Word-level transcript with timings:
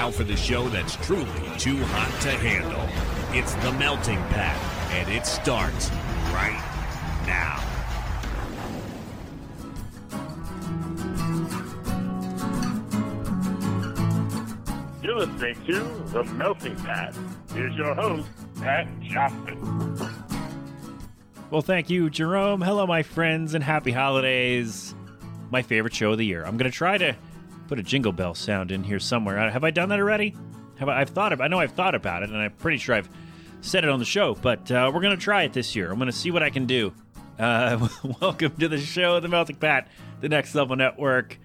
Now 0.00 0.10
for 0.10 0.24
the 0.24 0.34
show 0.34 0.66
that's 0.70 0.96
truly 1.04 1.26
too 1.58 1.76
hot 1.76 2.22
to 2.22 2.30
handle. 2.30 2.88
It's 3.38 3.52
the 3.56 3.70
Melting 3.72 4.16
Pat, 4.30 4.56
and 4.92 5.10
it 5.10 5.26
starts 5.26 5.90
right 6.32 6.58
now. 7.26 7.60
You're 15.02 15.16
listening 15.16 15.56
to 15.66 15.80
The 16.14 16.24
Melting 16.32 16.76
Pat. 16.76 17.14
Here's 17.52 17.76
your 17.76 17.94
host, 17.94 18.26
Pat 18.58 18.88
Johnson. 19.02 19.98
Well, 21.50 21.60
thank 21.60 21.90
you, 21.90 22.08
Jerome. 22.08 22.62
Hello, 22.62 22.86
my 22.86 23.02
friends, 23.02 23.52
and 23.52 23.62
happy 23.62 23.92
holidays. 23.92 24.94
My 25.50 25.60
favorite 25.60 25.92
show 25.92 26.12
of 26.12 26.16
the 26.16 26.24
year. 26.24 26.42
I'm 26.46 26.56
going 26.56 26.70
to 26.70 26.74
try 26.74 26.96
to 26.96 27.14
put 27.70 27.78
a 27.78 27.82
jingle 27.84 28.10
bell 28.10 28.34
sound 28.34 28.72
in 28.72 28.82
here 28.82 28.98
somewhere. 28.98 29.38
Uh, 29.38 29.48
Have 29.48 29.62
I 29.62 29.70
done 29.70 29.90
that 29.90 30.00
already? 30.00 30.34
Have 30.80 30.88
I, 30.88 31.02
I've 31.02 31.10
thought 31.10 31.32
of, 31.32 31.40
I 31.40 31.46
know 31.46 31.60
I've 31.60 31.70
thought 31.70 31.94
about 31.94 32.24
it, 32.24 32.30
and 32.30 32.36
I'm 32.36 32.50
pretty 32.50 32.78
sure 32.78 32.96
I've 32.96 33.08
said 33.60 33.84
it 33.84 33.90
on 33.90 34.00
the 34.00 34.04
show, 34.04 34.34
but 34.34 34.68
uh, 34.72 34.90
we're 34.92 35.00
to 35.16 35.22
try 35.22 35.44
it 35.44 35.52
this 35.52 35.76
year. 35.76 35.92
I'm 35.92 35.98
to 36.00 36.12
see 36.12 36.32
what 36.32 36.42
I 36.42 36.50
can 36.50 36.66
do. 36.66 36.92
Uh, 37.38 37.88
welcome 38.20 38.50
to 38.56 38.66
the 38.66 38.80
show, 38.80 39.20
The 39.20 39.28
Melting 39.28 39.54
Pat, 39.54 39.86
the 40.20 40.28
Next 40.28 40.52
Level 40.56 40.74
Network. 40.74 41.38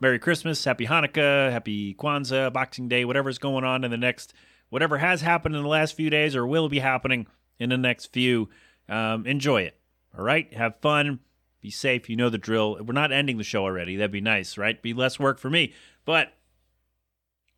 Merry 0.00 0.18
Christmas, 0.18 0.62
Happy 0.62 0.86
Hanukkah, 0.86 1.50
Happy 1.50 1.94
Kwanzaa, 1.94 2.52
Boxing 2.52 2.88
Day, 2.88 3.06
whatever's 3.06 3.38
going 3.38 3.64
on 3.64 3.82
in 3.82 3.90
the 3.90 3.96
next, 3.96 4.34
whatever 4.68 4.98
has 4.98 5.22
happened 5.22 5.56
in 5.56 5.62
the 5.62 5.68
last 5.68 5.96
few 5.96 6.10
days 6.10 6.36
or 6.36 6.46
will 6.46 6.68
be 6.68 6.80
happening 6.80 7.26
in 7.58 7.70
the 7.70 7.78
next 7.78 8.12
few. 8.12 8.50
Um, 8.86 9.26
enjoy 9.26 9.62
it. 9.62 9.80
All 10.16 10.22
right. 10.22 10.52
Have 10.52 10.78
fun. 10.82 11.20
Be 11.60 11.70
safe. 11.70 12.08
You 12.08 12.16
know 12.16 12.30
the 12.30 12.38
drill. 12.38 12.78
We're 12.82 12.94
not 12.94 13.12
ending 13.12 13.36
the 13.36 13.44
show 13.44 13.64
already. 13.64 13.96
That'd 13.96 14.10
be 14.10 14.20
nice, 14.20 14.56
right? 14.56 14.80
Be 14.80 14.94
less 14.94 15.18
work 15.18 15.38
for 15.38 15.50
me. 15.50 15.74
But 16.04 16.32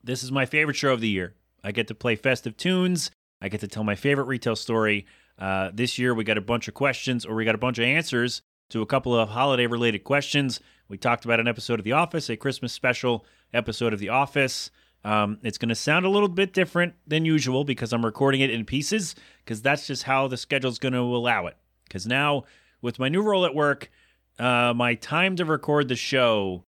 this 0.02 0.22
is 0.22 0.32
my 0.32 0.44
favorite 0.46 0.76
show 0.76 0.92
of 0.92 1.00
the 1.00 1.08
year. 1.08 1.34
I 1.62 1.70
get 1.70 1.88
to 1.88 1.94
play 1.94 2.16
festive 2.16 2.56
tunes. 2.56 3.10
I 3.40 3.48
get 3.48 3.60
to 3.60 3.68
tell 3.68 3.84
my 3.84 3.94
favorite 3.94 4.26
retail 4.26 4.56
story. 4.56 5.06
Uh, 5.38 5.70
this 5.72 5.98
year, 5.98 6.14
we 6.14 6.24
got 6.24 6.38
a 6.38 6.42
bunch 6.42 6.68
of 6.68 6.74
questions, 6.74 7.24
or 7.24 7.34
we 7.34 7.44
got 7.44 7.54
a 7.54 7.58
bunch 7.58 7.78
of 7.78 7.84
answers 7.84 8.42
to 8.70 8.82
a 8.82 8.86
couple 8.86 9.14
of 9.16 9.28
holiday 9.28 9.66
related 9.66 10.04
questions. 10.04 10.60
We 10.88 10.98
talked 10.98 11.24
about 11.24 11.40
an 11.40 11.48
episode 11.48 11.78
of 11.78 11.84
The 11.84 11.92
Office, 11.92 12.28
a 12.28 12.36
Christmas 12.36 12.72
special 12.72 13.24
episode 13.54 13.92
of 13.92 13.98
The 13.98 14.08
Office. 14.08 14.70
Um, 15.04 15.38
it's 15.42 15.58
going 15.58 15.68
to 15.68 15.74
sound 15.74 16.06
a 16.06 16.10
little 16.10 16.28
bit 16.28 16.52
different 16.52 16.94
than 17.06 17.24
usual 17.24 17.64
because 17.64 17.92
I'm 17.92 18.04
recording 18.04 18.40
it 18.40 18.50
in 18.50 18.64
pieces, 18.64 19.14
because 19.44 19.62
that's 19.62 19.86
just 19.86 20.04
how 20.04 20.28
the 20.28 20.36
schedule's 20.36 20.78
going 20.78 20.94
to 20.94 21.00
allow 21.00 21.46
it. 21.46 21.56
Because 21.84 22.06
now, 22.06 22.44
with 22.82 22.98
my 22.98 23.08
new 23.08 23.22
role 23.22 23.46
at 23.46 23.54
work, 23.54 23.90
uh, 24.38 24.74
my 24.76 24.94
time 24.94 25.36
to 25.36 25.44
record 25.44 25.88
the 25.88 25.96
show 25.96 26.64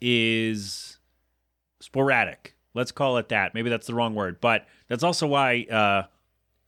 is 0.00 0.98
sporadic. 1.80 2.56
Let's 2.74 2.92
call 2.92 3.18
it 3.18 3.28
that. 3.28 3.54
Maybe 3.54 3.70
that's 3.70 3.86
the 3.86 3.94
wrong 3.94 4.14
word, 4.14 4.40
but 4.40 4.66
that's 4.88 5.02
also 5.02 5.26
why 5.26 5.66
uh, 5.70 6.04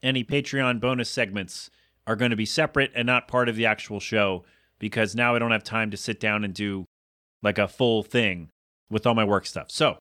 any 0.02 0.24
Patreon 0.24 0.80
bonus 0.80 1.08
segments 1.08 1.70
are 2.06 2.16
going 2.16 2.30
to 2.30 2.36
be 2.36 2.46
separate 2.46 2.90
and 2.94 3.06
not 3.06 3.28
part 3.28 3.48
of 3.48 3.56
the 3.56 3.66
actual 3.66 4.00
show 4.00 4.44
because 4.78 5.14
now 5.14 5.34
I 5.34 5.38
don't 5.38 5.52
have 5.52 5.62
time 5.62 5.90
to 5.92 5.96
sit 5.96 6.18
down 6.18 6.44
and 6.44 6.52
do 6.52 6.84
like 7.42 7.58
a 7.58 7.68
full 7.68 8.02
thing 8.02 8.50
with 8.90 9.06
all 9.06 9.14
my 9.14 9.24
work 9.24 9.46
stuff. 9.46 9.70
So 9.70 9.98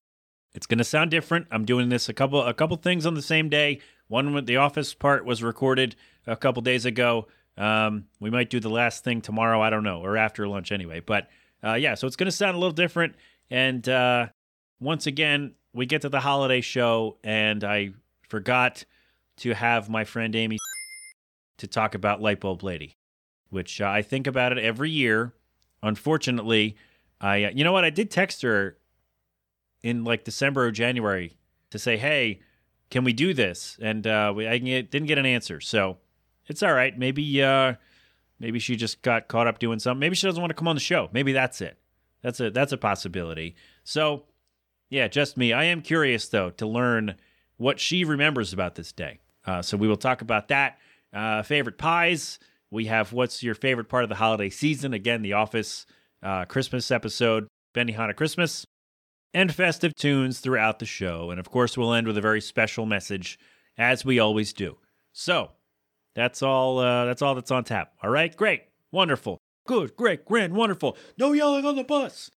it's 0.54 0.66
going 0.66 0.80
to 0.80 0.84
sound 0.84 1.12
different. 1.12 1.48
I'm 1.52 1.66
doing 1.66 1.90
this 1.90 2.10
a 2.10 2.14
couple 2.14 2.42
a 2.42 2.54
couple 2.54 2.76
things 2.78 3.06
on 3.06 3.14
the 3.14 3.22
same 3.22 3.48
day. 3.48 3.80
One 4.08 4.34
with 4.34 4.48
the 4.48 4.58
office 4.58 4.94
part 4.94 5.24
was 5.24 5.44
recorded 5.44 5.96
a 6.26 6.36
couple 6.36 6.62
days 6.62 6.86
ago. 6.86 7.28
Um, 7.58 8.06
we 8.20 8.30
might 8.30 8.50
do 8.50 8.60
the 8.60 8.70
last 8.70 9.04
thing 9.04 9.22
tomorrow. 9.22 9.62
I 9.62 9.70
don't 9.70 9.84
know, 9.84 10.02
or 10.02 10.18
after 10.18 10.48
lunch 10.48 10.72
anyway. 10.72 11.00
But 11.00 11.30
uh, 11.64 11.74
yeah, 11.74 11.96
so 11.96 12.08
it's 12.08 12.16
going 12.16 12.26
to 12.26 12.32
sound 12.32 12.56
a 12.56 12.60
little 12.60 12.74
different. 12.74 13.16
And 13.50 13.88
uh, 13.88 14.28
once 14.80 15.08
again, 15.08 15.54
we 15.74 15.86
get 15.86 16.02
to 16.02 16.10
the 16.10 16.20
holiday 16.20 16.62
show, 16.62 17.18
and 17.24 17.64
I 17.64 17.92
forgot 18.28 18.86
to 19.38 19.54
have 19.54 19.90
my 19.90 20.04
friend 20.04 20.36
Amy 20.36 20.58
to 21.58 21.68
talk 21.68 21.96
about 21.96 22.22
Lightbulb 22.22 22.64
Lady, 22.64 22.96
which 23.50 23.82
uh, 23.82 23.88
I 23.88 24.02
think 24.02 24.28
about 24.28 24.52
it 24.52 24.58
every 24.58 24.90
year. 24.90 25.34
Unfortunately, 25.84 26.76
I 27.20 27.46
uh, 27.46 27.52
you 27.54 27.64
know 27.64 27.72
what 27.72 27.86
I 27.86 27.90
did 27.90 28.10
text 28.10 28.42
her 28.42 28.78
in 29.84 30.04
like 30.04 30.24
December 30.24 30.66
or 30.66 30.72
January 30.72 31.38
to 31.72 31.80
say, 31.80 31.98
hey, 31.98 32.42
can 32.90 33.04
we 33.04 33.14
do 33.14 33.34
this? 33.34 33.78
And 33.82 34.06
uh, 34.06 34.34
we 34.36 34.48
I 34.48 34.58
didn't 34.58 35.06
get 35.06 35.18
an 35.18 35.26
answer, 35.26 35.60
so 35.62 35.98
it's 36.48 36.64
all 36.64 36.74
right. 36.74 36.98
Maybe 36.98 37.42
uh, 37.42 37.76
maybe 38.40 38.60
she 38.60 38.76
just 38.76 39.02
got 39.02 39.28
caught 39.28 39.48
up 39.48 39.60
doing 39.60 39.80
something. 39.80 40.00
Maybe 40.00 40.16
she 40.16 40.28
doesn't 40.28 40.42
want 40.42 40.52
to 40.52 40.56
come 40.56 40.68
on 40.68 40.76
the 40.76 40.82
show. 40.82 41.10
Maybe 41.12 41.34
that's 41.34 41.62
it. 41.62 41.78
That's 42.22 42.40
a 42.40 42.52
that's 42.52 42.72
a 42.72 42.78
possibility. 42.78 43.56
So 43.84 44.24
yeah, 44.90 45.08
just 45.08 45.38
me. 45.38 45.54
I 45.54 45.66
am 45.66 45.82
curious 45.82 46.28
though 46.28 46.50
to 46.52 46.68
learn 46.68 47.16
what 47.58 47.80
she 47.80 48.04
remembers 48.04 48.54
about 48.54 48.76
this 48.76 48.92
day. 48.92 49.20
Uh, 49.46 49.62
so 49.62 49.78
we 49.78 49.88
will 49.88 49.98
talk 49.98 50.22
about 50.22 50.50
that. 50.50 50.78
Uh, 51.14 51.44
favorite 51.44 51.78
pies. 51.78 52.40
We 52.70 52.86
have 52.86 53.12
what's 53.12 53.44
your 53.44 53.56
favorite 53.56 53.90
part 53.90 54.04
of 54.04 54.10
the 54.10 54.16
holiday 54.16 54.50
season? 54.50 54.94
Again, 54.94 55.22
The 55.22 55.34
Office 55.34 55.86
uh, 56.24 56.46
Christmas 56.46 56.90
episode, 56.92 57.48
Benihana 57.74 58.16
Christmas, 58.16 58.66
and 59.34 59.54
festive 59.54 59.94
tunes 59.96 60.40
throughout 60.40 60.80
the 60.80 60.86
show. 60.86 61.32
And 61.32 61.40
of 61.40 61.50
course, 61.50 61.78
we'll 61.78 61.94
end 61.94 62.08
with 62.08 62.18
a 62.18 62.22
very 62.22 62.42
special 62.42 62.86
message, 62.86 63.40
as 63.78 64.06
we 64.06 64.20
always 64.20 64.54
do. 64.54 64.78
So 65.12 65.52
that's 66.16 66.42
all. 66.42 66.80
Uh, 66.80 67.06
that's 67.06 67.22
all 67.22 67.36
that's 67.36 67.52
on 67.52 67.64
tap. 67.64 67.94
All 68.04 68.10
right, 68.10 68.36
great, 68.36 68.64
wonderful, 68.92 69.40
good, 69.66 69.96
great, 69.96 70.26
grand, 70.26 70.54
wonderful. 70.54 70.98
No 71.18 71.32
yelling 71.34 71.66
on 71.66 71.76
the 71.76 71.84
bus. 71.84 72.32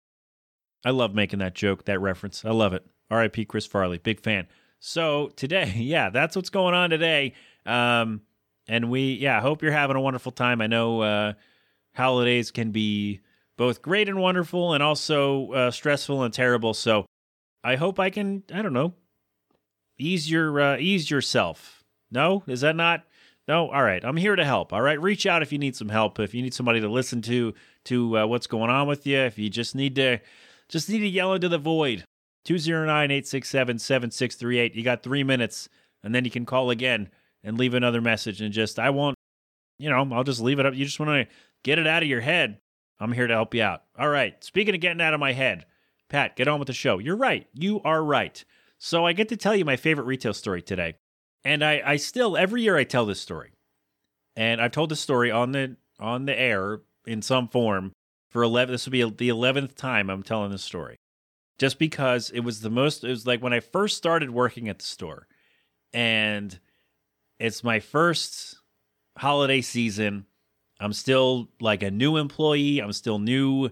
I 0.86 0.90
love 0.90 1.16
making 1.16 1.40
that 1.40 1.56
joke, 1.56 1.86
that 1.86 2.02
reference. 2.02 2.44
I 2.44 2.52
love 2.52 2.74
it. 2.74 2.86
R.I.P. 3.10 3.46
Chris 3.46 3.66
Farley, 3.66 3.98
big 3.98 4.20
fan. 4.20 4.48
So 4.80 5.30
today, 5.36 5.74
yeah, 5.78 6.10
that's 6.10 6.36
what's 6.36 6.50
going 6.50 6.74
on 6.74 6.90
today. 6.90 7.34
Um, 7.66 8.22
and 8.68 8.90
we, 8.90 9.14
yeah, 9.14 9.42
hope 9.42 9.62
you're 9.62 9.72
having 9.72 9.96
a 9.96 10.02
wonderful 10.02 10.32
time. 10.32 10.62
I 10.62 10.68
know 10.68 11.02
uh, 11.02 11.34
holidays 11.96 12.52
can 12.52 12.72
be 12.72 13.22
both 13.58 13.82
great 13.82 14.10
and 14.10 14.20
wonderful, 14.20 14.74
and 14.74 14.82
also 14.82 15.52
uh, 15.52 15.72
stressful 15.72 16.24
and 16.24 16.34
terrible. 16.34 16.74
So 16.74 17.06
I 17.64 17.76
hope 17.76 18.00
I 18.00 18.10
can, 18.10 18.44
I 18.54 18.62
don't 18.62 18.74
know, 18.74 18.94
ease 19.98 20.30
your 20.30 20.60
uh, 20.60 20.78
ease 20.78 21.10
yourself. 21.10 21.84
No, 22.12 22.44
is 22.48 22.62
that 22.62 22.76
not? 22.76 23.04
No, 23.48 23.70
all 23.70 23.84
right. 23.84 24.04
I'm 24.06 24.18
here 24.18 24.36
to 24.36 24.46
help. 24.46 24.72
All 24.72 24.82
right, 24.82 25.02
reach 25.02 25.26
out 25.26 25.42
if 25.42 25.52
you 25.52 25.58
need 25.58 25.76
some 25.76 25.90
help. 25.90 26.20
If 26.20 26.34
you 26.34 26.42
need 26.42 26.54
somebody 26.54 26.80
to 26.80 26.88
listen 26.88 27.22
to 27.24 27.54
to 27.86 28.20
uh, 28.20 28.26
what's 28.26 28.48
going 28.48 28.70
on 28.70 28.88
with 28.88 29.06
you. 29.06 29.20
If 29.20 29.38
you 29.38 29.50
just 29.50 29.76
need 29.76 29.96
to 29.96 30.20
just 30.70 30.90
need 30.90 31.00
to 31.00 31.08
yell 31.08 31.34
into 31.34 31.50
the 31.50 31.58
void. 31.58 32.06
209-867-7638. 32.48 34.76
You 34.76 34.84
got 34.84 35.04
three 35.04 35.24
minutes, 35.24 35.70
and 36.04 36.14
then 36.14 36.26
you 36.26 36.32
can 36.32 36.46
call 36.46 36.70
again 36.70 37.10
and 37.44 37.58
leave 37.58 37.74
another 37.74 38.02
message. 38.02 38.42
And 38.42 38.54
just 38.54 38.80
I 38.80 38.90
won't, 38.90 39.16
you 39.80 39.90
know, 39.90 40.08
I'll 40.12 40.24
just 40.24 40.42
leave 40.42 40.60
it 40.60 40.66
up. 40.66 40.74
You 40.74 40.86
just 40.86 41.00
want 41.00 41.12
to 41.12 41.28
get 41.64 41.80
it 41.80 41.88
out 41.88 42.04
of 42.04 42.10
your 42.10 42.20
head. 42.22 42.60
I'm 43.00 43.14
here 43.14 43.28
to 43.28 43.34
help 43.34 43.54
you 43.54 43.64
out. 43.64 43.84
All 43.98 44.10
right. 44.10 44.42
Speaking 44.44 44.76
of 44.76 44.82
getting 44.82 45.02
out 45.02 45.14
of 45.14 45.20
my 45.20 45.34
head, 45.34 45.66
Pat, 46.10 46.36
get 46.36 46.48
on 46.48 46.60
with 46.60 46.68
the 46.68 46.74
show. 46.74 47.00
You're 47.00 47.18
right. 47.18 47.48
You 47.54 47.82
are 47.84 48.04
right. 48.04 48.44
So 48.78 49.06
I 49.06 49.14
get 49.14 49.30
to 49.30 49.38
tell 49.38 49.56
you 49.56 49.66
my 49.66 49.78
favorite 49.78 50.06
retail 50.06 50.34
story 50.34 50.62
today. 50.62 50.96
And 51.46 51.64
I, 51.64 51.82
I 51.86 51.96
still 51.98 52.38
every 52.38 52.62
year 52.62 52.78
I 52.78 52.84
tell 52.84 53.06
this 53.06 53.20
story. 53.22 53.52
And 54.36 54.62
I've 54.62 54.72
told 54.72 54.90
this 54.90 55.00
story 55.00 55.32
on 55.32 55.52
the 55.52 55.78
on 56.00 56.26
the 56.26 56.38
air 56.38 56.82
in 57.06 57.22
some 57.22 57.48
form 57.48 57.92
for 58.30 58.44
11 58.44 58.74
this 58.74 58.86
will 58.86 58.92
be 58.92 59.04
the 59.04 59.30
11th 59.30 59.76
time 59.76 60.10
I'm 60.10 60.24
telling 60.24 60.52
this 60.52 60.64
story. 60.64 60.98
Just 61.60 61.78
because 61.78 62.32
it 62.32 62.40
was 62.40 62.62
the 62.62 62.70
most 62.70 63.04
it 63.04 63.10
was 63.10 63.28
like 63.28 63.44
when 63.44 63.54
I 63.54 63.60
first 63.60 63.98
started 63.98 64.32
working 64.32 64.70
at 64.70 64.80
the 64.80 64.86
store 64.86 65.28
and 65.94 66.60
it's 67.40 67.64
my 67.64 67.80
first 67.80 68.58
holiday 69.18 69.62
season. 69.62 70.26
I'm 70.80 70.94
still 70.94 71.50
like 71.62 71.84
a 71.84 71.92
new 71.92 72.18
employee. 72.18 72.80
I'm 72.80 72.94
still 72.94 73.20
new. 73.20 73.70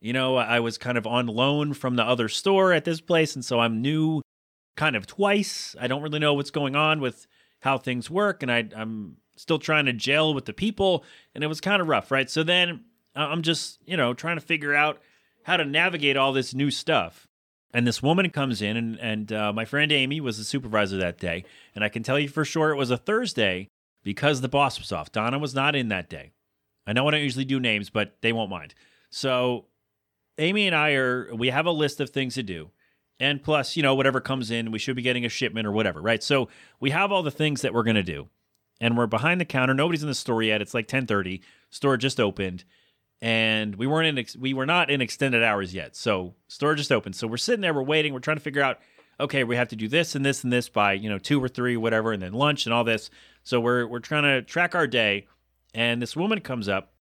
You 0.00 0.12
know, 0.12 0.36
I 0.36 0.60
was 0.60 0.78
kind 0.78 0.98
of 0.98 1.06
on 1.06 1.26
loan 1.26 1.74
from 1.74 1.96
the 1.96 2.02
other 2.02 2.28
store 2.28 2.72
at 2.72 2.84
this 2.84 3.00
place. 3.00 3.34
And 3.34 3.44
so 3.44 3.60
I'm 3.60 3.82
new 3.82 4.22
kind 4.80 4.96
of 4.96 5.06
twice. 5.06 5.76
I 5.78 5.88
don't 5.88 6.00
really 6.00 6.18
know 6.18 6.32
what's 6.32 6.50
going 6.50 6.74
on 6.74 7.02
with 7.02 7.26
how 7.60 7.76
things 7.76 8.08
work. 8.08 8.42
And 8.42 8.50
I, 8.50 8.66
I'm 8.74 9.18
still 9.36 9.58
trying 9.58 9.84
to 9.84 9.92
gel 9.92 10.32
with 10.32 10.46
the 10.46 10.54
people. 10.54 11.04
And 11.34 11.44
it 11.44 11.48
was 11.48 11.60
kind 11.60 11.82
of 11.82 11.88
rough, 11.88 12.10
right? 12.10 12.30
So 12.30 12.42
then 12.42 12.84
I'm 13.14 13.42
just, 13.42 13.78
you 13.84 13.94
know, 13.98 14.14
trying 14.14 14.38
to 14.38 14.40
figure 14.40 14.74
out 14.74 15.02
how 15.42 15.58
to 15.58 15.66
navigate 15.66 16.16
all 16.16 16.32
this 16.32 16.54
new 16.54 16.70
stuff. 16.70 17.28
And 17.74 17.86
this 17.86 18.02
woman 18.02 18.30
comes 18.30 18.62
in, 18.62 18.78
and, 18.78 18.98
and 18.98 19.32
uh, 19.32 19.52
my 19.52 19.66
friend 19.66 19.92
Amy 19.92 20.18
was 20.18 20.38
the 20.38 20.44
supervisor 20.44 20.96
that 20.96 21.18
day. 21.18 21.44
And 21.74 21.84
I 21.84 21.90
can 21.90 22.02
tell 22.02 22.18
you 22.18 22.28
for 22.28 22.46
sure 22.46 22.70
it 22.70 22.76
was 22.76 22.90
a 22.90 22.96
Thursday 22.96 23.68
because 24.02 24.40
the 24.40 24.48
boss 24.48 24.78
was 24.78 24.92
off. 24.92 25.12
Donna 25.12 25.38
was 25.38 25.54
not 25.54 25.76
in 25.76 25.88
that 25.88 26.08
day. 26.08 26.32
I 26.86 26.94
know 26.94 27.06
I 27.06 27.10
don't 27.10 27.20
usually 27.20 27.44
do 27.44 27.60
names, 27.60 27.90
but 27.90 28.16
they 28.22 28.32
won't 28.32 28.50
mind. 28.50 28.74
So 29.10 29.66
Amy 30.38 30.66
and 30.66 30.74
I 30.74 30.92
are, 30.92 31.34
we 31.34 31.50
have 31.50 31.66
a 31.66 31.70
list 31.70 32.00
of 32.00 32.08
things 32.08 32.34
to 32.36 32.42
do. 32.42 32.70
And 33.20 33.42
plus, 33.42 33.76
you 33.76 33.82
know, 33.82 33.94
whatever 33.94 34.20
comes 34.20 34.50
in, 34.50 34.72
we 34.72 34.78
should 34.78 34.96
be 34.96 35.02
getting 35.02 35.24
a 35.24 35.28
shipment 35.28 35.66
or 35.66 35.72
whatever, 35.72 36.00
right? 36.00 36.22
So 36.22 36.48
we 36.80 36.90
have 36.90 37.12
all 37.12 37.22
the 37.22 37.30
things 37.30 37.60
that 37.62 37.74
we're 37.74 37.82
going 37.82 37.96
to 37.96 38.02
do. 38.02 38.28
And 38.80 38.96
we're 38.96 39.06
behind 39.06 39.40
the 39.40 39.44
counter. 39.44 39.74
Nobody's 39.74 40.02
in 40.02 40.08
the 40.08 40.14
store 40.14 40.42
yet. 40.42 40.62
It's 40.62 40.72
like 40.72 40.86
1030. 40.86 41.42
Store 41.68 41.98
just 41.98 42.18
opened 42.18 42.64
and 43.22 43.76
we 43.76 43.86
weren't 43.86 44.06
in 44.06 44.18
ex- 44.18 44.36
we 44.36 44.54
were 44.54 44.66
not 44.66 44.90
in 44.90 45.00
extended 45.00 45.42
hours 45.42 45.74
yet. 45.74 45.94
So 45.94 46.34
store 46.48 46.74
just 46.74 46.90
opened. 46.90 47.16
So 47.16 47.26
we're 47.26 47.36
sitting 47.36 47.60
there, 47.60 47.74
we're 47.74 47.82
waiting, 47.82 48.12
we're 48.12 48.20
trying 48.20 48.38
to 48.38 48.42
figure 48.42 48.62
out 48.62 48.78
okay, 49.18 49.44
we 49.44 49.54
have 49.54 49.68
to 49.68 49.76
do 49.76 49.86
this 49.86 50.14
and 50.14 50.24
this 50.24 50.44
and 50.44 50.50
this 50.50 50.70
by, 50.70 50.94
you 50.94 51.10
know, 51.10 51.18
two 51.18 51.44
or 51.44 51.48
three, 51.48 51.76
whatever, 51.76 52.12
and 52.12 52.22
then 52.22 52.32
lunch 52.32 52.64
and 52.64 52.72
all 52.72 52.84
this. 52.84 53.10
So 53.42 53.60
we're 53.60 53.86
we're 53.86 53.98
trying 53.98 54.22
to 54.22 54.42
track 54.42 54.74
our 54.74 54.86
day. 54.86 55.26
And 55.74 56.00
this 56.00 56.16
woman 56.16 56.40
comes 56.40 56.68
up. 56.68 56.94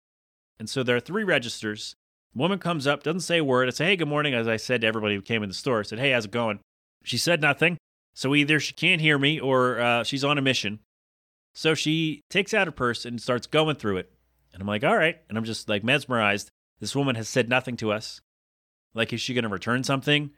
And 0.59 0.69
so 0.69 0.83
there 0.83 0.97
are 0.97 1.01
three 1.01 1.25
registers. 1.25 1.95
Woman 2.35 2.59
comes 2.59 2.87
up, 2.87 3.03
doesn't 3.03 3.21
say 3.21 3.39
a 3.39 3.45
word. 3.45 3.69
I 3.69 3.71
say, 3.71 3.87
hey, 3.87 3.97
good 3.97 4.09
morning. 4.09 4.35
As 4.35 4.47
I 4.47 4.57
said 4.57 4.83
to 4.83 4.87
everybody 4.87 5.15
who 5.15 5.23
came 5.23 5.43
in 5.43 5.49
the 5.49 5.55
store, 5.55 5.81
I 5.81 5.83
said, 5.83 5.99
hey, 5.99 6.11
how's 6.11 6.27
it 6.27 6.31
going? 6.31 6.61
She 7.03 7.19
said 7.19 7.41
nothing. 7.41 7.79
So 8.15 8.35
either 8.35 8.61
she 8.61 8.73
can't 8.73 9.01
hear 9.01 9.19
me 9.19 9.39
or 9.39 9.81
uh, 9.81 10.05
she's 10.05 10.25
on 10.25 10.39
a 10.39 10.43
mission. 10.43 10.81
So 11.55 11.75
she 11.75 12.23
takes 12.29 12.53
out 12.53 12.67
her 12.67 12.73
purse 12.73 13.05
and 13.05 13.21
starts 13.21 13.47
going 13.47 13.77
through 13.77 13.99
it. 13.99 14.13
And 14.53 14.61
I'm 14.61 14.67
like, 14.67 14.85
all 14.85 14.97
right. 14.97 15.17
And 15.29 15.39
I'm 15.39 15.45
just 15.45 15.69
like 15.69 15.85
mesmerized. 15.85 16.51
This 16.81 16.97
woman 16.97 17.17
has 17.17 17.29
said 17.29 17.49
nothing 17.49 17.77
to 17.79 17.93
us. 17.93 18.21
Like, 18.95 19.13
is 19.13 19.21
she 19.21 19.35
going 19.35 19.45
to 19.45 19.51
return 19.51 19.85
something? 19.85 20.31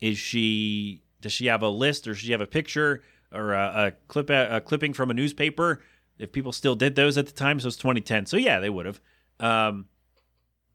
Is 0.00 0.18
she, 0.18 1.02
does 1.20 1.32
she 1.32 1.46
have 1.46 1.62
a 1.62 1.68
list 1.68 2.06
or 2.06 2.12
does 2.12 2.20
she 2.20 2.32
have 2.32 2.40
a 2.40 2.46
picture 2.46 3.02
or 3.32 3.52
a, 3.52 3.86
a 3.86 3.92
clip, 4.08 4.30
a, 4.30 4.60
clipping 4.60 4.92
from 4.92 5.10
a 5.10 5.14
newspaper? 5.14 5.82
If 6.18 6.32
people 6.32 6.52
still 6.52 6.76
did 6.76 6.94
those 6.94 7.18
at 7.18 7.26
the 7.26 7.32
time, 7.32 7.58
so 7.58 7.68
it's 7.68 7.76
2010. 7.76 8.26
So 8.26 8.36
yeah, 8.36 8.60
they 8.60 8.70
would 8.70 8.86
have. 8.86 9.00
Um, 9.40 9.86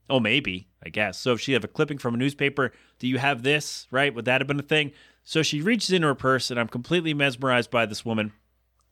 oh, 0.10 0.20
maybe, 0.20 0.68
I 0.84 0.90
guess. 0.90 1.18
So 1.18 1.34
if 1.34 1.42
she 1.42 1.54
have 1.54 1.64
a 1.64 1.68
clipping 1.68 1.98
from 1.98 2.14
a 2.14 2.18
newspaper, 2.18 2.72
do 3.00 3.08
you 3.08 3.18
have 3.18 3.44
this? 3.44 3.88
Right? 3.92 4.14
Would 4.14 4.26
that 4.26 4.42
have 4.42 4.48
been 4.48 4.60
a 4.60 4.64
thing? 4.64 4.92
So 5.24 5.44
she 5.44 5.62
reaches 5.62 5.92
into 5.92 6.08
her 6.08 6.16
purse, 6.16 6.50
and 6.50 6.60
I'm 6.60 6.68
completely 6.68 7.14
mesmerized 7.14 7.70
by 7.70 7.86
this 7.86 8.04
woman. 8.04 8.34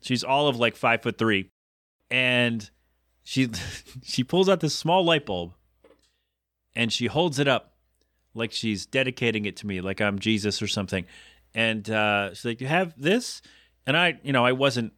She's 0.02 0.24
all 0.24 0.48
of 0.48 0.58
like 0.58 0.76
five 0.76 1.02
foot 1.02 1.18
three, 1.18 1.50
and 2.12 2.70
she 3.24 3.50
she 4.04 4.24
pulls 4.24 4.48
out 4.48 4.60
this 4.60 4.76
small 4.76 5.04
light 5.04 5.26
bulb, 5.26 5.54
and 6.76 6.94
she 6.94 7.08
holds 7.08 7.40
it 7.40 7.48
up 7.48 7.74
like 8.34 8.52
she's 8.52 8.86
dedicating 8.86 9.46
it 9.46 9.58
to 9.58 9.68
me, 9.68 9.82
like 9.82 10.00
I'm 10.00 10.20
Jesus 10.20 10.62
or 10.62 10.68
something. 10.68 11.06
And 11.54 11.90
uh, 11.90 12.34
she's 12.34 12.46
like, 12.46 12.62
"You 12.62 12.68
have 12.68 12.94
this?" 13.02 13.42
And 13.86 13.98
I, 13.98 14.20
you 14.24 14.32
know, 14.32 14.46
I 14.46 14.52
wasn't. 14.52 14.94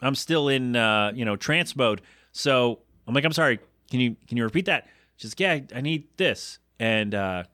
I'm 0.00 0.14
still 0.14 0.48
in, 0.48 0.76
uh, 0.76 1.12
you 1.14 1.24
know, 1.24 1.36
trance 1.36 1.74
mode. 1.74 2.02
So 2.32 2.80
I'm 3.06 3.14
like, 3.14 3.24
"I'm 3.24 3.32
sorry. 3.32 3.58
Can 3.90 4.00
you 4.00 4.16
can 4.28 4.36
you 4.36 4.44
repeat 4.44 4.66
that?" 4.66 4.86
She's 5.16 5.32
like, 5.32 5.40
"Yeah, 5.40 5.76
I 5.76 5.80
need 5.80 6.08
this." 6.16 6.58
And 6.78 7.14
uh, 7.14 7.44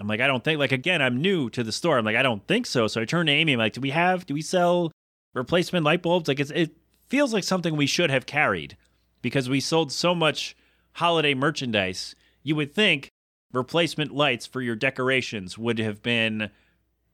I'm 0.00 0.06
like, 0.06 0.20
I 0.20 0.26
don't 0.26 0.44
think 0.44 0.58
like 0.58 0.72
again, 0.72 1.02
I'm 1.02 1.20
new 1.20 1.50
to 1.50 1.64
the 1.64 1.72
store. 1.72 1.98
I'm 1.98 2.04
like, 2.04 2.16
I 2.16 2.22
don't 2.22 2.46
think 2.46 2.66
so. 2.66 2.86
So 2.86 3.00
I 3.00 3.04
turn 3.04 3.26
to 3.26 3.32
Amy. 3.32 3.52
I'm 3.52 3.58
like, 3.58 3.72
do 3.72 3.80
we 3.80 3.90
have 3.90 4.26
do 4.26 4.34
we 4.34 4.42
sell 4.42 4.92
replacement 5.34 5.84
light 5.84 6.02
bulbs? 6.02 6.28
Like 6.28 6.40
it 6.40 6.76
feels 7.08 7.32
like 7.32 7.44
something 7.44 7.76
we 7.76 7.86
should 7.86 8.10
have 8.10 8.26
carried 8.26 8.76
because 9.22 9.48
we 9.48 9.60
sold 9.60 9.90
so 9.92 10.14
much 10.14 10.56
holiday 10.92 11.34
merchandise. 11.34 12.14
You 12.42 12.56
would 12.56 12.74
think 12.74 13.08
replacement 13.52 14.12
lights 14.12 14.46
for 14.46 14.60
your 14.60 14.76
decorations 14.76 15.58
would 15.58 15.78
have 15.78 16.02
been 16.02 16.50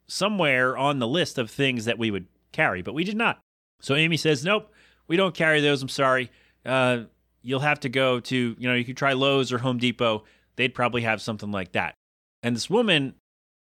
somewhere 0.06 0.76
on 0.76 0.98
the 0.98 1.08
list 1.08 1.38
of 1.38 1.50
things 1.50 1.86
that 1.86 1.98
we 1.98 2.10
would 2.10 2.26
carry, 2.52 2.82
but 2.82 2.94
we 2.94 3.04
did 3.04 3.16
not. 3.16 3.40
So 3.80 3.94
Amy 3.94 4.16
says, 4.16 4.44
Nope, 4.44 4.72
we 5.08 5.16
don't 5.16 5.34
carry 5.34 5.60
those. 5.60 5.82
I'm 5.82 5.88
sorry. 5.88 6.30
Uh, 6.64 7.04
you'll 7.44 7.60
have 7.60 7.78
to 7.80 7.88
go 7.88 8.18
to, 8.18 8.56
you 8.58 8.68
know, 8.68 8.74
you 8.74 8.84
could 8.84 8.96
try 8.96 9.12
Lowe's 9.12 9.52
or 9.52 9.58
Home 9.58 9.78
Depot. 9.78 10.24
They'd 10.56 10.74
probably 10.74 11.02
have 11.02 11.20
something 11.20 11.52
like 11.52 11.72
that. 11.72 11.94
And 12.42 12.56
this 12.56 12.70
woman, 12.70 13.14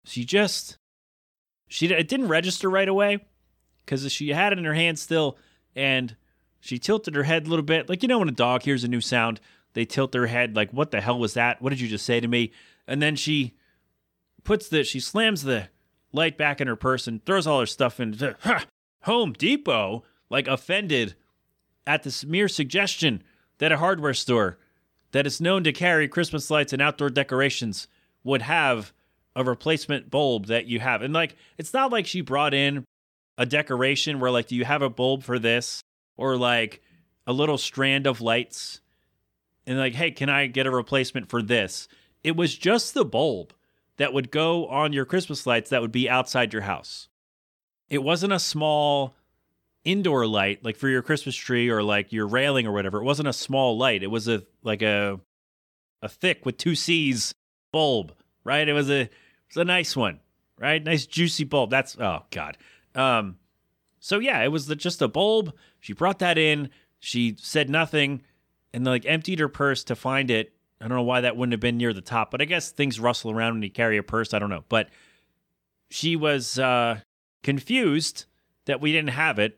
she 0.04 0.26
just, 0.26 0.78
she 1.70 1.88
it 1.88 2.08
didn't 2.08 2.28
register 2.28 2.70
right 2.70 2.88
away 2.88 3.20
because 3.86 4.12
she 4.12 4.30
had 4.30 4.52
it 4.52 4.60
in 4.60 4.66
her 4.66 4.74
hand 4.74 4.98
still, 4.98 5.38
and 5.76 6.16
she 6.60 6.80
tilted 6.80 7.16
her 7.16 7.24
head 7.24 7.46
a 7.46 7.50
little 7.50 7.64
bit, 7.64 7.88
like 7.88 8.02
you 8.02 8.10
know 8.10 8.20
when 8.20 8.30
a 8.30 8.34
dog 8.34 8.64
hears 8.64 8.84
a 8.84 8.88
new 8.88 9.00
sound, 9.00 9.40
they 9.74 9.86
tilt 9.86 10.12
their 10.12 10.26
head, 10.26 10.56
like 10.56 10.72
what 10.74 10.92
the 10.92 11.00
hell 11.00 11.20
was 11.20 11.36
that? 11.36 11.62
What 11.62 11.70
did 11.70 11.80
you 11.80 11.88
just 11.88 12.06
say 12.06 12.20
to 12.20 12.28
me? 12.28 12.52
And 12.88 13.02
then 13.02 13.16
she 13.16 13.56
puts 14.44 14.68
the, 14.70 14.84
she 14.84 15.00
slams 15.00 15.44
the 15.44 15.70
light 16.12 16.38
back 16.38 16.60
in 16.60 16.68
her 16.68 16.76
purse 16.76 17.08
and 17.08 17.24
throws 17.26 17.46
all 17.46 17.60
her 17.60 17.66
stuff 17.66 18.00
in. 18.00 18.36
Home 19.04 19.34
Depot, 19.34 20.04
like 20.30 20.48
offended 20.48 21.16
at 21.86 22.04
this 22.04 22.26
mere 22.26 22.48
suggestion 22.48 23.24
that 23.60 23.72
a 23.72 23.78
hardware 23.78 24.14
store 24.14 24.58
that 25.12 25.26
is 25.28 25.42
known 25.42 25.64
to 25.64 25.72
carry 25.72 26.08
Christmas 26.08 26.52
lights 26.52 26.74
and 26.74 26.82
outdoor 26.82 27.10
decorations 27.10 27.88
would 28.24 28.42
have 28.42 28.94
a 29.36 29.44
replacement 29.44 30.10
bulb 30.10 30.48
that 30.48 30.66
you 30.66 30.80
have. 30.80 31.02
And 31.02 31.14
like, 31.14 31.36
it's 31.58 31.74
not 31.74 31.92
like 31.92 32.06
she 32.06 32.22
brought 32.22 32.54
in 32.54 32.86
a 33.38 33.46
decoration 33.46 34.20
where, 34.20 34.32
like, 34.32 34.48
do 34.48 34.56
you 34.56 34.66
have 34.66 34.82
a 34.82 34.90
bulb 34.90 35.24
for 35.24 35.40
this? 35.40 35.82
Or 36.18 36.36
like 36.36 36.82
a 37.28 37.34
little 37.34 37.58
strand 37.58 38.08
of 38.08 38.22
lights. 38.22 38.82
And 39.66 39.78
like, 39.78 39.94
hey, 39.94 40.12
can 40.12 40.30
I 40.30 40.48
get 40.48 40.66
a 40.66 40.72
replacement 40.72 41.30
for 41.30 41.42
this? 41.42 41.88
It 42.24 42.36
was 42.36 42.58
just 42.58 42.94
the 42.94 43.06
bulb 43.06 43.54
that 43.98 44.14
would 44.14 44.32
go 44.32 44.68
on 44.68 44.94
your 44.94 45.06
Christmas 45.06 45.46
lights 45.46 45.70
that 45.70 45.82
would 45.82 45.92
be 45.92 46.10
outside 46.10 46.54
your 46.54 46.64
house. 46.64 47.10
It 47.90 48.04
wasn't 48.04 48.34
a 48.34 48.40
small 48.40 49.16
indoor 49.88 50.28
light 50.28 50.64
like 50.66 50.76
for 50.76 50.90
your 50.90 51.02
Christmas 51.02 51.36
tree 51.36 51.70
or 51.70 51.82
like 51.82 52.12
your 52.12 52.28
railing 52.28 52.68
or 52.68 52.74
whatever. 52.74 53.00
It 53.00 53.06
wasn't 53.06 53.30
a 53.30 53.34
small 53.34 53.78
light. 53.78 54.04
It 54.04 54.12
was 54.12 54.28
a 54.28 54.44
like 54.62 54.82
a 54.82 55.20
a 56.02 56.10
thick 56.10 56.46
with 56.46 56.58
two 56.58 56.76
C's 56.76 57.34
bulb, 57.72 58.14
right? 58.44 58.68
It 58.68 58.74
was 58.74 58.90
a 58.90 59.02
it 59.02 59.12
was 59.50 59.62
a 59.62 59.66
nice 59.66 59.96
one, 59.96 60.20
right? 60.60 60.84
Nice 60.84 61.06
juicy 61.06 61.46
bulb. 61.46 61.70
That's 61.70 61.98
oh 61.98 62.24
god. 62.32 62.58
Um, 62.96 63.38
so 64.00 64.20
yeah, 64.20 64.44
it 64.44 64.50
was 64.50 64.68
the, 64.68 64.76
just 64.76 65.02
a 65.02 65.08
bulb. 65.08 65.54
She 65.80 65.94
brought 65.94 66.20
that 66.20 66.38
in. 66.38 66.70
She 67.00 67.38
said 67.40 67.70
nothing, 67.70 68.22
and 68.74 68.86
like 68.86 69.06
emptied 69.06 69.40
her 69.40 69.48
purse 69.48 69.86
to 69.86 69.96
find 69.96 70.30
it. 70.30 70.54
I 70.82 70.88
don't 70.88 70.98
know 70.98 71.04
why 71.04 71.22
that 71.22 71.38
wouldn't 71.38 71.54
have 71.54 71.60
been 71.60 71.78
near 71.78 71.94
the 71.94 72.02
top, 72.02 72.30
but 72.30 72.42
I 72.42 72.46
guess 72.46 72.72
things 72.72 73.00
rustle 73.00 73.32
around 73.32 73.54
when 73.54 73.64
you 73.64 73.72
carry 73.72 73.98
a 73.98 74.04
purse. 74.04 74.34
I 74.34 74.40
don't 74.40 74.50
know, 74.50 74.66
but 74.68 74.90
she 75.90 76.16
was 76.18 76.60
uh, 76.60 77.00
confused 77.42 78.26
that 78.66 78.82
we 78.82 78.92
didn't 78.92 79.12
have 79.12 79.40
it, 79.40 79.58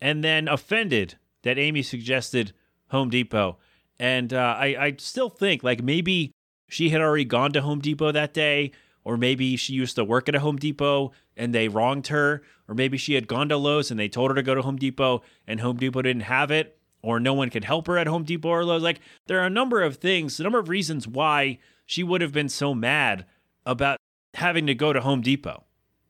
and 0.00 0.24
then 0.24 0.48
offended 0.48 1.16
that 1.42 1.58
Amy 1.58 1.82
suggested 1.82 2.52
Home 2.88 3.10
Depot. 3.10 3.58
And 3.98 4.32
uh, 4.32 4.56
I, 4.58 4.66
I 4.78 4.94
still 4.98 5.28
think 5.28 5.62
like 5.62 5.82
maybe 5.82 6.32
she 6.68 6.90
had 6.90 7.00
already 7.00 7.24
gone 7.24 7.52
to 7.52 7.62
Home 7.62 7.80
Depot 7.80 8.12
that 8.12 8.32
day, 8.32 8.72
or 9.04 9.16
maybe 9.16 9.56
she 9.56 9.72
used 9.74 9.96
to 9.96 10.04
work 10.04 10.28
at 10.28 10.34
a 10.34 10.40
Home 10.40 10.56
Depot 10.56 11.12
and 11.36 11.54
they 11.54 11.68
wronged 11.68 12.08
her, 12.08 12.42
or 12.68 12.74
maybe 12.74 12.96
she 12.96 13.14
had 13.14 13.28
gone 13.28 13.48
to 13.48 13.56
Lowe's 13.56 13.90
and 13.90 13.98
they 13.98 14.08
told 14.08 14.30
her 14.30 14.34
to 14.34 14.42
go 14.42 14.54
to 14.54 14.62
Home 14.62 14.76
Depot 14.76 15.22
and 15.46 15.60
Home 15.60 15.76
Depot 15.76 16.02
didn't 16.02 16.22
have 16.22 16.50
it, 16.50 16.78
or 17.02 17.18
no 17.20 17.34
one 17.34 17.50
could 17.50 17.64
help 17.64 17.86
her 17.86 17.98
at 17.98 18.06
Home 18.06 18.24
Depot 18.24 18.48
or 18.48 18.64
Lowe's. 18.64 18.82
Like 18.82 19.00
there 19.26 19.40
are 19.40 19.46
a 19.46 19.50
number 19.50 19.82
of 19.82 19.96
things, 19.96 20.38
a 20.38 20.42
number 20.42 20.58
of 20.58 20.68
reasons 20.68 21.06
why 21.06 21.58
she 21.84 22.02
would 22.02 22.20
have 22.20 22.32
been 22.32 22.48
so 22.48 22.74
mad 22.74 23.26
about 23.66 23.98
having 24.34 24.66
to 24.66 24.74
go 24.74 24.92
to 24.92 25.00
Home 25.00 25.20
Depot 25.20 25.64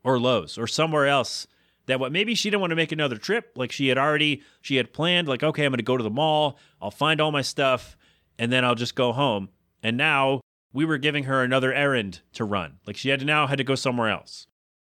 or 0.05 0.19
Lowe's 0.19 0.59
or 0.59 0.67
somewhere 0.67 1.07
else 1.07 1.47
that 1.91 2.01
what 2.01 2.13
maybe 2.13 2.35
she 2.35 2.51
didn't 2.51 2.61
want 2.61 2.71
to 2.71 2.77
make 2.77 2.93
another 2.93 3.17
trip 3.17 3.53
like 3.57 3.73
she 3.73 3.89
had 3.89 3.99
already 3.99 4.43
she 4.61 4.77
had 4.77 4.93
planned 4.93 5.29
like 5.29 5.43
okay 5.43 5.65
I'm 5.65 5.73
going 5.73 5.79
to 5.79 5.83
go 5.83 5.97
to 5.97 6.03
the 6.03 6.11
mall 6.11 6.59
I'll 6.81 6.91
find 6.91 7.21
all 7.21 7.33
my 7.33 7.43
stuff 7.43 7.97
and 8.39 8.53
then 8.53 8.65
I'll 8.65 8.75
just 8.75 8.95
go 8.95 9.13
home 9.13 9.51
and 9.83 9.97
now 9.97 10.41
we 10.73 10.85
were 10.85 10.99
giving 10.99 11.25
her 11.25 11.43
another 11.43 11.73
errand 11.73 12.21
to 12.35 12.45
run. 12.45 12.79
Like 12.87 12.97
she 12.97 13.09
had 13.09 13.21
to 13.21 13.27
now 13.27 13.47
had 13.47 13.59
to 13.59 13.65
go 13.65 13.75
somewhere 13.75 14.09
else. 14.09 14.47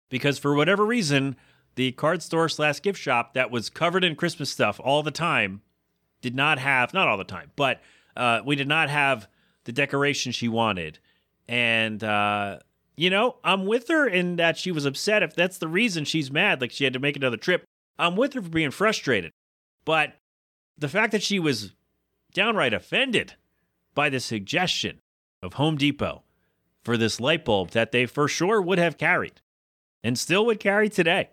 Because 0.08 0.38
for 0.38 0.54
whatever 0.54 0.84
reason, 0.84 1.36
the 1.76 1.92
card 1.92 2.22
store 2.22 2.48
slash 2.48 2.82
gift 2.82 2.98
shop 2.98 3.34
that 3.34 3.50
was 3.50 3.70
covered 3.70 4.04
in 4.04 4.16
Christmas 4.16 4.50
stuff 4.50 4.80
all 4.82 5.02
the 5.02 5.10
time 5.10 5.62
did 6.20 6.34
not 6.34 6.58
have, 6.58 6.92
not 6.92 7.08
all 7.08 7.16
the 7.16 7.24
time, 7.24 7.50
but 7.56 7.80
uh, 8.16 8.40
we 8.44 8.56
did 8.56 8.68
not 8.68 8.90
have 8.90 9.28
the 9.64 9.72
decoration 9.72 10.32
she 10.32 10.48
wanted. 10.48 10.98
And, 11.48 12.02
uh, 12.04 12.58
you 12.96 13.10
know, 13.10 13.36
I'm 13.44 13.66
with 13.66 13.88
her 13.88 14.06
in 14.06 14.36
that 14.36 14.56
she 14.56 14.72
was 14.72 14.84
upset. 14.84 15.22
If 15.22 15.34
that's 15.34 15.58
the 15.58 15.68
reason 15.68 16.04
she's 16.04 16.30
mad, 16.30 16.60
like 16.60 16.70
she 16.70 16.84
had 16.84 16.92
to 16.92 16.98
make 16.98 17.16
another 17.16 17.36
trip, 17.36 17.64
I'm 17.98 18.16
with 18.16 18.34
her 18.34 18.42
for 18.42 18.48
being 18.48 18.70
frustrated. 18.70 19.32
But 19.84 20.14
the 20.76 20.88
fact 20.88 21.12
that 21.12 21.22
she 21.22 21.38
was 21.38 21.72
downright 22.32 22.74
offended 22.74 23.34
by 23.94 24.08
the 24.08 24.20
suggestion 24.20 25.00
of 25.42 25.54
Home 25.54 25.76
Depot 25.76 26.22
for 26.84 26.96
this 26.96 27.20
light 27.20 27.44
bulb 27.44 27.70
that 27.70 27.92
they 27.92 28.06
for 28.06 28.28
sure 28.28 28.60
would 28.60 28.78
have 28.78 28.98
carried 28.98 29.40
and 30.02 30.18
still 30.18 30.46
would 30.46 30.60
carry 30.60 30.88
today 30.88 31.30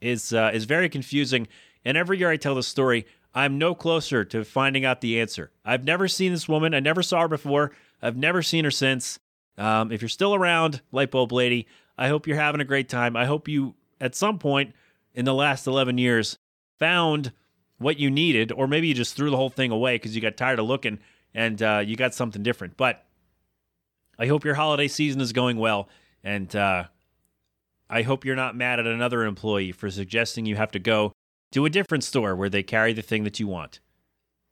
is 0.00 0.32
uh, 0.32 0.50
is 0.52 0.64
very 0.64 0.88
confusing. 0.88 1.48
And 1.84 1.96
every 1.96 2.18
year 2.18 2.30
I 2.30 2.36
tell 2.36 2.54
the 2.54 2.62
story, 2.62 3.06
I'm 3.34 3.58
no 3.58 3.74
closer 3.74 4.24
to 4.26 4.44
finding 4.44 4.84
out 4.84 5.00
the 5.00 5.20
answer. 5.20 5.50
I've 5.64 5.84
never 5.84 6.08
seen 6.08 6.32
this 6.32 6.48
woman. 6.48 6.74
I 6.74 6.80
never 6.80 7.02
saw 7.02 7.22
her 7.22 7.28
before. 7.28 7.72
I've 8.00 8.16
never 8.16 8.42
seen 8.42 8.64
her 8.64 8.70
since. 8.70 9.18
Um, 9.56 9.92
if 9.92 10.02
you're 10.02 10.08
still 10.08 10.34
around, 10.34 10.80
light 10.92 11.10
bulb 11.10 11.32
lady, 11.32 11.66
I 11.96 12.08
hope 12.08 12.26
you're 12.26 12.36
having 12.36 12.60
a 12.60 12.64
great 12.64 12.88
time. 12.88 13.16
I 13.16 13.24
hope 13.24 13.48
you, 13.48 13.74
at 14.00 14.14
some 14.14 14.38
point 14.38 14.74
in 15.14 15.24
the 15.24 15.34
last 15.34 15.66
11 15.66 15.98
years, 15.98 16.38
found 16.78 17.32
what 17.78 17.98
you 17.98 18.10
needed, 18.10 18.52
or 18.52 18.66
maybe 18.66 18.88
you 18.88 18.94
just 18.94 19.16
threw 19.16 19.30
the 19.30 19.36
whole 19.36 19.50
thing 19.50 19.70
away 19.70 19.96
because 19.96 20.14
you 20.14 20.20
got 20.20 20.36
tired 20.36 20.58
of 20.58 20.66
looking 20.66 20.98
and 21.34 21.62
uh, 21.62 21.82
you 21.84 21.96
got 21.96 22.14
something 22.14 22.42
different. 22.42 22.76
But 22.76 23.04
I 24.18 24.26
hope 24.26 24.44
your 24.44 24.54
holiday 24.54 24.88
season 24.88 25.20
is 25.20 25.32
going 25.32 25.56
well, 25.58 25.88
and 26.22 26.54
uh, 26.54 26.84
I 27.90 28.02
hope 28.02 28.24
you're 28.24 28.36
not 28.36 28.56
mad 28.56 28.78
at 28.80 28.86
another 28.86 29.24
employee 29.24 29.72
for 29.72 29.90
suggesting 29.90 30.46
you 30.46 30.56
have 30.56 30.70
to 30.72 30.78
go 30.78 31.12
to 31.52 31.64
a 31.64 31.70
different 31.70 32.04
store 32.04 32.34
where 32.34 32.48
they 32.48 32.62
carry 32.62 32.92
the 32.92 33.02
thing 33.02 33.24
that 33.24 33.40
you 33.40 33.46
want. 33.46 33.80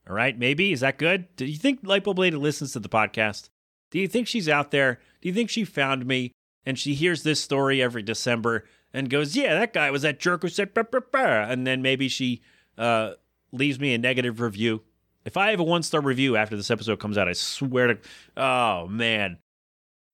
All 0.08 0.16
right, 0.16 0.36
maybe 0.36 0.72
is 0.72 0.80
that 0.80 0.98
good? 0.98 1.34
Do 1.36 1.46
you 1.46 1.56
think 1.56 1.84
Lightbulb 1.84 2.18
Lady 2.18 2.36
listens 2.36 2.72
to 2.72 2.80
the 2.80 2.88
podcast? 2.88 3.48
Do 3.92 4.00
you 4.00 4.08
think 4.08 4.26
she's 4.26 4.48
out 4.48 4.72
there? 4.72 4.98
Do 5.20 5.28
you 5.28 5.34
think 5.34 5.50
she 5.50 5.64
found 5.64 6.04
me? 6.04 6.32
and 6.64 6.78
she 6.78 6.94
hears 6.94 7.22
this 7.22 7.40
story 7.40 7.82
every 7.82 8.02
December 8.02 8.64
and 8.92 9.10
goes, 9.10 9.36
"Yeah, 9.36 9.54
that 9.54 9.72
guy 9.72 9.90
was 9.90 10.02
that 10.02 10.20
jerk 10.20 10.42
who 10.42 10.48
said," 10.48 10.74
bah, 10.74 10.84
bah, 10.90 11.00
bah," 11.10 11.46
and 11.48 11.66
then 11.66 11.82
maybe 11.82 12.08
she 12.08 12.42
uh, 12.78 13.12
leaves 13.52 13.80
me 13.80 13.94
a 13.94 13.98
negative 13.98 14.40
review. 14.40 14.82
If 15.24 15.36
I 15.36 15.50
have 15.50 15.60
a 15.60 15.64
one 15.64 15.82
star 15.82 16.00
review 16.00 16.36
after 16.36 16.56
this 16.56 16.70
episode 16.70 16.98
comes 16.98 17.16
out, 17.16 17.28
I 17.28 17.32
swear 17.32 17.88
to, 17.88 17.98
oh 18.36 18.86
man, 18.88 19.38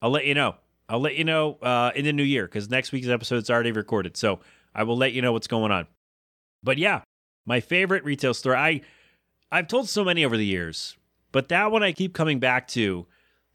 I'll 0.03 0.11
let 0.11 0.27
you 0.27 0.35
know. 0.35 0.57
I'll 0.89 1.01
let 1.01 1.17
you 1.17 1.25
know 1.25 1.59
uh, 1.61 1.93
in 1.95 2.05
the 2.05 2.13
new 2.13 2.23
year 2.23 2.47
because 2.47 2.71
next 2.71 2.93
week's 2.93 3.09
episode 3.09 3.37
is 3.37 3.51
already 3.51 3.73
recorded. 3.73 4.17
So 4.17 4.41
I 4.75 4.85
will 4.85 4.97
let 4.97 5.13
you 5.13 5.21
know 5.21 5.33
what's 5.33 5.47
going 5.47 5.71
on. 5.71 5.87
But 6.63 6.79
yeah, 6.79 7.03
my 7.47 7.61
favorite 7.61 8.05
retail 8.05 8.35
store. 8.35 8.57
I 8.57 8.83
I've 9.51 9.69
told 9.69 9.89
so 9.89 10.05
many 10.05 10.25
over 10.25 10.37
the 10.37 10.47
years, 10.47 10.97
but 11.33 11.49
that 11.49 11.71
one 11.73 11.83
I 11.83 11.93
keep 11.93 12.15
coming 12.15 12.39
back 12.39 12.69
to 12.69 13.07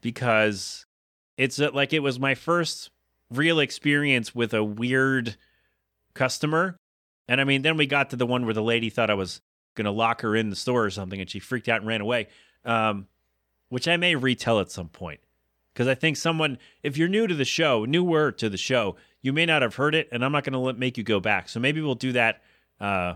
because 0.04 0.84
it's 1.38 1.58
uh, 1.58 1.70
like 1.72 1.94
it 1.94 2.00
was 2.00 2.20
my 2.20 2.34
first 2.34 2.90
real 3.30 3.58
experience 3.58 4.34
with 4.34 4.52
a 4.52 4.62
weird 4.62 5.34
customer. 6.12 6.76
And 7.26 7.40
I 7.40 7.44
mean, 7.44 7.62
then 7.62 7.78
we 7.78 7.86
got 7.86 8.10
to 8.10 8.16
the 8.16 8.26
one 8.26 8.44
where 8.44 8.52
the 8.52 8.62
lady 8.62 8.90
thought 8.90 9.08
I 9.08 9.14
was 9.14 9.40
going 9.74 9.86
to 9.86 9.90
lock 9.90 10.20
her 10.20 10.36
in 10.36 10.50
the 10.50 10.56
store 10.56 10.84
or 10.84 10.90
something 10.90 11.22
and 11.22 11.28
she 11.28 11.40
freaked 11.40 11.70
out 11.70 11.80
and 11.80 11.88
ran 11.88 12.02
away, 12.02 12.28
um, 12.66 13.06
which 13.70 13.88
I 13.88 13.96
may 13.96 14.14
retell 14.14 14.60
at 14.60 14.70
some 14.70 14.90
point. 14.90 15.20
Because 15.72 15.88
I 15.88 15.94
think 15.94 16.18
someone, 16.18 16.58
if 16.82 16.98
you're 16.98 17.08
new 17.08 17.26
to 17.26 17.34
the 17.34 17.46
show, 17.46 17.86
newer 17.86 18.30
to 18.32 18.50
the 18.50 18.58
show, 18.58 18.96
you 19.22 19.32
may 19.32 19.46
not 19.46 19.62
have 19.62 19.76
heard 19.76 19.94
it, 19.94 20.08
and 20.12 20.22
I'm 20.22 20.32
not 20.32 20.44
going 20.44 20.52
to 20.52 20.78
make 20.78 20.98
you 20.98 21.02
go 21.02 21.18
back. 21.18 21.48
So 21.48 21.58
maybe 21.58 21.80
we'll 21.80 21.94
do 21.94 22.12
that 22.12 22.42
uh, 22.78 23.14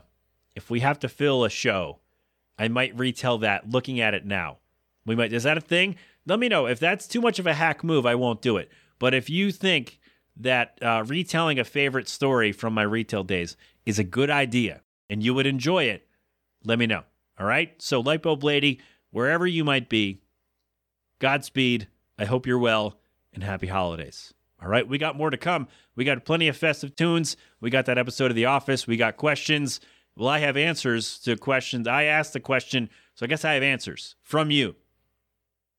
if 0.57 0.71
we 0.71 0.81
have 0.81 0.99
to 1.01 1.09
fill 1.09 1.45
a 1.45 1.51
show. 1.51 1.99
I 2.59 2.69
might 2.69 2.99
retell 2.99 3.39
that 3.39 3.69
looking 3.69 4.01
at 4.01 4.15
it 4.15 4.25
now. 4.25 4.57
We 5.07 5.15
might. 5.15 5.33
Is 5.33 5.45
that 5.45 5.57
a 5.57 5.61
thing? 5.61 5.97
Let 6.29 6.39
me 6.39 6.49
know. 6.49 6.67
If 6.67 6.79
that's 6.79 7.09
too 7.09 7.23
much 7.23 7.39
of 7.39 7.47
a 7.47 7.55
hack 7.55 7.83
move, 7.83 8.05
I 8.05 8.15
won't 8.15 8.43
do 8.43 8.59
it. 8.59 8.71
But 8.99 9.15
if 9.15 9.31
you 9.31 9.51
think 9.51 9.99
that 10.37 10.79
uh, 10.83 11.03
retelling 11.07 11.59
a 11.59 11.65
favorite 11.65 12.07
story 12.07 12.53
from 12.53 12.75
my 12.75 12.83
retail 12.83 13.25
days 13.25 13.57
is 13.87 13.99
a 13.99 14.05
good 14.05 14.29
idea 14.29 14.83
and 15.09 15.23
you 15.23 15.33
would 15.33 15.47
enjoy 15.47 15.85
it, 15.85 16.07
let 16.65 16.79
me 16.79 16.87
know. 16.87 17.05
All 17.41 17.47
right? 17.47 17.81
So, 17.81 18.03
Lightbulb 18.03 18.43
Lady, 18.43 18.79
wherever 19.11 19.47
you 19.47 19.65
might 19.65 19.89
be, 19.89 20.21
Godspeed. 21.19 21.89
I 22.19 22.27
hope 22.27 22.47
you're 22.47 22.59
well 22.59 22.99
and 23.33 23.43
happy 23.43 23.69
holidays. 23.69 24.35
All 24.63 24.69
right, 24.69 24.87
we 24.87 24.99
got 24.99 25.17
more 25.17 25.31
to 25.31 25.37
come. 25.37 25.67
We 25.97 26.05
got 26.05 26.25
plenty 26.25 26.49
of 26.49 26.57
festive 26.57 26.95
tunes. 26.95 27.37
We 27.61 27.71
got 27.71 27.87
that 27.87 27.99
episode 27.99 28.31
of 28.31 28.35
The 28.35 28.45
Office. 28.45 28.87
We 28.87 28.97
got 28.97 29.17
questions. 29.17 29.81
Well, 30.17 30.29
I 30.29 30.41
have 30.41 30.57
answers 30.57 31.19
to 31.21 31.37
questions. 31.37 31.87
I 31.87 32.05
asked 32.05 32.33
the 32.33 32.41
question, 32.41 32.91
so 33.15 33.25
I 33.25 33.29
guess 33.29 33.45
I 33.45 33.55
have 33.55 33.63
answers 33.63 34.17
from 34.23 34.51
you 34.51 34.75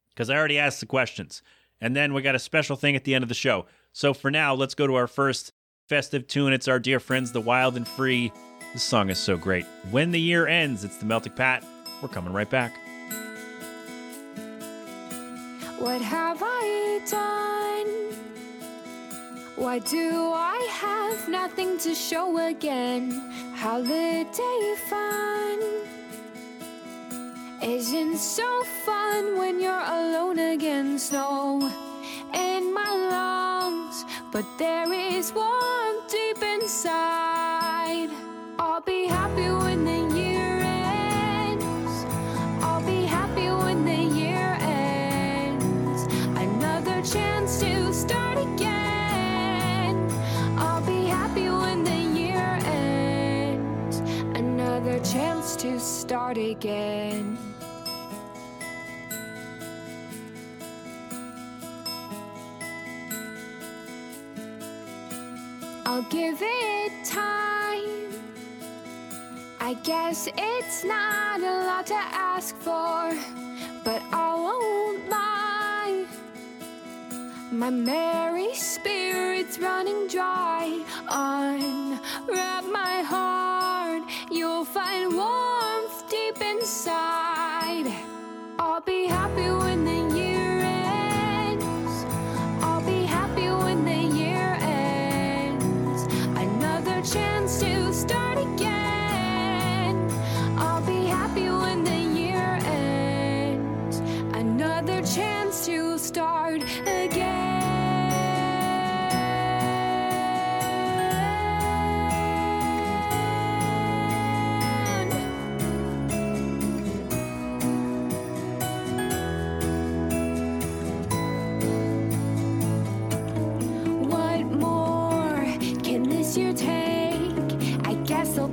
because 0.09 0.29
I 0.29 0.35
already 0.35 0.57
asked 0.57 0.79
the 0.79 0.85
questions. 0.85 1.41
And 1.81 1.95
then 1.95 2.13
we 2.13 2.21
got 2.21 2.35
a 2.35 2.39
special 2.39 2.75
thing 2.75 2.95
at 2.95 3.03
the 3.03 3.15
end 3.15 3.23
of 3.23 3.29
the 3.29 3.35
show. 3.35 3.65
So 3.93 4.13
for 4.13 4.29
now, 4.29 4.53
let's 4.53 4.75
go 4.75 4.85
to 4.87 4.95
our 4.95 5.07
first 5.07 5.53
festive 5.87 6.27
tune. 6.27 6.53
It's 6.53 6.67
our 6.67 6.79
dear 6.79 6.99
friends, 6.99 7.31
The 7.31 7.41
Wild 7.41 7.77
and 7.77 7.87
Free. 7.87 8.31
This 8.73 8.83
song 8.83 9.09
is 9.09 9.17
so 9.17 9.37
great. 9.37 9.65
When 9.89 10.11
the 10.11 10.19
year 10.19 10.45
ends, 10.47 10.83
it's 10.83 10.97
the 10.97 11.05
Melting 11.05 11.33
Pat. 11.33 11.65
We're 12.01 12.09
coming 12.09 12.33
right 12.33 12.49
back. 12.49 12.73
What 15.79 16.01
have 16.01 16.39
I 16.43 17.01
done? 17.09 17.39
Why 19.55 19.79
do 19.79 20.31
I 20.33 20.67
have 20.71 21.27
nothing 21.29 21.77
to 21.79 21.95
show 21.95 22.37
again? 22.47 23.11
Holiday 23.55 24.25
fun 24.89 25.98
isn't 27.63 28.17
so 28.17 28.63
fun 28.85 29.37
when 29.37 29.59
you're 29.59 29.85
alone 29.85 30.39
again. 30.39 30.97
Snow 30.97 31.69
in 32.33 32.73
my 32.73 32.89
lungs, 32.89 34.05
but 34.31 34.45
there 34.57 34.91
is 34.93 35.33
warmth 35.33 36.09
deep 36.09 36.41
inside. 36.41 38.09
I'll 38.57 38.81
be 38.81 39.07
happy 39.07 39.49
when 39.49 39.83
the 39.83 40.15
year 40.15 40.61
ends. 40.61 42.05
I'll 42.63 42.85
be 42.85 43.05
happy 43.05 43.49
when 43.49 43.83
the 43.83 44.03
year 44.19 44.57
ends. 44.61 46.03
Another 46.37 47.01
chance 47.01 47.48
Chance 55.03 55.55
to 55.55 55.79
start 55.79 56.37
again. 56.37 57.37
I'll 65.85 66.03
give 66.03 66.37
it 66.41 67.05
time. 67.05 68.13
I 69.59 69.73
guess 69.83 70.27
it's 70.37 70.83
not 70.83 71.39
a 71.39 71.65
lot 71.65 71.87
to 71.87 71.95
ask 71.95 72.55
for, 72.57 73.11
but 73.83 74.01
I 74.11 74.35
won't 74.35 75.09
lie. 75.09 76.05
My 77.51 77.69
merry 77.69 78.53
spirit's 78.53 79.57
running 79.59 80.07
dry. 80.07 80.83
Unwrap 81.09 82.65
my 82.65 83.01
heart, 83.01 83.78
you'll 84.29 84.65
find 84.65 85.15
warmth 85.15 86.09
deep 86.09 86.41
inside. 86.41 88.08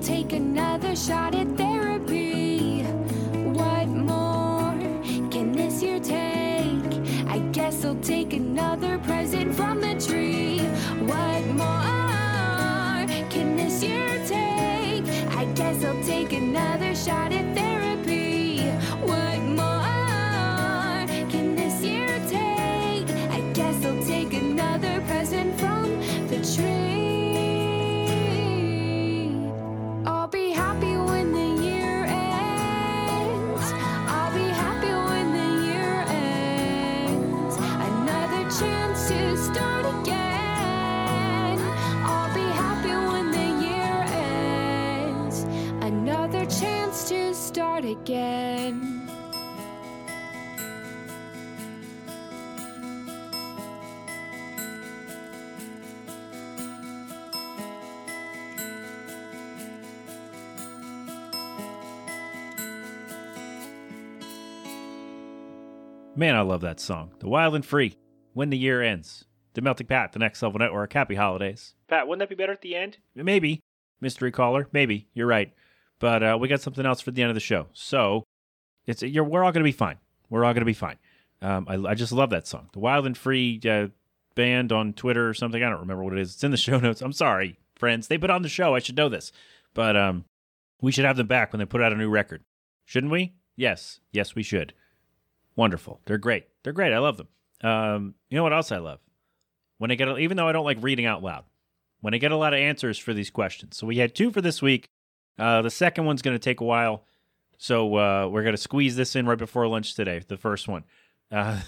Take 0.07 0.33
another 0.33 0.95
shot 0.95 1.35
at 1.35 1.49
therapy. 1.57 2.83
What 3.59 3.89
more 3.89 4.71
can 5.33 5.51
this 5.51 5.83
year 5.83 5.99
take? 5.99 6.95
I 7.27 7.41
guess 7.51 7.85
I'll 7.85 7.97
take 7.97 8.33
another 8.33 8.99
present 8.99 9.53
from 9.53 9.81
the 9.81 9.95
tree. 10.01 10.61
What 11.11 11.45
more 11.47 13.05
can 13.31 13.57
this 13.57 13.83
year 13.83 14.25
take? 14.25 15.05
I 15.35 15.45
guess 15.57 15.85
I'll 15.85 16.05
take 16.05 16.33
another 16.33 16.95
shot 16.95 17.33
at 17.33 17.46
again. 47.87 49.09
Man, 66.19 66.35
I 66.35 66.40
love 66.40 66.62
that 66.62 66.81
song. 66.81 67.12
The 67.19 67.28
Wild 67.28 67.55
and 67.55 67.64
Free. 67.64 67.99
When 68.33 68.49
the 68.49 68.57
year 68.57 68.83
ends. 68.83 69.26
The 69.52 69.61
Melting 69.61 69.87
Pat, 69.87 70.12
the 70.12 70.19
next 70.19 70.43
level 70.43 70.59
Network. 70.59 70.95
Happy 70.95 71.14
holidays. 71.14 71.75
Pat, 71.88 72.09
wouldn't 72.09 72.21
that 72.21 72.35
be 72.35 72.40
better 72.40 72.52
at 72.52 72.62
the 72.62 72.75
end? 72.75 72.97
Maybe. 73.14 73.61
Mystery 74.00 74.33
caller. 74.33 74.66
Maybe. 74.73 75.09
You're 75.12 75.26
right. 75.26 75.52
But 75.99 76.23
uh, 76.23 76.38
we 76.41 76.49
got 76.49 76.61
something 76.61 76.85
else 76.85 77.00
for 77.00 77.11
the 77.11 77.23
end 77.23 77.31
of 77.31 77.35
the 77.35 77.41
show. 77.41 77.67
So 77.73 78.25
it's 78.87 79.03
you're, 79.03 79.25
we're 79.25 79.45
all 79.45 79.53
going 79.53 79.62
to 79.62 79.69
be 79.69 79.73
fine. 79.73 79.97
We're 80.29 80.45
all 80.45 80.53
going 80.53 80.61
to 80.61 80.67
be 80.67 80.75
fine. 80.75 80.97
Um, 81.43 81.67
I, 81.69 81.91
I 81.91 81.95
just 81.95 82.12
love 82.12 82.31
that 82.31 82.47
song. 82.47 82.69
The 82.73 82.79
Wild 82.79 83.07
and 83.07 83.17
Free 83.17 83.61
uh, 83.69 83.88
band 84.35 84.73
on 84.73 84.93
Twitter 84.93 85.29
or 85.29 85.35
something. 85.35 85.62
I 85.62 85.69
don't 85.69 85.81
remember 85.81 86.05
what 86.05 86.12
it 86.12 86.21
is. 86.21 86.35
It's 86.35 86.45
in 86.45 86.50
the 86.50 86.57
show 86.57 86.79
notes. 86.79 87.03
I'm 87.03 87.12
sorry, 87.12 87.59
friends. 87.75 88.09
They 88.09 88.19
put 88.19 88.31
on 88.31 88.43
the 88.43 88.49
show. 88.49 88.75
I 88.75 88.79
should 88.79 88.97
know 88.97 89.09
this. 89.09 89.33
But 89.75 89.97
um, 89.97 90.25
we 90.81 90.93
should 90.93 91.05
have 91.05 91.17
them 91.17 91.26
back 91.26 91.53
when 91.53 91.59
they 91.59 91.67
put 91.67 91.83
out 91.83 91.93
a 91.93 91.97
new 91.97 92.09
record. 92.09 92.43
Shouldn't 92.85 93.12
we? 93.12 93.35
Yes. 93.57 94.00
Yes, 94.12 94.35
we 94.35 94.43
should. 94.43 94.73
Wonderful. 95.57 96.00
They're 96.07 96.19
great. 96.19 96.47
They're 96.62 96.73
great. 96.73 96.93
I 96.93 96.99
love 96.99 97.17
them. 97.17 97.29
Um, 97.62 98.15
you 98.29 98.37
know 98.37 98.43
what 98.43 98.53
else 98.53 98.71
I 98.71 98.79
love? 98.79 99.00
When 99.79 99.91
I 99.91 99.95
get, 99.95 100.09
even 100.19 100.37
though 100.37 100.49
I 100.49 100.53
don't 100.53 100.65
like 100.65 100.79
reading 100.81 101.07
out 101.07 101.23
loud, 101.23 101.45
when 102.00 102.15
I 102.15 102.19
get 102.19 102.33
a 102.33 102.37
lot 102.37 102.55
of 102.55 102.61
answers 102.61 102.99
for 102.99 103.12
these 103.12 103.31
questions. 103.31 103.76
So 103.76 103.87
we 103.87 103.99
had 103.99 104.15
two 104.15 104.31
for 104.31 104.41
this 104.41 104.62
week. 104.62 104.88
Uh, 105.38 105.62
the 105.62 105.71
second 105.71 106.05
one's 106.05 106.23
going 106.23 106.35
to 106.35 106.43
take 106.43 106.61
a 106.61 106.64
while. 106.64 107.05
So 107.59 107.97
uh, 107.97 108.28
we're 108.28 108.43
going 108.43 108.55
to 108.55 108.61
squeeze 108.61 108.97
this 108.97 109.16
in 109.16 109.26
right 109.26 109.38
before 109.38 109.66
lunch 109.66 109.95
today. 109.95 110.23
The 110.26 110.37
first 110.37 110.69
one. 110.69 110.85
Uh, 111.31 111.61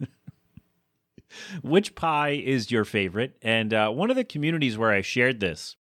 which 1.62 1.94
pie 1.94 2.30
is 2.30 2.70
your 2.70 2.84
favorite? 2.84 3.36
And 3.42 3.72
uh, 3.72 3.90
one 3.90 4.10
of 4.10 4.16
the 4.16 4.24
communities 4.24 4.78
where 4.78 4.90
I 4.90 5.02
shared 5.02 5.40
this, 5.40 5.76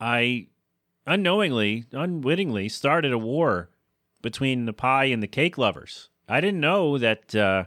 I 0.00 0.48
unknowingly, 1.06 1.84
unwittingly 1.92 2.68
started 2.68 3.12
a 3.12 3.18
war 3.18 3.70
between 4.22 4.66
the 4.66 4.72
pie 4.72 5.06
and 5.06 5.22
the 5.22 5.28
cake 5.28 5.58
lovers. 5.58 6.10
I 6.28 6.40
didn't 6.40 6.60
know 6.60 6.98
that 6.98 7.34
uh, 7.34 7.64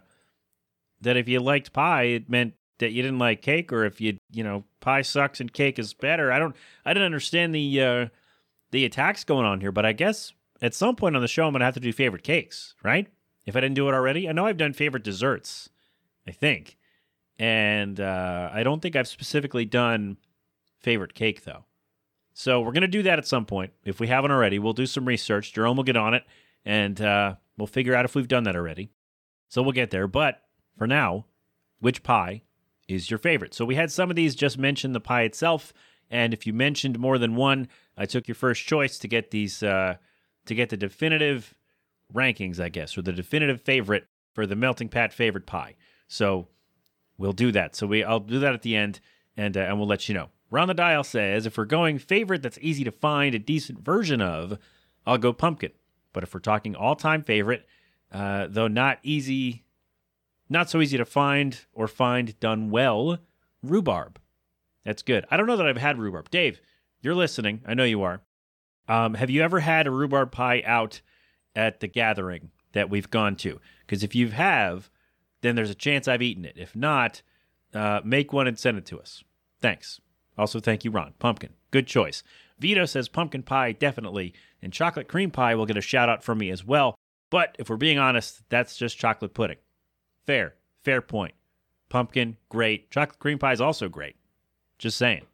that 1.01 1.17
if 1.17 1.27
you 1.27 1.39
liked 1.39 1.73
pie, 1.73 2.03
it 2.03 2.29
meant 2.29 2.53
that 2.79 2.91
you 2.91 3.01
didn't 3.01 3.19
like 3.19 3.41
cake, 3.41 3.73
or 3.73 3.85
if 3.85 3.99
you 3.99 4.17
you 4.31 4.43
know 4.43 4.63
pie 4.79 5.01
sucks 5.01 5.39
and 5.39 5.51
cake 5.51 5.79
is 5.79 5.93
better. 5.93 6.31
I 6.31 6.39
don't 6.39 6.55
I 6.85 6.93
didn't 6.93 7.05
understand 7.05 7.53
the 7.53 7.81
uh, 7.81 8.07
the 8.73 8.85
attacks 8.85 9.23
going 9.23 9.45
on 9.45 9.61
here, 9.61 9.71
but 9.71 9.85
I 9.85 9.93
guess 9.93 10.33
at 10.59 10.73
some 10.73 10.95
point 10.95 11.15
on 11.15 11.21
the 11.21 11.27
show 11.27 11.45
I'm 11.45 11.53
gonna 11.53 11.63
have 11.63 11.75
to 11.75 11.79
do 11.79 11.93
favorite 11.93 12.23
cakes, 12.23 12.73
right? 12.83 13.07
If 13.45 13.55
I 13.55 13.61
didn't 13.61 13.75
do 13.75 13.87
it 13.87 13.93
already, 13.93 14.27
I 14.27 14.31
know 14.31 14.47
I've 14.47 14.57
done 14.57 14.73
favorite 14.73 15.03
desserts, 15.03 15.69
I 16.27 16.31
think, 16.31 16.77
and 17.37 17.99
uh, 17.99 18.49
I 18.51 18.63
don't 18.63 18.81
think 18.81 18.95
I've 18.95 19.07
specifically 19.07 19.63
done 19.63 20.17
favorite 20.79 21.13
cake 21.13 21.43
though. 21.43 21.65
So 22.33 22.61
we're 22.61 22.71
gonna 22.71 22.87
do 22.87 23.03
that 23.03 23.19
at 23.19 23.27
some 23.27 23.45
point. 23.45 23.73
If 23.85 23.99
we 23.99 24.07
haven't 24.07 24.31
already, 24.31 24.57
we'll 24.57 24.73
do 24.73 24.87
some 24.87 25.05
research. 25.05 25.53
Jerome 25.53 25.77
will 25.77 25.83
get 25.83 25.95
on 25.95 26.15
it, 26.15 26.23
and 26.65 26.99
uh, 26.99 27.35
we'll 27.57 27.67
figure 27.67 27.93
out 27.95 28.05
if 28.05 28.15
we've 28.15 28.27
done 28.27 28.43
that 28.45 28.55
already. 28.55 28.89
So 29.49 29.61
we'll 29.61 29.71
get 29.71 29.91
there. 29.91 30.07
But 30.07 30.41
for 30.75 30.87
now, 30.87 31.25
which 31.79 32.01
pie 32.01 32.41
is 32.87 33.11
your 33.11 33.19
favorite? 33.19 33.53
So 33.53 33.65
we 33.65 33.75
had 33.75 33.91
some 33.91 34.09
of 34.09 34.15
these 34.15 34.33
just 34.33 34.57
mention 34.57 34.93
the 34.93 34.99
pie 34.99 35.21
itself, 35.21 35.73
and 36.09 36.33
if 36.33 36.47
you 36.47 36.53
mentioned 36.53 36.97
more 36.97 37.19
than 37.19 37.35
one, 37.35 37.67
I 37.97 38.05
took 38.05 38.27
your 38.27 38.35
first 38.35 38.65
choice 38.65 38.97
to 38.99 39.07
get 39.07 39.31
these 39.31 39.61
uh, 39.63 39.95
to 40.45 40.55
get 40.55 40.69
the 40.69 40.77
definitive 40.77 41.53
rankings, 42.13 42.59
I 42.59 42.69
guess, 42.69 42.97
or 42.97 43.01
the 43.01 43.13
definitive 43.13 43.61
favorite 43.61 44.07
for 44.33 44.45
the 44.45 44.55
melting 44.55 44.89
pat 44.89 45.13
favorite 45.13 45.45
pie. 45.45 45.75
So 46.07 46.47
we'll 47.17 47.33
do 47.33 47.51
that. 47.51 47.75
So 47.75 47.87
we 47.87 48.03
I'll 48.03 48.19
do 48.19 48.39
that 48.39 48.53
at 48.53 48.61
the 48.61 48.75
end, 48.75 48.99
and 49.37 49.55
uh, 49.55 49.61
and 49.61 49.77
we'll 49.77 49.87
let 49.87 50.07
you 50.07 50.15
know. 50.15 50.29
Round 50.49 50.69
the 50.69 50.75
dial 50.75 51.03
says 51.03 51.45
if 51.45 51.57
we're 51.57 51.65
going 51.65 51.97
favorite 51.97 52.43
that's 52.43 52.59
easy 52.61 52.83
to 52.83 52.91
find 52.91 53.33
a 53.33 53.39
decent 53.39 53.79
version 53.79 54.21
of, 54.21 54.59
I'll 55.05 55.17
go 55.17 55.33
pumpkin. 55.33 55.71
But 56.13 56.23
if 56.23 56.33
we're 56.33 56.41
talking 56.41 56.75
all 56.75 56.95
time 56.95 57.23
favorite, 57.23 57.65
uh, 58.11 58.47
though 58.49 58.67
not 58.67 58.99
easy, 59.01 59.63
not 60.49 60.69
so 60.69 60.79
easy 60.79 60.97
to 60.97 61.05
find 61.05 61.59
or 61.73 61.87
find 61.87 62.39
done 62.39 62.69
well, 62.69 63.17
rhubarb. 63.63 64.19
That's 64.85 65.01
good. 65.01 65.25
I 65.31 65.37
don't 65.37 65.47
know 65.47 65.57
that 65.57 65.67
I've 65.67 65.77
had 65.77 65.97
rhubarb. 65.97 66.29
Dave, 66.29 66.61
you're 67.03 67.15
listening. 67.15 67.61
I 67.65 67.73
know 67.73 67.83
you 67.83 68.01
are. 68.01 68.21
Um, 68.87 69.13
have 69.13 69.29
you 69.29 69.41
ever 69.41 69.59
had 69.59 69.87
a 69.87 69.91
rhubarb 69.91 70.31
pie 70.31 70.63
out 70.65 71.01
at 71.55 71.79
the 71.79 71.87
gathering 71.87 72.51
that 72.71 72.89
we've 72.89 73.09
gone 73.09 73.35
to? 73.37 73.59
Because 73.85 74.03
if 74.03 74.15
you 74.15 74.29
have, 74.29 74.89
then 75.41 75.55
there's 75.55 75.69
a 75.69 75.75
chance 75.75 76.07
I've 76.07 76.21
eaten 76.21 76.45
it. 76.45 76.55
If 76.57 76.75
not, 76.75 77.21
uh, 77.73 78.01
make 78.03 78.33
one 78.33 78.47
and 78.47 78.57
send 78.57 78.77
it 78.77 78.85
to 78.87 78.99
us. 78.99 79.23
Thanks. 79.61 79.99
Also, 80.37 80.59
thank 80.59 80.83
you, 80.83 80.91
Ron. 80.91 81.13
Pumpkin. 81.19 81.53
Good 81.71 81.87
choice. 81.87 82.23
Vito 82.59 82.85
says 82.85 83.09
pumpkin 83.09 83.43
pie, 83.43 83.71
definitely. 83.71 84.33
And 84.61 84.71
chocolate 84.71 85.07
cream 85.07 85.31
pie 85.31 85.55
will 85.55 85.65
get 85.65 85.77
a 85.77 85.81
shout 85.81 86.09
out 86.09 86.23
from 86.23 86.37
me 86.37 86.49
as 86.49 86.65
well. 86.65 86.95
But 87.29 87.55
if 87.59 87.69
we're 87.69 87.77
being 87.77 87.99
honest, 87.99 88.41
that's 88.49 88.77
just 88.77 88.97
chocolate 88.97 89.33
pudding. 89.33 89.57
Fair. 90.25 90.55
Fair 90.83 91.01
point. 91.01 91.33
Pumpkin, 91.89 92.37
great. 92.49 92.89
Chocolate 92.91 93.19
cream 93.19 93.39
pie 93.39 93.53
is 93.53 93.61
also 93.61 93.89
great. 93.89 94.15
Just 94.77 94.97
saying. 94.97 95.25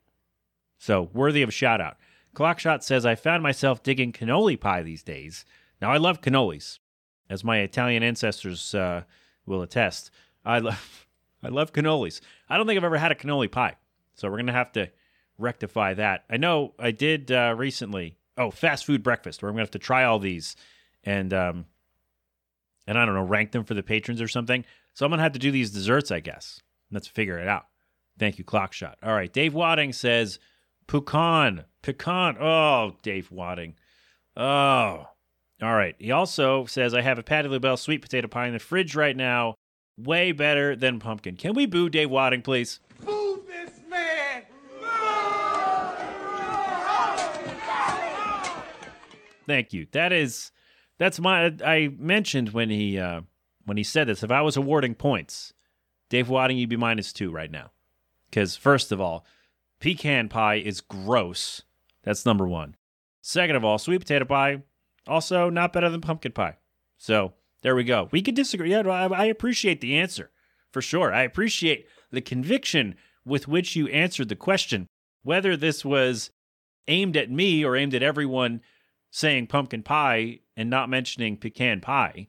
So, 0.80 1.10
worthy 1.14 1.42
of 1.42 1.50
a 1.50 1.52
shout 1.52 1.82
out. 1.82 1.98
Clockshot 2.34 2.84
says, 2.84 3.06
I 3.06 3.16
found 3.16 3.44
myself 3.44 3.84
digging 3.84 4.14
cannoli 4.14 4.60
pie 4.60 4.82
these 4.82 5.04
days. 5.04 5.44
Now, 5.82 5.92
I 5.92 5.98
love 5.98 6.22
cannolis, 6.22 6.80
as 7.30 7.44
my 7.44 7.60
Italian 7.60 8.02
ancestors 8.02 8.74
uh, 8.74 9.04
will 9.46 9.62
attest. 9.62 10.10
I 10.46 10.60
love, 10.60 11.06
I 11.44 11.50
love 11.50 11.74
cannolis. 11.74 12.22
I 12.48 12.58
don't 12.58 12.66
think 12.66 12.78
I've 12.78 12.84
ever 12.86 12.98
had 12.98 13.12
a 13.12 13.16
cannoli 13.16 13.52
pie. 13.52 13.76
So 14.16 14.30
we're 14.30 14.38
going 14.38 14.48
to 14.48 14.54
have 14.54 14.72
to 14.74 14.90
rectify 15.38 15.94
that. 15.96 16.24
I 16.30 16.38
know 16.38 16.74
I 16.80 16.92
did 16.92 17.32
uh, 17.32 17.56
recently. 17.58 18.18
Oh, 18.38 18.52
fast 18.52 18.86
food 18.86 19.04
breakfast, 19.04 19.42
where 19.42 19.50
I'm 19.50 19.56
going 19.56 19.66
to 19.66 19.68
have 19.68 19.72
to 19.72 19.80
try 19.80 20.06
all 20.06 20.20
these 20.20 20.56
and, 21.04 21.34
um, 21.34 21.66
and 22.88 22.98
I 22.98 23.06
don't 23.06 23.16
know, 23.16 23.24
rank 23.24 23.52
them 23.52 23.66
for 23.66 23.74
the 23.74 23.84
patrons 23.84 24.22
or 24.22 24.30
something. 24.30 24.64
So 24.94 25.06
I'm 25.06 25.12
to 25.12 25.18
have 25.18 25.34
to 25.34 25.40
do 25.40 25.52
these 25.52 25.72
desserts, 25.72 26.12
I 26.12 26.22
guess. 26.22 26.62
Let's 26.92 27.08
figure 27.08 27.38
it 27.38 27.48
out. 27.48 27.66
Thank 28.18 28.38
you, 28.38 28.44
Clockshot. 28.44 28.96
All 29.04 29.14
right. 29.14 29.32
Dave 29.32 29.54
Wadding 29.54 29.94
says, 29.94 30.40
pecan. 30.90 31.66
Pecan. 31.84 32.36
Oh, 32.42 32.96
Dave 33.04 33.32
Wadding. 33.32 33.76
Oh. 34.36 35.08
All 35.62 35.76
right. 35.76 35.96
He 36.00 36.12
also 36.12 36.66
says, 36.66 36.94
I 36.94 37.02
have 37.02 37.20
a 37.20 37.24
Patti 37.24 37.48
LaBelle 37.48 37.78
sweet 37.78 38.02
potato 38.02 38.28
pie 38.28 38.48
in 38.48 38.54
the 38.54 38.60
fridge 38.60 38.96
right 38.96 39.16
now. 39.16 39.56
Way 39.98 40.32
better 40.32 40.76
than 40.76 41.00
pumpkin. 41.00 41.36
Can 41.36 41.54
we 41.54 41.66
boo 41.66 41.90
Dave 41.90 42.10
Wadding, 42.10 42.42
please? 42.42 42.80
Boo 43.06 43.44
this 43.48 43.80
man! 43.90 44.44
Thank 49.46 49.74
you. 49.74 49.88
That 49.92 50.14
is 50.14 50.52
that's 50.98 51.20
my 51.20 51.54
I 51.66 51.92
mentioned 51.98 52.50
when 52.50 52.70
he 52.70 52.98
uh 52.98 53.22
when 53.66 53.78
he 53.78 53.84
said 53.84 54.08
this, 54.08 54.24
if 54.24 54.32
I 54.32 54.42
was 54.42 54.56
awarding 54.56 54.96
points, 54.96 55.54
Dave 56.10 56.30
Wadding, 56.30 56.58
you'd 56.58 56.70
be 56.70 56.78
minus 56.78 57.12
two 57.12 57.30
right 57.30 57.52
now. 57.52 57.72
Because 58.30 58.56
first 58.56 58.94
of 58.94 59.02
all, 59.02 59.26
pecan 59.80 60.30
pie 60.30 60.56
is 60.56 60.82
gross. 60.82 61.64
That's 62.04 62.26
number 62.26 62.48
one. 62.48 62.76
Second 63.22 63.56
of 63.56 63.64
all, 63.64 63.78
sweet 63.78 64.00
potato 64.00 64.26
pie, 64.26 64.64
also 65.08 65.50
not 65.50 65.74
better 65.74 65.90
than 65.90 66.02
pumpkin 66.02 66.32
pie. 66.32 66.58
So 66.98 67.34
there 67.62 67.76
we 67.76 67.84
go. 67.84 68.10
We 68.12 68.22
could 68.22 68.36
disagree. 68.36 68.72
Yeah, 68.72 68.88
I, 68.88 69.08
I 69.08 69.26
appreciate 69.26 69.82
the 69.82 69.98
answer 69.98 70.32
for 70.72 70.82
sure. 70.82 71.14
I 71.14 71.24
appreciate 71.24 71.88
the 72.12 72.22
conviction 72.22 72.96
with 73.26 73.48
which 73.48 73.76
you 73.76 73.88
answered 73.88 74.30
the 74.30 74.36
question, 74.36 74.88
whether 75.24 75.56
this 75.56 75.84
was 75.84 76.32
aimed 76.88 77.18
at 77.18 77.30
me 77.30 77.64
or 77.64 77.76
aimed 77.76 77.94
at 77.94 78.04
everyone 78.04 78.62
saying 79.12 79.48
pumpkin 79.48 79.84
pie 79.84 80.40
and 80.56 80.70
not 80.70 80.90
mentioning 80.90 81.38
pecan 81.38 81.82
pie. 81.82 82.28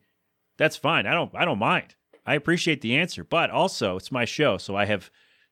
That's 0.56 0.76
fine. 0.76 1.06
I 1.06 1.12
don't 1.12 1.34
I 1.34 1.44
don't 1.44 1.58
mind. 1.58 1.94
I 2.26 2.34
appreciate 2.34 2.80
the 2.80 2.96
answer, 2.96 3.24
but 3.24 3.50
also 3.50 3.96
it's 3.96 4.12
my 4.12 4.24
show, 4.24 4.58
so 4.58 4.76
I 4.76 4.84
have 4.84 5.10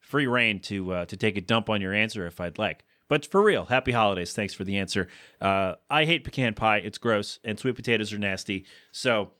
free 0.09 0.27
reign 0.27 0.59
to 0.59 0.93
uh, 0.93 1.05
to 1.05 1.17
take 1.17 1.37
a 1.37 1.41
dump 1.41 1.69
on 1.69 1.81
your 1.81 1.93
answer 1.93 2.27
if 2.27 2.41
I'd 2.41 2.59
like. 2.59 2.85
But 3.09 3.27
for 3.27 3.43
real, 3.43 3.67
happy 3.67 3.93
holidays. 3.93 4.33
Thanks 4.33 4.55
for 4.55 4.65
the 4.65 4.79
answer. 4.79 5.09
Uh, 5.41 5.75
I 5.89 6.05
hate 6.05 6.25
pecan 6.25 6.55
pie. 6.55 6.79
It's 6.79 6.99
gross, 6.99 7.39
and 7.45 7.59
sweet 7.59 7.77
potatoes 7.77 8.13
are 8.13 8.19
nasty. 8.19 8.67
So 8.93 9.31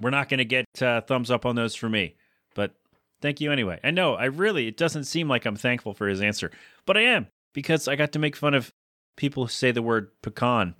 we're 0.00 0.10
not 0.10 0.28
going 0.28 0.38
to 0.38 0.44
get 0.44 0.66
uh, 0.80 1.00
thumbs 1.02 1.30
up 1.30 1.44
on 1.44 1.56
those 1.56 1.74
for 1.74 1.88
me. 1.88 2.16
But 2.54 2.74
thank 3.20 3.40
you 3.40 3.52
anyway. 3.52 3.80
I 3.82 3.90
know 3.90 4.14
I 4.14 4.26
really 4.26 4.66
it 4.68 4.76
doesn't 4.76 5.04
seem 5.04 5.28
like 5.28 5.44
I'm 5.44 5.56
thankful 5.56 5.94
for 5.94 6.08
his 6.08 6.20
answer, 6.20 6.50
but 6.86 6.96
I 6.96 7.02
am 7.02 7.26
because 7.52 7.88
I 7.88 7.96
got 7.96 8.12
to 8.12 8.18
make 8.18 8.36
fun 8.36 8.54
of 8.54 8.72
people 9.16 9.44
who 9.44 9.50
say 9.50 9.72
the 9.72 9.82
word 9.82 10.10
pecan 10.22 10.74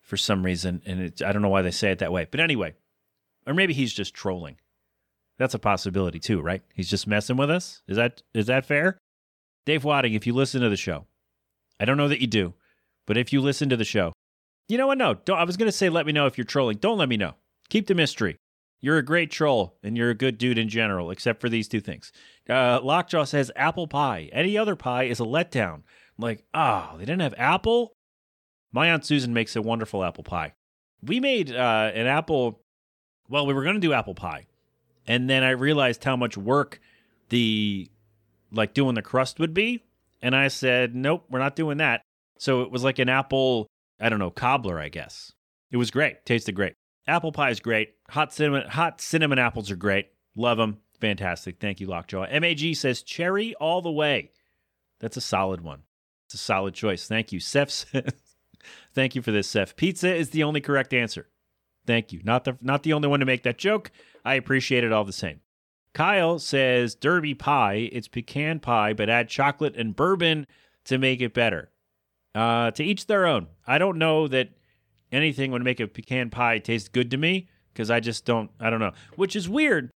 for 0.00 0.16
some 0.16 0.44
reason, 0.44 0.82
and 0.86 1.00
it, 1.00 1.22
I 1.22 1.32
don't 1.32 1.42
know 1.42 1.48
why 1.48 1.62
they 1.62 1.70
say 1.70 1.90
it 1.90 1.98
that 2.00 2.12
way. 2.12 2.26
But 2.30 2.40
anyway, 2.40 2.74
or 3.46 3.54
maybe 3.54 3.74
he's 3.74 3.92
just 3.92 4.14
trolling. 4.14 4.56
That's 5.40 5.54
a 5.54 5.58
possibility 5.58 6.20
too, 6.20 6.42
right? 6.42 6.60
He's 6.74 6.90
just 6.90 7.06
messing 7.06 7.38
with 7.38 7.50
us. 7.50 7.80
Is 7.88 7.96
that 7.96 8.22
is 8.34 8.46
that 8.46 8.66
fair? 8.66 8.98
Dave 9.64 9.84
Wadding, 9.84 10.12
if 10.12 10.26
you 10.26 10.34
listen 10.34 10.60
to 10.60 10.68
the 10.68 10.76
show, 10.76 11.06
I 11.80 11.86
don't 11.86 11.96
know 11.96 12.08
that 12.08 12.20
you 12.20 12.26
do, 12.26 12.52
but 13.06 13.16
if 13.16 13.32
you 13.32 13.40
listen 13.40 13.70
to 13.70 13.76
the 13.76 13.84
show, 13.84 14.12
you 14.68 14.76
know 14.76 14.86
what? 14.86 14.98
No, 14.98 15.14
don't, 15.14 15.38
I 15.38 15.44
was 15.44 15.56
going 15.56 15.66
to 15.70 15.76
say 15.76 15.88
let 15.88 16.04
me 16.04 16.12
know 16.12 16.26
if 16.26 16.36
you're 16.36 16.44
trolling. 16.44 16.76
Don't 16.76 16.98
let 16.98 17.08
me 17.08 17.16
know. 17.16 17.36
Keep 17.70 17.86
the 17.86 17.94
mystery. 17.94 18.36
You're 18.82 18.98
a 18.98 19.02
great 19.02 19.30
troll, 19.30 19.78
and 19.82 19.96
you're 19.96 20.10
a 20.10 20.14
good 20.14 20.36
dude 20.36 20.58
in 20.58 20.68
general, 20.68 21.10
except 21.10 21.40
for 21.40 21.48
these 21.48 21.68
two 21.68 21.80
things. 21.80 22.12
Uh, 22.48 22.78
Lockjaw 22.82 23.24
says 23.24 23.50
apple 23.56 23.86
pie. 23.86 24.28
Any 24.32 24.58
other 24.58 24.76
pie 24.76 25.04
is 25.04 25.20
a 25.20 25.24
letdown. 25.24 25.76
I'm 25.76 25.82
like, 26.18 26.44
oh, 26.52 26.96
they 26.98 27.06
didn't 27.06 27.22
have 27.22 27.34
apple. 27.38 27.92
My 28.72 28.90
aunt 28.90 29.06
Susan 29.06 29.32
makes 29.32 29.56
a 29.56 29.62
wonderful 29.62 30.04
apple 30.04 30.24
pie. 30.24 30.52
We 31.02 31.18
made 31.18 31.50
uh, 31.50 31.92
an 31.94 32.06
apple. 32.06 32.60
Well, 33.30 33.46
we 33.46 33.54
were 33.54 33.62
going 33.62 33.76
to 33.76 33.80
do 33.80 33.94
apple 33.94 34.14
pie, 34.14 34.46
and 35.06 35.28
then 35.28 35.42
I 35.42 35.50
realized 35.50 36.04
how 36.04 36.16
much 36.16 36.36
work 36.36 36.80
the 37.28 37.90
like 38.52 38.74
doing 38.74 38.94
the 38.94 39.02
crust 39.02 39.38
would 39.38 39.54
be, 39.54 39.84
and 40.22 40.34
I 40.34 40.48
said, 40.48 40.94
nope, 40.94 41.24
we're 41.30 41.38
not 41.38 41.56
doing 41.56 41.78
that. 41.78 42.02
So 42.38 42.62
it 42.62 42.70
was 42.70 42.84
like 42.84 42.98
an 42.98 43.08
apple, 43.08 43.66
I 44.00 44.08
don't 44.08 44.18
know, 44.18 44.30
cobbler, 44.30 44.80
I 44.80 44.88
guess. 44.88 45.32
It 45.70 45.76
was 45.76 45.90
great, 45.90 46.24
tasted 46.24 46.52
great. 46.52 46.74
Apple 47.06 47.32
pie 47.32 47.50
is 47.50 47.60
great. 47.60 47.94
Hot 48.10 48.32
cinnamon, 48.32 48.68
hot 48.68 49.00
cinnamon 49.00 49.38
apples 49.38 49.70
are 49.70 49.76
great. 49.76 50.08
Love 50.36 50.58
them. 50.58 50.78
Fantastic. 51.00 51.58
Thank 51.60 51.80
you, 51.80 51.86
Lockjaw. 51.86 52.26
MAG 52.40 52.76
says 52.76 53.02
cherry 53.02 53.54
all 53.54 53.80
the 53.80 53.90
way. 53.90 54.32
That's 55.00 55.16
a 55.16 55.22
solid 55.22 55.62
one. 55.62 55.82
It's 56.26 56.34
a 56.34 56.38
solid 56.38 56.74
choice. 56.74 57.08
Thank 57.08 57.32
you. 57.32 57.40
Seth 57.40 57.86
thank 58.94 59.14
you 59.14 59.22
for 59.22 59.32
this, 59.32 59.48
Seth. 59.48 59.76
Pizza 59.76 60.14
is 60.14 60.30
the 60.30 60.44
only 60.44 60.60
correct 60.60 60.92
answer. 60.92 61.28
Thank 61.90 62.12
you. 62.12 62.20
Not 62.22 62.44
the 62.44 62.56
not 62.60 62.84
the 62.84 62.92
only 62.92 63.08
one 63.08 63.18
to 63.18 63.26
make 63.26 63.42
that 63.42 63.58
joke. 63.58 63.90
I 64.24 64.34
appreciate 64.34 64.84
it 64.84 64.92
all 64.92 65.02
the 65.02 65.12
same. 65.12 65.40
Kyle 65.92 66.38
says 66.38 66.94
Derby 66.94 67.34
pie. 67.34 67.90
It's 67.90 68.06
pecan 68.06 68.60
pie, 68.60 68.92
but 68.92 69.10
add 69.10 69.28
chocolate 69.28 69.74
and 69.74 69.96
bourbon 69.96 70.46
to 70.84 70.98
make 70.98 71.20
it 71.20 71.34
better. 71.34 71.72
Uh, 72.32 72.70
to 72.70 72.84
each 72.84 73.06
their 73.06 73.26
own. 73.26 73.48
I 73.66 73.78
don't 73.78 73.98
know 73.98 74.28
that 74.28 74.50
anything 75.10 75.50
would 75.50 75.64
make 75.64 75.80
a 75.80 75.88
pecan 75.88 76.30
pie 76.30 76.60
taste 76.60 76.92
good 76.92 77.10
to 77.10 77.16
me 77.16 77.48
because 77.72 77.90
I 77.90 77.98
just 77.98 78.24
don't. 78.24 78.52
I 78.60 78.70
don't 78.70 78.78
know. 78.78 78.92
Which 79.16 79.34
is 79.34 79.48
weird 79.48 79.90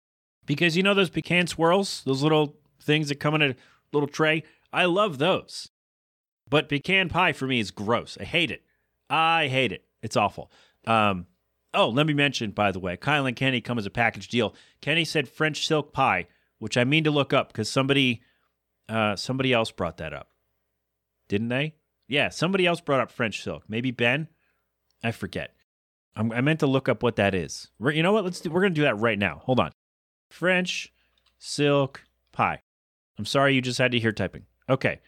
because 0.47 0.77
you 0.77 0.83
know 0.83 0.95
those 0.95 1.11
pecan 1.11 1.47
swirls, 1.47 2.03
those 2.05 2.25
little 2.25 2.57
things 2.83 3.09
that 3.09 3.21
come 3.21 3.37
in 3.37 3.43
a 3.43 3.55
little 3.93 4.09
tray. 4.09 4.43
I 4.73 4.87
love 4.87 5.19
those, 5.19 5.71
but 6.51 6.69
pecan 6.69 7.09
pie 7.09 7.33
for 7.33 7.47
me 7.47 7.61
is 7.61 7.71
gross. 7.71 8.19
I 8.21 8.25
hate 8.25 8.51
it. 8.51 8.65
I 9.09 9.47
hate 9.47 9.71
it. 9.71 9.85
It's 10.03 10.17
awful. 10.17 10.51
Um, 10.89 11.27
oh, 11.75 11.89
let 11.89 12.07
me 12.07 12.15
mention 12.15 12.51
by 12.51 12.71
the 12.73 12.79
way, 12.79 12.97
Kyle 12.97 13.27
and 13.27 13.37
Kenny 13.37 13.61
come 13.61 13.79
as 13.79 13.87
a 13.87 13.91
package 13.91 14.29
deal. 14.29 14.55
Kenny 14.81 15.05
said 15.05 15.29
French 15.29 15.67
silk 15.67 15.93
pie, 15.93 16.27
which 16.59 16.77
I 16.77 16.85
mean 16.85 17.05
to 17.05 17.11
look 17.11 17.33
up 17.33 17.49
because 17.49 17.69
somebody, 17.71 18.23
uh, 18.89 19.17
somebody 19.17 19.53
else 19.53 19.71
brought 19.71 19.97
that 19.99 20.13
up, 20.13 20.29
didn't 21.29 21.49
they? 21.49 21.75
Yeah, 22.09 22.29
somebody 22.29 22.67
else 22.67 22.81
brought 22.81 23.01
up 23.01 23.11
French 23.11 23.43
silk. 23.43 23.65
Maybe 23.69 23.91
Ben. 23.91 24.29
I 25.03 25.11
forget. 25.11 25.55
I'm, 26.17 26.33
I 26.33 26.41
meant 26.41 26.61
to 26.61 26.67
look 26.67 26.89
up 26.89 27.03
what 27.03 27.17
that 27.17 27.35
is. 27.35 27.69
We're- 27.79 27.97
You 27.97 28.03
know 28.03 28.13
what? 28.13 28.25
Let's 28.25 28.41
do, 28.41 28.51
we're 28.51 28.63
gonna 28.63 28.75
do 28.75 28.83
that 28.83 28.99
right 28.99 29.19
now. 29.19 29.41
Hold 29.45 29.61
on. 29.61 29.73
French 30.31 30.93
silk 31.39 32.05
pie. 32.33 32.61
I'm 33.19 33.25
sorry 33.27 33.55
you 33.55 33.61
just 33.61 33.79
had 33.79 33.93
to 33.93 33.99
hear 33.99 34.13
typing. 34.13 34.45
Okay. 34.69 35.01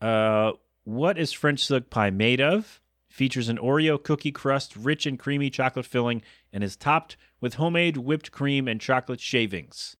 Uh, 0.00 0.52
what 0.84 1.18
is 1.18 1.32
French 1.32 1.64
silk 1.64 1.90
pie 1.90 2.10
made 2.10 2.40
of? 2.40 2.80
Features 3.10 3.48
an 3.48 3.58
Oreo 3.58 4.00
cookie 4.02 4.30
crust, 4.30 4.76
rich 4.76 5.04
and 5.04 5.18
creamy 5.18 5.50
chocolate 5.50 5.84
filling, 5.84 6.22
and 6.52 6.62
is 6.62 6.76
topped 6.76 7.16
with 7.40 7.54
homemade 7.54 7.96
whipped 7.96 8.30
cream 8.30 8.68
and 8.68 8.80
chocolate 8.80 9.20
shavings. 9.20 9.96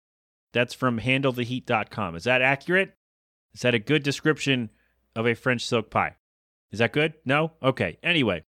That's 0.53 0.75
from 0.75 1.01
handletheheat.com. 1.01 2.15
Is 2.15 2.25
that 2.25 2.41
accurate? 2.41 2.95
Is 3.53 3.63
that 3.63 3.75
a 3.75 3.81
good 3.81 4.05
description 4.05 4.71
of 5.17 5.27
a 5.27 5.35
French 5.35 5.67
silk 5.67 5.91
pie? 5.91 6.17
Is 6.71 6.79
that 6.79 6.93
good? 6.93 7.15
No? 7.25 7.53
Okay. 7.61 7.99
Anyway, 8.03 8.45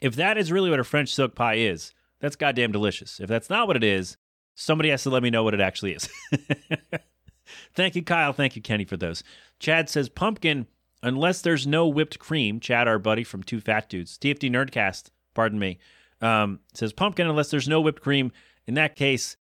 if 0.00 0.16
that 0.16 0.38
is 0.38 0.50
really 0.50 0.70
what 0.70 0.80
a 0.80 0.84
French 0.84 1.14
silk 1.14 1.34
pie 1.34 1.56
is, 1.56 1.92
that's 2.18 2.36
goddamn 2.36 2.72
delicious. 2.72 3.20
If 3.20 3.28
that's 3.28 3.50
not 3.50 3.66
what 3.66 3.76
it 3.76 3.84
is, 3.84 4.16
somebody 4.54 4.88
has 4.88 5.02
to 5.02 5.10
let 5.10 5.22
me 5.22 5.30
know 5.30 5.44
what 5.44 5.54
it 5.54 5.60
actually 5.60 5.92
is. 5.92 6.08
Thank 7.74 7.94
you, 7.94 8.02
Kyle. 8.02 8.32
Thank 8.32 8.56
you, 8.56 8.62
Kenny, 8.62 8.86
for 8.86 8.96
those. 8.96 9.22
Chad 9.58 9.90
says 9.90 10.08
pumpkin, 10.08 10.66
unless 11.02 11.40
there's 11.40 11.66
no 11.66 11.86
whipped 11.86 12.18
cream. 12.18 12.60
Chad, 12.60 12.88
our 12.88 12.98
buddy 12.98 13.24
from 13.24 13.42
Two 13.42 13.60
Fat 13.60 13.88
Dudes, 13.88 14.18
TFD 14.18 14.50
Nerdcast, 14.50 15.10
pardon 15.34 15.58
me, 15.58 15.78
um, 16.20 16.60
says 16.74 16.92
pumpkin, 16.92 17.26
unless 17.26 17.50
there's 17.50 17.68
no 17.68 17.80
whipped 17.80 18.02
cream. 18.02 18.32
In 18.66 18.74
that 18.74 18.96
case, 18.96 19.36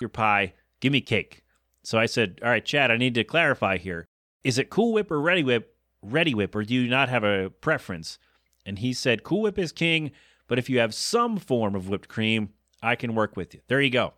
your 0.00 0.08
pie, 0.08 0.54
give 0.80 0.92
me 0.92 1.00
cake. 1.00 1.44
So 1.82 1.98
I 1.98 2.06
said, 2.06 2.40
all 2.42 2.50
right, 2.50 2.64
Chad, 2.64 2.90
I 2.90 2.96
need 2.96 3.14
to 3.14 3.24
clarify 3.24 3.76
here. 3.76 4.08
Is 4.42 4.58
it 4.58 4.70
Cool 4.70 4.92
Whip 4.92 5.10
or 5.10 5.20
Reddi-wip? 5.20 5.74
Ready 6.02 6.34
Whip, 6.34 6.54
or 6.54 6.62
do 6.62 6.74
you 6.74 6.88
not 6.88 7.08
have 7.08 7.24
a 7.24 7.50
preference? 7.60 8.18
And 8.64 8.78
he 8.78 8.92
said, 8.92 9.22
Cool 9.22 9.42
Whip 9.42 9.58
is 9.58 9.72
king, 9.72 10.10
but 10.48 10.58
if 10.58 10.68
you 10.68 10.78
have 10.78 10.94
some 10.94 11.36
form 11.38 11.74
of 11.74 11.88
whipped 11.88 12.08
cream, 12.08 12.50
I 12.82 12.96
can 12.96 13.14
work 13.14 13.36
with 13.36 13.54
you. 13.54 13.60
There 13.68 13.80
you 13.80 13.90
go. 13.90 14.14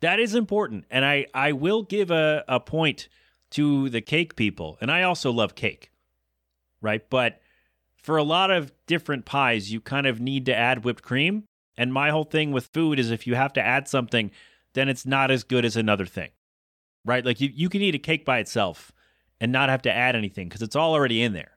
That 0.00 0.18
is 0.18 0.34
important. 0.34 0.84
And 0.90 1.04
I, 1.04 1.26
I 1.32 1.52
will 1.52 1.82
give 1.82 2.10
a, 2.10 2.44
a 2.48 2.58
point 2.58 3.08
to 3.52 3.88
the 3.88 4.00
cake 4.00 4.36
people. 4.36 4.78
And 4.80 4.90
I 4.90 5.02
also 5.02 5.30
love 5.30 5.54
cake, 5.54 5.90
right? 6.80 7.08
But 7.08 7.40
for 7.94 8.16
a 8.16 8.22
lot 8.22 8.50
of 8.50 8.72
different 8.86 9.24
pies, 9.24 9.72
you 9.72 9.80
kind 9.80 10.06
of 10.06 10.20
need 10.20 10.46
to 10.46 10.54
add 10.54 10.84
whipped 10.84 11.02
cream. 11.02 11.44
And 11.76 11.92
my 11.92 12.10
whole 12.10 12.24
thing 12.24 12.52
with 12.52 12.70
food 12.74 12.98
is 12.98 13.10
if 13.10 13.26
you 13.26 13.34
have 13.34 13.52
to 13.54 13.62
add 13.62 13.88
something, 13.88 14.30
then 14.74 14.88
it's 14.88 15.06
not 15.06 15.30
as 15.30 15.44
good 15.44 15.64
as 15.64 15.76
another 15.76 16.06
thing, 16.06 16.30
right? 17.04 17.24
Like 17.24 17.40
you, 17.40 17.50
you 17.54 17.68
can 17.68 17.82
eat 17.82 17.94
a 17.94 17.98
cake 17.98 18.24
by 18.24 18.38
itself 18.38 18.92
and 19.40 19.52
not 19.52 19.68
have 19.68 19.82
to 19.82 19.92
add 19.92 20.16
anything 20.16 20.48
because 20.48 20.62
it's 20.62 20.76
all 20.76 20.92
already 20.92 21.22
in 21.22 21.32
there. 21.32 21.56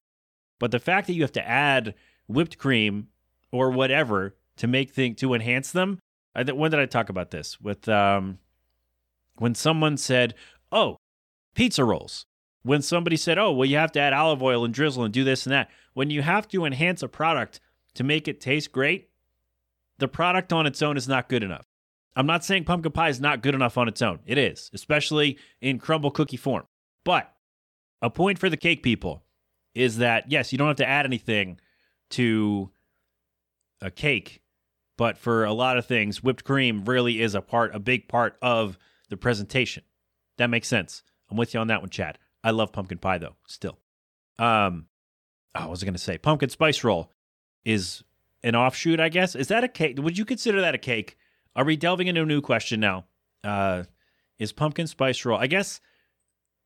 But 0.59 0.71
the 0.71 0.79
fact 0.79 1.07
that 1.07 1.13
you 1.13 1.21
have 1.21 1.33
to 1.33 1.47
add 1.47 1.95
whipped 2.27 2.57
cream 2.57 3.07
or 3.51 3.71
whatever 3.71 4.35
to 4.57 4.67
make 4.67 4.91
things 4.91 5.17
to 5.19 5.33
enhance 5.33 5.71
them. 5.71 5.99
I, 6.35 6.43
when 6.43 6.71
did 6.71 6.79
I 6.79 6.85
talk 6.85 7.09
about 7.09 7.31
this? 7.31 7.59
With 7.61 7.87
um, 7.87 8.39
when 9.37 9.55
someone 9.55 9.97
said, 9.97 10.35
"Oh, 10.71 10.97
pizza 11.55 11.83
rolls." 11.83 12.27
When 12.61 12.81
somebody 12.81 13.17
said, 13.17 13.37
"Oh, 13.37 13.51
well, 13.51 13.67
you 13.67 13.77
have 13.77 13.91
to 13.93 13.99
add 13.99 14.13
olive 14.13 14.43
oil 14.43 14.63
and 14.63 14.73
drizzle 14.73 15.03
and 15.03 15.13
do 15.13 15.23
this 15.23 15.45
and 15.45 15.53
that." 15.53 15.69
When 15.93 16.09
you 16.09 16.21
have 16.21 16.47
to 16.49 16.65
enhance 16.65 17.01
a 17.01 17.07
product 17.07 17.59
to 17.95 18.03
make 18.03 18.27
it 18.27 18.41
taste 18.41 18.71
great, 18.71 19.09
the 19.97 20.07
product 20.07 20.51
on 20.51 20.65
its 20.65 20.81
own 20.81 20.97
is 20.97 21.07
not 21.07 21.29
good 21.29 21.43
enough. 21.43 21.67
I'm 22.15 22.25
not 22.25 22.45
saying 22.45 22.63
pumpkin 22.63 22.91
pie 22.91 23.09
is 23.09 23.19
not 23.19 23.41
good 23.41 23.55
enough 23.55 23.77
on 23.77 23.87
its 23.87 24.01
own. 24.01 24.19
It 24.25 24.37
is, 24.37 24.69
especially 24.73 25.37
in 25.61 25.79
crumble 25.79 26.11
cookie 26.11 26.37
form. 26.37 26.65
But 27.03 27.33
a 28.01 28.09
point 28.09 28.39
for 28.39 28.49
the 28.49 28.57
cake 28.57 28.83
people 28.83 29.23
is 29.73 29.97
that 29.97 30.31
yes, 30.31 30.51
you 30.51 30.57
don't 30.57 30.67
have 30.67 30.77
to 30.77 30.87
add 30.87 31.05
anything 31.05 31.59
to 32.11 32.71
a 33.81 33.91
cake, 33.91 34.41
but 34.97 35.17
for 35.17 35.43
a 35.43 35.53
lot 35.53 35.77
of 35.77 35.85
things, 35.85 36.23
whipped 36.23 36.43
cream 36.43 36.85
really 36.85 37.21
is 37.21 37.35
a 37.35 37.41
part, 37.41 37.75
a 37.75 37.79
big 37.79 38.07
part 38.07 38.37
of 38.41 38.77
the 39.09 39.17
presentation. 39.17 39.83
That 40.37 40.49
makes 40.49 40.67
sense. 40.67 41.03
I'm 41.29 41.37
with 41.37 41.53
you 41.53 41.59
on 41.59 41.67
that 41.67 41.81
one, 41.81 41.89
Chad. 41.89 42.17
I 42.43 42.51
love 42.51 42.71
pumpkin 42.71 42.97
pie 42.97 43.17
though, 43.17 43.35
still. 43.47 43.79
Um, 44.37 44.87
oh, 45.55 45.61
what 45.61 45.69
was 45.71 45.83
I 45.83 45.85
going 45.85 45.93
to 45.93 45.99
say? 45.99 46.17
Pumpkin 46.17 46.49
spice 46.49 46.83
roll 46.83 47.11
is 47.63 48.03
an 48.43 48.55
offshoot, 48.55 48.99
I 48.99 49.09
guess. 49.09 49.35
Is 49.35 49.47
that 49.47 49.63
a 49.63 49.67
cake? 49.67 49.97
Would 49.99 50.17
you 50.17 50.25
consider 50.25 50.61
that 50.61 50.75
a 50.75 50.79
cake? 50.79 51.17
Are 51.55 51.65
we 51.65 51.75
delving 51.75 52.07
into 52.07 52.21
a 52.21 52.25
new 52.25 52.41
question 52.41 52.79
now? 52.79 53.05
Uh, 53.43 53.83
is 54.37 54.51
pumpkin 54.51 54.87
spice 54.87 55.23
roll? 55.25 55.39
I 55.39 55.47
guess, 55.47 55.79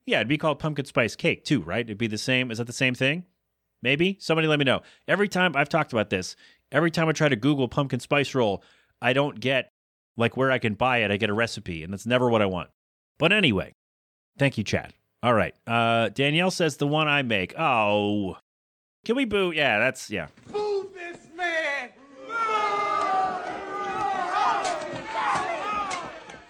yeah, 0.06 0.17
it'd 0.17 0.28
be 0.28 0.38
called 0.38 0.60
pumpkin 0.60 0.86
spice 0.86 1.15
cake 1.15 1.45
too, 1.45 1.62
right? 1.62 1.86
It'd 1.86 1.98
be 1.98 2.08
the 2.08 2.17
same. 2.17 2.52
Is 2.52 2.58
that 2.58 2.67
the 2.67 2.74
same 2.74 2.95
thing? 2.95 3.26
Maybe 3.82 4.17
somebody 4.19 4.48
let 4.48 4.60
me 4.60 4.65
know. 4.65 4.82
Every 5.08 5.30
time 5.30 5.56
I've 5.56 5.69
talked 5.69 5.93
about 5.93 6.10
this, 6.10 6.36
every 6.72 6.91
time 6.91 7.08
I 7.08 7.13
try 7.13 7.30
to 7.30 7.36
Google 7.36 7.67
pumpkin 7.67 8.00
spice 8.00 8.36
roll, 8.36 8.63
I 9.02 9.13
don't 9.13 9.39
get 9.39 9.72
like 10.17 10.36
where 10.36 10.52
I 10.52 10.60
can 10.60 10.74
buy 10.74 10.98
it. 10.98 11.12
I 11.12 11.17
get 11.17 11.30
a 11.30 11.34
recipe, 11.34 11.84
and 11.84 11.93
that's 11.93 12.06
never 12.06 12.30
what 12.30 12.41
I 12.41 12.45
want. 12.45 12.69
But 13.17 13.32
anyway, 13.32 13.76
thank 14.39 14.58
you, 14.58 14.63
Chad. 14.63 14.93
All 15.21 15.34
right. 15.34 15.54
Uh, 15.67 16.10
Danielle 16.10 16.52
says 16.52 16.78
the 16.78 16.88
one 16.88 17.08
I 17.08 17.21
make. 17.21 17.54
Oh, 17.60 18.38
can 19.06 19.15
we 19.15 19.25
boo? 19.25 19.52
Yeah, 19.52 19.80
that's 19.80 20.10
yeah. 20.10 20.28
Boo 20.52 20.89
this 20.95 21.17
man! 21.36 21.89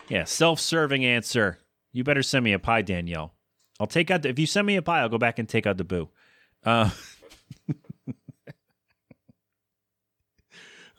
Yeah, 0.08 0.24
self-serving 0.24 1.06
answer. 1.06 1.60
You 1.92 2.04
better 2.04 2.24
send 2.24 2.44
me 2.44 2.54
a 2.54 2.60
pie, 2.60 2.82
Danielle. 2.82 3.34
I'll 3.80 3.88
take 3.88 4.12
out 4.12 4.24
the, 4.24 4.30
if 4.30 4.40
you 4.40 4.46
send 4.46 4.68
me 4.68 4.76
a 4.76 4.82
pie, 4.82 5.02
I'll 5.02 5.10
go 5.10 5.18
back 5.18 5.40
and 5.40 5.48
take 5.48 5.68
out 5.68 5.78
the 5.78 5.84
boo. 5.84 6.10
Uh, 6.66 6.90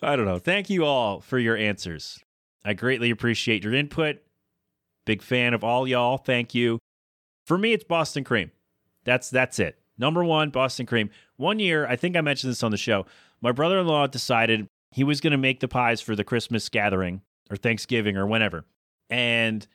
I 0.03 0.17
don't 0.17 0.27
know. 0.27 0.39
Thank 0.39 0.71
you 0.71 0.85
all 0.85 1.21
for 1.21 1.39
your 1.39 1.57
answers. 1.57 2.21
I 2.65 2.73
greatly 2.73 3.11
appreciate 3.11 3.65
your 3.65 3.75
input. 3.75 4.23
Big 5.11 5.23
fan 5.23 5.55
of 5.55 5.65
all 5.65 5.89
y'all. 5.89 6.19
Thank 6.19 6.55
you. 6.55 6.79
For 7.45 7.59
me, 7.59 7.73
it's 7.73 7.83
Boston 7.83 8.23
cream. 8.23 8.53
That's 9.03 9.29
that's 9.29 9.59
it. 9.59 9.77
Number 9.99 10.23
one, 10.23 10.51
Boston 10.51 10.87
cream. 10.87 11.11
One 11.37 11.59
year, 11.59 11.85
I 11.85 11.97
think 11.97 12.17
I 12.17 12.21
mentioned 12.21 12.53
this 12.53 12.63
on 12.63 12.71
the 12.71 12.77
show. 12.77 13.07
My 13.41 13.51
brother-in-law 13.51 14.07
decided 14.07 14.69
he 14.93 15.03
was 15.03 15.21
going 15.21 15.33
to 15.33 15.37
make 15.37 15.59
the 15.59 15.67
pies 15.67 16.01
for 16.01 16.15
the 16.15 16.23
Christmas 16.23 16.69
gathering 16.69 17.23
or 17.51 17.57
Thanksgiving 17.57 18.17
or 18.17 18.25
whenever. 18.25 18.67
And 19.09 19.67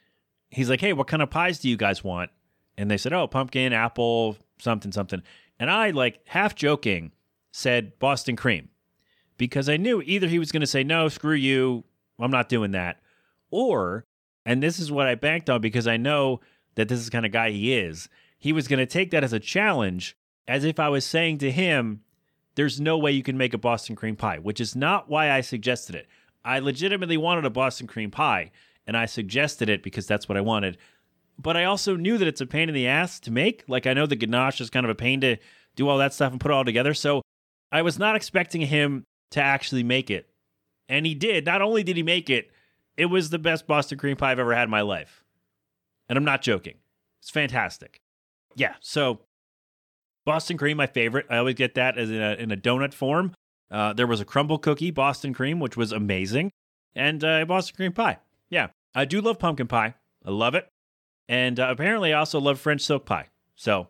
he's 0.52 0.70
like, 0.70 0.80
"Hey, 0.80 0.94
what 0.94 1.08
kind 1.08 1.22
of 1.22 1.30
pies 1.30 1.60
do 1.60 1.68
you 1.68 1.76
guys 1.76 2.02
want?" 2.02 2.32
And 2.78 2.90
they 2.90 2.96
said, 2.96 3.12
"Oh, 3.12 3.28
pumpkin, 3.28 3.74
apple, 3.74 4.38
something, 4.58 4.94
something." 4.94 5.22
And 5.60 5.70
I, 5.70 5.90
like 5.90 6.22
half 6.28 6.56
joking, 6.56 7.12
said 7.52 8.00
Boston 8.00 8.38
cream 8.38 8.70
because 9.36 9.68
I 9.68 9.76
knew 9.76 10.02
either 10.02 10.28
he 10.30 10.40
was 10.40 10.54
going 10.54 10.62
to 10.62 10.66
say, 10.66 10.86
"No, 10.86 11.10
screw 11.10 11.36
you, 11.36 11.84
I'm 12.22 12.32
not 12.32 12.48
doing 12.48 12.72
that," 12.72 13.02
or, 13.52 14.06
and 14.46 14.62
this 14.62 14.80
is 14.80 14.92
what 14.92 15.08
I 15.08 15.16
banked 15.16 15.50
on 15.50 15.62
because 15.62 15.88
I 15.88 15.98
know 15.98 16.42
that 16.76 16.88
this 16.88 17.00
is 17.00 17.10
kind 17.10 17.26
of 17.26 17.32
guy 17.32 17.52
he 17.52 17.74
is. 17.74 18.10
He 18.38 18.54
was 18.54 18.68
going 18.68 18.80
to 18.80 18.86
take 18.86 19.12
that 19.12 19.24
as 19.24 19.34
a 19.34 19.40
challenge, 19.40 20.16
as 20.48 20.64
if 20.64 20.80
I 20.80 20.90
was 20.90 21.06
saying 21.06 21.40
to 21.40 21.52
him, 21.52 22.02
"There's 22.56 22.80
no 22.80 22.98
way 22.98 23.12
you 23.12 23.24
can 23.24 23.38
make 23.38 23.54
a 23.54 23.58
Boston 23.58 23.96
cream 23.96 24.16
pie," 24.16 24.40
which 24.40 24.62
is 24.62 24.76
not 24.76 25.10
why 25.10 25.32
I 25.32 25.42
suggested 25.42 25.96
it. 25.96 26.08
I 26.44 26.60
legitimately 26.60 27.18
wanted 27.18 27.46
a 27.46 27.50
Boston 27.50 27.88
cream 27.88 28.12
pie, 28.12 28.52
and 28.86 28.96
I 28.96 29.08
suggested 29.08 29.68
it 29.70 29.82
because 29.82 30.06
that's 30.06 30.30
what 30.30 30.38
I 30.38 30.42
wanted. 30.42 30.78
But 31.38 31.58
I 31.58 31.66
also 31.66 31.96
knew 31.96 32.18
that 32.18 32.28
it's 32.28 32.42
a 32.42 32.46
pain 32.46 32.70
in 32.70 32.76
the 32.76 32.88
ass 32.88 33.20
to 33.22 33.32
make. 33.32 33.64
Like 33.68 33.88
I 33.88 33.94
know 33.94 34.06
the 34.06 34.16
ganache 34.16 34.62
is 34.62 34.70
kind 34.70 34.86
of 34.86 34.90
a 34.90 34.96
pain 34.96 35.22
to 35.22 35.38
do 35.76 35.90
all 35.90 35.98
that 35.98 36.14
stuff 36.14 36.32
and 36.32 36.40
put 36.40 36.52
it 36.52 36.54
all 36.54 36.64
together. 36.64 36.94
So 36.94 37.22
I 37.72 37.82
was 37.82 38.00
not 38.00 38.16
expecting 38.16 38.62
him 38.62 39.04
to 39.32 39.42
actually 39.42 39.84
make 39.84 40.10
it. 40.10 40.30
And 40.88 41.06
he 41.06 41.16
did. 41.16 41.46
Not 41.46 41.62
only 41.62 41.84
did 41.84 41.98
he 41.98 42.04
make 42.04 42.30
it, 42.30 42.52
it 42.98 43.08
was 43.08 43.30
the 43.30 43.40
best 43.40 43.68
Boston 43.68 43.98
cream 43.98 44.18
pie 44.18 44.32
I've 44.32 44.40
ever 44.40 44.56
had 44.56 44.66
in 44.66 44.70
my 44.70 44.82
life. 44.82 45.24
And 46.08 46.18
I'm 46.18 46.24
not 46.24 46.42
joking. 46.42 46.76
It's 47.22 47.30
fantastic. 47.30 48.00
Yeah. 48.56 48.76
So 48.80 49.20
Boston 50.26 50.58
cream, 50.58 50.78
my 50.78 50.88
favorite. 50.88 51.26
I 51.30 51.38
always 51.38 51.56
get 51.56 51.76
that 51.76 51.98
as 51.98 52.10
in 52.10 52.22
a, 52.22 52.34
in 52.34 52.52
a 52.52 52.58
donut 52.58 52.94
form. 52.94 53.34
Uh, 53.72 53.94
there 53.94 54.08
was 54.08 54.22
a 54.22 54.26
crumble 54.26 54.58
cookie, 54.58 54.92
Boston 54.92 55.34
cream, 55.34 55.60
which 55.60 55.76
was 55.76 55.92
amazing, 55.92 56.52
and 56.96 57.24
uh, 57.24 57.46
Boston 57.46 57.76
cream 57.76 57.92
pie. 57.94 58.20
Yeah, 58.50 58.68
I 58.94 59.06
do 59.06 59.22
love 59.22 59.40
pumpkin 59.40 59.68
pie. 59.68 59.96
I 60.24 60.32
love 60.32 60.56
it. 60.56 60.68
And 61.28 61.60
uh, 61.60 61.68
apparently, 61.70 62.14
I 62.14 62.20
also 62.20 62.40
love 62.40 62.60
French 62.60 62.82
silk 62.82 63.06
pie. 63.06 63.30
So 63.56 63.88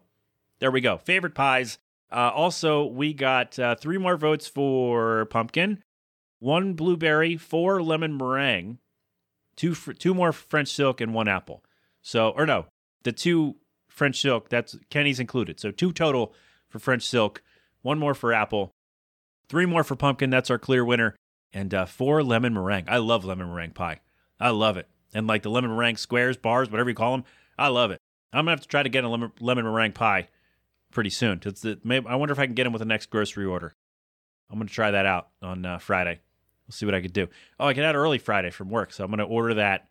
there 0.59 0.71
we 0.71 0.81
go. 0.81 0.97
Favorite 0.97 1.35
pies. 1.35 1.77
Uh, 2.11 2.31
also, 2.33 2.85
we 2.85 3.13
got 3.13 3.57
uh, 3.59 3.75
three 3.75 3.97
more 3.97 4.15
votes 4.15 4.47
for 4.47 5.25
pumpkin, 5.25 5.83
one 6.39 6.73
blueberry, 6.73 7.35
four 7.35 7.81
lemon 7.81 8.17
meringue, 8.17 8.77
two 9.55 9.73
fr- 9.73 9.93
two 9.93 10.13
more 10.13 10.31
French 10.31 10.69
silk, 10.69 11.01
and 11.01 11.13
one 11.13 11.27
apple. 11.27 11.63
So, 12.01 12.29
or 12.29 12.45
no, 12.45 12.67
the 13.03 13.11
two 13.11 13.55
French 13.87 14.19
silk. 14.19 14.49
That's 14.49 14.77
Kenny's 14.89 15.19
included. 15.19 15.59
So 15.59 15.71
two 15.71 15.91
total 15.91 16.33
for 16.69 16.79
French 16.79 17.03
silk, 17.03 17.41
one 17.81 17.99
more 17.99 18.13
for 18.13 18.33
apple, 18.33 18.71
three 19.49 19.65
more 19.65 19.83
for 19.83 19.95
pumpkin. 19.95 20.29
That's 20.29 20.49
our 20.49 20.59
clear 20.59 20.83
winner, 20.83 21.15
and 21.53 21.73
uh, 21.73 21.85
four 21.85 22.23
lemon 22.23 22.53
meringue. 22.53 22.85
I 22.87 22.97
love 22.97 23.25
lemon 23.25 23.47
meringue 23.47 23.71
pie. 23.71 24.01
I 24.39 24.49
love 24.49 24.77
it, 24.77 24.87
and 25.13 25.27
like 25.27 25.43
the 25.43 25.49
lemon 25.49 25.71
meringue 25.71 25.97
squares, 25.97 26.37
bars, 26.37 26.69
whatever 26.69 26.89
you 26.89 26.95
call 26.95 27.11
them. 27.11 27.23
I 27.57 27.69
love 27.69 27.91
it. 27.91 27.99
I'm 28.33 28.45
gonna 28.45 28.51
have 28.51 28.61
to 28.61 28.67
try 28.67 28.83
to 28.83 28.89
get 28.89 29.03
a 29.03 29.09
lemon, 29.09 29.31
lemon 29.39 29.63
meringue 29.63 29.93
pie 29.93 30.27
pretty 30.91 31.09
soon. 31.09 31.41
It's 31.45 31.61
the, 31.61 31.79
maybe, 31.83 32.05
I 32.07 32.15
wonder 32.15 32.33
if 32.33 32.39
I 32.39 32.45
can 32.45 32.55
get 32.55 32.65
them 32.65 32.73
with 32.73 32.81
the 32.81 32.85
next 32.85 33.09
grocery 33.09 33.45
order. 33.45 33.73
I'm 34.49 34.59
gonna 34.59 34.69
try 34.69 34.91
that 34.91 35.05
out 35.05 35.29
on 35.41 35.65
uh, 35.65 35.77
Friday. 35.77 36.19
We'll 36.67 36.73
see 36.73 36.85
what 36.85 36.95
I 36.95 37.01
could 37.01 37.13
do. 37.13 37.27
Oh, 37.59 37.67
I 37.67 37.73
can 37.73 37.83
add 37.83 37.95
early 37.95 38.17
Friday 38.17 38.49
from 38.49 38.69
work, 38.69 38.91
so 38.91 39.03
I'm 39.03 39.09
gonna 39.11 39.25
order 39.25 39.55
that. 39.55 39.87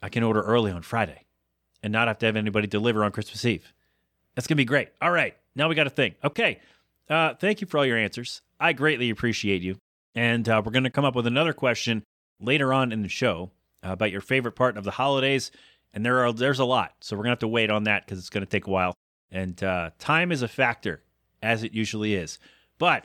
I 0.00 0.08
can 0.08 0.22
order 0.22 0.42
early 0.42 0.70
on 0.70 0.82
Friday, 0.82 1.24
and 1.82 1.92
not 1.92 2.08
have 2.08 2.18
to 2.18 2.26
have 2.26 2.36
anybody 2.36 2.66
deliver 2.68 3.02
on 3.04 3.12
Christmas 3.12 3.44
Eve. 3.44 3.72
That's 4.34 4.46
gonna 4.46 4.56
be 4.56 4.64
great. 4.64 4.90
All 5.02 5.10
right, 5.10 5.36
now 5.56 5.68
we 5.68 5.74
got 5.74 5.88
a 5.88 5.90
thing. 5.90 6.14
Okay, 6.22 6.60
uh, 7.10 7.34
thank 7.34 7.60
you 7.60 7.66
for 7.66 7.78
all 7.78 7.86
your 7.86 7.98
answers. 7.98 8.42
I 8.60 8.72
greatly 8.72 9.10
appreciate 9.10 9.62
you, 9.62 9.76
and 10.14 10.48
uh, 10.48 10.62
we're 10.64 10.72
gonna 10.72 10.90
come 10.90 11.04
up 11.04 11.16
with 11.16 11.26
another 11.26 11.52
question 11.52 12.04
later 12.40 12.72
on 12.72 12.92
in 12.92 13.02
the 13.02 13.08
show 13.08 13.50
uh, 13.84 13.90
about 13.90 14.12
your 14.12 14.20
favorite 14.20 14.54
part 14.54 14.76
of 14.76 14.84
the 14.84 14.92
holidays. 14.92 15.50
And 15.94 16.04
there 16.04 16.24
are 16.24 16.32
there's 16.32 16.58
a 16.58 16.64
lot, 16.64 16.94
so 17.00 17.16
we're 17.16 17.24
gonna 17.24 17.32
have 17.32 17.38
to 17.40 17.48
wait 17.48 17.70
on 17.70 17.84
that 17.84 18.04
because 18.04 18.18
it's 18.18 18.30
gonna 18.30 18.46
take 18.46 18.66
a 18.66 18.70
while. 18.70 18.94
And 19.30 19.62
uh, 19.62 19.90
time 19.98 20.32
is 20.32 20.42
a 20.42 20.48
factor, 20.48 21.02
as 21.42 21.62
it 21.62 21.72
usually 21.72 22.14
is. 22.14 22.38
But 22.78 23.04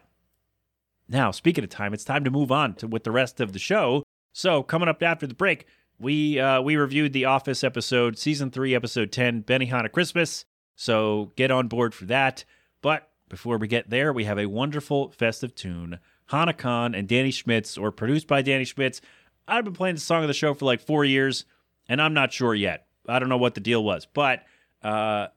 now, 1.14 1.32
speaking 1.32 1.64
of 1.64 1.70
time, 1.70 1.94
it's 1.94 2.04
time 2.04 2.24
to 2.24 2.32
move 2.32 2.52
on 2.52 2.74
to 2.76 2.88
with 2.88 3.04
the 3.04 3.12
rest 3.12 3.40
of 3.40 3.54
the 3.54 3.60
show. 3.60 4.04
So, 4.34 4.64
coming 4.64 4.90
up 4.90 5.02
after 5.04 5.28
the 5.28 5.36
break, 5.36 5.68
we 6.00 6.40
uh, 6.40 6.62
we 6.62 6.76
reviewed 6.76 7.14
the 7.14 7.26
Office 7.26 7.64
episode, 7.64 8.18
season 8.18 8.52
three, 8.52 8.76
episode 8.76 9.12
ten, 9.12 9.44
Benihana 9.44 9.92
Christmas. 9.92 10.46
So 10.76 11.32
get 11.36 11.52
on 11.52 11.68
board 11.68 11.94
for 11.94 12.06
that. 12.06 12.46
But 12.82 13.10
before 13.30 13.58
we 13.58 13.68
get 13.68 13.90
there, 13.90 14.12
we 14.12 14.26
have 14.26 14.40
a 14.40 14.48
wonderful 14.48 15.12
festive 15.12 15.56
tune, 15.56 16.00
Hana 16.28 16.56
and 16.94 17.08
Danny 17.08 17.32
Schmitz, 17.32 17.78
or 17.78 17.92
produced 17.92 18.28
by 18.28 18.42
Danny 18.42 18.66
Schmitz. 18.66 19.02
I've 19.48 19.64
been 19.64 19.74
playing 19.74 19.96
the 19.96 20.02
song 20.02 20.24
of 20.24 20.28
the 20.28 20.34
show 20.34 20.54
for 20.54 20.66
like 20.66 20.82
four 20.82 21.06
years, 21.06 21.46
and 21.88 22.02
I'm 22.02 22.14
not 22.14 22.34
sure 22.34 22.56
yet. 22.56 22.88
I 23.08 23.20
don't 23.20 23.30
know 23.30 23.38
what 23.38 23.56
the 23.56 23.62
deal 23.62 23.84
was, 23.84 24.06
but 24.06 24.44
uh, 24.82 25.28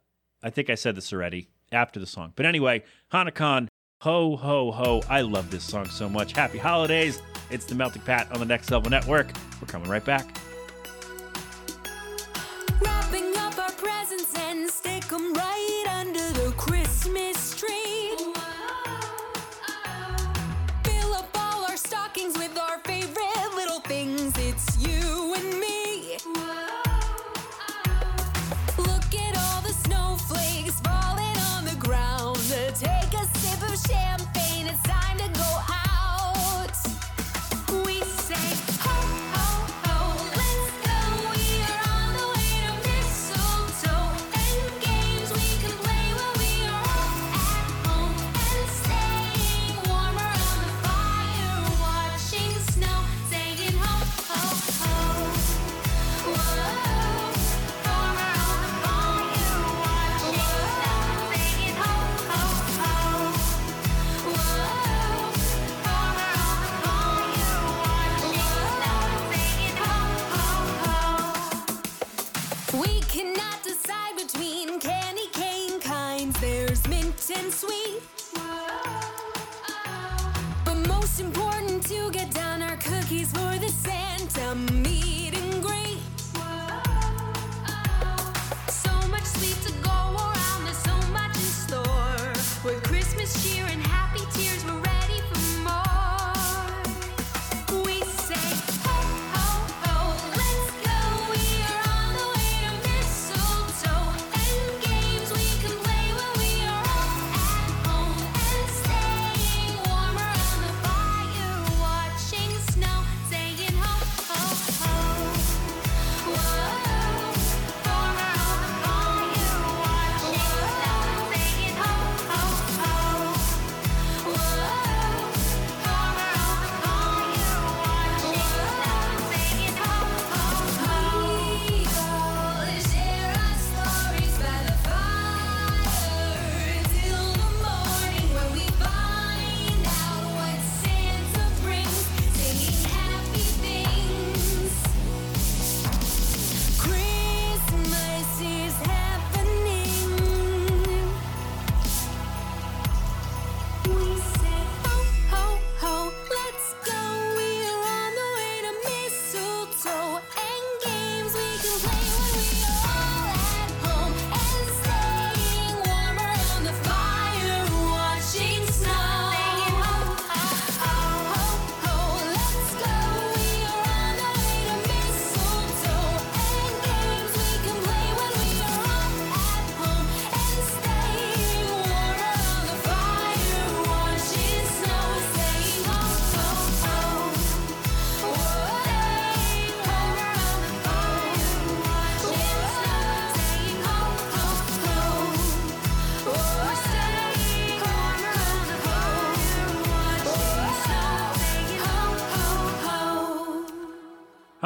I 0.43 0.51
think 0.51 0.71
I 0.71 0.75
said 0.75 0.95
this 0.95 1.12
already 1.12 1.49
after 1.73 1.99
the 1.99 2.07
song. 2.07 2.33
But 2.37 2.47
anyway, 2.47 2.85
Hana 3.11 3.33
ho, 4.01 4.37
ho, 4.37 4.71
ho. 4.73 5.03
I 5.09 5.23
love 5.23 5.51
this 5.51 5.65
song 5.65 5.87
so 5.89 6.09
much. 6.09 6.33
Happy 6.33 6.59
holidays. 6.59 7.21
It's 7.51 7.65
the 7.65 7.75
Melting 7.75 8.03
Pat 8.03 8.31
on 8.33 8.41
the 8.41 8.47
Next 8.47 8.71
Level 8.71 8.91
Network. 8.91 9.33
We're 9.61 9.69
coming 9.69 9.89
right 9.89 10.05
back. 10.05 10.37
Wrapping 12.81 13.37
up 13.37 13.59
our 13.59 13.71
presents 13.73 14.37
and 14.39 14.69
stick 14.69 15.11
right 15.11 15.85
under 15.89 15.96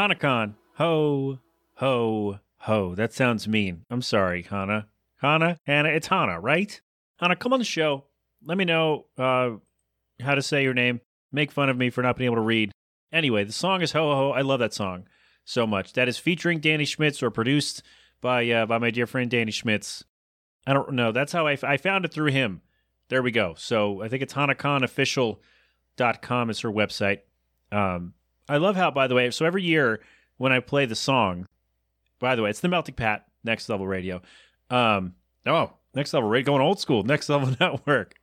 Hana 0.01 0.15
Kahn. 0.15 0.55
Ho, 0.77 1.41
ho, 1.75 2.39
ho. 2.61 2.95
That 2.95 3.13
sounds 3.13 3.47
mean. 3.47 3.85
I'm 3.91 4.01
sorry, 4.01 4.45
Hana. 4.45 4.89
Hana? 5.19 5.59
Hannah? 5.67 5.91
It's 5.91 6.07
Hana, 6.07 6.41
right? 6.41 6.81
Hana, 7.19 7.37
come 7.37 7.53
on 7.53 7.59
the 7.59 7.67
show. 7.67 8.05
Let 8.43 8.57
me 8.57 8.65
know 8.65 9.05
uh, 9.19 9.57
how 10.19 10.35
to 10.35 10.41
say 10.41 10.63
your 10.63 10.73
name. 10.73 11.03
Make 11.33 11.53
fun 11.53 11.69
of 11.69 11.77
me 11.77 11.91
for 11.91 12.01
not 12.01 12.17
being 12.17 12.29
able 12.29 12.37
to 12.37 12.41
read. 12.41 12.73
Anyway, 13.13 13.45
the 13.45 13.53
song 13.53 13.83
is 13.83 13.93
Ho 13.93 14.15
Ho. 14.15 14.31
I 14.31 14.41
love 14.41 14.61
that 14.61 14.73
song 14.73 15.05
so 15.45 15.67
much. 15.67 15.93
That 15.93 16.09
is 16.09 16.17
featuring 16.17 16.61
Danny 16.61 16.87
Schmitz 16.87 17.23
or 17.23 17.31
produced 17.31 17.83
by 18.23 18.49
uh, 18.49 18.65
by 18.65 18.79
my 18.79 18.91
dear 18.91 19.07
friend 19.07 19.31
Danny 19.31 19.53
Schmitz. 19.53 20.03
I 20.67 20.73
don't 20.73 20.95
know. 20.95 21.13
That's 21.13 21.33
how 21.33 21.47
I, 21.47 21.53
f- 21.53 21.65
I 21.65 21.77
found 21.77 22.07
it 22.07 22.15
through 22.15 22.31
him. 22.31 22.63
There 23.11 23.21
we 23.21 23.33
go. 23.33 23.53
So 23.59 24.01
I 24.01 24.09
think 24.09 24.23
it's 24.23 24.33
hanaconofficial.com 24.33 26.49
is 26.49 26.61
her 26.61 26.73
website. 26.73 27.19
Um, 27.71 28.15
I 28.51 28.57
love 28.57 28.75
how, 28.75 28.91
by 28.91 29.07
the 29.07 29.15
way, 29.15 29.31
so 29.31 29.47
every 29.47 29.63
year 29.63 30.01
when 30.37 30.51
I 30.51 30.59
play 30.59 30.85
the 30.85 30.97
song, 30.97 31.47
by 32.19 32.35
the 32.35 32.43
way, 32.43 32.51
it's 32.51 32.59
the 32.59 32.69
Melting 32.69 32.97
Pat, 32.97 33.27
Next 33.45 33.69
Level 33.69 33.87
Radio. 33.87 34.23
Um, 34.69 35.15
oh, 35.47 35.75
Next 35.95 36.13
Level 36.13 36.29
Radio, 36.29 36.47
going 36.47 36.61
old 36.61 36.81
school, 36.81 37.05
Next 37.05 37.29
Level 37.29 37.55
Network. 37.61 38.17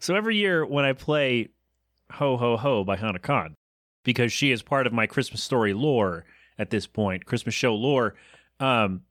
so 0.00 0.16
every 0.16 0.36
year 0.36 0.66
when 0.66 0.84
I 0.84 0.94
play 0.94 1.50
Ho 2.10 2.36
Ho 2.36 2.56
Ho 2.56 2.82
by 2.82 2.96
Hana 2.96 3.20
Kahn, 3.20 3.54
because 4.02 4.32
she 4.32 4.50
is 4.50 4.62
part 4.62 4.84
of 4.84 4.92
my 4.92 5.06
Christmas 5.06 5.44
story 5.44 5.72
lore 5.72 6.24
at 6.58 6.70
this 6.70 6.88
point, 6.88 7.24
Christmas 7.24 7.54
show 7.54 7.76
lore, 7.76 8.16
um, 8.58 9.02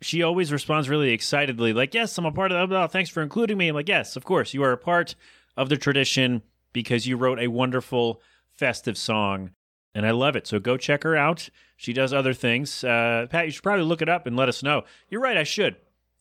she 0.00 0.22
always 0.22 0.52
responds 0.52 0.88
really 0.88 1.10
excitedly, 1.10 1.74
like, 1.74 1.92
Yes, 1.92 2.16
I'm 2.16 2.24
a 2.24 2.32
part 2.32 2.50
of 2.50 2.70
that. 2.70 2.76
Oh, 2.76 2.86
thanks 2.86 3.10
for 3.10 3.22
including 3.22 3.58
me. 3.58 3.68
I'm 3.68 3.74
like, 3.74 3.90
Yes, 3.90 4.16
of 4.16 4.24
course, 4.24 4.54
you 4.54 4.62
are 4.62 4.72
a 4.72 4.78
part 4.78 5.14
of 5.54 5.68
the 5.68 5.76
tradition 5.76 6.40
because 6.72 7.06
you 7.06 7.18
wrote 7.18 7.38
a 7.38 7.48
wonderful 7.48 8.22
festive 8.54 8.96
song. 8.96 9.50
And 9.96 10.06
I 10.06 10.10
love 10.10 10.36
it. 10.36 10.46
So 10.46 10.58
go 10.58 10.76
check 10.76 11.04
her 11.04 11.16
out. 11.16 11.48
She 11.74 11.94
does 11.94 12.12
other 12.12 12.34
things. 12.34 12.84
Uh, 12.84 13.28
Pat, 13.30 13.46
you 13.46 13.50
should 13.50 13.62
probably 13.62 13.86
look 13.86 14.02
it 14.02 14.10
up 14.10 14.26
and 14.26 14.36
let 14.36 14.46
us 14.46 14.62
know. 14.62 14.84
You're 15.08 15.22
right. 15.22 15.38
I 15.38 15.42
should. 15.42 15.76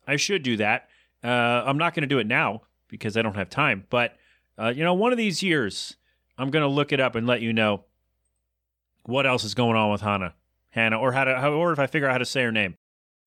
I 0.07 0.15
should 0.15 0.43
do 0.43 0.55
that. 0.55 0.88
Uh, 1.21 1.61
I'm 1.65 1.77
not 1.77 1.93
going 1.93 2.03
to 2.03 2.07
do 2.07 2.19
it 2.19 2.25
now 2.25 2.61
because 2.88 3.17
I 3.17 3.21
don't 3.21 3.35
have 3.35 3.49
time. 3.49 3.83
But, 3.89 4.15
uh, 4.57 4.71
you 4.73 4.85
know, 4.85 4.93
one 4.93 5.11
of 5.11 5.17
these 5.17 5.43
years, 5.43 5.97
I'm 6.38 6.51
going 6.51 6.61
to 6.61 6.69
look 6.69 6.93
it 6.93 7.01
up 7.01 7.15
and 7.15 7.27
let 7.27 7.41
you 7.41 7.51
know 7.51 7.83
what 9.03 9.27
else 9.27 9.43
is 9.43 9.53
going 9.53 9.75
on 9.75 9.91
with 9.91 9.99
Hannah. 9.99 10.35
Hannah, 10.69 10.97
or 10.97 11.11
how 11.11 11.25
to, 11.25 11.38
how, 11.38 11.51
or 11.51 11.73
if 11.73 11.79
I 11.79 11.88
figure 11.88 12.07
out 12.07 12.13
how 12.13 12.19
to 12.19 12.25
say 12.25 12.43
her 12.43 12.53
name. 12.53 12.77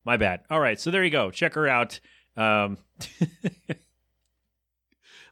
My 0.02 0.16
bad. 0.16 0.44
All 0.48 0.60
right, 0.60 0.80
so 0.80 0.90
there 0.90 1.04
you 1.04 1.10
go. 1.10 1.30
Check 1.30 1.52
her 1.54 1.68
out. 1.68 2.00
Um, 2.38 2.78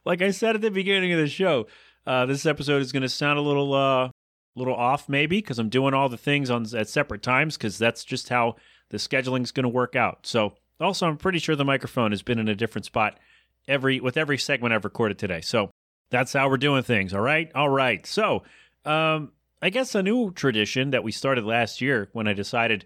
like 0.05 0.21
I 0.21 0.29
said 0.29 0.53
at 0.53 0.61
the 0.61 0.69
beginning 0.69 1.11
of 1.11 1.19
the 1.19 1.27
show, 1.27 1.65
uh, 2.05 2.27
this 2.27 2.45
episode 2.45 2.83
is 2.83 2.91
going 2.91 3.01
to 3.01 3.09
sound 3.09 3.39
a 3.39 3.41
little, 3.41 3.73
uh, 3.73 4.09
little 4.57 4.75
off, 4.75 5.07
maybe, 5.07 5.37
because 5.39 5.59
I'm 5.59 5.69
doing 5.69 5.93
all 5.93 6.09
the 6.09 6.17
things 6.17 6.49
on 6.49 6.65
at 6.75 6.89
separate 6.89 7.21
times, 7.21 7.57
because 7.57 7.77
that's 7.77 8.03
just 8.03 8.29
how 8.29 8.55
the 8.89 8.97
scheduling 8.97 9.43
is 9.43 9.51
going 9.51 9.63
to 9.63 9.69
work 9.69 9.95
out. 9.95 10.25
So, 10.25 10.53
also, 10.79 11.07
I'm 11.07 11.17
pretty 11.17 11.39
sure 11.39 11.55
the 11.55 11.65
microphone 11.65 12.11
has 12.11 12.21
been 12.21 12.39
in 12.39 12.47
a 12.47 12.55
different 12.55 12.85
spot 12.85 13.19
every 13.67 13.99
with 13.99 14.17
every 14.17 14.37
segment 14.37 14.73
I've 14.73 14.85
recorded 14.85 15.17
today. 15.17 15.41
So 15.41 15.71
that's 16.09 16.33
how 16.33 16.49
we're 16.49 16.57
doing 16.57 16.83
things. 16.83 17.13
All 17.13 17.21
right, 17.21 17.51
all 17.53 17.69
right. 17.69 18.05
So, 18.05 18.43
um, 18.85 19.31
I 19.61 19.69
guess 19.69 19.95
a 19.95 20.03
new 20.03 20.31
tradition 20.31 20.91
that 20.91 21.03
we 21.03 21.11
started 21.11 21.43
last 21.43 21.81
year 21.81 22.09
when 22.13 22.27
I 22.27 22.33
decided, 22.33 22.85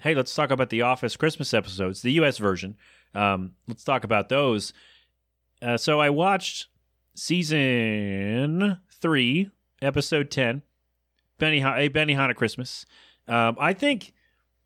hey, 0.00 0.14
let's 0.14 0.34
talk 0.34 0.50
about 0.50 0.70
the 0.70 0.82
Office 0.82 1.16
Christmas 1.16 1.52
episodes, 1.52 2.02
the 2.02 2.12
U.S. 2.12 2.38
version. 2.38 2.76
Um, 3.14 3.52
let's 3.66 3.84
talk 3.84 4.04
about 4.04 4.28
those. 4.28 4.72
Uh, 5.60 5.76
so 5.76 6.00
I 6.00 6.10
watched 6.10 6.68
season 7.14 8.78
three, 9.00 9.50
episode 9.82 10.30
ten, 10.30 10.62
Benny 11.44 11.60
a 11.60 11.90
Benihana 11.90 12.34
Christmas. 12.34 12.86
Um, 13.28 13.56
I 13.60 13.74
think 13.74 14.14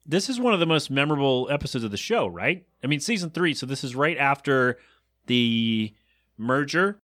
this 0.07 0.29
is 0.29 0.39
one 0.39 0.55
of 0.55 0.61
the 0.61 0.67
most 0.67 0.91
memorable 0.91 1.49
episodes 1.51 1.83
of 1.83 1.91
the 1.91 1.97
show, 1.97 2.29
right? 2.29 2.65
I 2.85 2.87
mean, 2.87 3.01
season 3.01 3.31
three. 3.31 3.53
So 3.53 3.67
this 3.67 3.83
is 3.83 3.97
right 3.97 4.17
after 4.17 4.79
the 5.27 5.93
merger 6.37 7.01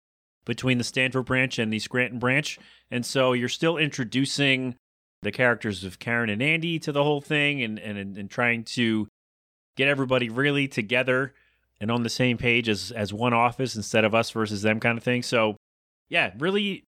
between 0.44 0.78
the 0.78 0.85
Stamford 0.85 1.24
branch 1.24 1.61
and 1.61 1.72
the 1.72 1.78
Scranton 1.78 2.18
branch. 2.18 2.59
And 2.90 3.06
so 3.06 3.33
you're 3.33 3.48
still 3.48 3.76
introducing 3.76 4.74
the 5.22 5.30
characters 5.30 5.85
of 5.85 6.00
Karen 6.00 6.30
and 6.30 6.42
Andy 6.42 6.80
to 6.80 6.90
the 6.90 7.04
whole 7.04 7.20
thing 7.20 7.62
and, 7.62 7.78
and, 7.78 8.16
and 8.18 8.28
trying 8.28 8.64
to 8.64 9.06
get 9.76 9.87
everybody 9.87 10.28
really 10.28 10.66
together 10.66 11.33
and 11.80 11.92
on 11.92 12.02
the 12.02 12.11
same 12.11 12.37
page 12.38 12.68
as, 12.68 12.90
as 12.90 13.12
one 13.12 13.33
office 13.33 13.76
instead 13.76 14.04
of 14.04 14.16
us 14.16 14.33
versus 14.33 14.62
them 14.62 14.80
kind 14.80 14.98
of 14.98 15.04
thing. 15.04 15.22
So, 15.22 15.56
yeah, 16.09 16.33
really, 16.40 16.83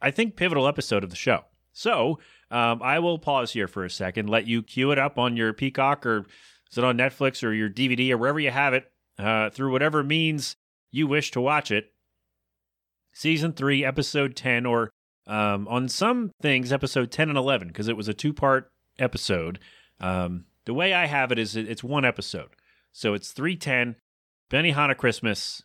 I 0.00 0.12
think 0.12 0.36
pivotal 0.36 0.68
episode 0.68 1.02
of 1.02 1.10
the 1.10 1.16
show. 1.16 1.42
So, 1.78 2.18
um, 2.50 2.82
I 2.82 2.98
will 2.98 3.20
pause 3.20 3.52
here 3.52 3.68
for 3.68 3.84
a 3.84 3.90
second, 3.90 4.28
let 4.28 4.48
you 4.48 4.64
cue 4.64 4.90
it 4.90 4.98
up 4.98 5.16
on 5.16 5.36
your 5.36 5.52
Peacock 5.52 6.04
or 6.04 6.26
is 6.72 6.76
it 6.76 6.82
on 6.82 6.98
Netflix 6.98 7.44
or 7.44 7.52
your 7.52 7.70
DVD 7.70 8.10
or 8.10 8.18
wherever 8.18 8.40
you 8.40 8.50
have 8.50 8.74
it 8.74 8.90
uh, 9.16 9.50
through 9.50 9.70
whatever 9.70 10.02
means 10.02 10.56
you 10.90 11.06
wish 11.06 11.30
to 11.30 11.40
watch 11.40 11.70
it. 11.70 11.92
Season 13.12 13.52
3, 13.52 13.84
Episode 13.84 14.34
10, 14.34 14.66
or 14.66 14.90
um, 15.28 15.68
on 15.68 15.88
some 15.88 16.32
things, 16.42 16.72
Episode 16.72 17.12
10 17.12 17.28
and 17.28 17.38
11, 17.38 17.68
because 17.68 17.86
it 17.86 17.96
was 17.96 18.08
a 18.08 18.14
two 18.14 18.32
part 18.32 18.72
episode. 18.98 19.60
Um, 20.00 20.46
the 20.66 20.74
way 20.74 20.92
I 20.92 21.06
have 21.06 21.30
it 21.30 21.38
is 21.38 21.54
it's 21.54 21.84
one 21.84 22.04
episode. 22.04 22.56
So 22.92 23.14
it's 23.14 23.30
310, 23.30 23.94
Benihana 24.50 24.96
Christmas, 24.96 25.62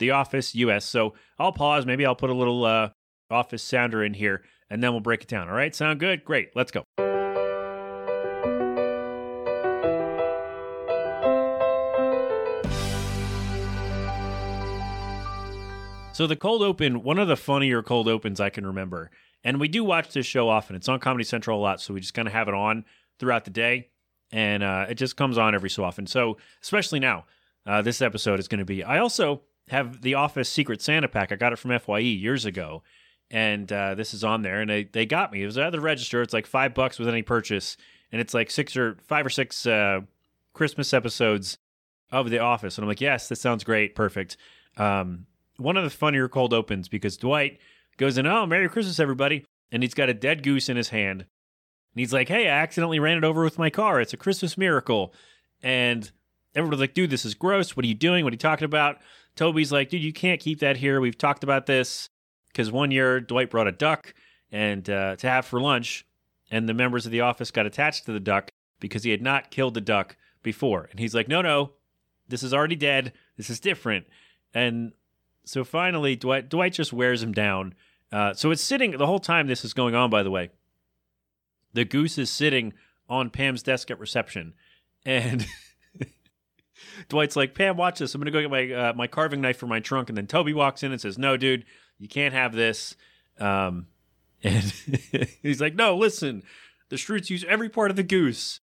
The 0.00 0.10
Office 0.10 0.56
US. 0.56 0.84
So 0.84 1.14
I'll 1.38 1.52
pause. 1.52 1.86
Maybe 1.86 2.04
I'll 2.04 2.16
put 2.16 2.30
a 2.30 2.34
little 2.34 2.64
uh, 2.64 2.88
Office 3.30 3.62
sounder 3.62 4.02
in 4.02 4.14
here 4.14 4.42
and 4.70 4.82
then 4.82 4.92
we'll 4.92 5.00
break 5.00 5.22
it 5.22 5.28
down. 5.28 5.48
All 5.48 5.54
right, 5.54 5.74
sound 5.74 6.00
good? 6.00 6.24
Great, 6.24 6.50
let's 6.54 6.70
go. 6.70 6.84
So 16.12 16.26
the 16.26 16.34
cold 16.34 16.62
open, 16.62 17.04
one 17.04 17.18
of 17.18 17.28
the 17.28 17.36
funnier 17.36 17.80
cold 17.80 18.08
opens 18.08 18.40
I 18.40 18.50
can 18.50 18.66
remember. 18.66 19.12
And 19.44 19.60
we 19.60 19.68
do 19.68 19.84
watch 19.84 20.12
this 20.12 20.26
show 20.26 20.48
often. 20.48 20.74
It's 20.74 20.88
on 20.88 20.98
Comedy 20.98 21.22
Central 21.22 21.60
a 21.60 21.62
lot, 21.62 21.80
so 21.80 21.94
we 21.94 22.00
just 22.00 22.12
kind 22.12 22.26
of 22.26 22.34
have 22.34 22.48
it 22.48 22.54
on 22.54 22.84
throughout 23.20 23.44
the 23.44 23.52
day, 23.52 23.90
and 24.32 24.64
uh, 24.64 24.86
it 24.88 24.94
just 24.94 25.16
comes 25.16 25.38
on 25.38 25.54
every 25.54 25.70
so 25.70 25.84
often. 25.84 26.08
So 26.08 26.36
especially 26.60 26.98
now, 26.98 27.24
uh, 27.66 27.82
this 27.82 28.02
episode 28.02 28.40
is 28.40 28.48
going 28.48 28.58
to 28.58 28.64
be. 28.64 28.82
I 28.82 28.98
also 28.98 29.42
have 29.68 30.02
the 30.02 30.14
Office 30.14 30.48
Secret 30.48 30.82
Santa 30.82 31.06
pack. 31.06 31.30
I 31.30 31.36
got 31.36 31.52
it 31.52 31.58
from 31.58 31.78
Fye 31.78 31.98
years 31.98 32.44
ago, 32.44 32.82
and 33.30 33.70
uh, 33.72 33.94
this 33.94 34.14
is 34.14 34.24
on 34.24 34.42
there. 34.42 34.60
And 34.60 34.70
they 34.70 34.84
they 34.84 35.06
got 35.06 35.32
me. 35.32 35.42
It 35.42 35.46
was 35.46 35.58
at 35.58 35.70
the 35.70 35.80
register. 35.80 36.22
It's 36.22 36.34
like 36.34 36.46
five 36.46 36.74
bucks 36.74 36.98
with 36.98 37.08
any 37.08 37.22
purchase, 37.22 37.76
and 38.12 38.20
it's 38.20 38.34
like 38.34 38.50
six 38.50 38.76
or 38.76 38.96
five 39.06 39.26
or 39.26 39.30
six 39.30 39.66
uh, 39.66 40.00
Christmas 40.52 40.92
episodes 40.92 41.58
of 42.10 42.30
The 42.30 42.38
Office. 42.38 42.78
And 42.78 42.84
I'm 42.84 42.88
like, 42.88 43.00
yes, 43.00 43.28
this 43.28 43.40
sounds 43.40 43.64
great, 43.64 43.94
perfect. 43.94 44.36
Um, 44.76 45.26
one 45.56 45.76
of 45.76 45.84
the 45.84 45.90
funnier 45.90 46.28
cold 46.28 46.54
opens 46.54 46.88
because 46.88 47.16
Dwight 47.16 47.58
goes 47.96 48.16
in, 48.16 48.26
oh, 48.26 48.46
Merry 48.46 48.68
Christmas, 48.68 49.00
everybody. 49.00 49.44
And 49.70 49.82
he's 49.82 49.94
got 49.94 50.08
a 50.08 50.14
dead 50.14 50.42
goose 50.42 50.68
in 50.68 50.76
his 50.76 50.88
hand. 50.88 51.20
And 51.20 52.00
he's 52.00 52.12
like, 52.12 52.28
hey, 52.28 52.48
I 52.48 52.62
accidentally 52.62 53.00
ran 53.00 53.18
it 53.18 53.24
over 53.24 53.42
with 53.42 53.58
my 53.58 53.68
car. 53.70 54.00
It's 54.00 54.14
a 54.14 54.18
Christmas 54.18 54.56
miracle. 54.56 55.12
And 55.62 56.10
everybody's 56.54 56.80
like, 56.80 56.94
dude, 56.94 57.10
this 57.10 57.26
is 57.26 57.34
gross. 57.34 57.76
What 57.76 57.84
are 57.84 57.88
you 57.88 57.94
doing? 57.94 58.24
What 58.24 58.32
are 58.32 58.34
you 58.34 58.38
talking 58.38 58.64
about? 58.64 58.98
Toby's 59.36 59.72
like, 59.72 59.90
dude, 59.90 60.02
you 60.02 60.12
can't 60.12 60.40
keep 60.40 60.60
that 60.60 60.78
here. 60.78 61.00
We've 61.00 61.18
talked 61.18 61.44
about 61.44 61.66
this 61.66 62.08
because 62.58 62.72
one 62.72 62.90
year 62.90 63.20
Dwight 63.20 63.50
brought 63.50 63.68
a 63.68 63.72
duck 63.72 64.12
and 64.50 64.90
uh, 64.90 65.14
to 65.14 65.28
have 65.28 65.46
for 65.46 65.60
lunch, 65.60 66.04
and 66.50 66.68
the 66.68 66.74
members 66.74 67.06
of 67.06 67.12
the 67.12 67.20
office 67.20 67.52
got 67.52 67.66
attached 67.66 68.06
to 68.06 68.12
the 68.12 68.18
duck 68.18 68.50
because 68.80 69.04
he 69.04 69.12
had 69.12 69.22
not 69.22 69.52
killed 69.52 69.74
the 69.74 69.80
duck 69.80 70.16
before. 70.42 70.88
And 70.90 70.98
he's 70.98 71.14
like, 71.14 71.28
no, 71.28 71.40
no, 71.40 71.74
this 72.26 72.42
is 72.42 72.52
already 72.52 72.74
dead. 72.74 73.12
This 73.36 73.48
is 73.48 73.60
different. 73.60 74.08
And 74.52 74.90
so 75.44 75.62
finally, 75.62 76.16
Dwight 76.16 76.48
Dwight 76.48 76.72
just 76.72 76.92
wears 76.92 77.22
him 77.22 77.30
down. 77.30 77.74
Uh, 78.10 78.34
so 78.34 78.50
it's 78.50 78.62
sitting 78.62 78.90
the 78.90 79.06
whole 79.06 79.20
time 79.20 79.46
this 79.46 79.64
is 79.64 79.72
going 79.72 79.94
on. 79.94 80.10
By 80.10 80.24
the 80.24 80.30
way, 80.30 80.50
the 81.74 81.84
goose 81.84 82.18
is 82.18 82.28
sitting 82.28 82.72
on 83.08 83.30
Pam's 83.30 83.62
desk 83.62 83.88
at 83.88 84.00
reception, 84.00 84.54
and 85.06 85.46
Dwight's 87.08 87.36
like, 87.36 87.54
"Pam, 87.54 87.76
watch 87.76 88.00
this. 88.00 88.16
I'm 88.16 88.20
gonna 88.20 88.32
go 88.32 88.40
get 88.40 88.50
my 88.50 88.72
uh, 88.72 88.92
my 88.94 89.06
carving 89.06 89.42
knife 89.42 89.58
from 89.58 89.68
my 89.68 89.78
trunk." 89.78 90.08
And 90.08 90.18
then 90.18 90.26
Toby 90.26 90.54
walks 90.54 90.82
in 90.82 90.90
and 90.90 91.00
says, 91.00 91.18
"No, 91.18 91.36
dude, 91.36 91.64
you 91.98 92.08
can't 92.08 92.34
have 92.34 92.52
this." 92.52 92.96
Um, 93.38 93.86
and 94.42 94.72
he's 95.42 95.60
like, 95.60 95.74
"No, 95.74 95.96
listen, 95.96 96.42
the 96.88 96.96
Schrutes 96.96 97.30
use 97.30 97.44
every 97.48 97.68
part 97.68 97.90
of 97.90 97.96
the 97.96 98.02
goose." 98.02 98.60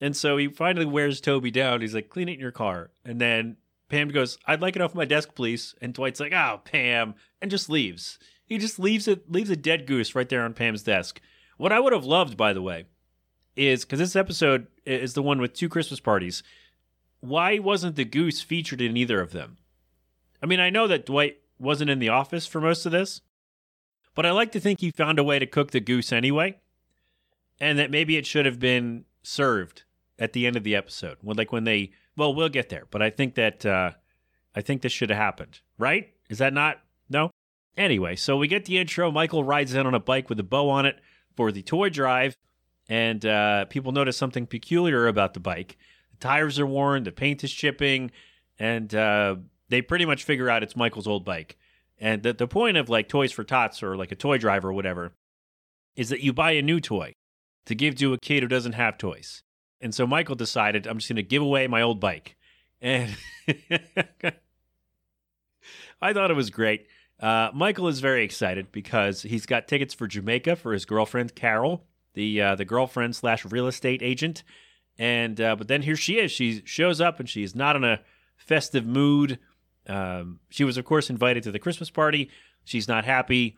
And 0.00 0.16
so 0.16 0.36
he 0.36 0.46
finally 0.48 0.86
wears 0.86 1.20
Toby 1.20 1.50
down. 1.50 1.80
He's 1.80 1.94
like, 1.94 2.08
"Clean 2.08 2.28
it 2.28 2.34
in 2.34 2.40
your 2.40 2.52
car," 2.52 2.90
and 3.04 3.20
then 3.20 3.56
Pam 3.88 4.08
goes, 4.08 4.38
"I'd 4.46 4.60
like 4.60 4.76
it 4.76 4.82
off 4.82 4.94
my 4.94 5.04
desk, 5.04 5.34
please." 5.34 5.74
And 5.80 5.94
Dwight's 5.94 6.20
like, 6.20 6.32
"Oh, 6.32 6.60
Pam," 6.64 7.14
and 7.40 7.50
just 7.50 7.68
leaves. 7.68 8.18
He 8.46 8.58
just 8.58 8.78
leaves 8.78 9.08
it, 9.08 9.30
leaves 9.30 9.50
a 9.50 9.56
dead 9.56 9.86
goose 9.86 10.14
right 10.14 10.28
there 10.28 10.42
on 10.42 10.54
Pam's 10.54 10.82
desk. 10.82 11.20
What 11.58 11.72
I 11.72 11.80
would 11.80 11.92
have 11.92 12.04
loved, 12.04 12.36
by 12.36 12.52
the 12.52 12.62
way, 12.62 12.86
is 13.56 13.84
because 13.84 13.98
this 13.98 14.16
episode 14.16 14.68
is 14.86 15.14
the 15.14 15.22
one 15.22 15.40
with 15.40 15.52
two 15.52 15.68
Christmas 15.68 16.00
parties. 16.00 16.42
Why 17.20 17.58
wasn't 17.58 17.96
the 17.96 18.04
goose 18.04 18.40
featured 18.40 18.80
in 18.80 18.96
either 18.96 19.20
of 19.20 19.32
them? 19.32 19.58
I 20.42 20.46
mean, 20.46 20.60
I 20.60 20.70
know 20.70 20.86
that 20.86 21.04
Dwight 21.04 21.38
wasn't 21.58 21.90
in 21.90 21.98
the 21.98 22.08
office 22.08 22.46
for 22.46 22.60
most 22.60 22.86
of 22.86 22.92
this, 22.92 23.20
but 24.14 24.26
I 24.26 24.30
like 24.30 24.52
to 24.52 24.60
think 24.60 24.80
he 24.80 24.90
found 24.90 25.18
a 25.18 25.24
way 25.24 25.38
to 25.38 25.46
cook 25.46 25.70
the 25.70 25.80
goose 25.80 26.12
anyway. 26.12 26.58
and 27.60 27.78
that 27.78 27.90
maybe 27.90 28.16
it 28.16 28.26
should 28.26 28.46
have 28.46 28.58
been 28.60 29.04
served 29.22 29.82
at 30.18 30.32
the 30.32 30.46
end 30.46 30.56
of 30.56 30.64
the 30.64 30.76
episode. 30.76 31.16
When 31.22 31.36
like 31.36 31.52
when 31.52 31.64
they 31.64 31.92
well, 32.16 32.34
we'll 32.34 32.48
get 32.48 32.68
there, 32.68 32.84
but 32.90 33.02
I 33.02 33.10
think 33.10 33.34
that 33.34 33.64
uh 33.66 33.92
I 34.54 34.60
think 34.60 34.82
this 34.82 34.92
should 34.92 35.10
have 35.10 35.18
happened, 35.18 35.60
right? 35.78 36.12
Is 36.30 36.38
that 36.38 36.52
not 36.52 36.80
no? 37.08 37.30
Anyway, 37.76 38.16
so 38.16 38.36
we 38.36 38.48
get 38.48 38.64
the 38.64 38.78
intro. 38.78 39.10
Michael 39.10 39.44
rides 39.44 39.74
in 39.74 39.86
on 39.86 39.94
a 39.94 40.00
bike 40.00 40.28
with 40.28 40.40
a 40.40 40.44
bow 40.44 40.68
on 40.68 40.84
it 40.86 40.96
for 41.36 41.52
the 41.52 41.62
toy 41.62 41.88
drive, 41.88 42.36
and 42.88 43.24
uh, 43.24 43.64
people 43.66 43.92
notice 43.92 44.16
something 44.16 44.46
peculiar 44.46 45.06
about 45.06 45.34
the 45.34 45.40
bike. 45.40 45.76
The 46.12 46.16
tires 46.18 46.58
are 46.58 46.66
worn, 46.66 47.04
the 47.04 47.12
paint 47.12 47.44
is 47.44 47.52
chipping, 47.52 48.10
and 48.58 48.92
uh, 48.94 49.36
they 49.68 49.82
pretty 49.82 50.04
much 50.04 50.24
figure 50.24 50.48
out 50.48 50.62
it's 50.62 50.76
Michael's 50.76 51.06
old 51.06 51.24
bike. 51.24 51.56
And 51.98 52.22
the, 52.22 52.32
the 52.32 52.46
point 52.46 52.76
of 52.76 52.88
like 52.88 53.08
Toys 53.08 53.32
for 53.32 53.44
Tots 53.44 53.82
or 53.82 53.96
like 53.96 54.12
a 54.12 54.16
toy 54.16 54.38
drive 54.38 54.64
or 54.64 54.72
whatever 54.72 55.12
is 55.96 56.10
that 56.10 56.20
you 56.20 56.32
buy 56.32 56.52
a 56.52 56.62
new 56.62 56.80
toy 56.80 57.12
to 57.66 57.74
give 57.74 57.96
to 57.96 58.14
a 58.14 58.18
kid 58.18 58.42
who 58.42 58.48
doesn't 58.48 58.72
have 58.72 58.96
toys. 58.96 59.42
And 59.80 59.94
so 59.94 60.06
Michael 60.06 60.36
decided, 60.36 60.86
I'm 60.86 60.98
just 60.98 61.08
going 61.08 61.16
to 61.16 61.22
give 61.22 61.42
away 61.42 61.66
my 61.66 61.82
old 61.82 62.00
bike. 62.00 62.36
And 62.80 63.16
I 66.00 66.12
thought 66.12 66.30
it 66.30 66.36
was 66.36 66.50
great. 66.50 66.86
Uh, 67.20 67.50
Michael 67.52 67.88
is 67.88 68.00
very 68.00 68.24
excited 68.24 68.70
because 68.70 69.22
he's 69.22 69.46
got 69.46 69.66
tickets 69.66 69.92
for 69.92 70.06
Jamaica 70.06 70.56
for 70.56 70.72
his 70.72 70.84
girlfriend 70.84 71.34
Carol, 71.34 71.84
the 72.14 72.40
uh, 72.40 72.54
the 72.54 72.64
girlfriend 72.64 73.16
slash 73.16 73.44
real 73.44 73.66
estate 73.66 74.02
agent, 74.02 74.44
and 74.98 75.40
uh, 75.40 75.56
but 75.56 75.66
then 75.66 75.82
here 75.82 75.96
she 75.96 76.20
is. 76.20 76.30
She 76.30 76.62
shows 76.64 77.00
up 77.00 77.18
and 77.18 77.28
she's 77.28 77.56
not 77.56 77.74
in 77.74 77.82
a 77.82 78.00
festive 78.36 78.86
mood. 78.86 79.40
Um, 79.88 80.40
she 80.50 80.64
was 80.64 80.76
of 80.76 80.84
course 80.84 81.10
invited 81.10 81.42
to 81.44 81.52
the 81.52 81.58
Christmas 81.58 81.90
party. 81.90 82.30
She's 82.64 82.88
not 82.88 83.04
happy, 83.04 83.56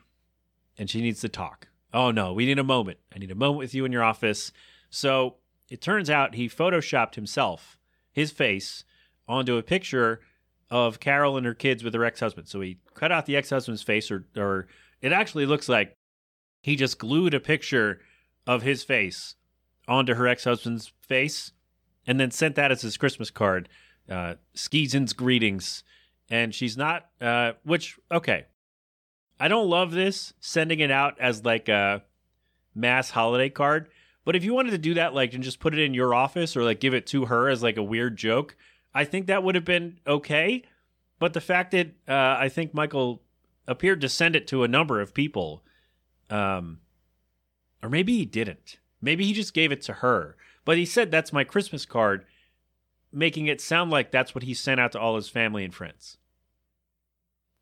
and 0.77 0.89
she 0.89 1.01
needs 1.01 1.21
to 1.21 1.29
talk. 1.29 1.67
Oh 1.93 2.11
no, 2.11 2.31
we 2.33 2.45
need 2.45 2.59
a 2.59 2.63
moment. 2.63 2.99
I 3.13 3.19
need 3.19 3.31
a 3.31 3.35
moment 3.35 3.59
with 3.59 3.73
you 3.73 3.83
in 3.85 3.91
your 3.91 4.03
office. 4.03 4.51
So 4.89 5.35
it 5.69 5.81
turns 5.81 6.09
out 6.09 6.35
he 6.35 6.47
photoshopped 6.47 7.15
himself, 7.15 7.77
his 8.11 8.31
face, 8.31 8.85
onto 9.27 9.57
a 9.57 9.63
picture 9.63 10.21
of 10.69 10.99
Carol 11.01 11.35
and 11.35 11.45
her 11.45 11.53
kids 11.53 11.83
with 11.83 11.93
her 11.93 12.05
ex-husband. 12.05 12.47
So 12.47 12.61
he 12.61 12.79
cut 12.93 13.11
out 13.11 13.25
the 13.25 13.35
ex-husband's 13.35 13.83
face, 13.83 14.09
or 14.09 14.25
or 14.37 14.67
it 15.01 15.11
actually 15.11 15.45
looks 15.45 15.67
like 15.67 15.97
he 16.61 16.75
just 16.75 16.97
glued 16.97 17.33
a 17.33 17.39
picture 17.39 17.99
of 18.47 18.61
his 18.61 18.83
face 18.83 19.35
onto 19.87 20.13
her 20.13 20.27
ex-husband's 20.27 20.93
face, 21.01 21.51
and 22.07 22.19
then 22.19 22.31
sent 22.31 22.55
that 22.55 22.71
as 22.71 22.81
his 22.81 22.97
Christmas 22.97 23.29
card. 23.29 23.67
Uh, 24.09 24.35
Skeezin's 24.55 25.13
greetings, 25.13 25.83
and 26.31 26.55
she's 26.55 26.75
not. 26.75 27.07
Uh, 27.19 27.51
which 27.63 27.99
okay, 28.11 28.45
I 29.39 29.47
don't 29.47 29.69
love 29.69 29.91
this 29.91 30.33
sending 30.39 30.79
it 30.79 30.89
out 30.89 31.19
as 31.19 31.45
like 31.45 31.69
a 31.69 32.01
mass 32.73 33.11
holiday 33.11 33.49
card. 33.49 33.89
But 34.23 34.35
if 34.35 34.43
you 34.43 34.53
wanted 34.53 34.71
to 34.71 34.77
do 34.77 34.93
that, 34.95 35.13
like, 35.13 35.33
and 35.33 35.43
just 35.43 35.59
put 35.59 35.73
it 35.73 35.79
in 35.79 35.93
your 35.93 36.13
office 36.13 36.55
or 36.55 36.63
like 36.63 36.79
give 36.79 36.93
it 36.93 37.07
to 37.07 37.25
her 37.25 37.49
as 37.49 37.61
like 37.61 37.77
a 37.77 37.83
weird 37.83 38.17
joke, 38.17 38.55
I 38.93 39.03
think 39.03 39.27
that 39.27 39.43
would 39.43 39.55
have 39.55 39.65
been 39.65 39.99
okay. 40.07 40.63
But 41.19 41.33
the 41.33 41.41
fact 41.41 41.71
that 41.71 41.87
uh, 42.07 42.37
I 42.39 42.49
think 42.49 42.73
Michael 42.73 43.21
appeared 43.67 44.01
to 44.01 44.09
send 44.09 44.35
it 44.35 44.47
to 44.47 44.63
a 44.63 44.67
number 44.67 45.01
of 45.01 45.13
people, 45.13 45.63
um, 46.29 46.79
or 47.83 47.89
maybe 47.89 48.17
he 48.17 48.25
didn't. 48.25 48.77
Maybe 49.01 49.25
he 49.25 49.33
just 49.33 49.53
gave 49.53 49.71
it 49.71 49.81
to 49.83 49.93
her. 49.93 50.35
But 50.65 50.77
he 50.77 50.85
said 50.85 51.09
that's 51.09 51.33
my 51.33 51.43
Christmas 51.43 51.85
card, 51.85 52.25
making 53.11 53.47
it 53.47 53.59
sound 53.59 53.89
like 53.89 54.11
that's 54.11 54.35
what 54.35 54.43
he 54.43 54.53
sent 54.53 54.79
out 54.79 54.91
to 54.91 54.99
all 54.99 55.15
his 55.15 55.29
family 55.29 55.63
and 55.65 55.73
friends, 55.73 56.17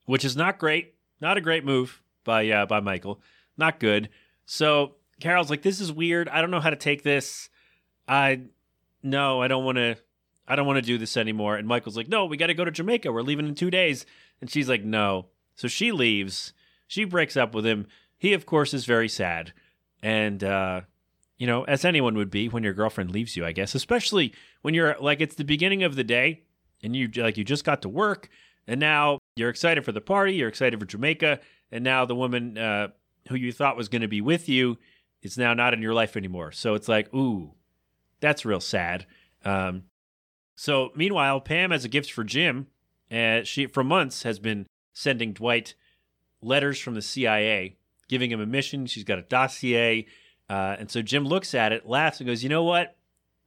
which 0.10 0.26
is 0.26 0.36
not 0.36 0.58
great. 0.58 0.96
Not 1.22 1.38
a 1.38 1.42
great 1.42 1.64
move 1.64 2.02
by 2.24 2.50
uh, 2.50 2.66
by 2.66 2.80
Michael. 2.80 3.22
Not 3.58 3.80
good. 3.80 4.10
So 4.48 4.96
Carol's 5.20 5.52
like, 5.52 5.62
"This 5.62 5.80
is 5.80 5.92
weird. 5.92 6.28
I 6.30 6.42
don't 6.42 6.50
know 6.50 6.60
how 6.60 6.72
to 6.72 6.76
take 6.76 7.04
this. 7.04 7.48
I 8.08 8.42
no, 9.04 9.40
I 9.40 9.48
don't 9.48 9.64
want 9.64 9.78
to. 9.78 9.98
I 10.48 10.56
don't 10.56 10.66
want 10.66 10.78
to 10.78 10.82
do 10.82 10.98
this 10.98 11.16
anymore." 11.16 11.58
And 11.58 11.68
Michael's 11.68 11.96
like, 11.96 12.08
"No, 12.08 12.26
we 12.26 12.38
got 12.38 12.48
to 12.48 12.56
go 12.56 12.66
to 12.66 12.72
Jamaica. 12.72 13.12
We're 13.12 13.22
leaving 13.22 13.48
in 13.48 13.54
two 13.54 13.70
days." 13.70 14.08
And 14.42 14.50
she's 14.50 14.68
like, 14.68 14.84
"No." 14.84 15.28
So 15.56 15.68
she 15.68 15.92
leaves. 15.92 16.54
She 16.88 17.04
breaks 17.04 17.38
up 17.38 17.54
with 17.54 17.66
him. 17.66 17.86
He, 18.18 18.34
of 18.34 18.48
course, 18.48 18.74
is 18.74 18.86
very 18.86 19.10
sad, 19.10 19.54
and 20.02 20.44
uh, 20.44 20.82
you 21.38 21.46
know, 21.46 21.66
as 21.66 21.86
anyone 21.86 22.16
would 22.16 22.32
be 22.32 22.50
when 22.50 22.64
your 22.64 22.74
girlfriend 22.74 23.12
leaves 23.12 23.38
you, 23.38 23.46
I 23.46 23.52
guess, 23.52 23.76
especially 23.76 24.34
when 24.64 24.74
you're 24.74 24.96
like 25.00 25.22
it's 25.22 25.36
the 25.36 25.44
beginning 25.44 25.84
of 25.84 25.96
the 25.96 26.04
day 26.04 26.42
and 26.82 26.96
you 26.96 27.10
like 27.16 27.38
you 27.38 27.44
just 27.44 27.64
got 27.64 27.84
to 27.84 27.90
work 27.90 28.30
and 28.66 28.80
now 28.80 29.19
you're 29.40 29.50
excited 29.50 29.86
for 29.86 29.92
the 29.92 30.02
party, 30.02 30.34
you're 30.36 30.50
excited 30.50 30.80
for 30.80 30.86
Jamaica, 30.86 31.40
and 31.72 31.84
now 31.84 32.06
the 32.06 32.16
woman 32.16 32.58
uh, 32.58 32.90
who 33.30 33.36
you 33.36 33.52
thought 33.52 33.78
was 33.78 33.90
going 33.90 34.02
to 34.02 34.08
be 34.08 34.22
with 34.22 34.50
you 34.50 34.78
is 35.22 35.38
now 35.38 35.54
not 35.54 35.74
in 35.74 35.82
your 35.82 35.94
life 35.94 36.16
anymore. 36.16 36.52
So 36.52 36.76
it's 36.76 36.88
like, 36.88 37.14
ooh, 37.14 37.54
that's 38.20 38.46
real 38.46 38.60
sad. 38.60 39.06
Um, 39.44 39.84
so 40.56 40.92
meanwhile, 40.96 41.40
Pam 41.40 41.72
has 41.72 41.86
a 41.86 41.90
gift 41.90 42.12
for 42.12 42.24
Jim. 42.24 42.68
Uh, 43.12 43.44
she 43.44 43.66
for 43.66 43.84
months 43.84 44.24
has 44.24 44.40
been 44.40 44.68
sending 44.94 45.34
Dwight 45.34 45.74
letters 46.42 46.80
from 46.80 46.96
the 46.96 47.02
CIA, 47.02 47.78
giving 48.08 48.32
him 48.32 48.42
a 48.42 48.46
mission. 48.46 48.86
She's 48.86 49.04
got 49.04 49.18
a 49.18 49.24
dossier, 49.24 50.06
uh, 50.50 50.76
and 50.78 50.92
so 50.92 51.02
Jim 51.02 51.26
looks 51.26 51.56
at 51.56 51.72
it, 51.72 51.88
laughs, 51.88 52.20
and 52.20 52.28
goes, 52.28 52.44
"You 52.44 52.50
know 52.50 52.64
what? 52.64 52.96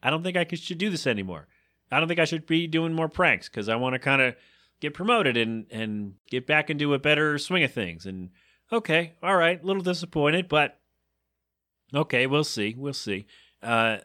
I 0.02 0.10
don't 0.10 0.22
think 0.22 0.36
I 0.36 0.46
should 0.52 0.78
do 0.78 0.90
this 0.90 1.06
anymore. 1.06 1.46
I 1.90 2.00
don't 2.00 2.08
think 2.08 2.18
I 2.18 2.24
should 2.24 2.46
be 2.46 2.66
doing 2.66 2.92
more 2.92 3.08
pranks 3.08 3.48
because 3.48 3.68
I 3.68 3.76
want 3.76 3.94
to 3.94 3.98
kind 3.98 4.22
of 4.22 4.34
get 4.82 4.92
promoted 4.92 5.38
and 5.38 5.64
and 5.70 6.14
get 6.28 6.46
back 6.46 6.68
into 6.68 6.92
a 6.92 6.98
better 6.98 7.38
swing 7.38 7.64
of 7.64 7.72
things." 7.72 8.04
And 8.04 8.30
okay, 8.70 9.14
all 9.22 9.36
right, 9.36 9.62
a 9.62 9.66
little 9.66 9.82
disappointed, 9.82 10.48
but 10.48 10.78
okay, 11.94 12.26
we'll 12.26 12.44
see, 12.44 12.74
we'll 12.76 12.92
see. 12.92 13.26
Uh, 13.62 13.98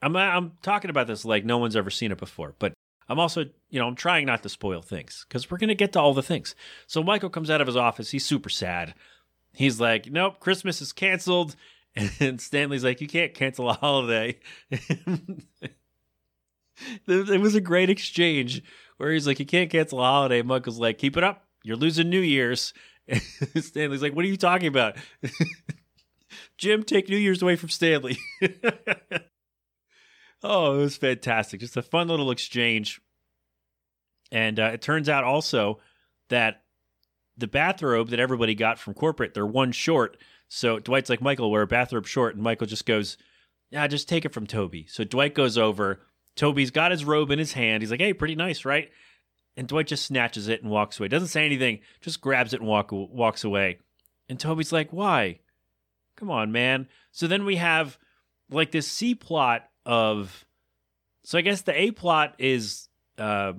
I'm 0.00 0.16
I'm 0.16 0.52
talking 0.62 0.90
about 0.90 1.06
this 1.06 1.24
like 1.24 1.44
no 1.44 1.58
one's 1.58 1.76
ever 1.76 1.90
seen 1.90 2.12
it 2.12 2.18
before, 2.18 2.54
but 2.58 2.72
I'm 3.08 3.18
also, 3.18 3.44
you 3.70 3.78
know, 3.78 3.86
I'm 3.86 3.94
trying 3.94 4.26
not 4.26 4.42
to 4.42 4.48
spoil 4.48 4.82
things 4.82 5.24
because 5.28 5.50
we're 5.50 5.58
gonna 5.58 5.74
get 5.74 5.92
to 5.92 6.00
all 6.00 6.14
the 6.14 6.22
things. 6.22 6.54
So 6.86 7.02
Michael 7.02 7.30
comes 7.30 7.50
out 7.50 7.60
of 7.60 7.66
his 7.66 7.76
office. 7.76 8.10
He's 8.10 8.24
super 8.24 8.48
sad. 8.48 8.94
He's 9.52 9.80
like, 9.80 10.10
"Nope, 10.10 10.40
Christmas 10.40 10.80
is 10.80 10.92
canceled." 10.92 11.56
And 12.20 12.40
Stanley's 12.40 12.84
like, 12.84 13.02
"You 13.02 13.06
can't 13.06 13.34
cancel 13.34 13.68
a 13.68 13.74
holiday." 13.74 14.38
it 14.70 15.74
was 17.40 17.54
a 17.54 17.60
great 17.60 17.90
exchange 17.90 18.62
where 19.02 19.12
he's 19.12 19.26
like, 19.26 19.40
"You 19.40 19.46
can't 19.46 19.68
cancel 19.68 19.98
a 19.98 20.04
holiday." 20.04 20.42
Michael's 20.42 20.78
like, 20.78 20.98
"Keep 20.98 21.16
it 21.16 21.24
up. 21.24 21.44
You're 21.64 21.76
losing 21.76 22.08
New 22.08 22.20
Year's." 22.20 22.72
And 23.08 23.64
Stanley's 23.64 24.00
like, 24.00 24.14
"What 24.14 24.24
are 24.24 24.28
you 24.28 24.36
talking 24.36 24.68
about?" 24.68 24.96
Jim, 26.56 26.84
take 26.84 27.08
New 27.08 27.16
Year's 27.16 27.42
away 27.42 27.56
from 27.56 27.68
Stanley. 27.68 28.16
oh, 30.44 30.76
it 30.76 30.78
was 30.78 30.96
fantastic. 30.96 31.58
Just 31.58 31.76
a 31.76 31.82
fun 31.82 32.06
little 32.06 32.30
exchange. 32.30 33.00
And 34.30 34.60
uh, 34.60 34.70
it 34.72 34.82
turns 34.82 35.08
out 35.08 35.24
also 35.24 35.80
that 36.28 36.62
the 37.36 37.48
bathrobe 37.48 38.10
that 38.10 38.20
everybody 38.20 38.54
got 38.54 38.78
from 38.78 38.94
corporate, 38.94 39.34
they're 39.34 39.44
one 39.44 39.72
short. 39.72 40.16
So 40.48 40.78
Dwight's 40.78 41.10
like, 41.10 41.20
Michael, 41.20 41.50
wear 41.50 41.62
a 41.62 41.66
bathrobe 41.66 42.06
short. 42.06 42.36
And 42.36 42.44
Michael 42.44 42.68
just 42.68 42.86
goes, 42.86 43.16
Yeah, 43.70 43.88
just 43.88 44.08
take 44.08 44.24
it 44.24 44.32
from 44.32 44.46
Toby. 44.46 44.86
So 44.88 45.02
Dwight 45.02 45.34
goes 45.34 45.58
over. 45.58 46.06
Toby's 46.36 46.70
got 46.70 46.90
his 46.90 47.04
robe 47.04 47.30
in 47.30 47.38
his 47.38 47.52
hand. 47.52 47.82
He's 47.82 47.90
like, 47.90 48.00
Hey, 48.00 48.12
pretty 48.12 48.34
nice, 48.34 48.64
right? 48.64 48.90
And 49.56 49.68
Dwight 49.68 49.86
just 49.86 50.06
snatches 50.06 50.48
it 50.48 50.62
and 50.62 50.70
walks 50.70 50.98
away. 50.98 51.08
Doesn't 51.08 51.28
say 51.28 51.44
anything, 51.44 51.80
just 52.00 52.20
grabs 52.20 52.54
it 52.54 52.60
and 52.60 52.68
walk, 52.68 52.90
walks 52.92 53.44
away. 53.44 53.78
And 54.28 54.40
Toby's 54.40 54.72
like, 54.72 54.92
Why? 54.92 55.40
Come 56.16 56.30
on, 56.30 56.52
man. 56.52 56.88
So 57.10 57.26
then 57.26 57.44
we 57.44 57.56
have 57.56 57.98
like 58.50 58.70
this 58.70 58.88
C 58.88 59.14
plot 59.14 59.68
of. 59.84 60.44
So 61.24 61.38
I 61.38 61.42
guess 61.42 61.62
the 61.62 61.80
A 61.80 61.92
plot 61.92 62.34
is 62.38 62.88
uh, 63.16 63.52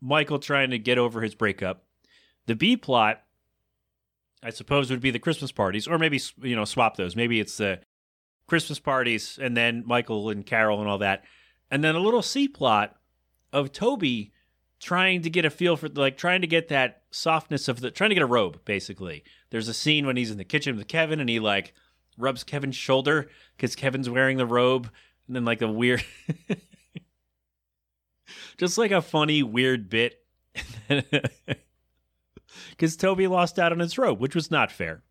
Michael 0.00 0.38
trying 0.38 0.70
to 0.70 0.78
get 0.78 0.98
over 0.98 1.20
his 1.20 1.34
breakup. 1.34 1.84
The 2.46 2.56
B 2.56 2.76
plot, 2.76 3.22
I 4.42 4.50
suppose, 4.50 4.90
would 4.90 5.00
be 5.00 5.10
the 5.10 5.18
Christmas 5.18 5.52
parties, 5.52 5.86
or 5.86 5.98
maybe 5.98 6.20
you 6.42 6.56
know 6.56 6.64
swap 6.64 6.96
those. 6.96 7.14
Maybe 7.14 7.38
it's 7.38 7.56
the 7.56 7.80
Christmas 8.46 8.78
parties 8.78 9.38
and 9.40 9.56
then 9.56 9.84
Michael 9.86 10.30
and 10.30 10.44
Carol 10.44 10.80
and 10.80 10.88
all 10.88 10.98
that, 10.98 11.24
and 11.72 11.82
then 11.82 11.96
a 11.96 12.00
little 12.00 12.22
C 12.22 12.46
plot 12.46 12.94
of 13.52 13.72
Toby 13.72 14.32
trying 14.78 15.22
to 15.22 15.30
get 15.30 15.44
a 15.44 15.50
feel 15.50 15.76
for 15.76 15.88
like 15.88 16.16
trying 16.16 16.42
to 16.42 16.46
get 16.46 16.68
that 16.68 17.02
softness 17.10 17.66
of 17.66 17.80
the 17.80 17.90
trying 17.90 18.10
to 18.10 18.14
get 18.14 18.22
a 18.22 18.26
robe 18.26 18.60
basically. 18.64 19.24
There's 19.50 19.68
a 19.68 19.74
scene 19.74 20.06
when 20.06 20.16
he's 20.16 20.30
in 20.30 20.38
the 20.38 20.44
kitchen 20.44 20.76
with 20.76 20.86
Kevin 20.86 21.18
and 21.18 21.30
he 21.30 21.40
like 21.40 21.72
rubs 22.18 22.44
Kevin's 22.44 22.76
shoulder 22.76 23.30
because 23.56 23.74
Kevin's 23.74 24.10
wearing 24.10 24.36
the 24.36 24.46
robe, 24.46 24.90
and 25.26 25.34
then 25.34 25.46
like 25.46 25.62
a 25.62 25.70
weird, 25.70 26.04
just 28.58 28.76
like 28.76 28.90
a 28.90 29.00
funny 29.00 29.42
weird 29.42 29.88
bit, 29.88 30.22
because 32.70 32.96
Toby 32.96 33.26
lost 33.26 33.58
out 33.58 33.72
on 33.72 33.78
his 33.78 33.96
robe, 33.96 34.20
which 34.20 34.34
was 34.34 34.50
not 34.50 34.70
fair, 34.70 35.02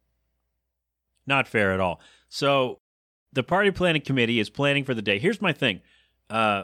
not 1.26 1.48
fair 1.48 1.74
at 1.74 1.80
all. 1.80 2.00
So 2.30 2.78
the 3.34 3.44
party 3.44 3.72
planning 3.72 4.04
committee 4.04 4.40
is 4.40 4.50
planning 4.50 4.84
for 4.84 4.94
the 4.94 5.02
day. 5.02 5.18
Here's 5.18 5.42
my 5.42 5.54
thing, 5.54 5.82
uh, 6.32 6.64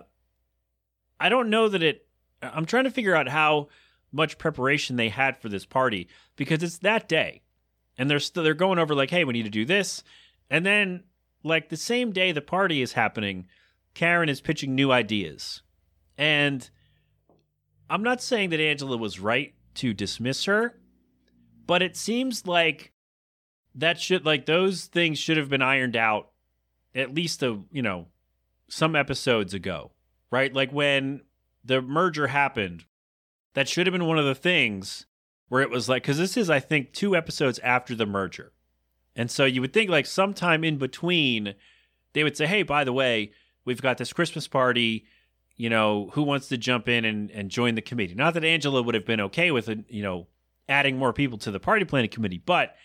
I 1.20 1.30
don't 1.30 1.50
know 1.50 1.70
that 1.70 1.84
it. 1.84 2.08
I'm 2.42 2.66
trying 2.66 2.86
to 2.86 2.92
figure 2.92 3.16
out 3.16 3.28
how 3.28 3.68
much 4.12 4.38
preparation 4.38 4.96
they 4.96 5.10
had 5.10 5.38
for 5.38 5.50
this 5.50 5.66
party 5.66 6.08
because 6.36 6.64
it's 6.64 6.78
that 6.80 7.10
day 7.10 7.42
and 7.98 8.10
they're 8.10 8.20
still 8.20 8.44
they're 8.44 8.54
going 8.54 8.80
over 8.80 8.96
like 8.96 9.10
hey 9.10 9.26
we 9.26 9.34
need 9.34 9.44
to 9.44 9.50
do 9.50 9.66
this 9.66 10.04
and 10.50 10.66
then 10.66 11.04
like 11.44 11.70
the 11.70 11.78
same 11.78 12.12
day 12.12 12.32
the 12.32 12.42
party 12.42 12.82
is 12.82 12.94
happening, 12.94 13.48
Karen 13.94 14.30
is 14.30 14.42
pitching 14.42 14.76
new 14.76 14.92
ideas. 14.92 15.62
And 16.18 16.70
I'm 17.90 18.04
not 18.04 18.22
saying 18.22 18.50
that 18.52 18.60
Angela 18.60 18.98
was 18.98 19.20
right 19.20 19.54
to 19.76 19.94
dismiss 19.94 20.46
her, 20.46 20.76
but 21.66 21.82
it 21.82 21.96
seems 21.96 22.48
like 22.48 22.92
that 23.76 24.00
should 24.00 24.26
like 24.26 24.46
those 24.46 24.86
things 24.86 25.20
should 25.20 25.38
have 25.38 25.50
been 25.50 25.62
ironed 25.62 25.96
out 25.96 26.30
at 26.96 27.14
least 27.14 27.44
a, 27.44 27.60
you 27.72 27.82
know, 27.82 28.08
some 28.70 28.96
episodes 28.96 29.54
ago, 29.54 29.92
right? 30.32 30.54
Like 30.54 30.72
when 30.72 31.22
the 31.64 31.82
merger 31.82 32.28
happened, 32.28 32.86
that 33.54 33.68
should 33.68 33.88
have 33.88 33.94
been 33.94 34.06
one 34.06 34.20
of 34.20 34.26
the 34.26 34.36
things 34.36 35.06
where 35.50 35.62
it 35.62 35.70
was 35.70 35.88
like 35.88 36.04
cuz 36.04 36.18
this 36.18 36.38
is 36.38 36.50
I 36.50 36.60
think 36.60 36.94
2 36.94 37.16
episodes 37.16 37.60
after 37.60 37.96
the 37.96 38.06
merger. 38.06 38.54
And 39.16 39.32
so 39.32 39.46
you 39.46 39.62
would 39.62 39.74
think 39.74 39.90
like 39.90 40.06
sometime 40.06 40.64
in 40.64 40.78
between 40.78 41.56
they 42.14 42.24
would 42.24 42.38
say, 42.38 42.48
"Hey, 42.48 42.64
by 42.64 42.84
the 42.84 42.94
way, 42.94 43.32
we've 43.66 43.82
got 43.82 43.98
this 43.98 44.14
Christmas 44.14 44.48
party 44.48 45.06
you 45.58 45.72
know, 45.72 46.12
who 46.14 46.22
wants 46.22 46.48
to 46.50 46.58
jump 46.58 46.88
in 46.88 47.04
and, 47.04 47.32
and 47.32 47.50
join 47.50 47.76
the 47.76 47.82
committee? 47.82 48.14
Not 48.14 48.36
that 48.36 48.46
Angela 48.46 48.82
would 48.82 48.96
have 48.96 49.06
been 49.06 49.22
okay 49.22 49.52
with 49.52 49.68
it, 49.68 49.80
you 49.90 50.04
know, 50.04 50.28
adding 50.70 50.98
more 50.98 51.12
people 51.12 51.40
to 51.40 51.52
the 51.52 51.60
party 51.60 51.84
planning 51.84 52.12
committee, 52.12 52.42
but 52.44 52.76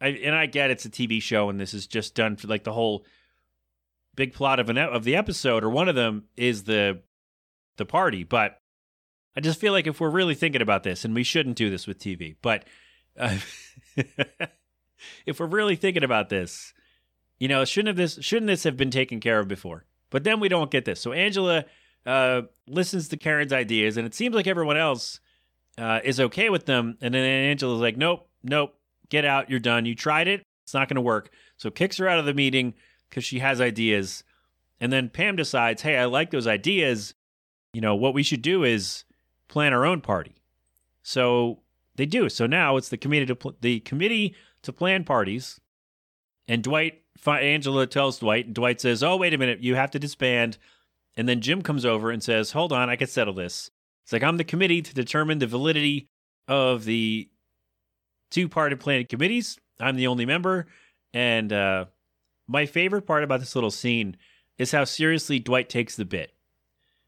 I, 0.00 0.08
and 0.08 0.34
I 0.34 0.46
get 0.46 0.70
it's 0.70 0.84
a 0.84 0.90
TV 0.90 1.20
show 1.20 1.50
and 1.50 1.60
this 1.60 1.74
is 1.74 1.86
just 1.86 2.14
done 2.14 2.36
for 2.36 2.46
like 2.46 2.64
the 2.64 2.72
whole 2.72 3.04
big 4.14 4.32
plot 4.32 4.60
of 4.60 4.68
an 4.68 4.78
of 4.78 5.04
the 5.04 5.16
episode 5.16 5.64
or 5.64 5.70
one 5.70 5.88
of 5.88 5.94
them 5.94 6.24
is 6.36 6.64
the 6.64 7.00
the 7.76 7.86
party, 7.86 8.24
but 8.24 8.58
I 9.36 9.40
just 9.40 9.60
feel 9.60 9.72
like 9.72 9.86
if 9.86 10.00
we're 10.00 10.10
really 10.10 10.34
thinking 10.34 10.62
about 10.62 10.82
this 10.82 11.04
and 11.04 11.14
we 11.14 11.22
shouldn't 11.22 11.56
do 11.56 11.70
this 11.70 11.86
with 11.86 11.98
TV, 11.98 12.36
but 12.42 12.64
uh, 13.18 13.38
if 15.26 15.40
we're 15.40 15.46
really 15.46 15.76
thinking 15.76 16.04
about 16.04 16.28
this, 16.28 16.74
you 17.38 17.48
know, 17.48 17.64
shouldn't 17.64 17.88
have 17.88 17.96
this 17.96 18.18
shouldn't 18.24 18.48
this 18.48 18.64
have 18.64 18.76
been 18.76 18.90
taken 18.90 19.20
care 19.20 19.38
of 19.38 19.48
before? 19.48 19.86
But 20.10 20.24
then 20.24 20.40
we 20.40 20.48
don't 20.48 20.70
get 20.70 20.84
this. 20.84 21.00
So 21.00 21.12
Angela 21.12 21.64
uh, 22.04 22.42
listens 22.68 23.08
to 23.08 23.16
Karen's 23.16 23.52
ideas, 23.52 23.96
and 23.96 24.06
it 24.06 24.14
seems 24.14 24.34
like 24.34 24.46
everyone 24.46 24.76
else 24.76 25.20
uh, 25.78 26.00
is 26.04 26.20
okay 26.20 26.50
with 26.50 26.66
them. 26.66 26.98
And 27.00 27.14
then 27.14 27.24
Angela's 27.24 27.80
like, 27.80 27.96
nope, 27.96 28.28
nope, 28.42 28.74
get 29.08 29.24
out. 29.24 29.48
You're 29.48 29.60
done. 29.60 29.86
You 29.86 29.94
tried 29.94 30.28
it. 30.28 30.42
It's 30.64 30.74
not 30.74 30.88
going 30.88 30.96
to 30.96 31.00
work. 31.00 31.30
So 31.56 31.70
kicks 31.70 31.96
her 31.96 32.08
out 32.08 32.18
of 32.18 32.26
the 32.26 32.34
meeting 32.34 32.74
because 33.12 33.24
she 33.26 33.40
has 33.40 33.60
ideas. 33.60 34.24
And 34.80 34.90
then 34.90 35.10
Pam 35.10 35.36
decides, 35.36 35.82
hey, 35.82 35.98
I 35.98 36.06
like 36.06 36.30
those 36.30 36.46
ideas. 36.46 37.12
You 37.74 37.82
know, 37.82 37.94
what 37.94 38.14
we 38.14 38.22
should 38.22 38.40
do 38.40 38.64
is 38.64 39.04
plan 39.48 39.74
our 39.74 39.84
own 39.84 40.00
party. 40.00 40.34
So 41.02 41.60
they 41.96 42.06
do. 42.06 42.30
So 42.30 42.46
now 42.46 42.78
it's 42.78 42.88
the 42.88 42.96
committee 42.96 43.26
to 43.26 43.36
pl- 43.36 43.56
the 43.60 43.80
committee 43.80 44.34
to 44.62 44.72
plan 44.72 45.04
parties. 45.04 45.60
And 46.48 46.62
Dwight, 46.62 47.02
Angela 47.26 47.86
tells 47.86 48.18
Dwight, 48.18 48.46
and 48.46 48.54
Dwight 48.54 48.80
says, 48.80 49.02
"Oh, 49.02 49.16
wait 49.16 49.34
a 49.34 49.38
minute, 49.38 49.62
you 49.62 49.74
have 49.74 49.90
to 49.90 49.98
disband. 49.98 50.56
And 51.14 51.28
then 51.28 51.42
Jim 51.42 51.60
comes 51.60 51.84
over 51.84 52.10
and 52.10 52.22
says, 52.22 52.52
Hold 52.52 52.72
on, 52.72 52.88
I 52.88 52.96
can 52.96 53.06
settle 53.06 53.34
this. 53.34 53.70
It's 54.04 54.12
like, 54.12 54.22
I'm 54.22 54.38
the 54.38 54.44
committee 54.44 54.80
to 54.80 54.94
determine 54.94 55.38
the 55.38 55.46
validity 55.46 56.08
of 56.48 56.84
the 56.84 57.28
two 58.30 58.48
party 58.48 58.74
planning 58.76 59.06
committees. 59.06 59.58
I'm 59.78 59.96
the 59.96 60.06
only 60.06 60.24
member. 60.24 60.66
And 61.12 61.52
uh, 61.52 61.84
my 62.48 62.66
favorite 62.66 63.06
part 63.06 63.24
about 63.24 63.40
this 63.40 63.54
little 63.54 63.70
scene 63.70 64.16
is 64.58 64.72
how 64.72 64.84
seriously 64.84 65.38
Dwight 65.38 65.68
takes 65.68 65.96
the 65.96 66.04
bit, 66.04 66.32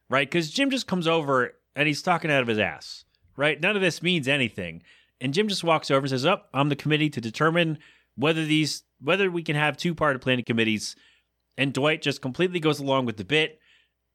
right? 0.08 0.28
Because 0.28 0.50
Jim 0.50 0.70
just 0.70 0.86
comes 0.86 1.06
over 1.06 1.54
and 1.76 1.86
he's 1.86 2.02
talking 2.02 2.30
out 2.30 2.42
of 2.42 2.48
his 2.48 2.58
ass, 2.58 3.04
right? 3.36 3.60
None 3.60 3.76
of 3.76 3.82
this 3.82 4.02
means 4.02 4.28
anything. 4.28 4.82
And 5.20 5.34
Jim 5.34 5.48
just 5.48 5.64
walks 5.64 5.90
over 5.90 6.00
and 6.00 6.10
says, 6.10 6.26
Up, 6.26 6.48
oh, 6.52 6.60
I'm 6.60 6.68
the 6.68 6.76
committee 6.76 7.10
to 7.10 7.20
determine 7.20 7.78
whether 8.16 8.44
these, 8.44 8.82
whether 9.00 9.30
we 9.30 9.42
can 9.42 9.56
have 9.56 9.76
two 9.76 9.94
party 9.94 10.18
planning 10.18 10.44
committees. 10.44 10.96
And 11.56 11.72
Dwight 11.72 12.02
just 12.02 12.20
completely 12.20 12.60
goes 12.60 12.80
along 12.80 13.06
with 13.06 13.16
the 13.16 13.24
bit 13.24 13.60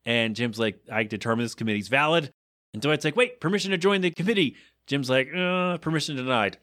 and 0.05 0.35
Jim's 0.35 0.59
like, 0.59 0.79
I 0.91 1.03
determine 1.03 1.45
this 1.45 1.55
committee's 1.55 1.87
valid. 1.87 2.31
And 2.73 2.81
Dwight's 2.81 3.05
like, 3.05 3.15
wait, 3.15 3.39
permission 3.39 3.71
to 3.71 3.77
join 3.77 4.01
the 4.01 4.11
committee. 4.11 4.55
Jim's 4.87 5.09
like, 5.09 5.29
uh, 5.35 5.77
permission 5.77 6.15
denied. 6.15 6.57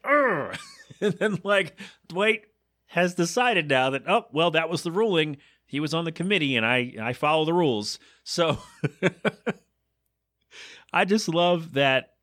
and 1.01 1.13
then, 1.13 1.39
like, 1.43 1.79
Dwight 2.07 2.43
has 2.87 3.13
decided 3.15 3.69
now 3.69 3.89
that, 3.91 4.03
oh, 4.07 4.25
well, 4.31 4.51
that 4.51 4.69
was 4.69 4.83
the 4.83 4.91
ruling. 4.91 5.37
He 5.65 5.79
was 5.79 5.93
on 5.93 6.05
the 6.05 6.11
committee 6.11 6.55
and 6.55 6.65
I, 6.65 6.93
I 7.01 7.13
follow 7.13 7.45
the 7.45 7.53
rules. 7.53 7.99
So 8.23 8.57
I 10.93 11.05
just 11.05 11.27
love 11.27 11.73
that 11.73 12.13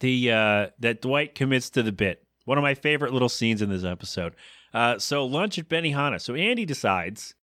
the 0.00 0.32
uh, 0.32 0.66
that 0.80 1.00
Dwight 1.00 1.34
commits 1.34 1.70
to 1.70 1.82
the 1.82 1.92
bit. 1.92 2.26
One 2.44 2.58
of 2.58 2.62
my 2.62 2.74
favorite 2.74 3.12
little 3.12 3.28
scenes 3.28 3.62
in 3.62 3.70
this 3.70 3.84
episode. 3.84 4.34
Uh, 4.74 4.98
so 4.98 5.24
lunch 5.24 5.58
at 5.58 5.68
Benihana. 5.68 6.20
So 6.20 6.34
Andy 6.34 6.64
decides 6.64 7.34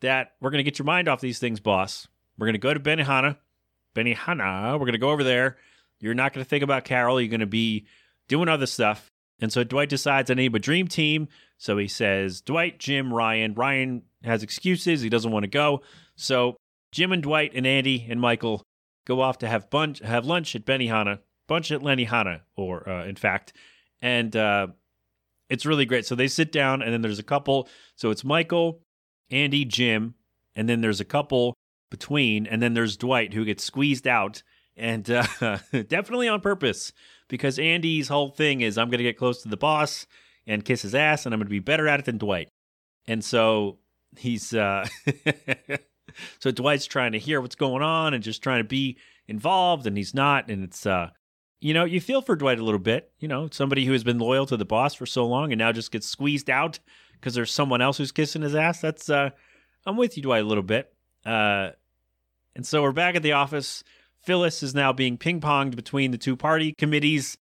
that 0.00 0.32
we're 0.40 0.50
to 0.58 0.68
get 0.68 0.78
your 0.78 0.86
mind 0.86 1.08
off 1.08 1.20
these 1.20 1.38
things, 1.38 1.60
boss. 1.60 2.08
We're 2.36 2.46
to 2.54 2.58
go 2.58 2.74
to 2.74 2.80
Benihana. 2.80 3.38
Benihana. 3.94 4.78
We're 4.78 4.86
to 4.92 4.98
go 4.98 5.10
over 5.10 5.24
there. 5.24 5.56
You're 6.00 6.14
not 6.14 6.34
to 6.44 6.48
think 6.48 6.64
about 6.64 6.84
Carol. 6.84 7.20
You're 7.20 7.30
to 7.40 7.46
be 7.46 7.86
doing 8.28 8.48
other 8.48 8.66
stuff. 8.66 9.12
And 9.40 9.52
so 9.52 9.64
Dwight 9.64 9.88
decides 9.88 10.30
I 10.30 10.34
need 10.34 10.54
a 10.54 10.58
dream 10.58 10.88
team. 10.88 11.28
So 11.58 11.76
he 11.76 11.88
says 11.88 12.40
Dwight, 12.40 12.78
Jim, 12.78 13.12
Ryan. 13.12 13.54
Ryan 13.54 14.02
has 14.22 14.42
excuses. 14.42 15.00
He 15.00 15.08
doesn't 15.08 15.32
want 15.32 15.44
to 15.44 15.50
go. 15.50 15.82
So 16.16 16.56
Jim 16.92 17.12
and 17.12 17.22
Dwight 17.22 17.52
and 17.54 17.66
Andy 17.66 18.06
and 18.08 18.20
Michael 18.20 18.62
go 19.04 19.20
off 19.20 19.38
to 19.38 19.48
have 19.48 19.70
bunch 19.70 19.98
have 20.00 20.24
lunch 20.24 20.54
at 20.54 20.64
Benihana, 20.64 21.18
bunch 21.46 21.72
at 21.72 21.80
Lenihana, 21.80 22.40
or 22.56 22.88
uh, 22.88 23.04
in 23.04 23.16
fact, 23.16 23.52
and 24.00 24.34
uh, 24.36 24.68
it's 25.48 25.66
really 25.66 25.84
great. 25.84 26.06
So 26.06 26.14
they 26.14 26.28
sit 26.28 26.52
down, 26.52 26.82
and 26.82 26.92
then 26.92 27.02
there's 27.02 27.18
a 27.18 27.24
couple. 27.24 27.68
So 27.96 28.10
it's 28.10 28.24
Michael, 28.24 28.80
Andy, 29.30 29.64
Jim, 29.64 30.14
and 30.54 30.68
then 30.68 30.80
there's 30.80 31.00
a 31.00 31.04
couple 31.04 31.54
between, 31.90 32.46
and 32.46 32.62
then 32.62 32.74
there's 32.74 32.96
Dwight 32.96 33.34
who 33.34 33.44
gets 33.44 33.64
squeezed 33.64 34.06
out, 34.06 34.42
and 34.76 35.08
uh, 35.10 35.26
definitely 35.88 36.28
on 36.28 36.40
purpose 36.40 36.92
because 37.28 37.58
Andy's 37.58 38.08
whole 38.08 38.30
thing 38.30 38.60
is 38.60 38.78
I'm 38.78 38.88
going 38.88 38.98
to 38.98 39.04
get 39.04 39.18
close 39.18 39.42
to 39.42 39.48
the 39.48 39.56
boss 39.56 40.06
and 40.46 40.64
kiss 40.64 40.82
his 40.82 40.94
ass, 40.94 41.26
and 41.26 41.34
I'm 41.34 41.40
going 41.40 41.46
to 41.46 41.50
be 41.50 41.58
better 41.58 41.88
at 41.88 42.00
it 42.00 42.06
than 42.06 42.18
Dwight. 42.18 42.48
And 43.06 43.24
so 43.24 43.78
he's 44.16 44.54
uh, 44.54 44.86
so 46.38 46.50
Dwight's 46.50 46.86
trying 46.86 47.12
to 47.12 47.18
hear 47.18 47.40
what's 47.40 47.54
going 47.54 47.82
on 47.82 48.14
and 48.14 48.22
just 48.22 48.42
trying 48.42 48.60
to 48.60 48.68
be 48.68 48.98
involved, 49.26 49.86
and 49.86 49.96
he's 49.96 50.14
not, 50.14 50.50
and 50.50 50.64
it's 50.64 50.86
uh, 50.86 51.10
you 51.60 51.72
know, 51.72 51.84
you 51.84 51.98
feel 51.98 52.20
for 52.20 52.36
Dwight 52.36 52.58
a 52.58 52.64
little 52.64 52.78
bit. 52.78 53.10
You 53.18 53.28
know, 53.28 53.48
somebody 53.50 53.86
who 53.86 53.92
has 53.92 54.04
been 54.04 54.18
loyal 54.18 54.44
to 54.46 54.56
the 54.56 54.66
boss 54.66 54.92
for 54.92 55.06
so 55.06 55.26
long 55.26 55.50
and 55.50 55.58
now 55.58 55.72
just 55.72 55.90
gets 55.90 56.06
squeezed 56.06 56.50
out 56.50 56.78
because 57.14 57.34
there's 57.34 57.52
someone 57.52 57.80
else 57.80 57.96
who's 57.96 58.12
kissing 58.12 58.42
his 58.42 58.54
ass. 58.54 58.82
That's 58.82 59.08
uh, 59.08 59.30
I'm 59.86 59.96
with 59.96 60.16
you, 60.18 60.22
Dwight, 60.22 60.42
a 60.42 60.46
little 60.46 60.62
bit. 60.62 60.92
Uh, 61.24 61.70
and 62.54 62.66
so 62.66 62.82
we're 62.82 62.92
back 62.92 63.16
at 63.16 63.22
the 63.22 63.32
office. 63.32 63.82
Phyllis 64.24 64.62
is 64.62 64.74
now 64.74 64.92
being 64.92 65.18
ping 65.18 65.40
ponged 65.40 65.76
between 65.76 66.10
the 66.10 66.18
two 66.18 66.36
party 66.36 66.74
committees. 66.78 67.36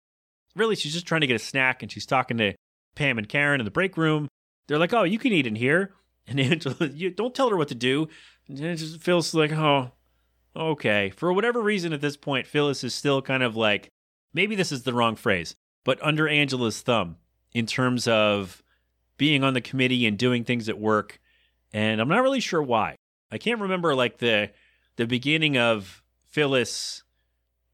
Really, 0.56 0.76
she's 0.76 0.92
just 0.92 1.06
trying 1.06 1.20
to 1.20 1.26
get 1.26 1.36
a 1.36 1.44
snack, 1.44 1.82
and 1.82 1.92
she's 1.92 2.06
talking 2.06 2.38
to 2.38 2.54
Pam 2.94 3.18
and 3.18 3.28
Karen 3.28 3.60
in 3.60 3.64
the 3.64 3.70
break 3.70 3.96
room. 3.96 4.28
They're 4.66 4.78
like, 4.78 4.92
"Oh, 4.92 5.04
you 5.04 5.18
can 5.18 5.32
eat 5.32 5.46
in 5.46 5.56
here," 5.56 5.94
and 6.26 6.40
Angela, 6.40 6.88
you 6.88 7.10
don't 7.10 7.34
tell 7.34 7.50
her 7.50 7.56
what 7.56 7.68
to 7.68 7.74
do. 7.74 8.08
And 8.48 8.56
just 8.78 9.00
feels 9.00 9.34
like, 9.34 9.52
"Oh, 9.52 9.92
okay." 10.56 11.10
For 11.10 11.32
whatever 11.32 11.60
reason, 11.60 11.92
at 11.92 12.00
this 12.00 12.16
point, 12.16 12.46
Phyllis 12.46 12.82
is 12.82 12.94
still 12.94 13.22
kind 13.22 13.42
of 13.42 13.56
like, 13.56 13.88
maybe 14.32 14.54
this 14.54 14.72
is 14.72 14.82
the 14.82 14.94
wrong 14.94 15.16
phrase, 15.16 15.54
but 15.84 16.02
under 16.02 16.28
Angela's 16.28 16.80
thumb 16.80 17.16
in 17.52 17.66
terms 17.66 18.08
of 18.08 18.62
being 19.16 19.44
on 19.44 19.54
the 19.54 19.60
committee 19.60 20.06
and 20.06 20.16
doing 20.16 20.44
things 20.44 20.68
at 20.68 20.78
work. 20.78 21.20
And 21.72 22.00
I'm 22.00 22.08
not 22.08 22.22
really 22.22 22.40
sure 22.40 22.62
why. 22.62 22.96
I 23.30 23.38
can't 23.38 23.60
remember 23.60 23.94
like 23.94 24.18
the 24.18 24.50
the 24.96 25.06
beginning 25.06 25.56
of 25.56 26.02
Phyllis 26.30 27.02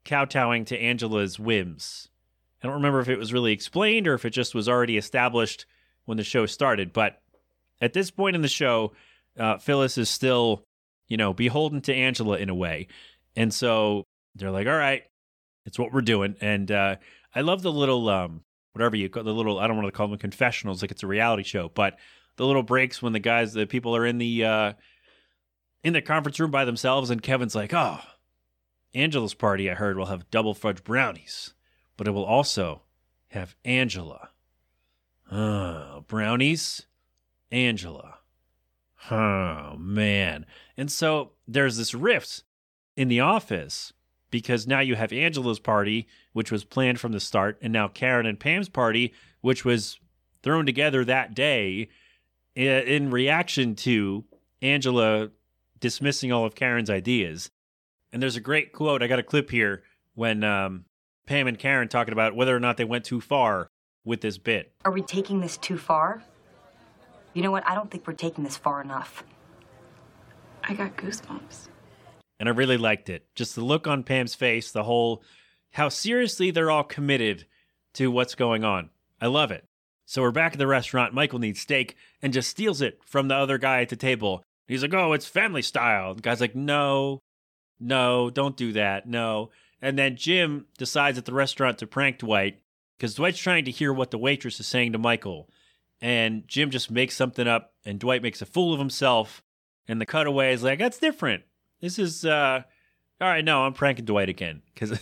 kowtowing 0.04 0.64
to 0.66 0.78
Angela's 0.78 1.38
whims. 1.38 2.08
I 2.62 2.66
don't 2.66 2.76
remember 2.76 3.00
if 3.00 3.08
it 3.08 3.18
was 3.18 3.32
really 3.32 3.52
explained 3.52 4.08
or 4.08 4.14
if 4.14 4.24
it 4.24 4.30
just 4.30 4.54
was 4.54 4.68
already 4.68 4.96
established 4.96 5.66
when 6.04 6.16
the 6.16 6.24
show 6.24 6.46
started. 6.46 6.92
But 6.92 7.20
at 7.80 7.92
this 7.92 8.10
point 8.10 8.36
in 8.36 8.42
the 8.42 8.48
show, 8.48 8.92
uh, 9.38 9.58
Phyllis 9.58 9.98
is 9.98 10.08
still, 10.08 10.64
you 11.08 11.16
know, 11.16 11.32
beholden 11.32 11.82
to 11.82 11.94
Angela 11.94 12.38
in 12.38 12.48
a 12.48 12.54
way. 12.54 12.88
And 13.36 13.52
so 13.52 14.04
they're 14.34 14.50
like, 14.50 14.66
all 14.66 14.76
right, 14.76 15.02
it's 15.66 15.78
what 15.78 15.92
we're 15.92 16.00
doing. 16.00 16.36
And 16.40 16.70
uh, 16.70 16.96
I 17.34 17.42
love 17.42 17.62
the 17.62 17.72
little 17.72 18.08
um, 18.08 18.42
whatever 18.72 18.96
you 18.96 19.08
call 19.08 19.22
the 19.22 19.32
little 19.32 19.58
I 19.58 19.66
don't 19.66 19.76
want 19.76 19.88
to 19.88 19.92
call 19.92 20.08
them 20.08 20.18
confessionals 20.18 20.82
like 20.82 20.90
it's 20.90 21.02
a 21.02 21.06
reality 21.06 21.42
show, 21.42 21.70
but 21.74 21.98
the 22.36 22.46
little 22.46 22.62
breaks 22.62 23.02
when 23.02 23.12
the 23.12 23.18
guys 23.18 23.52
the 23.52 23.66
people 23.66 23.96
are 23.96 24.06
in 24.06 24.18
the 24.18 24.44
uh 24.44 24.72
in 25.82 25.92
the 25.92 26.02
conference 26.02 26.38
room 26.40 26.50
by 26.50 26.64
themselves 26.64 27.10
and 27.10 27.22
Kevin's 27.22 27.54
like, 27.54 27.72
"Oh, 27.72 28.00
Angela's 28.94 29.34
party 29.34 29.70
I 29.70 29.74
heard 29.74 29.96
will 29.96 30.06
have 30.06 30.30
double 30.30 30.54
fudge 30.54 30.82
brownies, 30.84 31.54
but 31.96 32.06
it 32.06 32.12
will 32.12 32.24
also 32.24 32.82
have 33.28 33.56
Angela." 33.64 34.30
Oh, 35.30 36.04
brownies? 36.06 36.86
Angela. 37.50 38.18
Oh, 39.10 39.76
man. 39.78 40.46
And 40.76 40.90
so 40.90 41.32
there's 41.46 41.76
this 41.76 41.94
rift 41.94 42.44
in 42.96 43.08
the 43.08 43.20
office 43.20 43.92
because 44.30 44.66
now 44.66 44.80
you 44.80 44.94
have 44.94 45.12
Angela's 45.12 45.60
party, 45.60 46.06
which 46.32 46.50
was 46.50 46.64
planned 46.64 47.00
from 47.00 47.12
the 47.12 47.20
start, 47.20 47.58
and 47.62 47.72
now 47.72 47.88
Karen 47.88 48.26
and 48.26 48.40
Pam's 48.40 48.68
party, 48.68 49.12
which 49.40 49.64
was 49.64 49.98
thrown 50.42 50.66
together 50.66 51.04
that 51.04 51.34
day. 51.34 51.88
in 52.56 53.10
reaction 53.10 53.74
to 53.74 54.24
Angela 54.62 55.30
dismissing 55.78 56.32
all 56.32 56.46
of 56.46 56.54
Karen's 56.54 56.88
ideas. 56.88 57.50
And 58.16 58.22
there's 58.22 58.36
a 58.36 58.40
great 58.40 58.72
quote. 58.72 59.02
I 59.02 59.08
got 59.08 59.18
a 59.18 59.22
clip 59.22 59.50
here 59.50 59.82
when 60.14 60.42
um, 60.42 60.86
Pam 61.26 61.48
and 61.48 61.58
Karen 61.58 61.86
talking 61.86 62.12
about 62.12 62.34
whether 62.34 62.56
or 62.56 62.58
not 62.58 62.78
they 62.78 62.84
went 62.84 63.04
too 63.04 63.20
far 63.20 63.68
with 64.06 64.22
this 64.22 64.38
bit. 64.38 64.72
Are 64.86 64.90
we 64.90 65.02
taking 65.02 65.42
this 65.42 65.58
too 65.58 65.76
far? 65.76 66.22
You 67.34 67.42
know 67.42 67.50
what? 67.50 67.68
I 67.68 67.74
don't 67.74 67.90
think 67.90 68.06
we're 68.06 68.14
taking 68.14 68.42
this 68.42 68.56
far 68.56 68.80
enough. 68.80 69.22
I 70.64 70.72
got 70.72 70.96
goosebumps. 70.96 71.68
and 72.40 72.48
I 72.48 72.52
really 72.52 72.78
liked 72.78 73.10
it. 73.10 73.26
Just 73.34 73.54
the 73.54 73.62
look 73.62 73.86
on 73.86 74.02
Pam's 74.02 74.34
face, 74.34 74.70
the 74.70 74.84
whole 74.84 75.22
how 75.72 75.90
seriously 75.90 76.50
they're 76.50 76.70
all 76.70 76.84
committed 76.84 77.44
to 77.96 78.10
what's 78.10 78.34
going 78.34 78.64
on. 78.64 78.88
I 79.20 79.26
love 79.26 79.50
it. 79.50 79.66
So 80.06 80.22
we're 80.22 80.30
back 80.30 80.54
at 80.54 80.58
the 80.58 80.66
restaurant. 80.66 81.12
Michael 81.12 81.38
needs 81.38 81.60
steak 81.60 81.96
and 82.22 82.32
just 82.32 82.48
steals 82.48 82.80
it 82.80 82.98
from 83.04 83.28
the 83.28 83.34
other 83.34 83.58
guy 83.58 83.82
at 83.82 83.90
the 83.90 83.94
table. 83.96 84.42
He's 84.66 84.80
like, 84.80 84.94
"Oh, 84.94 85.12
it's 85.12 85.26
family 85.26 85.60
style." 85.60 86.14
The 86.14 86.22
guy's 86.22 86.40
like, 86.40 86.56
"No, 86.56 87.20
no, 87.78 88.30
don't 88.30 88.56
do 88.56 88.72
that, 88.72 89.08
no." 89.08 89.50
And 89.80 89.98
then 89.98 90.16
Jim 90.16 90.66
decides 90.78 91.18
at 91.18 91.24
the 91.24 91.34
restaurant 91.34 91.78
to 91.78 91.86
prank 91.86 92.18
Dwight 92.18 92.60
because 92.96 93.14
Dwight's 93.14 93.38
trying 93.38 93.64
to 93.66 93.70
hear 93.70 93.92
what 93.92 94.10
the 94.10 94.18
waitress 94.18 94.58
is 94.58 94.66
saying 94.66 94.92
to 94.92 94.98
Michael, 94.98 95.50
and 96.00 96.46
Jim 96.48 96.70
just 96.70 96.90
makes 96.90 97.16
something 97.16 97.46
up, 97.46 97.74
and 97.84 98.00
Dwight 98.00 98.22
makes 98.22 98.42
a 98.42 98.46
fool 98.46 98.72
of 98.72 98.78
himself. 98.78 99.42
And 99.88 100.00
the 100.00 100.06
cutaway 100.06 100.52
is 100.52 100.62
like, 100.62 100.78
"That's 100.78 100.98
different." 100.98 101.44
This 101.80 101.98
is 101.98 102.24
uh 102.24 102.62
all 103.20 103.28
right, 103.28 103.44
no, 103.44 103.64
I'm 103.64 103.72
pranking 103.72 104.04
Dwight 104.04 104.28
again 104.28 104.62
cuz 104.74 104.98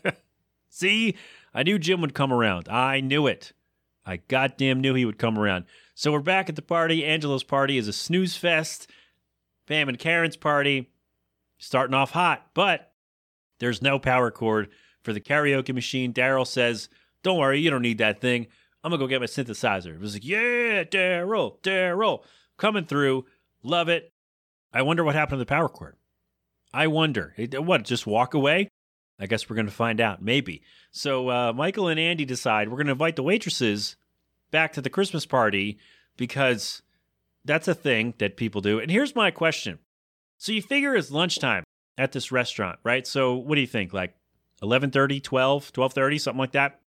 See, 0.70 1.16
I 1.54 1.62
knew 1.62 1.78
Jim 1.78 2.00
would 2.00 2.14
come 2.14 2.32
around. 2.32 2.68
I 2.68 3.00
knew 3.00 3.26
it. 3.26 3.52
I 4.04 4.18
goddamn 4.28 4.80
knew 4.80 4.94
he 4.94 5.04
would 5.04 5.18
come 5.18 5.38
around. 5.38 5.64
So 5.94 6.12
we're 6.12 6.20
back 6.20 6.48
at 6.48 6.56
the 6.56 6.62
party. 6.62 7.04
Angela's 7.04 7.42
party 7.42 7.78
is 7.78 7.88
a 7.88 7.92
snooze 7.92 8.36
fest. 8.36 8.90
Pam 9.66 9.88
and 9.88 9.98
Karen's 9.98 10.36
party 10.36 10.90
starting 11.58 11.94
off 11.94 12.10
hot, 12.10 12.46
but 12.54 12.92
there's 13.58 13.82
no 13.82 13.98
power 13.98 14.30
cord 14.30 14.68
for 15.02 15.12
the 15.12 15.20
karaoke 15.20 15.74
machine. 15.74 16.12
Darryl 16.12 16.46
says, 16.46 16.88
"Don't 17.22 17.38
worry, 17.38 17.60
you 17.60 17.70
don't 17.70 17.82
need 17.82 17.98
that 17.98 18.20
thing. 18.20 18.46
I'm 18.82 18.90
gonna 18.90 19.00
go 19.00 19.06
get 19.06 19.20
my 19.20 19.26
synthesizer." 19.26 19.94
It 19.94 20.00
was 20.00 20.14
like, 20.14 20.24
"Yeah, 20.24 20.84
Darryl, 20.84 21.60
Darryl, 21.62 22.22
coming 22.56 22.84
through. 22.84 23.26
Love 23.62 23.88
it." 23.88 24.12
I 24.72 24.82
wonder 24.82 25.04
what 25.04 25.14
happened 25.14 25.38
to 25.38 25.44
the 25.44 25.46
power 25.46 25.68
cord. 25.68 25.96
I 26.74 26.88
wonder. 26.88 27.34
What, 27.54 27.84
just 27.84 28.06
walk 28.06 28.34
away? 28.34 28.68
I 29.18 29.26
guess 29.26 29.48
we're 29.48 29.56
going 29.56 29.66
to 29.66 29.72
find 29.72 30.00
out. 30.00 30.20
Maybe. 30.20 30.62
So 30.90 31.30
uh, 31.30 31.52
Michael 31.54 31.88
and 31.88 31.98
Andy 31.98 32.26
decide 32.26 32.68
we're 32.68 32.76
going 32.76 32.86
to 32.88 32.92
invite 32.92 33.16
the 33.16 33.22
waitresses 33.22 33.96
back 34.50 34.74
to 34.74 34.82
the 34.82 34.90
Christmas 34.90 35.24
party 35.24 35.78
because 36.18 36.82
that's 37.44 37.68
a 37.68 37.74
thing 37.74 38.12
that 38.18 38.36
people 38.36 38.60
do. 38.60 38.78
And 38.78 38.90
here's 38.90 39.14
my 39.14 39.30
question. 39.30 39.78
So 40.38 40.52
you 40.52 40.62
figure 40.62 40.94
it's 40.94 41.10
lunchtime 41.10 41.64
at 41.96 42.12
this 42.12 42.30
restaurant, 42.30 42.78
right? 42.84 43.06
So 43.06 43.34
what 43.34 43.54
do 43.54 43.60
you 43.60 43.66
think? 43.66 43.92
Like 43.92 44.14
11:30, 44.62 45.22
12, 45.22 45.72
12:30, 45.72 46.20
something 46.20 46.38
like 46.38 46.52
that? 46.52 46.80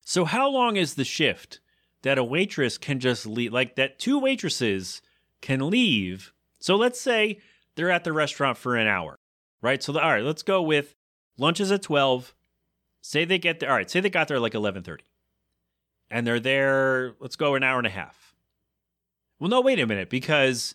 So 0.00 0.24
how 0.24 0.48
long 0.48 0.76
is 0.76 0.94
the 0.94 1.04
shift 1.04 1.60
that 2.02 2.18
a 2.18 2.24
waitress 2.24 2.78
can 2.78 3.00
just 3.00 3.26
leave 3.26 3.52
like 3.52 3.76
that 3.76 3.98
two 3.98 4.18
waitresses 4.18 5.02
can 5.40 5.68
leave 5.68 6.32
so 6.58 6.76
let's 6.76 7.00
say 7.00 7.38
they're 7.74 7.90
at 7.90 8.04
the 8.04 8.12
restaurant 8.12 8.58
for 8.58 8.76
an 8.76 8.86
hour, 8.86 9.18
right? 9.62 9.82
So, 9.82 9.92
the, 9.92 10.02
all 10.02 10.10
right, 10.10 10.24
let's 10.24 10.42
go 10.42 10.62
with 10.62 10.94
lunch 11.36 11.60
is 11.60 11.70
at 11.70 11.82
12. 11.82 12.34
Say 13.00 13.24
they 13.24 13.38
get 13.38 13.60
there, 13.60 13.70
all 13.70 13.76
right, 13.76 13.90
say 13.90 14.00
they 14.00 14.10
got 14.10 14.28
there 14.28 14.40
like 14.40 14.54
11.30. 14.54 15.00
And 16.10 16.26
they're 16.26 16.40
there, 16.40 17.14
let's 17.20 17.36
go 17.36 17.54
an 17.54 17.62
hour 17.62 17.78
and 17.78 17.86
a 17.86 17.90
half. 17.90 18.34
Well, 19.38 19.50
no, 19.50 19.60
wait 19.60 19.78
a 19.78 19.86
minute, 19.86 20.10
because 20.10 20.74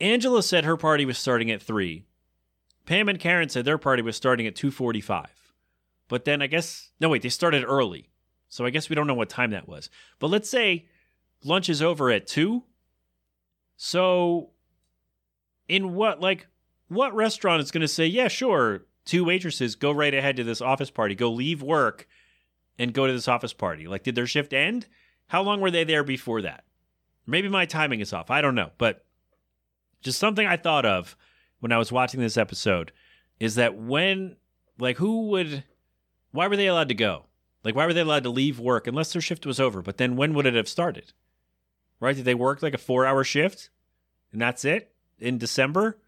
Angela 0.00 0.42
said 0.42 0.64
her 0.64 0.76
party 0.76 1.04
was 1.04 1.18
starting 1.18 1.50
at 1.50 1.62
3. 1.62 2.04
Pam 2.84 3.08
and 3.08 3.18
Karen 3.18 3.48
said 3.48 3.64
their 3.64 3.78
party 3.78 4.02
was 4.02 4.16
starting 4.16 4.46
at 4.46 4.54
2.45. 4.54 5.26
But 6.08 6.24
then 6.24 6.42
I 6.42 6.46
guess, 6.46 6.90
no, 7.00 7.08
wait, 7.08 7.22
they 7.22 7.28
started 7.28 7.64
early. 7.64 8.10
So 8.48 8.64
I 8.64 8.70
guess 8.70 8.88
we 8.88 8.94
don't 8.94 9.06
know 9.06 9.14
what 9.14 9.28
time 9.28 9.50
that 9.50 9.68
was. 9.68 9.90
But 10.18 10.28
let's 10.28 10.48
say 10.48 10.86
lunch 11.42 11.68
is 11.68 11.82
over 11.82 12.10
at 12.10 12.26
2. 12.26 12.62
So 13.76 14.50
in 15.68 15.94
what 15.94 16.20
like 16.20 16.46
what 16.88 17.14
restaurant 17.14 17.62
is 17.62 17.70
going 17.70 17.80
to 17.80 17.88
say 17.88 18.06
yeah 18.06 18.28
sure 18.28 18.82
two 19.04 19.24
waitresses 19.24 19.74
go 19.74 19.90
right 19.90 20.14
ahead 20.14 20.36
to 20.36 20.44
this 20.44 20.60
office 20.60 20.90
party 20.90 21.14
go 21.14 21.30
leave 21.30 21.62
work 21.62 22.06
and 22.78 22.92
go 22.92 23.06
to 23.06 23.12
this 23.12 23.28
office 23.28 23.52
party 23.52 23.86
like 23.86 24.02
did 24.02 24.14
their 24.14 24.26
shift 24.26 24.52
end 24.52 24.86
how 25.28 25.42
long 25.42 25.60
were 25.60 25.70
they 25.70 25.84
there 25.84 26.04
before 26.04 26.42
that 26.42 26.64
maybe 27.26 27.48
my 27.48 27.66
timing 27.66 28.00
is 28.00 28.12
off 28.12 28.30
i 28.30 28.40
don't 28.40 28.54
know 28.54 28.70
but 28.78 29.04
just 30.06 30.18
something 30.18 30.46
i 30.46 30.56
thought 30.56 30.86
of 30.86 31.16
when 31.60 31.72
i 31.72 31.78
was 31.78 31.92
watching 31.92 32.20
this 32.20 32.38
episode 32.38 32.90
is 33.38 33.56
that 33.56 33.76
when 33.76 34.36
like 34.78 34.96
who 34.96 35.28
would 35.28 35.62
why 36.32 36.48
were 36.48 36.56
they 36.56 36.66
allowed 36.66 36.88
to 36.88 36.94
go 36.94 37.26
like 37.62 37.74
why 37.74 37.84
were 37.84 37.92
they 37.92 38.00
allowed 38.00 38.22
to 38.22 38.30
leave 38.30 38.58
work 38.58 38.86
unless 38.86 39.12
their 39.12 39.22
shift 39.22 39.44
was 39.44 39.60
over 39.60 39.82
but 39.82 39.98
then 39.98 40.16
when 40.16 40.32
would 40.32 40.46
it 40.46 40.54
have 40.54 40.68
started 40.68 41.12
right 42.00 42.16
did 42.16 42.24
they 42.24 42.34
work 42.34 42.62
like 42.62 42.74
a 42.74 42.78
four 42.78 43.04
hour 43.04 43.22
shift 43.22 43.68
and 44.32 44.40
that's 44.40 44.64
it 44.64 44.92
in 45.18 45.38
December. 45.38 45.98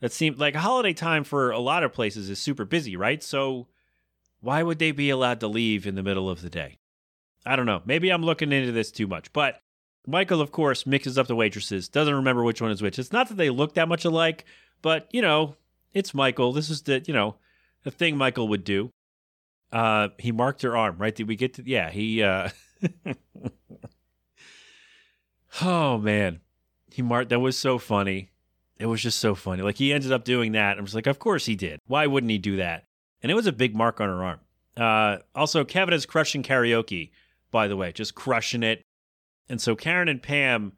That 0.00 0.12
seemed 0.12 0.38
like 0.38 0.54
holiday 0.54 0.94
time 0.94 1.24
for 1.24 1.50
a 1.50 1.58
lot 1.58 1.84
of 1.84 1.92
places 1.92 2.30
is 2.30 2.38
super 2.38 2.64
busy, 2.64 2.96
right? 2.96 3.22
So 3.22 3.68
why 4.40 4.62
would 4.62 4.78
they 4.78 4.92
be 4.92 5.10
allowed 5.10 5.40
to 5.40 5.46
leave 5.46 5.86
in 5.86 5.94
the 5.94 6.02
middle 6.02 6.30
of 6.30 6.40
the 6.40 6.50
day? 6.50 6.78
I 7.44 7.54
don't 7.54 7.66
know. 7.66 7.82
Maybe 7.84 8.10
I'm 8.10 8.24
looking 8.24 8.50
into 8.50 8.72
this 8.72 8.90
too 8.90 9.06
much. 9.06 9.32
But 9.32 9.60
Michael, 10.06 10.40
of 10.40 10.50
course, 10.50 10.86
mixes 10.86 11.18
up 11.18 11.26
the 11.26 11.36
waitresses, 11.36 11.88
doesn't 11.88 12.14
remember 12.14 12.42
which 12.42 12.62
one 12.62 12.70
is 12.70 12.82
which. 12.82 12.98
It's 12.98 13.12
not 13.12 13.28
that 13.28 13.36
they 13.36 13.50
look 13.50 13.74
that 13.74 13.88
much 13.88 14.04
alike, 14.04 14.44
but 14.82 15.08
you 15.12 15.22
know, 15.22 15.56
it's 15.92 16.14
Michael. 16.14 16.52
This 16.52 16.70
is 16.70 16.82
the, 16.82 17.02
you 17.06 17.14
know, 17.14 17.36
the 17.84 17.90
thing 17.90 18.16
Michael 18.16 18.48
would 18.48 18.64
do. 18.64 18.90
Uh 19.72 20.08
he 20.18 20.32
marked 20.32 20.62
her 20.62 20.76
arm, 20.76 20.96
right? 20.98 21.14
Did 21.14 21.28
we 21.28 21.36
get 21.36 21.54
to 21.54 21.62
yeah, 21.64 21.90
he 21.90 22.22
uh 22.22 22.48
Oh 25.62 25.98
man. 25.98 26.40
He 26.92 27.02
marked 27.02 27.30
that 27.30 27.40
was 27.40 27.56
so 27.56 27.78
funny. 27.78 28.30
It 28.78 28.86
was 28.86 29.02
just 29.02 29.18
so 29.18 29.34
funny. 29.34 29.62
Like 29.62 29.76
he 29.76 29.92
ended 29.92 30.12
up 30.12 30.24
doing 30.24 30.52
that. 30.52 30.78
I 30.78 30.80
was 30.80 30.94
like, 30.94 31.06
of 31.06 31.18
course 31.18 31.46
he 31.46 31.54
did. 31.54 31.78
Why 31.86 32.06
wouldn't 32.06 32.30
he 32.30 32.38
do 32.38 32.56
that? 32.56 32.84
And 33.22 33.30
it 33.30 33.34
was 33.34 33.46
a 33.46 33.52
big 33.52 33.76
mark 33.76 34.00
on 34.00 34.08
her 34.08 34.24
arm. 34.24 34.40
Uh, 34.76 35.18
also, 35.34 35.64
Kevin 35.64 35.92
is 35.92 36.06
crushing 36.06 36.42
karaoke, 36.42 37.10
by 37.50 37.68
the 37.68 37.76
way, 37.76 37.92
just 37.92 38.14
crushing 38.14 38.62
it. 38.62 38.82
And 39.50 39.60
so 39.60 39.74
Karen 39.74 40.08
and 40.08 40.22
Pam 40.22 40.72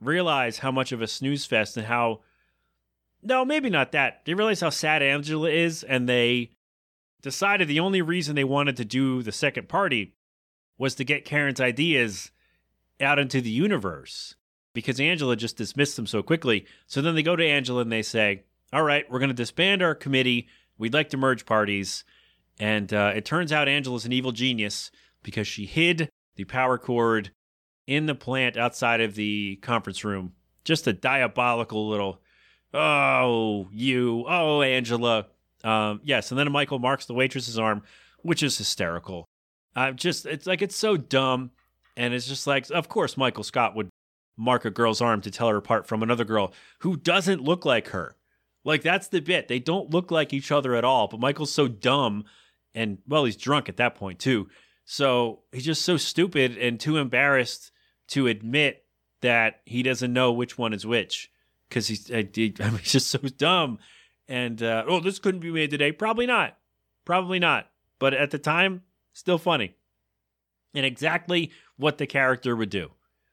realize 0.00 0.58
how 0.58 0.72
much 0.72 0.90
of 0.90 1.00
a 1.00 1.06
snooze 1.06 1.46
fest 1.46 1.76
and 1.76 1.86
how, 1.86 2.20
no, 3.22 3.44
maybe 3.44 3.70
not 3.70 3.92
that. 3.92 4.24
They 4.24 4.34
realize 4.34 4.60
how 4.60 4.70
sad 4.70 5.02
Angela 5.02 5.48
is, 5.48 5.84
and 5.84 6.08
they 6.08 6.50
decided 7.22 7.68
the 7.68 7.78
only 7.78 8.02
reason 8.02 8.34
they 8.34 8.42
wanted 8.42 8.76
to 8.76 8.84
do 8.84 9.22
the 9.22 9.30
second 9.30 9.68
party 9.68 10.14
was 10.76 10.96
to 10.96 11.04
get 11.04 11.24
Karen's 11.24 11.60
ideas 11.60 12.32
out 13.00 13.20
into 13.20 13.40
the 13.40 13.50
universe 13.50 14.34
because 14.74 14.98
Angela 14.98 15.36
just 15.36 15.56
dismissed 15.56 15.94
them 15.94 16.06
so 16.06 16.20
quickly. 16.20 16.66
So 16.88 17.00
then 17.00 17.14
they 17.14 17.22
go 17.22 17.36
to 17.36 17.46
Angela 17.46 17.82
and 17.82 17.92
they 17.92 18.02
say, 18.02 18.42
All 18.72 18.82
right, 18.82 19.08
we're 19.08 19.20
going 19.20 19.30
to 19.30 19.34
disband 19.34 19.80
our 19.80 19.94
committee. 19.94 20.48
We'd 20.76 20.94
like 20.94 21.10
to 21.10 21.16
merge 21.16 21.46
parties. 21.46 22.02
And 22.58 22.92
uh, 22.92 23.12
it 23.14 23.24
turns 23.24 23.52
out 23.52 23.68
Angela's 23.68 24.04
an 24.06 24.12
evil 24.12 24.32
genius 24.32 24.90
because 25.22 25.46
she 25.46 25.66
hid 25.66 26.08
the 26.34 26.44
power 26.44 26.78
cord 26.78 27.30
in 27.88 28.04
the 28.04 28.14
plant 28.14 28.58
outside 28.58 29.00
of 29.00 29.14
the 29.14 29.56
conference 29.62 30.04
room. 30.04 30.34
Just 30.62 30.86
a 30.86 30.92
diabolical 30.92 31.88
little, 31.88 32.20
oh, 32.74 33.66
you, 33.72 34.26
oh, 34.28 34.60
Angela. 34.60 35.26
Um, 35.64 36.00
yes. 36.04 36.30
And 36.30 36.38
then 36.38 36.52
Michael 36.52 36.78
marks 36.78 37.06
the 37.06 37.14
waitress's 37.14 37.58
arm, 37.58 37.82
which 38.20 38.42
is 38.42 38.58
hysterical. 38.58 39.24
Uh, 39.74 39.92
just, 39.92 40.26
it's 40.26 40.46
like, 40.46 40.60
it's 40.60 40.76
so 40.76 40.98
dumb. 40.98 41.50
And 41.96 42.12
it's 42.12 42.28
just 42.28 42.46
like, 42.46 42.70
of 42.70 42.90
course, 42.90 43.16
Michael 43.16 43.42
Scott 43.42 43.74
would 43.74 43.88
mark 44.36 44.66
a 44.66 44.70
girl's 44.70 45.00
arm 45.00 45.22
to 45.22 45.30
tell 45.30 45.48
her 45.48 45.56
apart 45.56 45.86
from 45.86 46.02
another 46.02 46.24
girl 46.24 46.52
who 46.80 46.94
doesn't 46.94 47.42
look 47.42 47.64
like 47.64 47.88
her. 47.88 48.16
Like 48.64 48.82
that's 48.82 49.08
the 49.08 49.20
bit. 49.20 49.48
They 49.48 49.58
don't 49.58 49.90
look 49.90 50.10
like 50.10 50.34
each 50.34 50.52
other 50.52 50.74
at 50.76 50.84
all, 50.84 51.08
but 51.08 51.20
Michael's 51.20 51.52
so 51.52 51.68
dumb 51.68 52.24
and 52.74 52.98
well, 53.08 53.24
he's 53.24 53.36
drunk 53.36 53.70
at 53.70 53.78
that 53.78 53.94
point 53.94 54.18
too. 54.18 54.48
So 54.84 55.40
he's 55.52 55.64
just 55.64 55.82
so 55.82 55.96
stupid 55.96 56.56
and 56.58 56.78
too 56.78 56.98
embarrassed 56.98 57.72
to 58.08 58.26
admit 58.26 58.84
that 59.20 59.60
he 59.64 59.82
doesn't 59.82 60.12
know 60.12 60.32
which 60.32 60.58
one 60.58 60.72
is 60.72 60.86
which 60.86 61.30
because 61.68 61.88
he's, 61.88 62.06
he, 62.06 62.54
I 62.60 62.70
mean, 62.70 62.78
he's 62.78 62.92
just 62.92 63.10
so 63.10 63.18
dumb. 63.18 63.78
And 64.28 64.62
uh, 64.62 64.84
oh, 64.86 65.00
this 65.00 65.18
couldn't 65.18 65.40
be 65.40 65.50
made 65.50 65.70
today. 65.70 65.92
Probably 65.92 66.26
not. 66.26 66.56
Probably 67.04 67.38
not. 67.38 67.70
But 67.98 68.14
at 68.14 68.30
the 68.30 68.38
time, 68.38 68.82
still 69.12 69.38
funny. 69.38 69.74
And 70.74 70.84
exactly 70.84 71.50
what 71.76 71.98
the 71.98 72.06
character 72.06 72.54
would 72.54 72.70
do. 72.70 72.90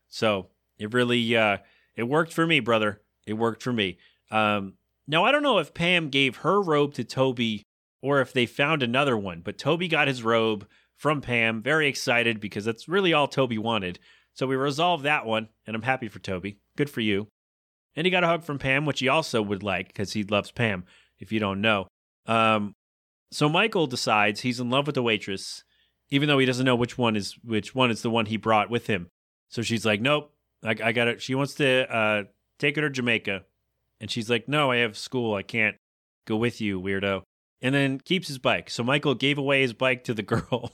So 0.08 0.48
it 0.78 0.94
really 0.94 1.36
uh, 1.36 1.58
it 1.96 2.04
worked 2.04 2.34
for 2.34 2.48
me, 2.48 2.60
brother. 2.62 3.02
It 3.26 3.34
worked 3.34 3.62
for 3.62 3.74
me. 3.74 3.98
Um, 4.32 4.76
now 5.08 5.26
I 5.26 5.32
don't 5.32 5.44
know 5.44 5.60
if 5.60 5.74
Pam 5.74 6.10
gave 6.10 6.38
her 6.38 6.62
robe 6.62 6.94
to 6.94 7.04
Toby 7.04 7.64
or 8.02 8.22
if 8.22 8.32
they 8.32 8.46
found 8.46 8.82
another 8.82 9.18
one, 9.18 9.42
but 9.42 9.58
Toby 9.58 9.88
got 9.88 10.08
his 10.08 10.24
robe 10.24 10.68
from 10.96 11.22
Pam, 11.22 11.62
very 11.62 11.88
excited 11.88 12.40
because 12.40 12.66
that's 12.66 12.88
really 12.88 13.14
all 13.14 13.28
Toby 13.28 13.58
wanted. 13.58 14.00
So 14.36 14.46
we 14.46 14.56
resolved 14.56 15.06
that 15.06 15.26
one, 15.26 15.48
and 15.66 15.76
I'm 15.76 15.82
happy 15.82 16.10
for 16.10 16.20
Toby. 16.20 16.60
Good 16.78 16.90
for 16.90 17.02
you. 17.02 17.28
And 17.96 18.06
he 18.06 18.12
got 18.12 18.26
a 18.26 18.28
hug 18.28 18.44
from 18.44 18.60
Pam, 18.60 18.86
which 18.86 19.00
he 19.00 19.08
also 19.08 19.42
would 19.42 19.64
like 19.64 19.88
because 19.88 20.12
he 20.12 20.24
loves 20.24 20.52
Pam, 20.52 20.84
if 21.20 21.32
you 21.32 21.40
don't 21.40 21.62
know. 21.62 21.88
Um, 22.26 22.74
so 23.32 23.48
Michael 23.48 23.88
decides 23.88 24.42
he's 24.42 24.60
in 24.60 24.70
love 24.70 24.88
with 24.88 24.96
the 24.96 25.04
waitress, 25.04 25.64
even 26.10 26.28
though 26.28 26.38
he 26.38 26.46
doesn't 26.46 26.66
know 26.66 26.76
which 26.76 26.98
one 26.98 27.16
is 27.16 27.36
which 27.44 27.74
one 27.74 27.90
is 27.90 28.02
the 28.02 28.10
one 28.10 28.26
he 28.26 28.38
brought 28.38 28.70
with 28.70 28.88
him. 28.88 29.08
So 29.50 29.62
she's 29.62 29.86
like, 29.86 30.02
"Nope, 30.02 30.34
I, 30.64 30.76
I 30.84 30.92
got 30.92 31.08
it." 31.08 31.22
She 31.22 31.36
wants 31.36 31.54
to 31.56 31.94
uh, 31.94 32.24
take 32.60 32.76
her 32.76 32.82
to 32.82 32.90
Jamaica, 32.90 33.44
and 34.02 34.12
she's 34.12 34.30
like, 34.30 34.50
"No, 34.50 34.72
I 34.72 34.78
have 34.78 34.98
school. 34.98 35.34
I 35.34 35.44
can't 35.44 35.78
go 36.26 36.36
with 36.36 36.60
you, 36.60 36.82
weirdo." 36.82 37.24
And 37.62 37.74
then 37.74 38.00
keeps 38.00 38.28
his 38.28 38.38
bike. 38.38 38.70
So 38.70 38.84
Michael 38.84 39.16
gave 39.16 39.38
away 39.38 39.62
his 39.62 39.74
bike 39.74 40.04
to 40.06 40.14
the 40.14 40.24
girl 40.24 40.74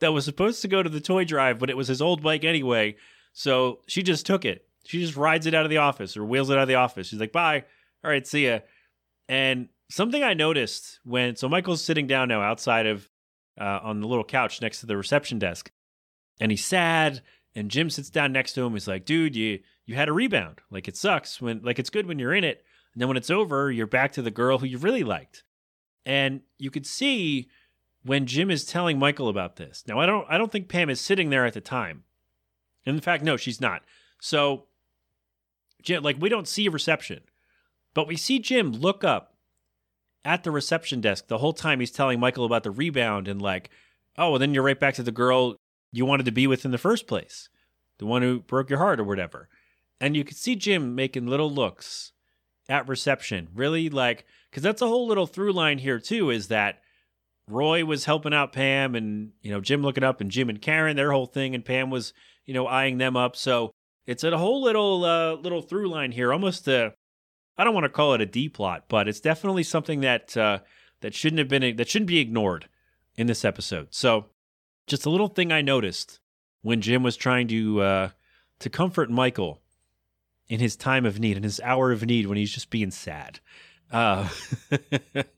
that 0.00 0.12
was 0.12 0.24
supposed 0.24 0.62
to 0.62 0.68
go 0.68 0.82
to 0.82 0.90
the 0.90 1.00
toy 1.00 1.24
drive, 1.24 1.58
but 1.58 1.70
it 1.70 1.76
was 1.76 1.88
his 1.88 2.02
old 2.02 2.22
bike 2.22 2.44
anyway. 2.44 2.96
So 3.32 3.80
she 3.86 4.02
just 4.02 4.26
took 4.26 4.44
it. 4.44 4.66
She 4.84 5.00
just 5.00 5.16
rides 5.16 5.46
it 5.46 5.54
out 5.54 5.64
of 5.64 5.70
the 5.70 5.76
office 5.78 6.16
or 6.16 6.24
wheels 6.24 6.50
it 6.50 6.54
out 6.56 6.62
of 6.62 6.68
the 6.68 6.74
office. 6.76 7.08
She's 7.08 7.20
like, 7.20 7.32
"Bye, 7.32 7.64
all 8.02 8.10
right, 8.10 8.26
see 8.26 8.46
ya." 8.46 8.60
And 9.28 9.68
something 9.90 10.22
I 10.22 10.34
noticed 10.34 11.00
when 11.04 11.36
so 11.36 11.48
Michael's 11.48 11.84
sitting 11.84 12.06
down 12.06 12.28
now 12.28 12.40
outside 12.40 12.86
of 12.86 13.08
uh, 13.60 13.80
on 13.82 14.00
the 14.00 14.06
little 14.06 14.24
couch 14.24 14.62
next 14.62 14.80
to 14.80 14.86
the 14.86 14.96
reception 14.96 15.38
desk, 15.38 15.70
and 16.40 16.50
he's 16.50 16.64
sad. 16.64 17.22
And 17.54 17.70
Jim 17.70 17.90
sits 17.90 18.10
down 18.10 18.32
next 18.32 18.52
to 18.52 18.62
him. 18.62 18.72
He's 18.72 18.88
like, 18.88 19.04
"Dude, 19.04 19.34
you 19.34 19.60
you 19.84 19.94
had 19.94 20.08
a 20.08 20.12
rebound. 20.12 20.60
Like 20.70 20.88
it 20.88 20.96
sucks 20.96 21.40
when 21.40 21.60
like 21.62 21.78
it's 21.78 21.90
good 21.90 22.06
when 22.06 22.18
you're 22.18 22.34
in 22.34 22.44
it, 22.44 22.64
and 22.94 23.00
then 23.00 23.08
when 23.08 23.16
it's 23.16 23.30
over, 23.30 23.70
you're 23.70 23.86
back 23.86 24.12
to 24.12 24.22
the 24.22 24.30
girl 24.30 24.58
who 24.58 24.66
you 24.66 24.78
really 24.78 25.04
liked." 25.04 25.44
And 26.06 26.40
you 26.56 26.70
could 26.70 26.86
see 26.86 27.48
when 28.08 28.26
Jim 28.26 28.50
is 28.50 28.64
telling 28.64 28.98
Michael 28.98 29.28
about 29.28 29.56
this. 29.56 29.84
Now, 29.86 30.00
I 30.00 30.06
don't 30.06 30.26
I 30.30 30.38
don't 30.38 30.50
think 30.50 30.68
Pam 30.68 30.88
is 30.88 31.00
sitting 31.00 31.28
there 31.28 31.44
at 31.44 31.52
the 31.52 31.60
time. 31.60 32.04
In 32.86 33.00
fact, 33.00 33.22
no, 33.22 33.36
she's 33.36 33.60
not. 33.60 33.82
So, 34.18 34.64
Jim, 35.82 36.02
like 36.02 36.16
we 36.18 36.30
don't 36.30 36.48
see 36.48 36.66
a 36.66 36.70
reception, 36.70 37.20
but 37.92 38.08
we 38.08 38.16
see 38.16 38.38
Jim 38.38 38.72
look 38.72 39.04
up 39.04 39.34
at 40.24 40.42
the 40.42 40.50
reception 40.50 41.02
desk 41.02 41.28
the 41.28 41.38
whole 41.38 41.52
time 41.52 41.80
he's 41.80 41.90
telling 41.90 42.18
Michael 42.18 42.46
about 42.46 42.62
the 42.62 42.70
rebound 42.70 43.28
and 43.28 43.42
like, 43.42 43.68
oh, 44.16 44.30
well, 44.30 44.38
then 44.38 44.54
you're 44.54 44.64
right 44.64 44.80
back 44.80 44.94
to 44.94 45.02
the 45.02 45.12
girl 45.12 45.56
you 45.92 46.06
wanted 46.06 46.24
to 46.26 46.32
be 46.32 46.46
with 46.46 46.64
in 46.64 46.70
the 46.70 46.78
first 46.78 47.06
place, 47.06 47.50
the 47.98 48.06
one 48.06 48.22
who 48.22 48.40
broke 48.40 48.70
your 48.70 48.78
heart 48.78 49.00
or 49.00 49.04
whatever. 49.04 49.50
And 50.00 50.16
you 50.16 50.24
could 50.24 50.36
see 50.36 50.56
Jim 50.56 50.94
making 50.94 51.26
little 51.26 51.50
looks 51.50 52.12
at 52.70 52.88
reception, 52.88 53.48
really 53.54 53.90
like, 53.90 54.24
because 54.50 54.62
that's 54.62 54.82
a 54.82 54.88
whole 54.88 55.06
little 55.06 55.26
through 55.26 55.52
line 55.52 55.78
here 55.78 55.98
too, 55.98 56.30
is 56.30 56.48
that 56.48 56.80
Roy 57.48 57.84
was 57.84 58.04
helping 58.04 58.34
out 58.34 58.52
Pam 58.52 58.94
and, 58.94 59.32
you 59.42 59.50
know, 59.50 59.60
Jim 59.60 59.82
looking 59.82 60.04
up 60.04 60.20
and 60.20 60.30
Jim 60.30 60.48
and 60.48 60.60
Karen, 60.60 60.96
their 60.96 61.12
whole 61.12 61.26
thing, 61.26 61.54
and 61.54 61.64
Pam 61.64 61.90
was, 61.90 62.12
you 62.46 62.54
know, 62.54 62.66
eyeing 62.66 62.98
them 62.98 63.16
up. 63.16 63.36
So 63.36 63.72
it's 64.06 64.24
a 64.24 64.36
whole 64.36 64.62
little, 64.62 65.04
uh, 65.04 65.34
little 65.34 65.62
through 65.62 65.88
line 65.88 66.12
here, 66.12 66.32
almost 66.32 66.68
a, 66.68 66.94
I 67.56 67.64
don't 67.64 67.74
want 67.74 67.84
to 67.84 67.90
call 67.90 68.14
it 68.14 68.20
a 68.20 68.26
D 68.26 68.48
plot, 68.48 68.84
but 68.88 69.08
it's 69.08 69.20
definitely 69.20 69.62
something 69.62 70.00
that, 70.00 70.36
uh, 70.36 70.60
that 71.00 71.14
shouldn't 71.14 71.38
have 71.38 71.48
been, 71.48 71.76
that 71.76 71.88
shouldn't 71.88 72.08
be 72.08 72.18
ignored 72.18 72.68
in 73.16 73.26
this 73.26 73.44
episode. 73.44 73.88
So 73.90 74.26
just 74.86 75.06
a 75.06 75.10
little 75.10 75.28
thing 75.28 75.52
I 75.52 75.62
noticed 75.62 76.20
when 76.62 76.80
Jim 76.80 77.02
was 77.02 77.16
trying 77.16 77.48
to, 77.48 77.80
uh, 77.80 78.08
to 78.60 78.70
comfort 78.70 79.10
Michael 79.10 79.60
in 80.48 80.60
his 80.60 80.76
time 80.76 81.04
of 81.04 81.20
need, 81.20 81.36
in 81.36 81.42
his 81.42 81.60
hour 81.60 81.92
of 81.92 82.04
need 82.04 82.26
when 82.26 82.38
he's 82.38 82.52
just 82.52 82.70
being 82.70 82.90
sad. 82.90 83.40
Uh, 83.90 84.28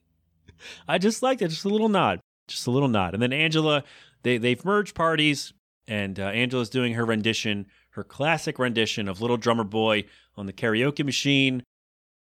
I 0.87 0.97
just 0.97 1.21
liked 1.23 1.41
it. 1.41 1.49
Just 1.49 1.65
a 1.65 1.69
little 1.69 1.89
nod. 1.89 2.19
Just 2.47 2.67
a 2.67 2.71
little 2.71 2.87
nod. 2.87 3.13
And 3.13 3.21
then 3.21 3.33
Angela, 3.33 3.83
they, 4.23 4.37
they've 4.37 4.63
merged 4.63 4.95
parties, 4.95 5.53
and 5.87 6.19
uh, 6.19 6.23
Angela's 6.23 6.69
doing 6.69 6.93
her 6.93 7.05
rendition, 7.05 7.67
her 7.91 8.03
classic 8.03 8.59
rendition 8.59 9.07
of 9.07 9.21
Little 9.21 9.37
Drummer 9.37 9.63
Boy 9.63 10.05
on 10.35 10.45
the 10.45 10.53
karaoke 10.53 11.05
machine. 11.05 11.63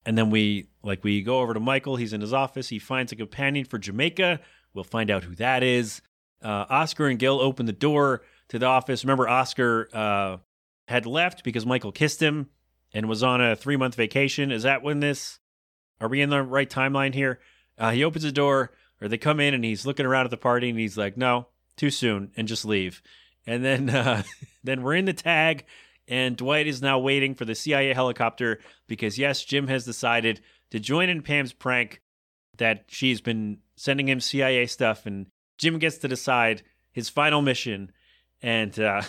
And 0.05 0.17
then 0.17 0.29
we, 0.29 0.67
like, 0.83 1.03
we 1.03 1.21
go 1.21 1.39
over 1.39 1.53
to 1.53 1.59
Michael. 1.59 1.95
He's 1.95 2.13
in 2.13 2.21
his 2.21 2.33
office. 2.33 2.69
He 2.69 2.79
finds 2.79 3.11
a 3.11 3.15
companion 3.15 3.65
for 3.65 3.77
Jamaica. 3.77 4.39
We'll 4.73 4.83
find 4.83 5.11
out 5.11 5.23
who 5.23 5.35
that 5.35 5.63
is. 5.63 6.01
Uh, 6.41 6.65
Oscar 6.69 7.07
and 7.07 7.19
Gil 7.19 7.39
open 7.39 7.65
the 7.67 7.73
door 7.73 8.23
to 8.49 8.57
the 8.57 8.65
office. 8.65 9.03
Remember, 9.03 9.29
Oscar 9.29 9.89
uh, 9.93 10.37
had 10.87 11.05
left 11.05 11.43
because 11.43 11.65
Michael 11.65 11.91
kissed 11.91 12.21
him 12.21 12.49
and 12.93 13.07
was 13.07 13.23
on 13.23 13.41
a 13.41 13.55
three 13.55 13.77
month 13.77 13.95
vacation. 13.95 14.51
Is 14.51 14.63
that 14.63 14.81
when 14.81 14.99
this? 14.99 15.39
Are 15.99 16.07
we 16.07 16.21
in 16.21 16.29
the 16.29 16.41
right 16.41 16.69
timeline 16.69 17.13
here? 17.13 17.39
Uh, 17.77 17.91
he 17.91 18.03
opens 18.03 18.23
the 18.23 18.31
door, 18.31 18.71
or 19.01 19.07
they 19.07 19.17
come 19.17 19.39
in, 19.39 19.53
and 19.53 19.63
he's 19.63 19.85
looking 19.85 20.05
around 20.05 20.25
at 20.25 20.31
the 20.31 20.37
party, 20.37 20.69
and 20.69 20.79
he's 20.79 20.97
like, 20.97 21.17
"No, 21.17 21.47
too 21.77 21.89
soon," 21.89 22.31
and 22.35 22.47
just 22.47 22.65
leave. 22.65 23.01
And 23.45 23.63
then, 23.63 23.89
uh, 23.95 24.23
then 24.63 24.83
we're 24.83 24.95
in 24.95 25.05
the 25.05 25.13
tag, 25.13 25.65
and 26.07 26.37
Dwight 26.37 26.67
is 26.67 26.81
now 26.81 26.99
waiting 26.99 27.35
for 27.35 27.45
the 27.45 27.55
CIA 27.55 27.93
helicopter 27.93 28.59
because 28.87 29.17
yes, 29.17 29.43
Jim 29.43 29.67
has 29.67 29.85
decided 29.85 30.41
to 30.71 30.79
join 30.79 31.09
in 31.09 31.21
Pam's 31.21 31.53
prank 31.53 32.01
that 32.57 32.85
she's 32.87 33.21
been 33.21 33.59
sending 33.75 34.07
him 34.07 34.19
CIA 34.19 34.65
stuff, 34.65 35.05
and 35.05 35.27
Jim 35.57 35.79
gets 35.79 35.97
to 35.99 36.07
decide 36.07 36.63
his 36.91 37.09
final 37.09 37.41
mission. 37.41 37.91
And 38.41 38.77
uh, 38.79 39.03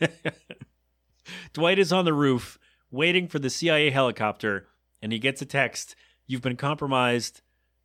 Dwight 1.52 1.78
is 1.78 1.92
on 1.92 2.04
the 2.04 2.14
roof 2.14 2.58
waiting 2.90 3.28
for 3.28 3.38
the 3.38 3.50
CIA 3.50 3.90
helicopter, 3.90 4.68
and 5.00 5.12
he 5.12 5.18
gets 5.18 5.42
a 5.42 5.46
text 5.46 5.94
You've 6.26 6.42
been 6.42 6.56
compromised. 6.56 7.42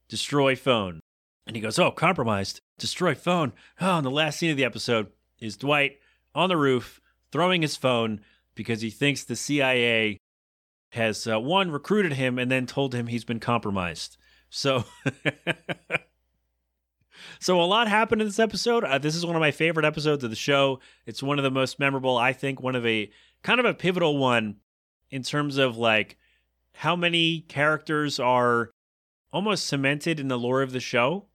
Destroy 0.09 0.55
phone. 0.55 0.99
And 1.47 1.55
he 1.55 1.61
goes, 1.61 1.77
Oh, 1.79 1.91
compromised. 1.91 2.59
Destroy 2.77 3.15
phone. 3.15 3.53
Oh, 3.79 3.97
and 3.97 4.05
the 4.05 4.11
last 4.11 4.39
scene 4.39 4.51
of 4.51 4.57
the 4.57 4.65
episode 4.65 5.07
is 5.39 5.57
Dwight 5.57 5.99
on 6.33 6.49
the 6.49 6.57
roof 6.57 6.99
throwing 7.31 7.61
his 7.61 7.75
phone 7.75 8.21
because 8.55 8.81
he 8.81 8.89
thinks 8.89 9.23
the 9.23 9.35
CIA 9.35 10.17
has, 10.91 11.27
uh, 11.27 11.39
one, 11.39 11.71
recruited 11.71 12.13
him 12.13 12.39
and 12.39 12.49
then 12.49 12.65
told 12.65 12.93
him 12.95 13.07
he's 13.07 13.25
been 13.25 13.39
compromised. 13.39 14.17
So. 14.49 14.85
So 17.39 17.61
a 17.61 17.63
lot 17.63 17.87
happened 17.87 18.21
in 18.21 18.27
this 18.27 18.39
episode. 18.39 18.83
Uh, 18.83 18.97
this 18.97 19.15
is 19.15 19.25
one 19.25 19.35
of 19.35 19.39
my 19.39 19.51
favorite 19.51 19.85
episodes 19.85 20.23
of 20.23 20.29
the 20.29 20.35
show. 20.35 20.79
It's 21.05 21.23
one 21.23 21.39
of 21.39 21.43
the 21.43 21.51
most 21.51 21.79
memorable, 21.79 22.17
I 22.17 22.33
think, 22.33 22.61
one 22.61 22.75
of 22.75 22.85
a 22.85 23.11
kind 23.43 23.59
of 23.59 23.65
a 23.65 23.73
pivotal 23.73 24.17
one 24.17 24.57
in 25.11 25.23
terms 25.23 25.57
of 25.57 25.77
like 25.77 26.17
how 26.73 26.95
many 26.95 27.41
characters 27.41 28.19
are 28.19 28.71
almost 29.35 29.67
cemented 29.67 30.17
in 30.17 30.29
the 30.29 30.39
lore 30.39 30.61
of 30.61 30.71
the 30.71 30.79
show. 30.79 31.25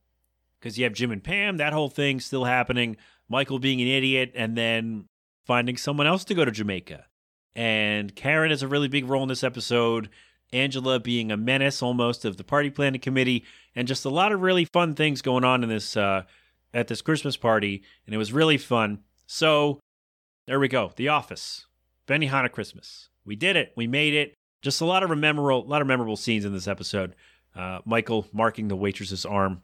Because 0.59 0.79
you 0.79 0.85
have 0.85 0.95
Jim 0.95 1.11
and 1.11 1.23
Pam, 1.23 1.59
that 1.59 1.75
whole 1.75 1.91
thing 1.91 2.19
still 2.19 2.45
happening. 2.45 2.97
Michael 3.29 3.59
being 3.59 3.81
an 3.81 3.87
idiot, 3.87 4.33
and 4.35 4.57
then 4.57 5.05
finding 5.45 5.77
someone 5.77 6.07
else 6.07 6.25
to 6.25 6.35
go 6.35 6.45
to 6.45 6.51
Jamaica. 6.51 7.05
And 7.55 8.15
Karen 8.17 8.51
has 8.51 8.63
a 8.63 8.69
really 8.69 8.89
big 8.89 9.09
role 9.09 9.23
in 9.23 9.29
this 9.29 9.45
episode. 9.45 10.09
Angela 10.53 10.99
being 10.99 11.31
a 11.31 11.37
menace 11.37 11.83
almost 11.83 12.25
of 12.25 12.37
the 12.37 12.45
party 12.45 12.71
planning 12.71 13.01
committee, 13.01 13.45
and 13.77 13.87
just 13.87 14.05
a 14.05 14.11
lot 14.11 14.33
of 14.33 14.41
really 14.41 14.65
fun 14.65 14.95
things 14.95 15.23
going 15.23 15.45
on 15.45 15.63
in 15.63 15.69
this 15.69 15.97
uh, 15.97 16.23
at 16.75 16.89
this 16.89 17.03
Christmas 17.03 17.37
party, 17.37 17.83
and 18.07 18.15
it 18.15 18.19
was 18.19 18.33
really 18.33 18.59
fun. 18.59 19.01
So 19.27 19.79
there 20.47 20.59
we 20.59 20.69
go, 20.69 20.93
The 20.97 21.09
Office, 21.09 21.67
Benihana 22.09 22.51
Christmas. 22.51 23.11
We 23.25 23.37
did 23.37 23.57
it. 23.57 23.73
We 23.77 23.87
made 23.87 24.15
it. 24.15 24.35
Just 24.63 24.81
a 24.81 24.85
lot 24.87 25.03
of 25.03 25.17
memorable, 25.17 25.65
a 25.65 25.69
lot 25.69 25.83
of 25.83 25.87
memorable 25.87 26.17
scenes 26.17 26.45
in 26.45 26.53
this 26.53 26.69
episode. 26.69 27.15
Uh, 27.55 27.81
Michael 27.85 28.27
marking 28.33 28.69
the 28.69 28.77
waitress's 28.77 29.25
arm. 29.25 29.63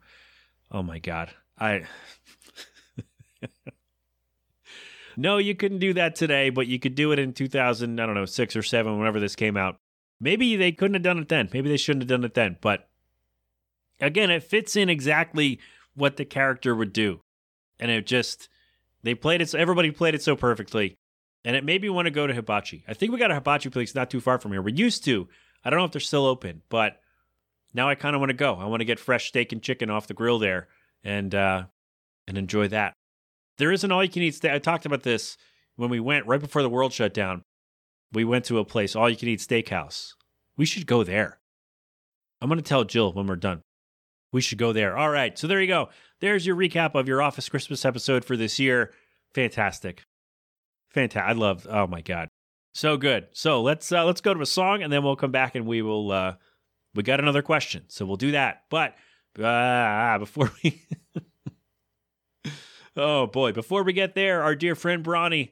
Oh 0.70 0.82
my 0.82 0.98
god, 0.98 1.30
I. 1.58 1.84
no, 5.16 5.38
you 5.38 5.54
couldn't 5.54 5.78
do 5.78 5.94
that 5.94 6.16
today, 6.16 6.50
but 6.50 6.66
you 6.66 6.78
could 6.78 6.94
do 6.94 7.12
it 7.12 7.18
in 7.18 7.32
2000, 7.32 8.00
I 8.00 8.06
don't 8.06 8.14
know, 8.14 8.24
six 8.24 8.56
or 8.56 8.62
seven, 8.62 8.98
whenever 8.98 9.20
this 9.20 9.36
came 9.36 9.56
out. 9.56 9.76
Maybe 10.20 10.56
they 10.56 10.72
couldn't 10.72 10.94
have 10.94 11.02
done 11.02 11.18
it 11.18 11.28
then. 11.28 11.48
Maybe 11.52 11.68
they 11.68 11.76
shouldn't 11.76 12.02
have 12.02 12.08
done 12.08 12.24
it 12.24 12.34
then. 12.34 12.56
But 12.60 12.88
again, 14.00 14.30
it 14.30 14.42
fits 14.42 14.76
in 14.76 14.88
exactly 14.88 15.60
what 15.94 16.16
the 16.16 16.24
character 16.24 16.74
would 16.74 16.92
do. 16.92 17.20
And 17.78 17.90
it 17.90 18.06
just, 18.06 18.48
they 19.02 19.14
played 19.14 19.42
it, 19.42 19.50
so 19.50 19.58
everybody 19.58 19.90
played 19.90 20.14
it 20.14 20.22
so 20.22 20.36
perfectly. 20.36 20.96
And 21.44 21.54
it 21.54 21.64
made 21.64 21.82
me 21.82 21.90
want 21.90 22.06
to 22.06 22.10
go 22.10 22.26
to 22.26 22.34
Hibachi. 22.34 22.84
I 22.88 22.94
think 22.94 23.12
we 23.12 23.18
got 23.18 23.30
a 23.30 23.34
Hibachi 23.34 23.70
place 23.70 23.94
not 23.94 24.10
too 24.10 24.20
far 24.20 24.38
from 24.38 24.52
here. 24.52 24.62
We 24.62 24.72
used 24.72 25.04
to. 25.04 25.28
I 25.64 25.70
don't 25.70 25.78
know 25.78 25.84
if 25.84 25.92
they're 25.92 26.00
still 26.00 26.26
open, 26.26 26.62
but 26.68 27.00
now 27.74 27.88
I 27.88 27.94
kind 27.94 28.14
of 28.14 28.20
want 28.20 28.30
to 28.30 28.36
go. 28.36 28.54
I 28.54 28.66
want 28.66 28.80
to 28.80 28.86
get 28.86 28.98
fresh 28.98 29.28
steak 29.28 29.52
and 29.52 29.62
chicken 29.62 29.90
off 29.90 30.06
the 30.06 30.14
grill 30.14 30.38
there 30.38 30.68
and 31.04 31.34
uh, 31.34 31.64
and 32.26 32.38
enjoy 32.38 32.68
that. 32.68 32.92
There 33.58 33.72
is 33.72 33.84
an 33.84 33.92
all 33.92 34.04
you 34.04 34.10
can 34.10 34.22
eat 34.22 34.34
steak. 34.34 34.52
I 34.52 34.58
talked 34.58 34.86
about 34.86 35.02
this 35.02 35.36
when 35.76 35.90
we 35.90 36.00
went 36.00 36.26
right 36.26 36.40
before 36.40 36.62
the 36.62 36.70
world 36.70 36.92
shut 36.92 37.14
down 37.14 37.42
we 38.12 38.24
went 38.24 38.44
to 38.46 38.58
a 38.58 38.64
place, 38.64 38.94
all 38.96 39.10
you 39.10 39.16
can 39.16 39.28
eat 39.28 39.40
steakhouse. 39.40 40.14
We 40.56 40.64
should 40.64 40.86
go 40.86 41.04
there. 41.04 41.38
I'm 42.40 42.48
going 42.48 42.60
to 42.60 42.64
tell 42.64 42.84
Jill 42.84 43.12
when 43.12 43.26
we're 43.26 43.36
done. 43.36 43.62
We 44.32 44.40
should 44.40 44.58
go 44.58 44.72
there. 44.72 44.96
All 44.96 45.10
right. 45.10 45.38
So 45.38 45.46
there 45.46 45.60
you 45.60 45.66
go. 45.66 45.88
There's 46.20 46.46
your 46.46 46.56
recap 46.56 46.94
of 46.94 47.08
your 47.08 47.22
Office 47.22 47.48
Christmas 47.48 47.84
episode 47.84 48.24
for 48.24 48.36
this 48.36 48.58
year. 48.58 48.92
Fantastic. 49.34 50.04
Fantastic. 50.90 51.28
I 51.28 51.32
love, 51.32 51.66
oh 51.68 51.86
my 51.86 52.00
God. 52.00 52.28
So 52.74 52.96
good. 52.96 53.28
So 53.32 53.62
let's 53.62 53.90
uh, 53.90 54.04
let's 54.04 54.20
go 54.20 54.34
to 54.34 54.40
a 54.40 54.46
song 54.46 54.82
and 54.82 54.92
then 54.92 55.02
we'll 55.02 55.16
come 55.16 55.30
back 55.30 55.54
and 55.54 55.66
we 55.66 55.80
will 55.80 56.12
uh 56.12 56.34
we 56.96 57.02
got 57.02 57.20
another 57.20 57.42
question. 57.42 57.84
So 57.88 58.06
we'll 58.06 58.16
do 58.16 58.32
that. 58.32 58.64
But 58.70 58.96
uh, 59.42 60.18
before 60.20 60.50
we 60.62 60.82
Oh 62.96 63.26
boy, 63.26 63.52
before 63.52 63.82
we 63.82 63.92
get 63.92 64.14
there, 64.14 64.42
our 64.42 64.54
dear 64.54 64.74
friend 64.74 65.04
Bronnie 65.04 65.50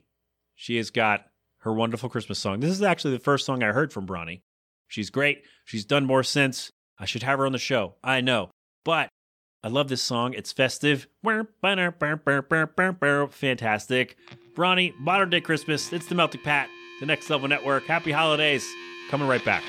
She 0.54 0.76
has 0.78 0.90
got 0.90 1.26
her 1.58 1.72
wonderful 1.72 2.08
Christmas 2.08 2.38
song. 2.38 2.60
This 2.60 2.70
is 2.70 2.82
actually 2.82 3.14
the 3.14 3.22
first 3.22 3.44
song 3.44 3.62
I 3.62 3.72
heard 3.72 3.92
from 3.92 4.06
Bronnie. 4.06 4.42
She's 4.88 5.10
great. 5.10 5.42
She's 5.64 5.84
done 5.84 6.04
more 6.04 6.22
since. 6.22 6.70
I 6.98 7.04
should 7.04 7.22
have 7.22 7.38
her 7.38 7.46
on 7.46 7.52
the 7.52 7.58
show. 7.58 7.96
I 8.02 8.20
know. 8.20 8.50
But 8.84 9.08
I 9.62 9.68
love 9.68 9.88
this 9.88 10.02
song. 10.02 10.34
It's 10.34 10.52
festive. 10.52 11.06
Fantastic. 13.28 14.16
Bronnie, 14.54 14.94
modern 14.98 15.30
day 15.30 15.40
Christmas. 15.40 15.92
It's 15.92 16.06
the 16.06 16.14
Melting 16.14 16.42
Pat, 16.42 16.68
the 17.00 17.06
Next 17.06 17.28
Level 17.28 17.48
Network. 17.48 17.84
Happy 17.84 18.12
holidays. 18.12 18.64
Coming 19.10 19.26
right 19.26 19.44
back. 19.44 19.64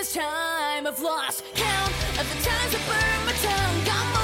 This 0.00 0.14
time, 0.14 0.86
I've 0.86 1.02
lost 1.02 1.44
count 1.54 1.92
of 2.18 2.26
the 2.26 2.42
times 2.42 2.74
I 2.74 2.78
burned 2.88 3.26
my 3.26 3.32
tongue 3.32 4.19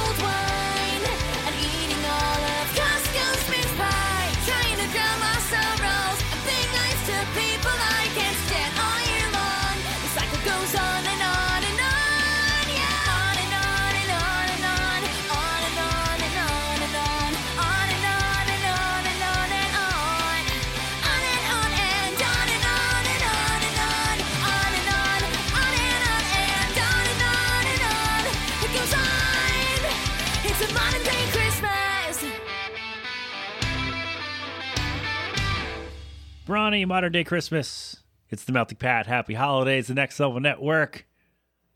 Bronnie, 36.46 36.84
Modern 36.84 37.10
Day 37.10 37.24
Christmas. 37.24 38.04
It's 38.30 38.44
the 38.44 38.52
Melting 38.52 38.78
Pat. 38.78 39.08
Happy 39.08 39.34
Holidays, 39.34 39.88
the 39.88 39.94
Next 39.94 40.20
Level 40.20 40.38
Network. 40.38 41.04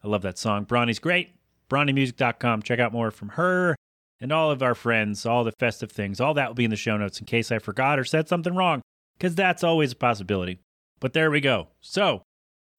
I 0.04 0.06
love 0.06 0.22
that 0.22 0.38
song. 0.38 0.62
Bronnie's 0.62 1.00
great. 1.00 1.34
BronnieMusic.com. 1.68 2.62
Check 2.62 2.78
out 2.78 2.92
more 2.92 3.10
from 3.10 3.30
her 3.30 3.74
and 4.20 4.30
all 4.30 4.52
of 4.52 4.62
our 4.62 4.76
friends, 4.76 5.26
all 5.26 5.42
the 5.42 5.50
festive 5.50 5.90
things. 5.90 6.20
All 6.20 6.34
that 6.34 6.46
will 6.46 6.54
be 6.54 6.64
in 6.64 6.70
the 6.70 6.76
show 6.76 6.96
notes 6.96 7.18
in 7.18 7.26
case 7.26 7.50
I 7.50 7.58
forgot 7.58 7.98
or 7.98 8.04
said 8.04 8.28
something 8.28 8.54
wrong, 8.54 8.80
because 9.18 9.34
that's 9.34 9.64
always 9.64 9.90
a 9.90 9.96
possibility. 9.96 10.60
But 11.00 11.14
there 11.14 11.32
we 11.32 11.40
go. 11.40 11.66
So, 11.80 12.22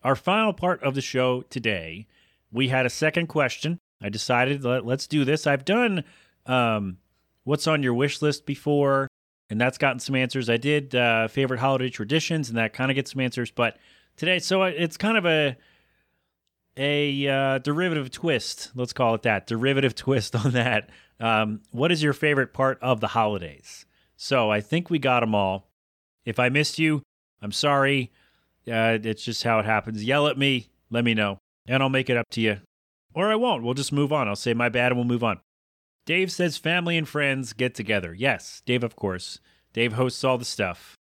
our 0.01 0.15
final 0.15 0.53
part 0.53 0.81
of 0.83 0.95
the 0.95 1.01
show 1.01 1.41
today, 1.41 2.07
we 2.53 2.69
had 2.69 2.85
a 2.85 2.89
second 2.89 3.27
question. 3.27 3.79
I 4.01 4.07
decided 4.07 4.63
let, 4.63 4.85
let's 4.85 5.07
do 5.07 5.25
this. 5.25 5.45
I've 5.45 5.65
done 5.65 6.05
um, 6.45 6.99
what's 7.43 7.67
on 7.67 7.83
your 7.83 7.95
wish 7.95 8.21
list 8.21 8.45
before, 8.45 9.09
and 9.51 9.59
that's 9.59 9.77
gotten 9.77 9.99
some 9.99 10.15
answers. 10.15 10.49
I 10.49 10.55
did 10.55 10.95
uh, 10.95 11.27
favorite 11.27 11.59
holiday 11.59 11.89
traditions, 11.89 12.47
and 12.47 12.57
that 12.57 12.71
kind 12.71 12.89
of 12.89 12.95
gets 12.95 13.11
some 13.11 13.19
answers. 13.19 13.51
But 13.51 13.77
today, 14.15 14.39
so 14.39 14.63
it's 14.63 14.95
kind 14.95 15.17
of 15.17 15.25
a 15.25 15.57
a 16.77 17.27
uh, 17.27 17.57
derivative 17.57 18.09
twist. 18.09 18.71
Let's 18.75 18.93
call 18.93 19.13
it 19.13 19.23
that 19.23 19.47
derivative 19.47 19.93
twist 19.95 20.35
on 20.37 20.53
that. 20.53 20.89
Um, 21.19 21.59
what 21.71 21.91
is 21.91 22.01
your 22.01 22.13
favorite 22.13 22.53
part 22.53 22.79
of 22.81 23.01
the 23.01 23.09
holidays? 23.09 23.85
So 24.15 24.49
I 24.49 24.61
think 24.61 24.89
we 24.89 24.99
got 24.99 25.19
them 25.19 25.35
all. 25.35 25.67
If 26.25 26.39
I 26.39 26.47
missed 26.47 26.79
you, 26.79 27.03
I'm 27.41 27.51
sorry. 27.51 28.09
Uh, 28.65 28.99
it's 29.03 29.25
just 29.25 29.43
how 29.43 29.59
it 29.59 29.65
happens. 29.65 30.01
Yell 30.01 30.27
at 30.27 30.37
me, 30.37 30.69
let 30.89 31.03
me 31.03 31.13
know, 31.13 31.39
and 31.67 31.83
I'll 31.83 31.89
make 31.89 32.09
it 32.09 32.15
up 32.15 32.29
to 32.31 32.41
you. 32.41 32.59
Or 33.13 33.29
I 33.29 33.35
won't. 33.35 33.63
We'll 33.63 33.73
just 33.73 33.91
move 33.91 34.13
on. 34.13 34.29
I'll 34.29 34.35
say 34.37 34.53
my 34.53 34.69
bad 34.69 34.93
and 34.93 34.95
we'll 34.95 35.05
move 35.05 35.25
on. 35.25 35.41
Dave 36.05 36.31
says 36.31 36.57
family 36.57 36.97
and 36.97 37.07
friends 37.07 37.53
get 37.53 37.75
together. 37.75 38.13
Yes, 38.13 38.61
Dave, 38.65 38.83
of 38.83 38.95
course. 38.95 39.39
Dave 39.73 39.93
hosts 39.93 40.23
all 40.23 40.37
the 40.37 40.45
stuff. 40.45 40.97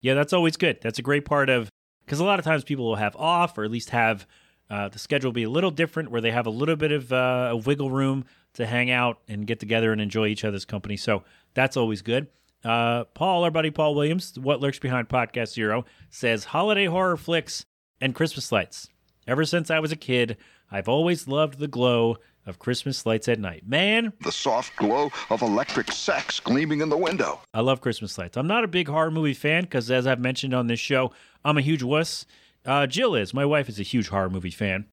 Yeah, 0.00 0.14
that's 0.14 0.32
always 0.32 0.56
good. 0.56 0.78
That's 0.80 0.98
a 0.98 1.02
great 1.02 1.24
part 1.24 1.50
of 1.50 1.68
because 2.04 2.20
a 2.20 2.24
lot 2.24 2.38
of 2.38 2.44
times 2.44 2.64
people 2.64 2.86
will 2.86 2.96
have 2.96 3.14
off 3.16 3.56
or 3.58 3.64
at 3.64 3.70
least 3.70 3.90
have 3.90 4.26
uh, 4.70 4.88
the 4.88 4.98
schedule 4.98 5.32
be 5.32 5.42
a 5.42 5.50
little 5.50 5.70
different 5.70 6.10
where 6.10 6.20
they 6.20 6.30
have 6.30 6.46
a 6.46 6.50
little 6.50 6.76
bit 6.76 6.92
of 6.92 7.12
uh, 7.12 7.48
a 7.52 7.56
wiggle 7.56 7.90
room 7.90 8.24
to 8.54 8.66
hang 8.66 8.90
out 8.90 9.18
and 9.28 9.46
get 9.46 9.60
together 9.60 9.92
and 9.92 10.00
enjoy 10.00 10.26
each 10.26 10.44
other's 10.44 10.64
company. 10.64 10.96
So 10.96 11.24
that's 11.54 11.76
always 11.76 12.02
good. 12.02 12.28
Uh, 12.64 13.04
Paul, 13.04 13.44
our 13.44 13.50
buddy 13.50 13.70
Paul 13.70 13.94
Williams, 13.94 14.38
what 14.38 14.60
lurks 14.60 14.78
behind 14.78 15.08
Podcast 15.08 15.54
Zero, 15.54 15.84
says 16.10 16.44
holiday 16.44 16.86
horror 16.86 17.16
flicks 17.16 17.64
and 18.00 18.14
Christmas 18.14 18.52
lights. 18.52 18.88
Ever 19.26 19.44
since 19.44 19.70
I 19.70 19.80
was 19.80 19.92
a 19.92 19.96
kid, 19.96 20.36
I've 20.70 20.88
always 20.88 21.28
loved 21.28 21.58
the 21.58 21.68
glow 21.68 22.16
of 22.46 22.58
Christmas 22.58 23.04
lights 23.06 23.28
at 23.28 23.38
night. 23.38 23.66
Man, 23.66 24.12
The 24.22 24.32
soft 24.32 24.74
glow 24.76 25.10
of 25.28 25.42
electric 25.42 25.92
sex 25.92 26.40
gleaming 26.40 26.80
in 26.80 26.88
the 26.88 26.96
window. 26.96 27.40
I 27.54 27.60
love 27.60 27.80
Christmas 27.80 28.16
lights. 28.18 28.36
I'm 28.36 28.46
not 28.46 28.64
a 28.64 28.68
big 28.68 28.88
horror 28.88 29.10
movie 29.10 29.34
fan 29.34 29.64
because, 29.64 29.90
as 29.90 30.06
I've 30.06 30.20
mentioned 30.20 30.54
on 30.54 30.66
this 30.66 30.80
show, 30.80 31.12
I'm 31.44 31.58
a 31.58 31.62
huge 31.62 31.82
wuss. 31.82 32.26
Uh, 32.64 32.86
Jill 32.86 33.14
is. 33.14 33.32
My 33.34 33.44
wife 33.44 33.68
is 33.68 33.78
a 33.78 33.84
huge 33.84 34.08
horror 34.08 34.30
movie 34.30 34.50
fan, 34.50 34.86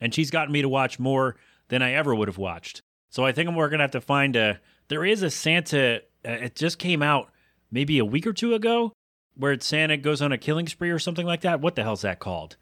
and 0.00 0.14
she's 0.14 0.30
gotten 0.30 0.52
me 0.52 0.62
to 0.62 0.68
watch 0.68 0.98
more 0.98 1.36
than 1.68 1.82
I 1.82 1.92
ever 1.92 2.14
would 2.14 2.28
have 2.28 2.38
watched. 2.38 2.80
So 3.10 3.24
I 3.24 3.32
think 3.32 3.50
we're 3.50 3.68
going 3.68 3.78
to 3.78 3.84
have 3.84 3.90
to 3.92 4.00
find 4.00 4.36
a. 4.36 4.60
There 4.88 5.04
is 5.04 5.22
a 5.22 5.30
Santa. 5.30 6.02
Uh, 6.26 6.30
it 6.32 6.54
just 6.56 6.78
came 6.78 7.02
out 7.02 7.30
maybe 7.70 7.98
a 7.98 8.04
week 8.04 8.26
or 8.26 8.32
two 8.32 8.54
ago 8.54 8.92
where 9.34 9.58
Santa 9.60 9.96
goes 9.96 10.20
on 10.20 10.32
a 10.32 10.38
killing 10.38 10.66
spree 10.66 10.90
or 10.90 10.98
something 10.98 11.26
like 11.26 11.40
that. 11.42 11.60
What 11.60 11.74
the 11.74 11.82
hell's 11.82 12.02
that 12.02 12.18
called? 12.20 12.56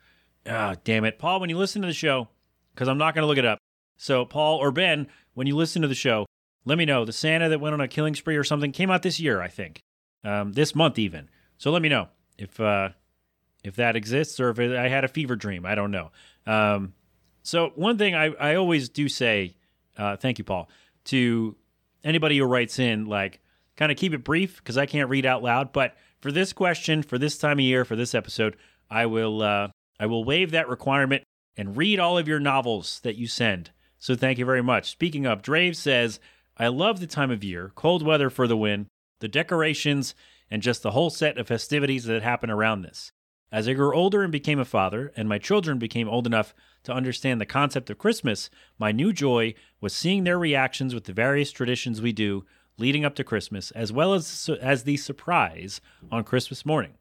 Ah, 0.48 0.76
damn 0.84 1.04
it. 1.04 1.18
Paul, 1.18 1.40
when 1.40 1.50
you 1.50 1.58
listen 1.58 1.82
to 1.82 1.88
the 1.88 1.94
show, 1.94 2.28
because 2.74 2.88
I'm 2.88 2.98
not 2.98 3.14
going 3.14 3.22
to 3.22 3.26
look 3.26 3.38
it 3.38 3.44
up. 3.44 3.58
So, 4.00 4.24
Paul 4.24 4.56
or 4.56 4.72
Ben, 4.72 5.08
when 5.34 5.46
you 5.46 5.54
listen 5.54 5.82
to 5.82 5.88
the 5.88 5.94
show, 5.94 6.24
let 6.64 6.78
me 6.78 6.86
know. 6.86 7.04
The 7.04 7.12
Santa 7.12 7.50
that 7.50 7.60
went 7.60 7.74
on 7.74 7.82
a 7.82 7.86
killing 7.86 8.14
spree 8.14 8.34
or 8.34 8.44
something 8.44 8.72
came 8.72 8.90
out 8.90 9.02
this 9.02 9.20
year, 9.20 9.42
I 9.42 9.48
think, 9.48 9.82
um, 10.24 10.54
this 10.54 10.74
month 10.74 10.98
even. 10.98 11.28
So 11.58 11.70
let 11.70 11.82
me 11.82 11.90
know 11.90 12.08
if 12.38 12.58
uh, 12.58 12.88
if 13.62 13.76
that 13.76 13.96
exists 13.96 14.40
or 14.40 14.48
if 14.48 14.58
it, 14.58 14.74
I 14.74 14.88
had 14.88 15.04
a 15.04 15.08
fever 15.08 15.36
dream. 15.36 15.66
I 15.66 15.74
don't 15.74 15.90
know. 15.90 16.12
Um, 16.46 16.94
so 17.42 17.72
one 17.74 17.98
thing 17.98 18.14
I, 18.14 18.32
I 18.40 18.54
always 18.54 18.88
do 18.88 19.06
say, 19.06 19.54
uh, 19.98 20.16
thank 20.16 20.38
you, 20.38 20.44
Paul, 20.44 20.70
to 21.04 21.54
anybody 22.02 22.38
who 22.38 22.46
writes 22.46 22.78
in, 22.78 23.04
like, 23.04 23.40
kind 23.76 23.92
of 23.92 23.98
keep 23.98 24.14
it 24.14 24.24
brief 24.24 24.56
because 24.56 24.78
I 24.78 24.86
can't 24.86 25.10
read 25.10 25.26
out 25.26 25.42
loud. 25.42 25.74
But 25.74 25.94
for 26.20 26.32
this 26.32 26.54
question, 26.54 27.02
for 27.02 27.18
this 27.18 27.36
time 27.36 27.58
of 27.58 27.64
year, 27.64 27.84
for 27.84 27.96
this 27.96 28.14
episode, 28.14 28.56
I 28.88 29.04
will 29.04 29.42
uh, 29.42 29.68
I 29.98 30.06
will 30.06 30.24
waive 30.24 30.52
that 30.52 30.70
requirement 30.70 31.22
and 31.54 31.76
read 31.76 32.00
all 32.00 32.16
of 32.16 32.26
your 32.26 32.40
novels 32.40 33.00
that 33.02 33.16
you 33.16 33.26
send. 33.26 33.72
So 34.00 34.16
thank 34.16 34.38
you 34.38 34.46
very 34.46 34.62
much. 34.62 34.90
Speaking 34.90 35.26
of, 35.26 35.42
Drave 35.42 35.76
says, 35.76 36.18
I 36.56 36.68
love 36.68 36.98
the 36.98 37.06
time 37.06 37.30
of 37.30 37.44
year, 37.44 37.70
cold 37.74 38.02
weather 38.02 38.30
for 38.30 38.48
the 38.48 38.56
win, 38.56 38.88
the 39.20 39.28
decorations, 39.28 40.14
and 40.50 40.62
just 40.62 40.82
the 40.82 40.90
whole 40.90 41.10
set 41.10 41.38
of 41.38 41.46
festivities 41.46 42.04
that 42.04 42.22
happen 42.22 42.50
around 42.50 42.82
this. 42.82 43.12
As 43.52 43.68
I 43.68 43.74
grew 43.74 43.94
older 43.94 44.22
and 44.22 44.32
became 44.32 44.58
a 44.58 44.64
father, 44.64 45.12
and 45.16 45.28
my 45.28 45.38
children 45.38 45.78
became 45.78 46.08
old 46.08 46.26
enough 46.26 46.54
to 46.84 46.94
understand 46.94 47.40
the 47.40 47.46
concept 47.46 47.90
of 47.90 47.98
Christmas, 47.98 48.48
my 48.78 48.90
new 48.90 49.12
joy 49.12 49.54
was 49.80 49.92
seeing 49.92 50.24
their 50.24 50.38
reactions 50.38 50.94
with 50.94 51.04
the 51.04 51.12
various 51.12 51.52
traditions 51.52 52.00
we 52.00 52.12
do 52.12 52.44
leading 52.78 53.04
up 53.04 53.14
to 53.16 53.24
Christmas, 53.24 53.70
as 53.72 53.92
well 53.92 54.14
as 54.14 54.48
as 54.62 54.84
the 54.84 54.96
surprise 54.96 55.80
on 56.10 56.24
Christmas 56.24 56.64
morning. 56.64 56.94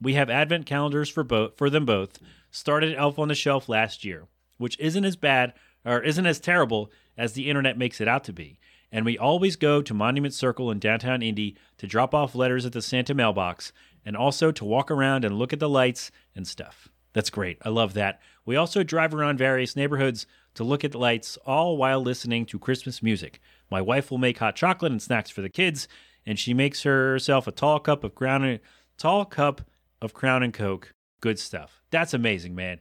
We 0.00 0.14
have 0.14 0.30
advent 0.30 0.64
calendars 0.64 1.10
for 1.10 1.22
both 1.22 1.58
for 1.58 1.68
them 1.68 1.84
both. 1.84 2.18
Started 2.50 2.96
Elf 2.96 3.18
on 3.18 3.28
the 3.28 3.34
Shelf 3.34 3.68
last 3.68 4.04
year, 4.04 4.26
which 4.56 4.78
isn't 4.78 5.04
as 5.04 5.16
bad 5.16 5.52
or 5.86 6.02
isn't 6.02 6.26
as 6.26 6.40
terrible 6.40 6.90
as 7.16 7.32
the 7.32 7.48
internet 7.48 7.78
makes 7.78 8.00
it 8.00 8.08
out 8.08 8.24
to 8.24 8.32
be. 8.32 8.58
And 8.92 9.04
we 9.04 9.16
always 9.16 9.56
go 9.56 9.80
to 9.80 9.94
Monument 9.94 10.34
Circle 10.34 10.70
in 10.70 10.78
downtown 10.78 11.22
Indy 11.22 11.56
to 11.78 11.86
drop 11.86 12.14
off 12.14 12.34
letters 12.34 12.66
at 12.66 12.72
the 12.72 12.82
Santa 12.82 13.14
mailbox 13.14 13.72
and 14.04 14.16
also 14.16 14.52
to 14.52 14.64
walk 14.64 14.90
around 14.90 15.24
and 15.24 15.38
look 15.38 15.52
at 15.52 15.60
the 15.60 15.68
lights 15.68 16.10
and 16.34 16.46
stuff. 16.46 16.88
That's 17.12 17.30
great. 17.30 17.58
I 17.62 17.70
love 17.70 17.94
that. 17.94 18.20
We 18.44 18.56
also 18.56 18.82
drive 18.82 19.14
around 19.14 19.38
various 19.38 19.74
neighborhoods 19.74 20.26
to 20.54 20.64
look 20.64 20.84
at 20.84 20.92
the 20.92 20.98
lights, 20.98 21.38
all 21.46 21.76
while 21.76 22.00
listening 22.00 22.46
to 22.46 22.58
Christmas 22.58 23.02
music. 23.02 23.40
My 23.70 23.80
wife 23.80 24.10
will 24.10 24.18
make 24.18 24.38
hot 24.38 24.54
chocolate 24.54 24.92
and 24.92 25.00
snacks 25.00 25.30
for 25.30 25.40
the 25.40 25.48
kids, 25.48 25.88
and 26.26 26.38
she 26.38 26.52
makes 26.52 26.82
herself 26.82 27.46
a 27.46 27.52
tall 27.52 27.78
cup 27.80 28.04
of 28.04 28.14
crown, 28.14 28.60
tall 28.98 29.24
cup 29.24 29.62
of 30.00 30.14
Crown 30.14 30.42
and 30.42 30.52
Coke. 30.52 30.92
Good 31.20 31.38
stuff. 31.38 31.82
That's 31.90 32.14
amazing, 32.14 32.54
man. 32.54 32.80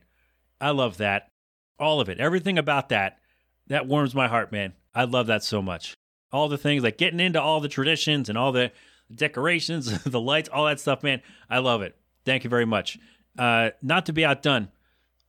I 0.60 0.72
love 0.72 0.98
that. 0.98 1.30
All 1.80 2.00
of 2.00 2.10
it. 2.10 2.20
Everything 2.20 2.58
about 2.58 2.90
that. 2.90 3.20
That 3.68 3.88
warms 3.88 4.14
my 4.14 4.28
heart, 4.28 4.52
man. 4.52 4.74
I 4.94 5.06
love 5.06 5.28
that 5.28 5.44
so 5.44 5.62
much. 5.62 5.96
All 6.32 6.48
the 6.48 6.58
things 6.58 6.84
like 6.84 6.98
getting 6.98 7.20
into 7.20 7.42
all 7.42 7.60
the 7.60 7.68
traditions 7.68 8.30
and 8.30 8.38
all 8.38 8.52
the 8.52 8.72
decorations, 9.14 10.04
the 10.04 10.20
lights, 10.20 10.50
all 10.50 10.66
that 10.66 10.80
stuff, 10.80 11.04
man. 11.04 11.22
I 11.50 11.60
love 11.60 11.82
it. 11.82 11.96
Thank 12.26 12.44
you 12.44 12.50
very 12.50 12.66
much. 12.66 12.98
Uh, 13.38 13.72
not 13.82 14.06
to 14.06 14.14
be 14.14 14.26
outdone, 14.26 14.70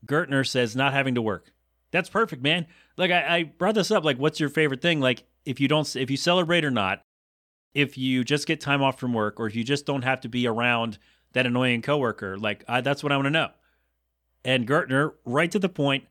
Gertner 0.07 0.47
says 0.47 0.77
not 0.77 0.93
having 0.93 1.15
to 1.17 1.23
work. 1.23 1.53
That's 1.91 2.09
perfect, 2.09 2.43
man. 2.43 2.67
Like 2.97 3.11
I, 3.11 3.37
I 3.37 3.43
brought 3.45 3.75
this 3.75 3.91
up. 3.91 4.05
Like, 4.05 4.19
what's 4.19 4.41
your 4.41 4.49
favorite 4.49 4.83
thing? 4.83 5.01
Like, 5.01 5.25
if 5.45 5.61
you 5.61 5.69
don't, 5.69 5.97
if 5.97 6.11
you 6.11 6.17
celebrate 6.17 6.65
or 6.65 6.71
not, 6.71 7.03
if 7.75 7.99
you 7.99 8.25
just 8.25 8.47
get 8.47 8.61
time 8.61 8.83
off 8.83 8.99
from 8.99 9.13
work, 9.13 9.39
or 9.39 9.47
if 9.47 9.55
you 9.55 9.65
just 9.65 9.87
don't 9.87 10.03
have 10.03 10.21
to 10.23 10.29
be 10.29 10.47
around 10.47 10.99
that 11.37 11.47
annoying 11.47 11.83
coworker. 11.83 12.39
Like, 12.39 12.65
I, 12.67 12.81
that's 12.81 13.03
what 13.03 13.13
I 13.13 13.17
want 13.17 13.27
to 13.27 13.31
know. 13.31 13.51
And 14.45 14.67
Gertner, 14.67 15.13
right 15.25 15.51
to 15.51 15.59
the 15.59 15.69
point. 15.69 16.05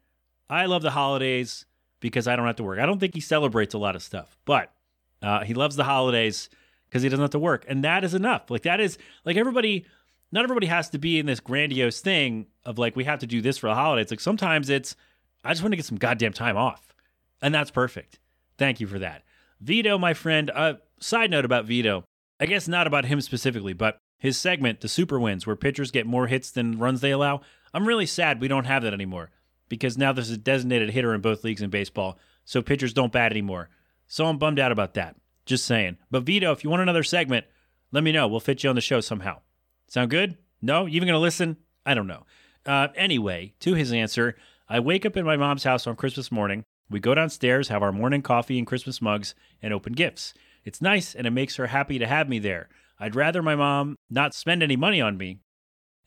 I 0.50 0.66
love 0.66 0.82
the 0.82 0.92
holidays 0.92 1.66
because 2.00 2.28
I 2.28 2.36
don't 2.36 2.46
have 2.46 2.58
to 2.58 2.64
work. 2.64 2.80
I 2.80 2.86
don't 2.86 3.00
think 3.00 3.16
he 3.16 3.22
celebrates 3.22 3.74
a 3.74 3.78
lot 3.78 3.96
of 3.96 4.04
stuff, 4.04 4.38
but 4.46 4.72
uh, 5.22 5.44
he 5.44 5.54
loves 5.54 5.76
the 5.76 5.84
holidays 5.84 6.50
because 6.88 7.02
he 7.02 7.10
doesn't 7.10 7.24
have 7.24 7.32
to 7.32 7.40
work. 7.40 7.66
And 7.68 7.84
that 7.84 8.04
is 8.04 8.14
enough. 8.14 8.50
Like, 8.50 8.64
that 8.64 8.80
is 8.80 8.98
like 9.24 9.38
everybody, 9.38 9.86
not 10.32 10.44
everybody 10.44 10.68
has 10.68 10.90
to 10.92 11.00
be 11.00 11.20
in 11.20 11.26
this 11.26 11.40
grandiose 11.40 12.00
thing 12.02 12.48
of 12.64 12.78
like, 12.78 12.96
we 12.96 13.06
have 13.06 13.20
to 13.20 13.28
do 13.28 13.42
this 13.42 13.58
for 13.58 13.68
the 13.68 13.76
holidays. 13.76 14.12
Like, 14.12 14.20
sometimes 14.20 14.70
it's, 14.70 14.96
I 15.44 15.52
just 15.52 15.64
want 15.64 15.72
to 15.72 15.78
get 15.78 15.86
some 15.86 15.98
goddamn 15.98 16.34
time 16.34 16.58
off. 16.58 16.94
And 17.42 17.54
that's 17.54 17.72
perfect. 17.72 18.20
Thank 18.58 18.80
you 18.80 18.88
for 18.88 19.00
that. 19.00 19.24
Vito, 19.60 19.98
my 19.98 20.14
friend, 20.14 20.52
uh, 20.54 20.76
side 21.00 21.32
note 21.32 21.46
about 21.46 21.66
Vito, 21.66 22.04
I 22.40 22.46
guess 22.46 22.68
not 22.68 22.88
about 22.88 23.06
him 23.06 23.22
specifically, 23.22 23.74
but 23.74 23.98
his 24.20 24.38
segment, 24.38 24.82
the 24.82 24.88
Super 24.88 25.20
Wins, 25.20 25.46
where 25.46 25.56
pitchers 25.56 25.92
get 25.92 26.06
more 26.06 26.28
hits 26.28 26.52
than 26.52 26.78
runs 26.78 27.02
they 27.02 27.12
allow, 27.12 27.42
I'm 27.74 27.88
really 27.88 28.06
sad 28.06 28.40
we 28.40 28.48
don't 28.48 28.66
have 28.66 28.84
that 28.84 28.94
anymore 28.94 29.32
because 29.70 29.98
now 29.98 30.12
there's 30.12 30.30
a 30.30 30.38
designated 30.38 30.92
hitter 30.92 31.14
in 31.14 31.22
both 31.22 31.44
leagues 31.44 31.62
in 31.62 31.70
baseball, 31.70 32.18
so 32.44 32.62
pitchers 32.62 32.94
don't 32.94 33.12
bat 33.12 33.32
anymore. 33.32 33.70
So 34.08 34.26
I'm 34.26 34.38
bummed 34.38 34.60
out 34.60 34.72
about 34.72 34.94
that. 34.94 35.16
Just 35.46 35.66
saying. 35.66 35.98
But 36.12 36.24
Vito, 36.24 36.52
if 36.52 36.64
you 36.64 36.70
want 36.70 36.82
another 36.82 37.04
segment, 37.04 37.46
let 37.92 38.04
me 38.04 38.12
know. 38.12 38.28
We'll 38.28 38.40
fit 38.40 38.64
you 38.64 38.70
on 38.70 38.76
the 38.76 38.82
show 38.82 39.00
somehow. 39.02 39.40
Sound 39.88 40.10
good? 40.10 40.38
No? 40.62 40.86
You 40.86 40.96
even 40.96 41.08
going 41.08 41.18
to 41.18 41.20
listen? 41.20 41.58
I 41.86 41.94
don't 41.94 42.08
know. 42.08 42.26
Uh, 42.66 42.88
anyway, 42.96 43.54
to 43.60 43.76
his 43.76 43.92
answer, 43.92 44.36
I 44.68 44.80
wake 44.80 45.06
up 45.06 45.16
in 45.16 45.26
my 45.26 45.38
mom's 45.38 45.64
house 45.64 45.86
on 45.86 45.96
Christmas 45.96 46.32
morning. 46.32 46.64
We 46.90 47.00
go 47.00 47.16
downstairs, 47.16 47.68
have 47.68 47.84
our 47.84 47.92
morning 47.92 48.22
coffee 48.22 48.58
and 48.58 48.68
Christmas 48.68 49.02
mugs, 49.02 49.36
and 49.62 49.74
open 49.74 49.94
gifts. 49.94 50.34
It's 50.64 50.82
nice, 50.82 51.14
and 51.14 51.28
it 51.28 51.32
makes 51.32 51.56
her 51.58 51.68
happy 51.68 52.00
to 52.00 52.08
have 52.08 52.28
me 52.28 52.40
there. 52.40 52.70
I'd 53.00 53.16
rather 53.16 53.44
my 53.44 53.56
mom 53.56 53.96
not 54.10 54.34
spend 54.34 54.64
any 54.64 54.76
money 54.76 55.02
on 55.02 55.18
me, 55.18 55.40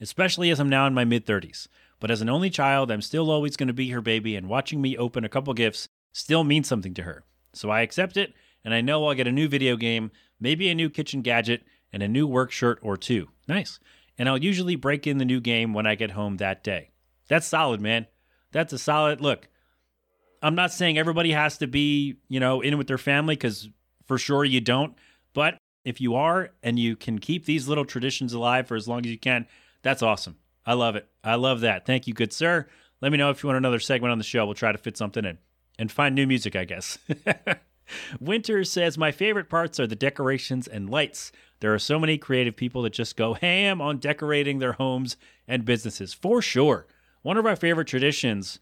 especially 0.01 0.51
as 0.51 0.59
I'm 0.59 0.69
now 0.69 0.87
in 0.87 0.95
my 0.95 1.05
mid 1.05 1.27
30s. 1.27 1.69
But 2.01 2.11
as 2.11 2.21
an 2.21 2.29
only 2.29 2.51
child, 2.51 2.91
I'm 2.91 3.03
still 3.03 3.31
always 3.31 3.57
going 3.57 3.67
to 3.67 3.73
be 3.73 3.91
her 3.91 4.01
baby, 4.01 4.37
and 4.37 4.49
watching 4.49 4.81
me 4.81 4.97
open 4.97 5.25
a 5.25 5.29
couple 5.29 5.53
gifts 5.55 5.89
still 6.13 6.45
means 6.45 6.69
something 6.69 6.95
to 6.95 7.03
her. 7.03 7.25
So 7.53 7.71
I 7.71 7.81
accept 7.81 8.17
it, 8.17 8.35
and 8.65 8.73
I 8.73 8.81
know 8.81 9.07
I'll 9.07 9.15
get 9.15 9.27
a 9.27 9.33
new 9.33 9.49
video 9.49 9.77
game, 9.77 10.11
maybe 10.39 10.69
a 10.69 10.75
new 10.75 10.91
kitchen 10.91 11.23
gadget, 11.23 11.65
and 11.93 12.03
a 12.03 12.09
new 12.09 12.27
work 12.27 12.51
shirt 12.51 12.79
or 12.83 12.97
two. 12.97 13.29
Nice. 13.49 13.81
And 14.17 14.29
I'll 14.29 14.43
usually 14.43 14.77
break 14.77 15.07
in 15.07 15.19
the 15.19 15.25
new 15.25 15.41
game 15.41 15.73
when 15.73 15.87
I 15.87 15.95
get 15.95 16.13
home 16.13 16.37
that 16.37 16.63
day. 16.63 16.91
That's 17.29 17.47
solid, 17.47 17.81
man. 17.81 18.07
That's 18.53 18.73
a 18.73 18.79
solid 18.79 19.21
look. 19.21 19.49
I'm 20.43 20.55
not 20.55 20.73
saying 20.73 20.99
everybody 20.99 21.33
has 21.33 21.59
to 21.59 21.67
be, 21.67 22.17
you 22.29 22.41
know, 22.41 22.61
in 22.61 22.79
with 22.79 22.87
their 22.87 22.99
family 22.99 23.35
because 23.35 23.69
for 24.07 24.19
sure 24.19 24.45
you 24.45 24.61
don't. 24.61 24.95
But 25.35 25.59
if 25.85 26.01
you 26.01 26.15
are 26.15 26.51
and 26.63 26.79
you 26.79 26.97
can 26.97 27.19
keep 27.19 27.45
these 27.45 27.69
little 27.69 27.85
traditions 27.85 28.33
alive 28.33 28.67
for 28.67 28.77
as 28.77 28.89
long 28.89 29.01
as 29.05 29.11
you 29.11 29.19
can, 29.19 29.47
that's 29.83 30.03
awesome. 30.03 30.37
I 30.69 30.75
love 30.75 30.97
it. 30.97 31.09
I 31.25 31.37
love 31.37 31.61
that. 31.61 31.87
Thank 31.87 32.07
you, 32.07 32.13
good 32.13 32.31
sir. 32.31 32.67
Let 33.01 33.11
me 33.11 33.17
know 33.17 33.31
if 33.31 33.43
you 33.43 33.47
want 33.47 33.57
another 33.57 33.81
segment 33.81 34.13
on 34.13 34.19
the 34.19 34.25
show. 34.25 34.45
We'll 34.45 34.55
try 34.55 34.71
to 34.71 34.77
fit 34.77 34.99
something 34.99 35.25
in 35.25 35.39
and 35.79 35.91
find 35.91 36.15
new 36.15 36.27
music, 36.27 36.55
I 36.55 36.67
guess. 36.67 36.99
Winter 38.21 38.63
says, 38.65 38.99
My 38.99 39.11
favorite 39.11 39.49
parts 39.49 39.81
are 39.81 39.87
the 39.87 39.97
decorations 39.97 40.69
and 40.69 40.91
lights. 40.91 41.33
There 41.61 41.73
are 41.73 41.79
so 41.79 41.99
many 41.99 42.19
creative 42.19 42.55
people 42.55 42.83
that 42.83 42.93
just 42.93 43.17
go 43.17 43.33
ham 43.33 43.81
on 43.81 43.97
decorating 43.97 44.59
their 44.59 44.73
homes 44.75 45.17
and 45.47 45.65
businesses, 45.65 46.13
for 46.13 46.43
sure. 46.43 46.87
One 47.23 47.39
of 47.39 47.47
our 47.47 47.57
favorite 47.57 47.89
traditions, 47.89 48.59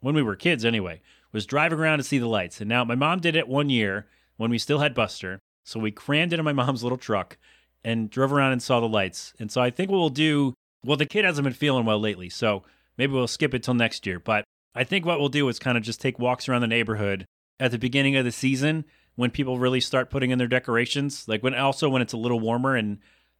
when 0.00 0.14
we 0.14 0.22
were 0.22 0.36
kids 0.36 0.64
anyway, 0.64 1.02
was 1.30 1.44
driving 1.44 1.78
around 1.78 1.98
to 1.98 2.04
see 2.04 2.18
the 2.18 2.26
lights. 2.26 2.62
And 2.62 2.70
now 2.70 2.84
my 2.86 2.94
mom 2.94 3.20
did 3.20 3.36
it 3.36 3.46
one 3.46 3.68
year 3.68 4.06
when 4.38 4.50
we 4.50 4.56
still 4.56 4.78
had 4.78 4.94
Buster. 4.94 5.38
So 5.64 5.78
we 5.78 5.90
crammed 5.90 6.32
into 6.32 6.42
my 6.42 6.54
mom's 6.54 6.82
little 6.82 6.96
truck 6.96 7.36
and 7.84 8.08
drove 8.08 8.32
around 8.32 8.52
and 8.52 8.62
saw 8.62 8.80
the 8.80 8.88
lights. 8.88 9.34
And 9.38 9.52
so 9.52 9.60
I 9.60 9.68
think 9.68 9.90
what 9.90 9.98
we'll 9.98 10.08
do, 10.08 10.54
well, 10.84 10.96
the 10.96 11.06
kid 11.06 11.24
hasn't 11.24 11.44
been 11.44 11.52
feeling 11.52 11.84
well 11.84 12.00
lately, 12.00 12.28
so 12.28 12.62
maybe 12.96 13.12
we'll 13.12 13.26
skip 13.26 13.54
it 13.54 13.62
till 13.62 13.74
next 13.74 14.06
year. 14.06 14.18
But 14.18 14.44
I 14.74 14.84
think 14.84 15.04
what 15.04 15.20
we'll 15.20 15.28
do 15.28 15.48
is 15.48 15.58
kind 15.58 15.76
of 15.76 15.84
just 15.84 16.00
take 16.00 16.18
walks 16.18 16.48
around 16.48 16.62
the 16.62 16.66
neighborhood 16.66 17.26
at 17.58 17.70
the 17.70 17.78
beginning 17.78 18.16
of 18.16 18.24
the 18.24 18.32
season 18.32 18.84
when 19.16 19.30
people 19.30 19.58
really 19.58 19.80
start 19.80 20.10
putting 20.10 20.30
in 20.30 20.38
their 20.38 20.48
decorations, 20.48 21.28
like 21.28 21.42
when 21.42 21.54
also 21.54 21.88
when 21.88 22.02
it's 22.02 22.12
a 22.12 22.18
little 22.18 22.40
warmer 22.40 22.76
and 22.76 22.98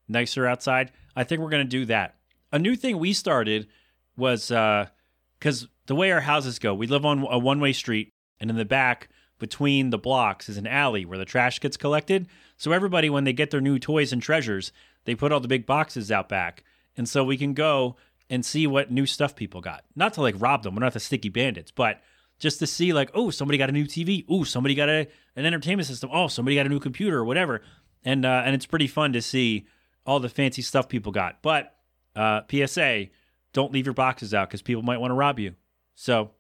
nicer 0.09 0.47
outside. 0.47 0.93
I 1.17 1.25
think 1.25 1.41
we're 1.41 1.51
to 1.51 1.65
do 1.65 1.87
that. 1.87 2.17
A 2.53 2.59
new 2.59 2.77
thing 2.77 2.99
we 2.99 3.13
started 3.13 3.69
was 4.17 4.49
because 4.49 5.65
uh, 5.65 5.67
the 5.87 5.95
way 5.95 6.13
our 6.13 6.21
houses 6.21 6.59
go, 6.59 6.75
we 6.75 6.87
live 6.87 7.07
on 7.07 7.27
a 7.31 7.39
one 7.39 7.61
way 7.61 7.73
street, 7.73 8.13
and 8.41 8.51
in 8.51 8.57
the 8.57 8.65
back, 8.65 9.09
between 9.39 9.91
the 9.91 9.99
blocks 9.99 10.49
is 10.49 10.59
an 10.59 10.67
alley 10.67 11.05
where 11.05 11.19
the 11.19 11.25
trash 11.25 11.61
gets 11.61 11.77
collected. 11.77 12.29
So 12.57 12.73
everybody, 12.73 13.09
when 13.09 13.25
they 13.25 13.33
get 13.33 13.51
their 13.51 13.61
new 13.61 13.79
toys 13.79 14.13
and 14.13 14.21
treasures, 14.21 14.73
they 15.05 15.15
put 15.15 15.33
all 15.33 15.41
the 15.41 15.49
big 15.49 15.65
boxes 15.65 16.13
out 16.13 16.29
back. 16.29 16.63
And 16.97 17.09
so 17.09 17.25
we 17.25 17.37
can 17.37 17.55
go 17.55 17.97
and 18.29 18.45
see 18.45 18.67
what 18.67 18.91
new 18.91 19.07
stuff 19.07 19.35
people 19.35 19.61
got. 19.61 19.85
Not 19.97 20.15
to 20.15 20.23
like 20.23 20.35
rob 20.39 20.63
them, 20.63 20.75
we're 20.75 20.81
not 20.81 20.93
the 20.93 21.01
sticky 21.01 21.31
bandits, 21.31 21.71
but 21.71 22.01
just 22.39 22.59
to 22.61 22.67
see 22.67 22.93
like, 22.93 23.11
oh, 23.15 23.31
somebody 23.31 23.59
got 23.59 23.69
a 23.69 23.73
new 23.73 23.85
TV. 23.85 24.25
Oh, 24.29 24.45
somebody 24.45 24.75
got 24.75 24.89
a, 24.89 25.07
an 25.37 25.45
entertainment 25.45 25.87
system. 25.87 26.11
Oh, 26.13 26.27
somebody 26.27 26.57
got 26.57 26.67
a 26.67 26.71
new 26.71 26.81
computer 26.81 27.19
or 27.19 27.25
whatever. 27.25 27.63
And 28.03 28.25
uh, 28.25 28.43
and 28.45 28.55
it's 28.55 28.67
pretty 28.67 28.87
fun 28.87 29.13
to 29.13 29.21
see 29.21 29.67
all 30.07 30.21
the 30.21 30.29
fancy 30.29 30.63
stuff 30.63 30.89
people 30.89 31.13
got. 31.13 31.43
But 31.43 31.75
uh, 32.17 32.41
PSA, 32.51 33.09
don't 33.53 33.73
leave 33.73 33.87
your 33.87 33.95
boxes 33.95 34.33
out 34.33 34.49
because 34.49 34.63
people 34.63 34.83
might 34.83 34.99
want 34.99 35.11
to 35.11 35.15
rob 35.15 35.39
you. 35.39 35.55
So, 35.95 36.31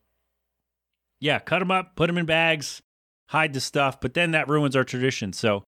yeah, 1.20 1.38
cut 1.38 1.58
them 1.58 1.70
up, 1.70 1.96
put 1.96 2.06
them 2.06 2.16
in 2.16 2.24
bags, 2.24 2.80
hide 3.26 3.52
the 3.52 3.60
stuff, 3.60 4.00
but 4.00 4.14
then 4.14 4.30
that 4.30 4.48
ruins 4.48 4.74
our 4.74 4.84
tradition. 4.84 5.32
So, 5.34 5.64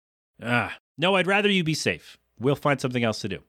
ah, 0.44 0.78
no, 0.98 1.16
I'd 1.16 1.28
rather 1.28 1.50
you 1.50 1.64
be 1.64 1.74
safe. 1.74 2.18
We'll 2.40 2.56
find 2.56 2.80
something 2.80 3.04
else 3.04 3.22
to 3.22 3.30
do. 3.30 3.40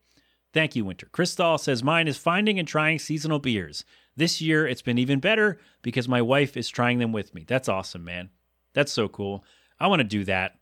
Thank 0.52 0.74
you, 0.74 0.84
Winter. 0.84 1.06
Crystal 1.12 1.58
says 1.58 1.82
mine 1.82 2.08
is 2.08 2.16
finding 2.16 2.58
and 2.58 2.66
trying 2.66 2.98
seasonal 2.98 3.38
beers. 3.38 3.84
This 4.16 4.40
year 4.40 4.66
it's 4.66 4.82
been 4.82 4.98
even 4.98 5.20
better 5.20 5.58
because 5.82 6.08
my 6.08 6.20
wife 6.20 6.56
is 6.56 6.68
trying 6.68 6.98
them 6.98 7.12
with 7.12 7.34
me. 7.34 7.44
That's 7.46 7.68
awesome, 7.68 8.04
man. 8.04 8.30
That's 8.72 8.92
so 8.92 9.08
cool. 9.08 9.44
I 9.78 9.86
want 9.86 10.00
to 10.00 10.04
do 10.04 10.24
that. 10.24 10.58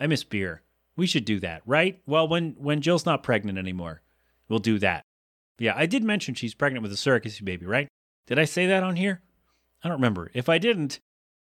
I 0.00 0.06
miss 0.06 0.24
beer. 0.24 0.62
We 0.96 1.06
should 1.06 1.24
do 1.24 1.38
that, 1.40 1.62
right? 1.64 2.00
Well, 2.06 2.26
when 2.26 2.56
when 2.58 2.80
Jill's 2.80 3.06
not 3.06 3.22
pregnant 3.22 3.58
anymore, 3.58 4.02
we'll 4.48 4.58
do 4.58 4.78
that. 4.80 5.04
Yeah, 5.58 5.74
I 5.76 5.86
did 5.86 6.02
mention 6.02 6.34
she's 6.34 6.54
pregnant 6.54 6.82
with 6.82 6.92
a 6.92 6.96
surrogacy 6.96 7.44
baby, 7.44 7.66
right? 7.66 7.88
Did 8.26 8.38
I 8.38 8.44
say 8.44 8.66
that 8.66 8.82
on 8.82 8.96
here? 8.96 9.22
I 9.82 9.88
don't 9.88 9.98
remember. 9.98 10.30
If 10.34 10.48
I 10.48 10.58
didn't, 10.58 10.98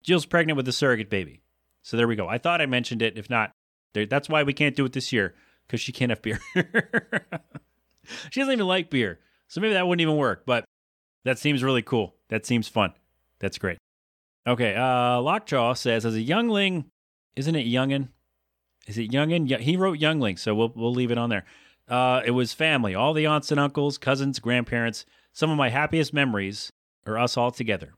Jill's 0.04 0.26
pregnant 0.26 0.58
with 0.58 0.68
a 0.68 0.74
surrogate 0.74 1.10
baby. 1.10 1.42
So 1.82 1.98
there 1.98 2.08
we 2.08 2.16
go. 2.16 2.28
I 2.28 2.38
thought 2.38 2.62
I 2.62 2.66
mentioned 2.66 3.02
it. 3.02 3.18
If 3.18 3.30
not, 3.30 3.52
that's 3.94 4.30
why 4.30 4.44
we 4.44 4.54
can't 4.54 4.76
do 4.76 4.86
it 4.86 4.94
this 4.94 5.12
year 5.12 5.36
because 5.68 5.82
she 5.82 5.92
can't 5.92 6.12
have 6.12 6.22
beer. 6.22 6.40
she 8.30 8.40
doesn't 8.40 8.54
even 8.54 8.68
like 8.68 8.90
beer. 8.90 9.20
So 9.48 9.62
maybe 9.62 9.74
that 9.74 9.88
wouldn't 9.88 10.02
even 10.02 10.18
work. 10.18 10.44
But 10.46 10.66
that 11.26 11.40
seems 11.40 11.64
really 11.64 11.82
cool. 11.82 12.16
That 12.30 12.46
seems 12.46 12.68
fun. 12.68 12.94
That's 13.40 13.58
great. 13.58 13.78
Okay. 14.48 14.76
Uh, 14.76 15.22
Lockjaw 15.22 15.74
says, 15.74 16.06
as 16.06 16.16
a 16.16 16.22
youngling, 16.22 16.86
isn't 17.36 17.56
it 17.56 17.68
youngin? 17.68 18.10
Is 18.88 18.98
it 18.98 19.12
youngin? 19.12 19.48
Yeah, 19.50 19.58
he 19.58 19.78
wrote 19.78 20.00
youngling, 20.00 20.38
so 20.38 20.56
we'll 20.56 20.74
we'll 20.76 20.94
leave 20.94 21.12
it 21.12 21.18
on 21.18 21.30
there. 21.30 21.46
Uh, 21.88 22.22
it 22.26 22.32
was 22.32 22.54
family, 22.54 22.96
all 22.96 23.14
the 23.14 23.26
aunts 23.26 23.52
and 23.52 23.60
uncles, 23.60 23.98
cousins, 23.98 24.40
grandparents. 24.40 25.06
Some 25.32 25.50
of 25.52 25.58
my 25.58 25.70
happiest 25.70 26.14
memories 26.14 26.72
are 27.06 27.18
us 27.18 27.38
all 27.38 27.52
together. 27.52 27.94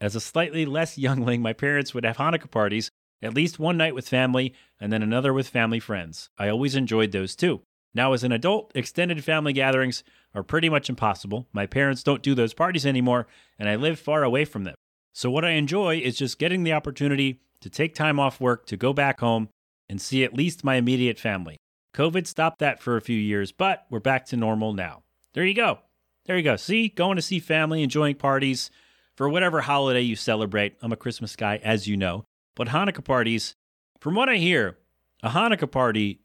As 0.00 0.14
a 0.14 0.20
slightly 0.20 0.66
less 0.66 0.98
youngling, 1.06 1.42
my 1.42 1.52
parents 1.52 1.94
would 1.94 2.04
have 2.04 2.16
Hanukkah 2.16 2.50
parties, 2.50 2.90
at 3.22 3.34
least 3.34 3.58
one 3.58 3.76
night 3.76 3.94
with 3.94 4.08
family 4.08 4.54
and 4.80 4.92
then 4.92 5.02
another 5.02 5.32
with 5.32 5.48
family 5.48 5.80
friends. 5.80 6.28
I 6.38 6.48
always 6.48 6.74
enjoyed 6.74 7.12
those 7.12 7.34
too. 7.34 7.62
Now, 7.96 8.12
as 8.12 8.24
an 8.24 8.32
adult, 8.32 8.72
extended 8.74 9.24
family 9.24 9.54
gatherings 9.54 10.04
are 10.34 10.42
pretty 10.42 10.68
much 10.68 10.90
impossible. 10.90 11.48
My 11.54 11.64
parents 11.64 12.02
don't 12.02 12.22
do 12.22 12.34
those 12.34 12.52
parties 12.52 12.84
anymore, 12.84 13.26
and 13.58 13.70
I 13.70 13.76
live 13.76 13.98
far 13.98 14.22
away 14.22 14.44
from 14.44 14.64
them. 14.64 14.74
So, 15.14 15.30
what 15.30 15.46
I 15.46 15.52
enjoy 15.52 15.96
is 15.96 16.14
just 16.14 16.38
getting 16.38 16.62
the 16.62 16.74
opportunity 16.74 17.40
to 17.62 17.70
take 17.70 17.94
time 17.94 18.20
off 18.20 18.38
work 18.38 18.66
to 18.66 18.76
go 18.76 18.92
back 18.92 19.20
home 19.20 19.48
and 19.88 19.98
see 19.98 20.24
at 20.24 20.34
least 20.34 20.62
my 20.62 20.74
immediate 20.74 21.18
family. 21.18 21.56
COVID 21.94 22.26
stopped 22.26 22.58
that 22.58 22.82
for 22.82 22.98
a 22.98 23.00
few 23.00 23.18
years, 23.18 23.50
but 23.50 23.86
we're 23.88 23.98
back 23.98 24.26
to 24.26 24.36
normal 24.36 24.74
now. 24.74 25.02
There 25.32 25.46
you 25.46 25.54
go. 25.54 25.78
There 26.26 26.36
you 26.36 26.42
go. 26.42 26.56
See, 26.56 26.88
going 26.88 27.16
to 27.16 27.22
see 27.22 27.38
family, 27.38 27.82
enjoying 27.82 28.16
parties 28.16 28.70
for 29.14 29.26
whatever 29.26 29.62
holiday 29.62 30.02
you 30.02 30.16
celebrate. 30.16 30.76
I'm 30.82 30.92
a 30.92 30.96
Christmas 30.96 31.34
guy, 31.34 31.60
as 31.64 31.88
you 31.88 31.96
know. 31.96 32.26
But 32.56 32.68
Hanukkah 32.68 33.02
parties, 33.02 33.54
from 34.00 34.16
what 34.16 34.28
I 34.28 34.36
hear, 34.36 34.76
a 35.22 35.30
Hanukkah 35.30 35.70
party 35.70 36.20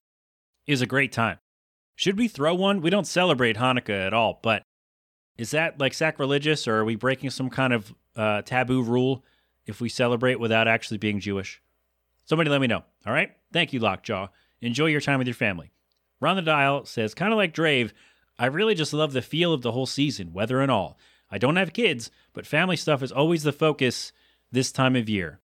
is 0.67 0.82
a 0.82 0.86
great 0.86 1.13
time. 1.13 1.38
Should 2.02 2.18
we 2.18 2.28
throw 2.28 2.56
one? 2.56 2.82
We 2.82 2.89
don't 2.89 3.06
celebrate 3.06 3.58
Hanukkah 3.58 4.08
at 4.08 4.12
all, 4.12 4.39
but 4.41 4.64
is 5.38 5.52
that 5.52 5.80
like 5.80 5.93
sacrilegious 5.93 6.68
or 6.68 6.78
are 6.78 6.86
we 6.86 6.95
breaking 6.95 7.30
some 7.30 7.52
kind 7.52 7.74
of 7.74 7.93
uh, 8.16 8.41
taboo 8.41 8.82
rule 8.82 9.24
if 9.68 9.80
we 9.80 9.88
celebrate 9.88 10.39
without 10.39 10.68
actually 10.68 10.97
being 10.97 11.20
Jewish? 11.20 11.62
Somebody 12.26 12.49
let 12.49 12.60
me 12.60 12.66
know. 12.66 12.84
All 13.06 13.14
right? 13.14 13.30
Thank 13.54 13.72
you, 13.72 13.80
Lockjaw. 13.80 14.30
Enjoy 14.62 14.88
your 14.88 14.99
time 14.99 15.20
with 15.20 15.28
your 15.28 15.36
family. 15.36 15.74
Ron 16.20 16.38
the 16.38 16.41
Dial 16.41 16.86
says, 16.86 17.14
kind 17.14 17.32
of 17.34 17.38
like 17.38 17.54
Drave, 17.54 17.93
I 18.39 18.47
really 18.47 18.74
just 18.74 18.93
love 18.93 19.14
the 19.14 19.22
feel 19.22 19.54
of 19.54 19.62
the 19.62 19.74
whole 19.74 19.86
season, 19.86 20.34
weather 20.34 20.60
and 20.60 20.72
all. 20.72 20.97
I 21.30 21.38
don't 21.38 21.58
have 21.58 21.72
kids, 21.72 22.10
but 22.34 22.47
family 22.47 22.78
stuff 22.78 23.04
is 23.04 23.12
always 23.12 23.43
the 23.43 23.54
focus 23.54 24.12
this 24.52 24.72
time 24.72 24.95
of 24.95 25.08
year. 25.08 25.39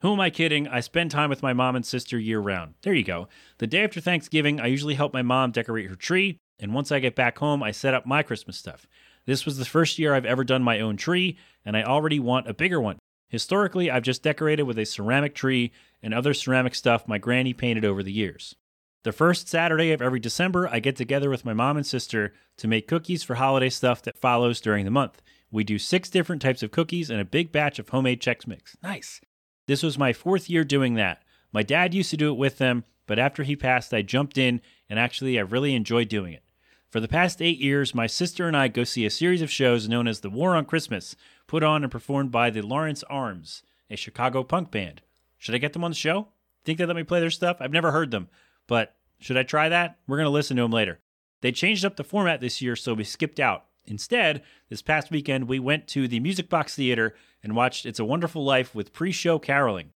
Who 0.00 0.12
am 0.12 0.20
I 0.20 0.30
kidding? 0.30 0.68
I 0.68 0.78
spend 0.78 1.10
time 1.10 1.28
with 1.28 1.42
my 1.42 1.52
mom 1.52 1.74
and 1.74 1.84
sister 1.84 2.18
year 2.18 2.38
round. 2.38 2.74
There 2.82 2.94
you 2.94 3.02
go. 3.02 3.26
The 3.58 3.66
day 3.66 3.82
after 3.82 4.00
Thanksgiving, 4.00 4.60
I 4.60 4.66
usually 4.66 4.94
help 4.94 5.12
my 5.12 5.22
mom 5.22 5.50
decorate 5.50 5.88
her 5.88 5.96
tree, 5.96 6.38
and 6.60 6.72
once 6.72 6.92
I 6.92 7.00
get 7.00 7.16
back 7.16 7.38
home, 7.38 7.64
I 7.64 7.72
set 7.72 7.94
up 7.94 8.06
my 8.06 8.22
Christmas 8.22 8.56
stuff. 8.56 8.86
This 9.26 9.44
was 9.44 9.58
the 9.58 9.64
first 9.64 9.98
year 9.98 10.14
I've 10.14 10.24
ever 10.24 10.44
done 10.44 10.62
my 10.62 10.78
own 10.78 10.96
tree, 10.96 11.36
and 11.64 11.76
I 11.76 11.82
already 11.82 12.20
want 12.20 12.48
a 12.48 12.54
bigger 12.54 12.80
one. 12.80 12.98
Historically, 13.28 13.90
I've 13.90 14.04
just 14.04 14.22
decorated 14.22 14.62
with 14.62 14.78
a 14.78 14.86
ceramic 14.86 15.34
tree 15.34 15.72
and 16.00 16.14
other 16.14 16.32
ceramic 16.32 16.76
stuff 16.76 17.08
my 17.08 17.18
granny 17.18 17.52
painted 17.52 17.84
over 17.84 18.02
the 18.02 18.12
years. 18.12 18.54
The 19.02 19.12
first 19.12 19.48
Saturday 19.48 19.90
of 19.90 20.00
every 20.00 20.20
December, 20.20 20.68
I 20.68 20.78
get 20.78 20.96
together 20.96 21.28
with 21.28 21.44
my 21.44 21.54
mom 21.54 21.76
and 21.76 21.86
sister 21.86 22.32
to 22.58 22.68
make 22.68 22.88
cookies 22.88 23.24
for 23.24 23.34
holiday 23.34 23.68
stuff 23.68 24.02
that 24.02 24.18
follows 24.18 24.60
during 24.60 24.84
the 24.84 24.90
month. 24.92 25.22
We 25.50 25.64
do 25.64 25.78
six 25.78 26.08
different 26.08 26.40
types 26.40 26.62
of 26.62 26.70
cookies 26.70 27.10
and 27.10 27.20
a 27.20 27.24
big 27.24 27.50
batch 27.50 27.78
of 27.78 27.88
homemade 27.88 28.22
Chex 28.22 28.46
Mix. 28.46 28.76
Nice. 28.82 29.20
This 29.68 29.82
was 29.82 29.98
my 29.98 30.14
fourth 30.14 30.48
year 30.48 30.64
doing 30.64 30.94
that. 30.94 31.22
My 31.52 31.62
dad 31.62 31.92
used 31.92 32.08
to 32.10 32.16
do 32.16 32.30
it 32.30 32.38
with 32.38 32.56
them, 32.56 32.84
but 33.06 33.18
after 33.18 33.42
he 33.42 33.54
passed, 33.54 33.92
I 33.92 34.00
jumped 34.00 34.38
in, 34.38 34.62
and 34.88 34.98
actually, 34.98 35.38
I 35.38 35.42
really 35.42 35.74
enjoyed 35.74 36.08
doing 36.08 36.32
it. 36.32 36.42
For 36.90 37.00
the 37.00 37.06
past 37.06 37.42
eight 37.42 37.58
years, 37.58 37.94
my 37.94 38.06
sister 38.06 38.48
and 38.48 38.56
I 38.56 38.68
go 38.68 38.82
see 38.82 39.04
a 39.04 39.10
series 39.10 39.42
of 39.42 39.50
shows 39.50 39.86
known 39.86 40.08
as 40.08 40.20
The 40.20 40.30
War 40.30 40.56
on 40.56 40.64
Christmas, 40.64 41.14
put 41.46 41.62
on 41.62 41.82
and 41.82 41.92
performed 41.92 42.32
by 42.32 42.48
the 42.48 42.62
Lawrence 42.62 43.02
Arms, 43.10 43.62
a 43.90 43.96
Chicago 43.96 44.42
punk 44.42 44.70
band. 44.70 45.02
Should 45.36 45.54
I 45.54 45.58
get 45.58 45.74
them 45.74 45.84
on 45.84 45.90
the 45.90 45.96
show? 45.96 46.28
Think 46.64 46.78
they'd 46.78 46.86
let 46.86 46.96
me 46.96 47.02
play 47.02 47.20
their 47.20 47.28
stuff? 47.28 47.58
I've 47.60 47.70
never 47.70 47.92
heard 47.92 48.10
them, 48.10 48.28
but 48.66 48.96
should 49.20 49.36
I 49.36 49.42
try 49.42 49.68
that? 49.68 49.98
We're 50.06 50.16
going 50.16 50.24
to 50.24 50.30
listen 50.30 50.56
to 50.56 50.62
them 50.62 50.72
later. 50.72 50.98
They 51.42 51.52
changed 51.52 51.84
up 51.84 51.96
the 51.96 52.04
format 52.04 52.40
this 52.40 52.62
year, 52.62 52.74
so 52.74 52.94
we 52.94 53.04
skipped 53.04 53.38
out. 53.38 53.66
Instead, 53.88 54.42
this 54.68 54.82
past 54.82 55.10
weekend, 55.10 55.48
we 55.48 55.58
went 55.58 55.88
to 55.88 56.06
the 56.06 56.20
Music 56.20 56.48
Box 56.48 56.74
Theater 56.74 57.14
and 57.42 57.56
watched 57.56 57.86
It's 57.86 57.98
a 57.98 58.04
Wonderful 58.04 58.44
Life 58.44 58.74
with 58.74 58.92
pre 58.92 59.12
show 59.12 59.38
caroling. 59.38 59.90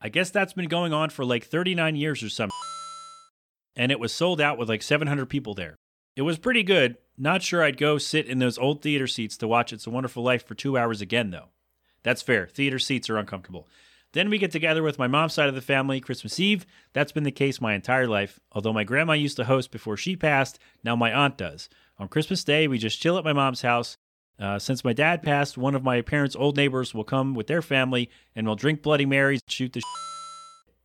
I 0.00 0.10
guess 0.10 0.30
that's 0.30 0.52
been 0.52 0.68
going 0.68 0.92
on 0.92 1.10
for 1.10 1.24
like 1.24 1.44
39 1.44 1.96
years 1.96 2.22
or 2.22 2.28
something. 2.28 2.54
And 3.76 3.92
it 3.92 4.00
was 4.00 4.12
sold 4.12 4.40
out 4.40 4.58
with 4.58 4.68
like 4.68 4.82
700 4.82 5.26
people 5.26 5.54
there. 5.54 5.76
It 6.16 6.22
was 6.22 6.36
pretty 6.36 6.64
good. 6.64 6.96
Not 7.16 7.44
sure 7.44 7.62
I'd 7.62 7.76
go 7.76 7.96
sit 7.96 8.26
in 8.26 8.40
those 8.40 8.58
old 8.58 8.82
theater 8.82 9.06
seats 9.06 9.36
to 9.36 9.46
watch 9.46 9.72
It's 9.72 9.86
a 9.86 9.90
Wonderful 9.90 10.24
Life 10.24 10.44
for 10.44 10.56
two 10.56 10.76
hours 10.76 11.00
again, 11.00 11.30
though. 11.30 11.50
That's 12.02 12.20
fair. 12.20 12.48
Theater 12.48 12.80
seats 12.80 13.08
are 13.08 13.18
uncomfortable. 13.18 13.68
Then 14.14 14.30
we 14.30 14.38
get 14.38 14.50
together 14.50 14.82
with 14.82 14.98
my 14.98 15.06
mom's 15.06 15.34
side 15.34 15.48
of 15.48 15.54
the 15.54 15.60
family 15.60 16.00
Christmas 16.00 16.40
Eve. 16.40 16.66
That's 16.92 17.12
been 17.12 17.22
the 17.22 17.30
case 17.30 17.60
my 17.60 17.74
entire 17.74 18.08
life. 18.08 18.40
Although 18.50 18.72
my 18.72 18.82
grandma 18.82 19.12
used 19.12 19.36
to 19.36 19.44
host 19.44 19.70
before 19.70 19.96
she 19.96 20.16
passed, 20.16 20.58
now 20.82 20.96
my 20.96 21.12
aunt 21.12 21.38
does. 21.38 21.68
On 21.98 22.08
Christmas 22.08 22.44
Day, 22.44 22.68
we 22.68 22.78
just 22.78 23.00
chill 23.00 23.18
at 23.18 23.24
my 23.24 23.32
mom's 23.32 23.62
house. 23.62 23.96
Uh, 24.38 24.58
since 24.58 24.84
my 24.84 24.92
dad 24.92 25.22
passed, 25.22 25.58
one 25.58 25.74
of 25.74 25.82
my 25.82 26.00
parents' 26.00 26.36
old 26.36 26.56
neighbors 26.56 26.94
will 26.94 27.04
come 27.04 27.34
with 27.34 27.48
their 27.48 27.62
family 27.62 28.08
and 28.36 28.46
we'll 28.46 28.54
drink 28.54 28.82
Bloody 28.82 29.04
Marys, 29.04 29.40
and 29.44 29.52
shoot 29.52 29.72
the. 29.72 29.82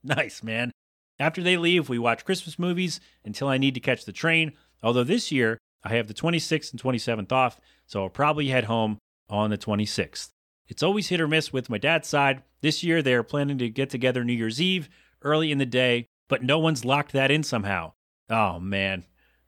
nice, 0.04 0.42
man. 0.42 0.72
After 1.20 1.44
they 1.44 1.58
leave, 1.58 1.88
we 1.88 2.00
watch 2.00 2.26
Christmas 2.26 2.58
movies 2.58 3.00
until 3.24 3.48
I 3.48 3.60
need 3.60 3.76
to 3.76 3.80
catch 3.80 4.06
the 4.06 4.12
train. 4.12 4.54
Although 4.82 5.04
this 5.04 5.32
year, 5.32 5.60
I 5.84 5.90
have 5.96 6.08
the 6.08 6.14
26th 6.16 6.72
and 6.72 6.82
27th 6.82 7.32
off, 7.32 7.60
so 7.86 8.04
I'll 8.04 8.10
probably 8.10 8.48
head 8.48 8.64
home 8.64 8.98
on 9.30 9.52
the 9.52 9.58
26th. 9.58 10.30
It's 10.68 10.82
always 10.82 11.10
hit 11.10 11.22
or 11.22 11.28
miss 11.28 11.54
with 11.54 11.70
my 11.70 11.78
dad's 11.78 12.08
side. 12.08 12.42
This 12.62 12.84
year, 12.84 13.02
they 13.04 13.14
are 13.14 13.24
planning 13.24 13.60
to 13.60 13.70
get 13.70 13.90
together 13.90 14.24
New 14.24 14.34
Year's 14.34 14.62
Eve 14.62 14.90
early 15.22 15.52
in 15.52 15.60
the 15.60 15.66
day, 15.66 16.08
but 16.28 16.42
no 16.42 16.58
one's 16.58 16.86
locked 16.86 17.12
that 17.12 17.30
in 17.30 17.44
somehow. 17.44 17.94
Oh, 18.30 18.60
man. 18.60 19.06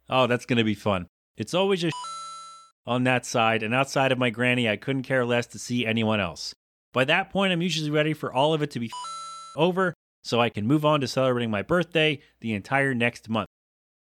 Oh, 0.09 0.27
that's 0.27 0.45
going 0.45 0.57
to 0.57 0.63
be 0.63 0.75
fun. 0.75 1.07
It's 1.37 1.53
always 1.53 1.83
a 1.83 1.91
on 2.87 3.03
that 3.03 3.25
side, 3.25 3.63
and 3.63 3.73
outside 3.73 4.11
of 4.11 4.17
my 4.17 4.29
granny, 4.29 4.69
I 4.69 4.77
couldn't 4.77 5.03
care 5.03 5.25
less 5.25 5.47
to 5.47 5.59
see 5.59 5.85
anyone 5.85 6.19
else. 6.19 6.53
By 6.93 7.03
that 7.05 7.29
point, 7.29 7.51
I'm 7.51 7.61
usually 7.61 7.89
ready 7.89 8.13
for 8.13 8.31
all 8.31 8.53
of 8.53 8.61
it 8.61 8.71
to 8.71 8.79
be 8.79 8.91
over 9.57 9.93
so 10.23 10.39
I 10.39 10.49
can 10.49 10.65
move 10.65 10.85
on 10.85 11.01
to 11.01 11.07
celebrating 11.07 11.51
my 11.51 11.61
birthday 11.61 12.19
the 12.39 12.53
entire 12.53 12.93
next 12.93 13.29
month. 13.29 13.47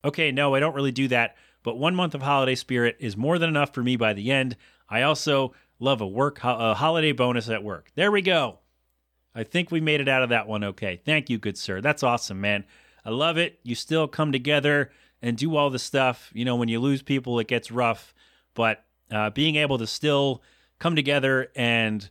Okay, 0.03 0.31
no, 0.31 0.55
I 0.55 0.59
don't 0.59 0.75
really 0.75 0.91
do 0.91 1.07
that, 1.09 1.35
but 1.63 1.77
one 1.77 1.95
month 1.95 2.15
of 2.15 2.21
holiday 2.21 2.55
spirit 2.55 2.97
is 2.99 3.15
more 3.15 3.39
than 3.39 3.49
enough 3.49 3.73
for 3.73 3.83
me 3.83 3.95
by 3.95 4.13
the 4.13 4.31
end. 4.31 4.57
I 4.89 5.03
also 5.03 5.53
love 5.79 6.01
a 6.01 6.07
work 6.07 6.43
a 6.43 6.73
holiday 6.73 7.11
bonus 7.11 7.49
at 7.49 7.63
work. 7.63 7.91
There 7.95 8.11
we 8.11 8.21
go. 8.21 8.59
I 9.33 9.43
think 9.43 9.71
we 9.71 9.79
made 9.79 10.01
it 10.01 10.09
out 10.09 10.23
of 10.23 10.29
that 10.29 10.47
one 10.47 10.63
okay. 10.63 11.01
Thank 11.05 11.29
you, 11.29 11.37
good 11.37 11.57
sir. 11.57 11.81
That's 11.81 12.03
awesome, 12.03 12.41
man. 12.41 12.65
I 13.05 13.09
love 13.09 13.37
it. 13.37 13.59
You 13.63 13.75
still 13.75 14.07
come 14.07 14.31
together 14.31 14.91
and 15.21 15.37
do 15.37 15.55
all 15.55 15.69
the 15.69 15.79
stuff. 15.79 16.31
You 16.33 16.45
know, 16.45 16.55
when 16.55 16.69
you 16.69 16.79
lose 16.79 17.01
people, 17.01 17.39
it 17.39 17.47
gets 17.47 17.71
rough, 17.71 18.13
but 18.53 18.83
uh, 19.11 19.29
being 19.29 19.55
able 19.55 19.77
to 19.77 19.87
still 19.87 20.41
come 20.79 20.95
together 20.95 21.51
and 21.55 22.09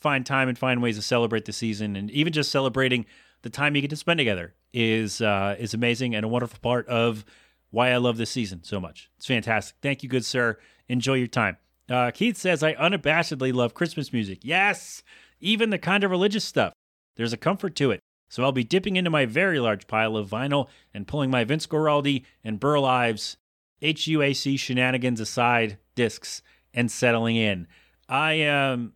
find 0.00 0.26
time 0.26 0.48
and 0.48 0.58
find 0.58 0.82
ways 0.82 0.96
to 0.96 1.02
celebrate 1.02 1.44
the 1.44 1.52
season, 1.52 1.96
and 1.96 2.10
even 2.10 2.32
just 2.32 2.50
celebrating 2.50 3.06
the 3.42 3.50
time 3.50 3.74
you 3.76 3.82
get 3.82 3.90
to 3.90 3.96
spend 3.96 4.18
together 4.18 4.54
is 4.72 5.20
uh, 5.20 5.56
is 5.58 5.74
amazing 5.74 6.14
and 6.14 6.24
a 6.24 6.28
wonderful 6.28 6.58
part 6.60 6.86
of 6.88 7.24
why 7.70 7.90
I 7.90 7.96
love 7.96 8.16
this 8.16 8.30
season 8.30 8.64
so 8.64 8.80
much. 8.80 9.10
It's 9.16 9.26
fantastic. 9.26 9.76
Thank 9.82 10.02
you, 10.02 10.08
good 10.08 10.24
sir. 10.24 10.58
Enjoy 10.88 11.14
your 11.14 11.26
time. 11.26 11.56
Uh, 11.88 12.10
Keith 12.10 12.36
says, 12.36 12.62
I 12.62 12.74
unabashedly 12.74 13.52
love 13.52 13.74
Christmas 13.74 14.12
music. 14.12 14.40
Yes, 14.42 15.02
even 15.40 15.70
the 15.70 15.78
kind 15.78 16.04
of 16.04 16.10
religious 16.10 16.44
stuff. 16.44 16.72
There's 17.16 17.32
a 17.32 17.36
comfort 17.36 17.74
to 17.76 17.90
it. 17.90 18.00
So 18.32 18.42
I'll 18.44 18.50
be 18.50 18.64
dipping 18.64 18.96
into 18.96 19.10
my 19.10 19.26
very 19.26 19.60
large 19.60 19.86
pile 19.86 20.16
of 20.16 20.30
vinyl 20.30 20.68
and 20.94 21.06
pulling 21.06 21.30
my 21.30 21.44
Vince 21.44 21.66
Guaraldi 21.66 22.24
and 22.42 22.58
Burl 22.58 22.86
Ives 22.86 23.36
HUAC 23.82 24.58
shenanigans 24.58 25.20
aside 25.20 25.76
discs 25.94 26.40
and 26.72 26.90
settling 26.90 27.36
in. 27.36 27.66
I 28.08 28.44
um 28.44 28.94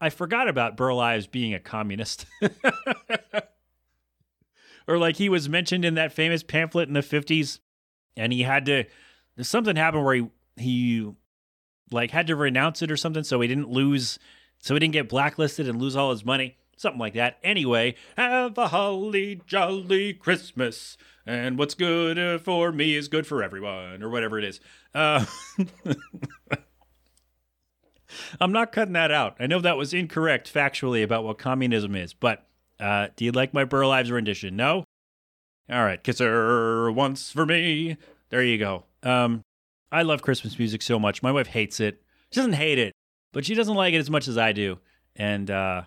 I 0.00 0.08
forgot 0.08 0.48
about 0.48 0.78
Burl 0.78 0.98
Ives 0.98 1.26
being 1.26 1.52
a 1.52 1.60
communist. 1.60 2.24
or 4.88 4.96
like 4.96 5.16
he 5.16 5.28
was 5.28 5.46
mentioned 5.46 5.84
in 5.84 5.96
that 5.96 6.14
famous 6.14 6.42
pamphlet 6.42 6.88
in 6.88 6.94
the 6.94 7.00
50s 7.00 7.58
and 8.16 8.32
he 8.32 8.44
had 8.44 8.64
to 8.64 8.84
something 9.42 9.76
happened 9.76 10.06
where 10.06 10.14
he 10.14 10.30
he 10.56 11.06
like 11.90 12.12
had 12.12 12.28
to 12.28 12.34
renounce 12.34 12.80
it 12.80 12.90
or 12.90 12.96
something 12.96 13.24
so 13.24 13.42
he 13.42 13.48
didn't 13.48 13.68
lose 13.68 14.18
so 14.56 14.72
he 14.72 14.80
didn't 14.80 14.94
get 14.94 15.10
blacklisted 15.10 15.68
and 15.68 15.82
lose 15.82 15.96
all 15.96 16.12
his 16.12 16.24
money 16.24 16.56
something 16.80 16.98
like 16.98 17.14
that. 17.14 17.38
Anyway 17.44 17.94
have 18.16 18.56
a 18.56 18.68
holly 18.68 19.42
jolly 19.46 20.14
christmas. 20.14 20.96
And 21.26 21.58
what's 21.58 21.74
good 21.74 22.18
uh, 22.18 22.38
for 22.38 22.72
me 22.72 22.94
is 22.96 23.08
good 23.08 23.26
for 23.26 23.42
everyone 23.42 24.02
or 24.02 24.08
whatever 24.08 24.38
it 24.38 24.44
is. 24.44 24.60
Uh, 24.94 25.26
i'm 28.40 28.52
not 28.52 28.72
cutting 28.72 28.94
that 28.94 29.10
out. 29.12 29.36
I 29.38 29.46
know 29.46 29.60
that 29.60 29.76
was 29.76 29.92
incorrect 29.92 30.52
factually 30.52 31.04
about 31.04 31.24
what 31.24 31.38
communism 31.38 31.94
is 31.94 32.14
but 32.14 32.46
uh, 32.80 33.08
do 33.14 33.26
you 33.26 33.32
like 33.32 33.52
my 33.52 33.64
burl 33.64 33.90
ives 33.90 34.10
rendition? 34.10 34.56
No? 34.56 34.84
All 35.70 35.84
right 35.84 36.02
kiss 36.02 36.18
her 36.18 36.90
once 36.90 37.30
for 37.30 37.44
me. 37.44 37.98
There 38.30 38.42
you 38.42 38.56
go. 38.58 38.84
Um, 39.02 39.42
I 39.92 40.02
love 40.02 40.22
Christmas 40.22 40.58
music 40.58 40.82
so 40.82 40.98
much. 40.98 41.22
My 41.22 41.32
wife 41.32 41.48
hates 41.48 41.80
it. 41.80 42.00
She 42.30 42.40
doesn't 42.40 42.52
hate 42.54 42.78
it, 42.78 42.94
but 43.32 43.44
she 43.44 43.54
doesn't 43.54 43.74
like 43.74 43.92
it 43.92 43.98
as 43.98 44.08
much 44.08 44.28
as 44.28 44.38
I 44.38 44.52
do. 44.52 44.78
And 45.16 45.50
uh, 45.50 45.82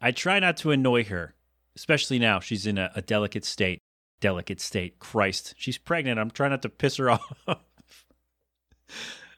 I 0.00 0.10
try 0.10 0.38
not 0.38 0.56
to 0.58 0.70
annoy 0.70 1.04
her, 1.04 1.34
especially 1.76 2.18
now. 2.18 2.40
She's 2.40 2.66
in 2.66 2.78
a, 2.78 2.90
a 2.94 3.02
delicate 3.02 3.44
state. 3.44 3.80
Delicate 4.20 4.60
state. 4.60 4.98
Christ. 4.98 5.54
She's 5.56 5.78
pregnant. 5.78 6.18
I'm 6.18 6.30
trying 6.30 6.50
not 6.50 6.62
to 6.62 6.68
piss 6.68 6.96
her 6.96 7.10
off. 7.12 7.32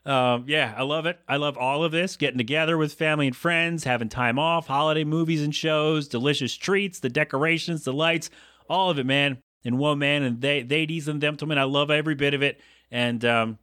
um, 0.04 0.44
yeah, 0.46 0.74
I 0.76 0.82
love 0.82 1.06
it. 1.06 1.18
I 1.28 1.36
love 1.36 1.56
all 1.56 1.84
of 1.84 1.92
this 1.92 2.16
getting 2.16 2.38
together 2.38 2.76
with 2.76 2.94
family 2.94 3.26
and 3.26 3.36
friends, 3.36 3.84
having 3.84 4.08
time 4.08 4.38
off, 4.38 4.66
holiday 4.66 5.04
movies 5.04 5.42
and 5.42 5.54
shows, 5.54 6.08
delicious 6.08 6.54
treats, 6.54 7.00
the 7.00 7.08
decorations, 7.08 7.84
the 7.84 7.92
lights, 7.92 8.30
all 8.68 8.90
of 8.90 8.98
it, 8.98 9.06
man. 9.06 9.38
And 9.64 9.78
one 9.78 9.98
man 9.98 10.22
and 10.22 10.40
they, 10.40 10.62
ladies 10.62 11.08
and 11.08 11.20
gentlemen, 11.20 11.58
I 11.58 11.64
love 11.64 11.90
every 11.90 12.14
bit 12.14 12.34
of 12.34 12.42
it. 12.42 12.60
And 12.90 13.24
um, 13.24 13.58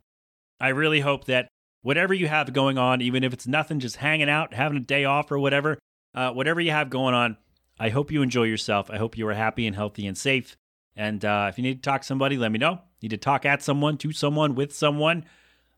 I 0.59 0.69
really 0.69 0.99
hope 0.99 1.25
that 1.25 1.47
whatever 1.81 2.13
you 2.13 2.27
have 2.27 2.51
going 2.51 2.77
on, 2.77 3.01
even 3.01 3.23
if 3.23 3.31
it's 3.33 3.47
nothing, 3.47 3.79
just 3.79 3.97
hanging 3.97 4.29
out, 4.29 4.53
having 4.53 4.77
a 4.77 4.81
day 4.81 5.05
off 5.05 5.31
or 5.31 5.39
whatever, 5.39 5.77
uh, 6.15 6.31
whatever 6.31 6.61
you 6.61 6.71
have 6.71 6.89
going 6.89 7.13
on, 7.13 7.37
I 7.79 7.89
hope 7.89 8.11
you 8.11 8.21
enjoy 8.21 8.43
yourself. 8.43 8.89
I 8.91 8.97
hope 8.97 9.17
you 9.17 9.27
are 9.27 9.33
happy 9.33 9.65
and 9.67 9.75
healthy 9.75 10.07
and 10.07 10.17
safe. 10.17 10.57
And 10.95 11.23
uh, 11.25 11.47
if 11.49 11.57
you 11.57 11.63
need 11.63 11.83
to 11.83 11.89
talk 11.89 12.01
to 12.01 12.07
somebody, 12.07 12.37
let 12.37 12.51
me 12.51 12.59
know. 12.59 12.79
Need 13.01 13.09
to 13.09 13.17
talk 13.17 13.45
at 13.45 13.61
someone, 13.63 13.97
to 13.97 14.11
someone, 14.11 14.55
with 14.55 14.73
someone, 14.73 15.25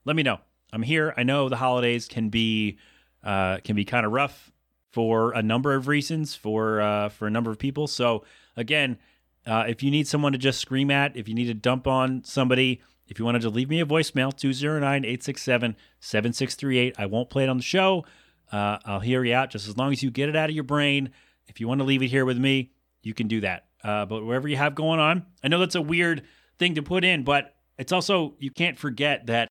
let 0.04 0.16
me 0.16 0.24
know. 0.24 0.40
I'm 0.72 0.84
here. 0.84 1.14
I 1.18 1.24
know 1.24 1.50
the 1.50 1.56
holidays 1.56 2.08
can 2.08 2.30
be 2.30 2.78
uh, 3.24 3.58
can 3.64 3.76
be 3.76 3.86
kind 3.86 4.06
of 4.06 4.12
rough 4.12 4.52
for 4.92 5.32
a 5.32 5.42
number 5.42 5.74
of 5.74 5.88
reasons 5.88 6.36
for 6.36 6.82
uh, 6.82 7.10
for 7.10 7.28
a 7.28 7.32
number 7.32 7.50
of 7.50 7.58
people. 7.58 7.88
So 7.88 8.24
again, 8.56 8.98
uh, 9.46 9.66
if 9.68 9.84
you 9.84 9.90
need 9.90 10.08
someone 10.08 10.32
to 10.34 10.38
just 10.38 10.60
scream 10.60 10.92
at, 10.92 11.16
if 11.16 11.28
you 11.28 11.34
need 11.34 11.46
to 11.46 11.54
dump 11.54 11.88
on 11.88 12.24
somebody, 12.24 12.82
if 13.08 13.20
you 13.20 13.26
wanted 13.26 13.42
to 13.44 13.50
leave 13.50 13.70
me 13.70 13.80
a 13.80 13.86
voicemail, 13.86 14.36
209 14.36 15.06
867 15.06 15.76
7638. 16.00 16.96
I 16.98 17.06
won't 17.06 17.30
play 17.30 17.44
it 17.44 17.50
on 17.50 17.58
the 17.58 17.64
show. 17.64 18.06
Uh, 18.52 18.78
I'll 18.86 19.00
hear 19.00 19.24
you 19.24 19.34
out 19.34 19.50
just 19.50 19.68
as 19.68 19.78
long 19.78 19.92
as 19.92 20.04
you 20.04 20.12
get 20.12 20.30
it 20.30 20.36
out 20.36 20.50
of 20.50 20.56
your 20.56 20.64
brain. 20.64 21.12
If 21.48 21.60
you 21.60 21.68
want 21.68 21.80
to 21.80 21.86
leave 21.86 22.02
it 22.02 22.08
here 22.08 22.26
with 22.26 22.38
me, 22.38 22.72
you 23.02 23.14
can 23.14 23.28
do 23.28 23.42
that. 23.42 23.66
Uh, 23.84 24.06
but 24.06 24.24
whatever 24.24 24.48
you 24.48 24.58
have 24.58 24.76
going 24.76 25.00
on, 25.00 25.26
I 25.44 25.48
know 25.48 25.60
that's 25.60 25.76
a 25.76 25.82
weird 25.82 26.24
thing 26.58 26.76
to 26.76 26.82
put 26.82 27.04
in, 27.04 27.24
but 27.24 27.56
it's 27.78 27.92
also, 27.92 28.36
you 28.40 28.52
can't 28.52 28.78
forget 28.78 29.28
that 29.28 29.48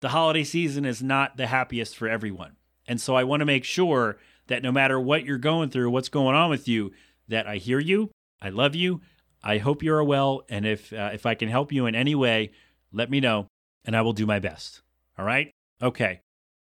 the 0.00 0.08
holiday 0.08 0.44
season 0.44 0.84
is 0.84 1.02
not 1.02 1.36
the 1.36 1.46
happiest 1.46 1.96
for 1.96 2.08
everyone. 2.08 2.56
And 2.86 3.00
so 3.00 3.14
I 3.14 3.24
want 3.24 3.40
to 3.40 3.46
make 3.46 3.64
sure 3.64 4.18
that 4.48 4.62
no 4.62 4.72
matter 4.72 5.00
what 5.00 5.24
you're 5.24 5.38
going 5.38 5.70
through, 5.70 5.90
what's 5.90 6.08
going 6.08 6.34
on 6.34 6.50
with 6.50 6.66
you, 6.68 6.92
that 7.28 7.46
I 7.46 7.56
hear 7.56 7.78
you, 7.78 8.10
I 8.40 8.48
love 8.50 8.74
you, 8.74 9.00
I 9.42 9.58
hope 9.58 9.82
you're 9.82 10.02
well, 10.04 10.42
and 10.48 10.66
if 10.66 10.92
uh, 10.92 11.10
if 11.12 11.26
I 11.26 11.34
can 11.34 11.48
help 11.48 11.72
you 11.72 11.86
in 11.86 11.94
any 11.94 12.14
way, 12.14 12.52
let 12.92 13.10
me 13.10 13.20
know 13.20 13.46
and 13.84 13.96
I 13.96 14.02
will 14.02 14.12
do 14.12 14.26
my 14.26 14.38
best. 14.38 14.82
All 15.18 15.24
right? 15.24 15.50
Okay. 15.80 16.20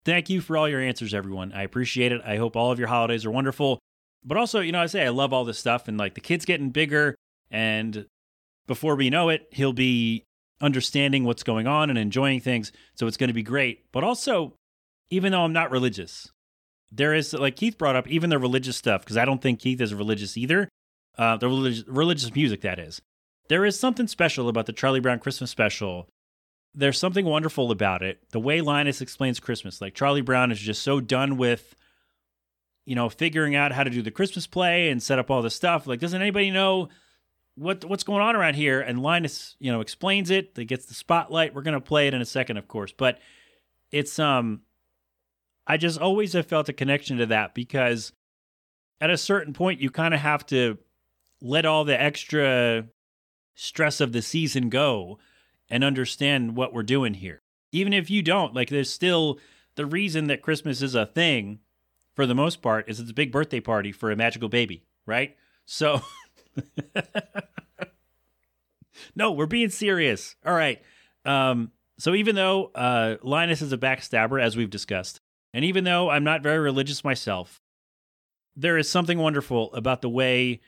Thank 0.05 0.29
you 0.29 0.41
for 0.41 0.57
all 0.57 0.69
your 0.69 0.81
answers, 0.81 1.13
everyone. 1.13 1.51
I 1.51 1.63
appreciate 1.63 2.11
it. 2.11 2.21
I 2.25 2.37
hope 2.37 2.55
all 2.55 2.71
of 2.71 2.79
your 2.79 2.87
holidays 2.87 3.25
are 3.25 3.31
wonderful. 3.31 3.79
But 4.23 4.37
also, 4.37 4.59
you 4.59 4.71
know, 4.71 4.81
I 4.81 4.87
say 4.87 5.05
I 5.05 5.09
love 5.09 5.33
all 5.33 5.45
this 5.45 5.59
stuff 5.59 5.87
and 5.87 5.97
like 5.97 6.15
the 6.15 6.21
kid's 6.21 6.45
getting 6.45 6.69
bigger. 6.69 7.15
And 7.51 8.05
before 8.67 8.95
we 8.95 9.09
know 9.09 9.29
it, 9.29 9.47
he'll 9.51 9.73
be 9.73 10.23
understanding 10.61 11.23
what's 11.23 11.43
going 11.43 11.67
on 11.67 11.89
and 11.89 11.97
enjoying 11.97 12.39
things. 12.39 12.71
So 12.95 13.07
it's 13.07 13.17
going 13.17 13.29
to 13.29 13.33
be 13.33 13.43
great. 13.43 13.85
But 13.91 14.03
also, 14.03 14.53
even 15.09 15.31
though 15.31 15.43
I'm 15.43 15.53
not 15.53 15.71
religious, 15.71 16.29
there 16.91 17.13
is, 17.13 17.33
like 17.33 17.55
Keith 17.55 17.77
brought 17.77 17.95
up, 17.95 18.07
even 18.07 18.29
the 18.29 18.39
religious 18.39 18.77
stuff, 18.77 19.01
because 19.01 19.17
I 19.17 19.25
don't 19.25 19.41
think 19.41 19.59
Keith 19.59 19.81
is 19.81 19.93
religious 19.93 20.37
either. 20.37 20.69
Uh, 21.17 21.37
the 21.37 21.47
religious, 21.47 21.87
religious 21.87 22.33
music, 22.33 22.61
that 22.61 22.79
is. 22.79 23.01
There 23.49 23.65
is 23.65 23.79
something 23.79 24.07
special 24.07 24.47
about 24.47 24.67
the 24.67 24.73
Charlie 24.73 24.99
Brown 24.99 25.19
Christmas 25.19 25.49
special. 25.49 26.07
There's 26.75 26.97
something 26.97 27.25
wonderful 27.25 27.71
about 27.71 28.03
it. 28.03 28.19
The 28.31 28.39
way 28.39 28.61
Linus 28.61 29.01
explains 29.01 29.39
Christmas, 29.39 29.81
like 29.81 29.95
Charlie 29.95 30.21
Brown 30.21 30.51
is 30.51 30.59
just 30.59 30.83
so 30.83 31.01
done 31.01 31.37
with, 31.37 31.75
you 32.85 32.95
know, 32.95 33.09
figuring 33.09 33.55
out 33.55 33.71
how 33.71 33.83
to 33.83 33.89
do 33.89 34.01
the 34.01 34.11
Christmas 34.11 34.47
play 34.47 34.89
and 34.89 35.01
set 35.01 35.19
up 35.19 35.31
all 35.31 35.41
this 35.41 35.55
stuff. 35.55 35.87
Like, 35.87 35.99
doesn't 35.99 36.21
anybody 36.21 36.51
know 36.51 36.89
what 37.55 37.83
what's 37.85 38.03
going 38.03 38.21
on 38.21 38.35
around 38.35 38.55
here? 38.55 38.79
And 38.81 39.01
Linus, 39.01 39.55
you 39.59 39.71
know, 39.71 39.81
explains 39.81 40.29
it. 40.29 40.55
That 40.55 40.65
gets 40.65 40.85
the 40.85 40.93
spotlight. 40.93 41.53
We're 41.53 41.63
gonna 41.63 41.81
play 41.81 42.07
it 42.07 42.13
in 42.13 42.21
a 42.21 42.25
second, 42.25 42.57
of 42.57 42.67
course, 42.67 42.93
but 42.95 43.19
it's 43.91 44.19
um, 44.19 44.61
I 45.67 45.77
just 45.77 45.99
always 45.99 46.33
have 46.33 46.45
felt 46.45 46.69
a 46.69 46.73
connection 46.73 47.17
to 47.17 47.25
that 47.27 47.53
because 47.53 48.11
at 49.01 49.09
a 49.09 49.17
certain 49.17 49.53
point 49.53 49.81
you 49.81 49.89
kind 49.89 50.13
of 50.13 50.19
have 50.19 50.45
to 50.47 50.77
let 51.41 51.65
all 51.65 51.85
the 51.85 51.99
extra 51.99 52.85
stress 53.55 54.01
of 54.01 54.11
the 54.11 54.21
season 54.21 54.69
go 54.69 55.19
and 55.69 55.83
understand 55.83 56.55
what 56.55 56.73
we're 56.73 56.83
doing 56.83 57.15
here. 57.15 57.41
Even 57.71 57.93
if 57.93 58.09
you 58.09 58.21
don't, 58.21 58.53
like, 58.53 58.69
there's 58.69 58.89
still 58.89 59.39
the 59.75 59.85
reason 59.85 60.27
that 60.27 60.41
Christmas 60.41 60.81
is 60.81 60.95
a 60.95 61.05
thing 61.05 61.59
for 62.15 62.25
the 62.25 62.35
most 62.35 62.61
part 62.61 62.89
is 62.89 62.99
it's 62.99 63.11
a 63.11 63.13
big 63.13 63.31
birthday 63.31 63.59
party 63.59 63.91
for 63.91 64.11
a 64.11 64.15
magical 64.15 64.49
baby, 64.49 64.83
right? 65.05 65.35
So, 65.65 66.01
no, 69.15 69.31
we're 69.31 69.45
being 69.45 69.69
serious. 69.69 70.35
All 70.45 70.53
right. 70.53 70.81
Um, 71.25 71.71
so 71.97 72.15
even 72.15 72.35
though 72.35 72.71
uh, 72.75 73.17
Linus 73.21 73.61
is 73.61 73.71
a 73.71 73.77
backstabber, 73.77 74.41
as 74.41 74.57
we've 74.57 74.69
discussed, 74.69 75.21
and 75.53 75.65
even 75.65 75.83
though 75.83 76.09
I'm 76.09 76.23
not 76.23 76.43
very 76.43 76.59
religious 76.59 77.03
myself, 77.03 77.61
there 78.55 78.77
is 78.77 78.89
something 78.89 79.17
wonderful 79.17 79.73
about 79.73 80.01
the 80.01 80.09
way 80.09 80.61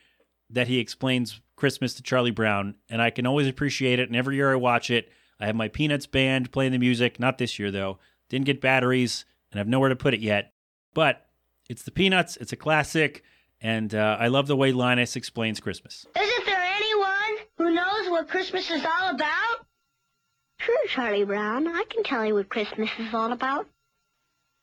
that 0.53 0.67
he 0.67 0.79
explains 0.79 1.41
Christmas 1.55 1.93
to 1.95 2.03
Charlie 2.03 2.31
Brown, 2.31 2.75
and 2.89 3.01
I 3.01 3.09
can 3.09 3.25
always 3.25 3.47
appreciate 3.47 3.99
it. 3.99 4.09
And 4.09 4.15
every 4.15 4.35
year 4.35 4.51
I 4.51 4.55
watch 4.55 4.89
it, 4.89 5.09
I 5.39 5.45
have 5.47 5.55
my 5.55 5.67
Peanuts 5.67 6.07
band 6.07 6.51
playing 6.51 6.71
the 6.71 6.77
music. 6.77 7.19
Not 7.19 7.37
this 7.37 7.59
year 7.59 7.71
though. 7.71 7.99
Didn't 8.29 8.45
get 8.45 8.61
batteries, 8.61 9.25
and 9.51 9.59
I 9.59 9.61
have 9.61 9.67
nowhere 9.67 9.89
to 9.89 9.95
put 9.95 10.13
it 10.13 10.19
yet. 10.21 10.53
But 10.93 11.25
it's 11.69 11.83
the 11.83 11.91
Peanuts. 11.91 12.37
It's 12.37 12.53
a 12.53 12.57
classic, 12.57 13.23
and 13.59 13.93
uh, 13.93 14.17
I 14.19 14.27
love 14.27 14.47
the 14.47 14.55
way 14.55 14.71
Linus 14.71 15.15
explains 15.15 15.59
Christmas. 15.59 16.05
Isn't 16.19 16.45
there 16.45 16.61
anyone 16.61 17.47
who 17.57 17.71
knows 17.71 18.09
what 18.09 18.29
Christmas 18.29 18.69
is 18.71 18.83
all 18.85 19.13
about? 19.15 19.65
Sure, 20.57 20.87
Charlie 20.87 21.25
Brown. 21.25 21.67
I 21.67 21.83
can 21.89 22.03
tell 22.03 22.25
you 22.25 22.35
what 22.35 22.49
Christmas 22.49 22.89
is 22.99 23.13
all 23.13 23.31
about. 23.31 23.67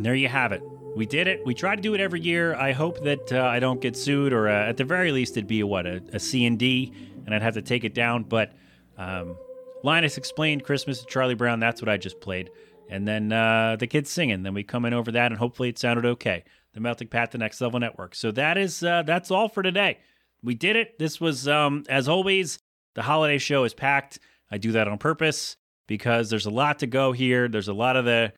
And 0.00 0.06
there 0.06 0.14
you 0.14 0.28
have 0.28 0.52
it. 0.52 0.62
We 0.96 1.04
did 1.04 1.26
it. 1.26 1.44
We 1.44 1.52
try 1.52 1.76
to 1.76 1.82
do 1.82 1.92
it 1.92 2.00
every 2.00 2.22
year. 2.22 2.54
I 2.54 2.72
hope 2.72 3.04
that 3.04 3.30
uh, 3.34 3.42
I 3.42 3.60
don't 3.60 3.82
get 3.82 3.94
sued, 3.94 4.32
or 4.32 4.48
uh, 4.48 4.70
at 4.70 4.78
the 4.78 4.84
very 4.84 5.12
least, 5.12 5.36
it'd 5.36 5.46
be 5.46 5.60
a, 5.60 5.66
what 5.66 5.84
a, 5.84 6.02
a 6.14 6.18
C 6.18 6.46
and 6.46 6.58
D, 6.58 6.90
and 7.26 7.34
I'd 7.34 7.42
have 7.42 7.52
to 7.52 7.60
take 7.60 7.84
it 7.84 7.92
down. 7.92 8.22
But 8.22 8.54
um, 8.96 9.36
Linus 9.82 10.16
explained 10.16 10.64
Christmas 10.64 11.00
to 11.00 11.06
Charlie 11.06 11.34
Brown. 11.34 11.60
That's 11.60 11.82
what 11.82 11.90
I 11.90 11.98
just 11.98 12.18
played, 12.18 12.48
and 12.88 13.06
then 13.06 13.30
uh, 13.30 13.76
the 13.78 13.86
kids 13.86 14.08
singing. 14.08 14.42
Then 14.42 14.54
we 14.54 14.62
come 14.62 14.86
in 14.86 14.94
over 14.94 15.12
that, 15.12 15.32
and 15.32 15.38
hopefully 15.38 15.68
it 15.68 15.78
sounded 15.78 16.06
okay. 16.06 16.44
The 16.72 16.80
Melting 16.80 17.08
Pat, 17.08 17.32
the 17.32 17.36
Next 17.36 17.60
Level 17.60 17.78
Network. 17.78 18.14
So 18.14 18.30
that 18.30 18.56
is 18.56 18.82
uh, 18.82 19.02
that's 19.02 19.30
all 19.30 19.50
for 19.50 19.62
today. 19.62 19.98
We 20.42 20.54
did 20.54 20.76
it. 20.76 20.98
This 20.98 21.20
was, 21.20 21.46
um, 21.46 21.84
as 21.90 22.08
always, 22.08 22.58
the 22.94 23.02
holiday 23.02 23.36
show 23.36 23.64
is 23.64 23.74
packed. 23.74 24.18
I 24.50 24.56
do 24.56 24.72
that 24.72 24.88
on 24.88 24.96
purpose 24.96 25.58
because 25.86 26.30
there's 26.30 26.46
a 26.46 26.50
lot 26.50 26.78
to 26.78 26.86
go 26.86 27.12
here. 27.12 27.48
There's 27.48 27.68
a 27.68 27.74
lot 27.74 27.96
of 27.96 28.06
the 28.06 28.32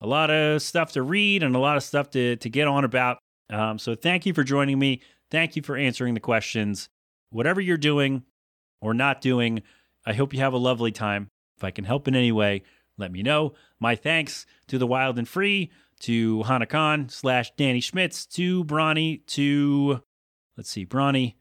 a 0.00 0.06
lot 0.06 0.30
of 0.30 0.62
stuff 0.62 0.92
to 0.92 1.02
read 1.02 1.42
and 1.42 1.54
a 1.56 1.58
lot 1.58 1.76
of 1.76 1.82
stuff 1.82 2.10
to, 2.10 2.36
to 2.36 2.48
get 2.48 2.68
on 2.68 2.84
about. 2.84 3.18
Um, 3.50 3.78
so 3.78 3.94
thank 3.94 4.26
you 4.26 4.34
for 4.34 4.44
joining 4.44 4.78
me. 4.78 5.02
Thank 5.30 5.56
you 5.56 5.62
for 5.62 5.76
answering 5.76 6.14
the 6.14 6.20
questions. 6.20 6.88
Whatever 7.30 7.60
you're 7.60 7.76
doing 7.76 8.24
or 8.80 8.94
not 8.94 9.20
doing, 9.20 9.62
I 10.06 10.14
hope 10.14 10.32
you 10.32 10.40
have 10.40 10.52
a 10.52 10.58
lovely 10.58 10.92
time. 10.92 11.28
If 11.56 11.64
I 11.64 11.70
can 11.70 11.84
help 11.84 12.08
in 12.08 12.14
any 12.14 12.32
way, 12.32 12.62
let 12.96 13.12
me 13.12 13.22
know. 13.22 13.54
My 13.80 13.94
thanks 13.94 14.46
to 14.68 14.78
the 14.78 14.86
Wild 14.86 15.18
and 15.18 15.28
Free, 15.28 15.70
to 16.00 16.44
Hana 16.44 16.66
Kahn 16.66 17.08
slash 17.08 17.52
Danny 17.56 17.80
Schmitz, 17.80 18.24
to 18.26 18.64
Bronnie, 18.64 19.22
to 19.28 20.02
let's 20.56 20.70
see, 20.70 20.84
Bronnie, 20.84 21.34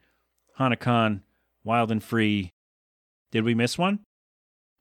Hanakan, 0.59 1.21
Wild 1.63 1.91
and 1.91 2.03
Free. 2.03 2.51
Did 3.31 3.43
we 3.43 3.53
miss 3.53 3.77
one? 3.77 3.99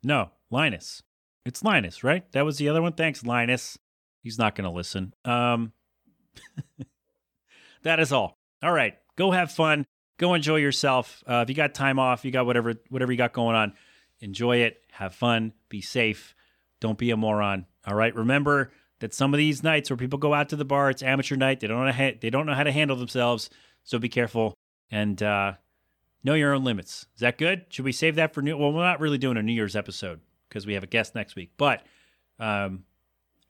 No, 0.02 0.30
Linus. 0.50 1.02
It's 1.46 1.62
Linus, 1.62 2.02
right? 2.02 2.30
That 2.32 2.44
was 2.44 2.58
the 2.58 2.68
other 2.68 2.82
one. 2.82 2.94
Thanks, 2.94 3.24
Linus. 3.24 3.78
He's 4.20 4.36
not 4.36 4.56
going 4.56 4.68
to 4.68 4.74
listen. 4.74 5.14
Um, 5.24 5.72
that 7.84 8.00
is 8.00 8.12
all. 8.12 8.36
All 8.64 8.72
right, 8.72 8.94
go 9.14 9.30
have 9.30 9.52
fun. 9.52 9.86
Go 10.18 10.34
enjoy 10.34 10.56
yourself. 10.56 11.22
Uh, 11.24 11.44
if 11.44 11.48
you 11.48 11.54
got 11.54 11.72
time 11.72 12.00
off, 12.00 12.24
you 12.24 12.32
got 12.32 12.46
whatever 12.46 12.74
whatever 12.88 13.12
you 13.12 13.18
got 13.18 13.32
going 13.32 13.54
on, 13.54 13.74
enjoy 14.20 14.58
it. 14.58 14.82
Have 14.90 15.14
fun. 15.14 15.52
Be 15.68 15.80
safe. 15.80 16.34
Don't 16.80 16.98
be 16.98 17.10
a 17.10 17.16
moron. 17.16 17.66
All 17.86 17.94
right. 17.94 18.14
Remember 18.14 18.72
that 18.98 19.14
some 19.14 19.32
of 19.32 19.38
these 19.38 19.62
nights 19.62 19.88
where 19.88 19.96
people 19.96 20.18
go 20.18 20.34
out 20.34 20.48
to 20.48 20.56
the 20.56 20.64
bar, 20.64 20.90
it's 20.90 21.02
amateur 21.02 21.36
night. 21.36 21.60
They 21.60 21.68
don't 21.68 21.86
know 21.86 21.92
how, 21.92 22.10
they 22.20 22.30
don't 22.30 22.46
know 22.46 22.54
how 22.54 22.64
to 22.64 22.72
handle 22.72 22.96
themselves. 22.96 23.50
So 23.84 24.00
be 24.00 24.08
careful 24.08 24.54
and 24.90 25.22
uh, 25.22 25.52
know 26.24 26.34
your 26.34 26.54
own 26.54 26.64
limits. 26.64 27.06
Is 27.14 27.20
that 27.20 27.38
good? 27.38 27.66
Should 27.68 27.84
we 27.84 27.92
save 27.92 28.16
that 28.16 28.34
for 28.34 28.42
new? 28.42 28.56
Well, 28.56 28.72
we're 28.72 28.82
not 28.82 29.00
really 29.00 29.18
doing 29.18 29.36
a 29.36 29.42
New 29.42 29.52
Year's 29.52 29.76
episode 29.76 30.20
because 30.56 30.66
we 30.66 30.72
have 30.72 30.82
a 30.82 30.86
guest 30.86 31.14
next 31.14 31.36
week. 31.36 31.50
But 31.58 31.82
um, 32.40 32.84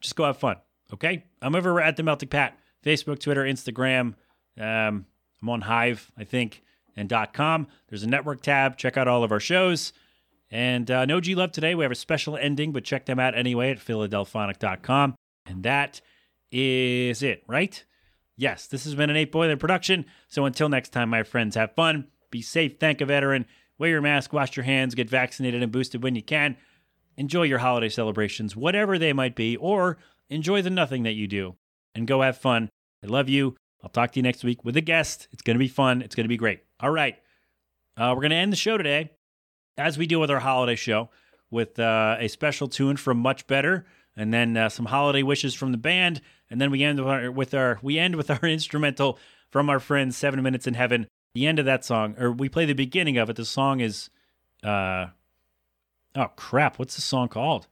just 0.01 0.17
go 0.17 0.25
have 0.25 0.39
fun. 0.39 0.57
Okay. 0.93 1.23
I'm 1.41 1.55
over 1.55 1.81
at 1.81 1.97
the 1.97 2.03
Melting 2.03 2.29
Pat, 2.29 2.59
Facebook, 2.85 3.21
Twitter, 3.21 3.45
Instagram. 3.45 4.15
Um, 4.59 5.07
I'm 5.41 5.49
on 5.49 5.61
Hive, 5.61 6.11
I 6.19 6.25
think, 6.25 6.65
and 6.97 7.13
.com. 7.33 7.69
There's 7.89 8.03
a 8.03 8.09
network 8.09 8.43
tab. 8.43 8.77
Check 8.77 8.97
out 8.97 9.07
all 9.07 9.23
of 9.23 9.31
our 9.31 9.39
shows. 9.39 9.93
And 10.51 10.91
uh, 10.91 11.05
no 11.05 11.21
G 11.21 11.37
Love 11.37 11.53
today. 11.53 11.77
We 11.77 11.85
have 11.85 11.93
a 11.93 11.97
special 11.97 12.37
ending, 12.37 12.73
but 12.73 12.83
check 12.83 13.07
them 13.07 13.21
out 13.21 13.39
anyway 13.39 13.71
at 13.71 13.79
Philadelphonic.com. 13.79 15.15
And 15.47 15.63
that 15.63 16.01
is 16.51 17.23
it, 17.23 17.45
right? 17.47 17.85
Yes, 18.37 18.67
this 18.67 18.83
has 18.83 18.97
been 18.97 19.11
an 19.11 19.17
8 19.17 19.31
Boiler 19.31 19.57
production. 19.57 20.07
So 20.27 20.45
until 20.45 20.69
next 20.69 20.89
time, 20.89 21.11
my 21.11 21.23
friends, 21.23 21.55
have 21.55 21.73
fun, 21.77 22.09
be 22.33 22.43
safe, 22.43 22.79
thank 22.81 23.01
a 23.01 23.07
veteran, 23.07 23.47
wear 23.79 23.91
your 23.91 24.03
mask, 24.03 24.33
wash 24.33 24.57
your 24.57 24.65
hands, 24.65 24.97
get 24.97 25.09
vaccinated 25.09 25.63
and 25.63 25.71
boosted 25.71 26.03
when 26.03 26.17
you 26.17 26.23
can. 26.23 26.57
Enjoy 27.17 27.43
your 27.43 27.59
holiday 27.59 27.89
celebrations, 27.89 28.55
whatever 28.55 28.99
they 28.99 29.13
might 29.13 29.35
be, 29.35 29.57
or 29.57 29.99
enjoy 30.29 30.63
the 30.63 30.71
nothing 30.71 31.05
that 31.05 31.15
you 31.15 31.27
do. 31.27 31.57
And 31.95 32.07
go 32.07 32.23
have 32.23 32.37
fun. 32.37 32.69
I 33.03 33.07
love 33.07 33.29
you. 33.29 33.57
I'll 33.83 33.91
talk 33.91 34.13
to 34.13 34.19
you 34.19 34.23
next 34.23 34.45
week 34.45 34.65
with 34.65 34.77
a 34.77 34.81
guest. 34.81 35.29
It's 35.33 35.43
going 35.43 35.55
to 35.55 35.59
be 35.59 35.69
fun. 35.69 36.03
It's 36.03 36.15
going 36.15 36.25
to 36.25 36.29
be 36.29 36.37
great. 36.37 36.61
All 36.81 36.91
right. 36.91 37.17
Uh, 37.97 38.13
we're 38.15 38.23
going 38.23 38.31
to 38.31 38.37
end 38.37 38.53
the 38.53 38.57
show 38.57 38.77
today, 38.77 39.11
as 39.79 39.97
we 39.97 40.07
do 40.07 40.19
with 40.19 40.31
our 40.31 40.41
holiday 40.41 40.75
show, 40.75 41.09
with 41.51 41.79
uh, 41.79 42.17
a 42.19 42.29
special 42.29 42.69
tune 42.69 42.97
from 42.97 43.19
Much 43.19 43.47
Better, 43.47 43.87
and 44.17 44.33
then 44.35 44.57
uh, 44.57 44.69
some 44.69 44.87
holiday 44.87 45.23
wishes 45.23 45.55
from 45.55 45.73
the 45.73 45.79
band, 45.79 46.21
and 46.51 46.61
then 46.61 46.71
we 46.71 46.83
end 46.83 46.99
with 46.99 47.09
our, 47.09 47.31
with 47.31 47.55
our 47.55 47.79
we 47.83 47.99
end 47.99 48.17
with 48.17 48.31
our 48.31 48.41
instrumental 48.43 49.19
from 49.51 49.71
our 49.71 49.81
friends 49.81 50.17
Seven 50.17 50.43
Minutes 50.43 50.67
in 50.67 50.75
Heaven. 50.75 51.07
The 51.35 51.47
end 51.47 51.59
of 51.59 51.65
that 51.67 51.85
song, 51.85 52.17
or 52.19 52.33
we 52.33 52.49
play 52.49 52.65
the 52.65 52.75
beginning 52.75 53.19
of 53.19 53.31
it. 53.31 53.37
The 53.37 53.45
song 53.45 53.81
is, 53.81 54.11
uh, 54.65 55.07
oh 56.17 56.29
crap, 56.37 56.79
what's 56.79 56.97
the 56.97 57.03
song 57.03 57.29
called? 57.29 57.69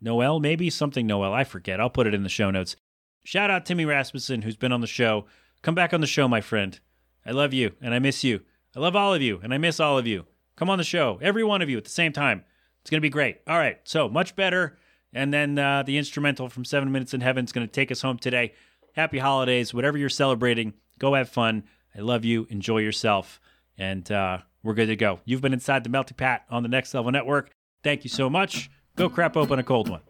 Noel, 0.00 0.40
maybe 0.40 0.70
something 0.70 1.06
Noel. 1.06 1.32
I 1.32 1.44
forget. 1.44 1.80
I'll 1.80 1.90
put 1.90 2.06
it 2.06 2.14
in 2.14 2.22
the 2.22 2.28
show 2.28 2.50
notes. 2.50 2.76
Shout 3.24 3.50
out 3.50 3.66
Timmy 3.66 3.84
Rasmussen, 3.84 4.42
who's 4.42 4.56
been 4.56 4.72
on 4.72 4.80
the 4.80 4.86
show. 4.86 5.26
Come 5.62 5.74
back 5.74 5.92
on 5.92 6.00
the 6.00 6.06
show, 6.06 6.28
my 6.28 6.40
friend. 6.40 6.78
I 7.26 7.32
love 7.32 7.52
you 7.52 7.72
and 7.80 7.92
I 7.92 7.98
miss 7.98 8.24
you. 8.24 8.40
I 8.76 8.80
love 8.80 8.96
all 8.96 9.12
of 9.12 9.22
you 9.22 9.40
and 9.42 9.52
I 9.52 9.58
miss 9.58 9.80
all 9.80 9.98
of 9.98 10.06
you. 10.06 10.24
Come 10.56 10.70
on 10.70 10.78
the 10.78 10.84
show, 10.84 11.18
every 11.22 11.44
one 11.44 11.62
of 11.62 11.68
you 11.68 11.76
at 11.76 11.84
the 11.84 11.90
same 11.90 12.12
time. 12.12 12.44
It's 12.80 12.90
going 12.90 12.98
to 12.98 13.02
be 13.02 13.10
great. 13.10 13.40
All 13.46 13.58
right, 13.58 13.78
so 13.84 14.08
much 14.08 14.34
better. 14.34 14.78
And 15.12 15.32
then 15.32 15.58
uh, 15.58 15.82
the 15.82 15.98
instrumental 15.98 16.48
from 16.48 16.64
Seven 16.64 16.90
Minutes 16.90 17.14
in 17.14 17.20
Heaven 17.20 17.44
is 17.44 17.52
going 17.52 17.66
to 17.66 17.72
take 17.72 17.90
us 17.92 18.02
home 18.02 18.18
today. 18.18 18.54
Happy 18.94 19.18
holidays, 19.18 19.72
whatever 19.72 19.98
you're 19.98 20.08
celebrating. 20.08 20.74
Go 20.98 21.14
have 21.14 21.28
fun. 21.28 21.64
I 21.96 22.00
love 22.00 22.24
you. 22.24 22.46
Enjoy 22.50 22.78
yourself. 22.78 23.40
And 23.76 24.10
uh, 24.10 24.38
we're 24.62 24.74
good 24.74 24.86
to 24.86 24.96
go. 24.96 25.20
You've 25.24 25.40
been 25.40 25.52
inside 25.52 25.84
the 25.84 25.90
Melting 25.90 26.16
Pat 26.16 26.44
on 26.50 26.62
the 26.62 26.68
Next 26.68 26.92
Level 26.92 27.12
Network. 27.12 27.50
Thank 27.82 28.04
you 28.04 28.10
so 28.10 28.28
much. 28.28 28.70
Go 28.96 29.08
crap 29.08 29.36
open 29.36 29.58
a 29.58 29.62
cold 29.62 29.88
one. 29.88 30.00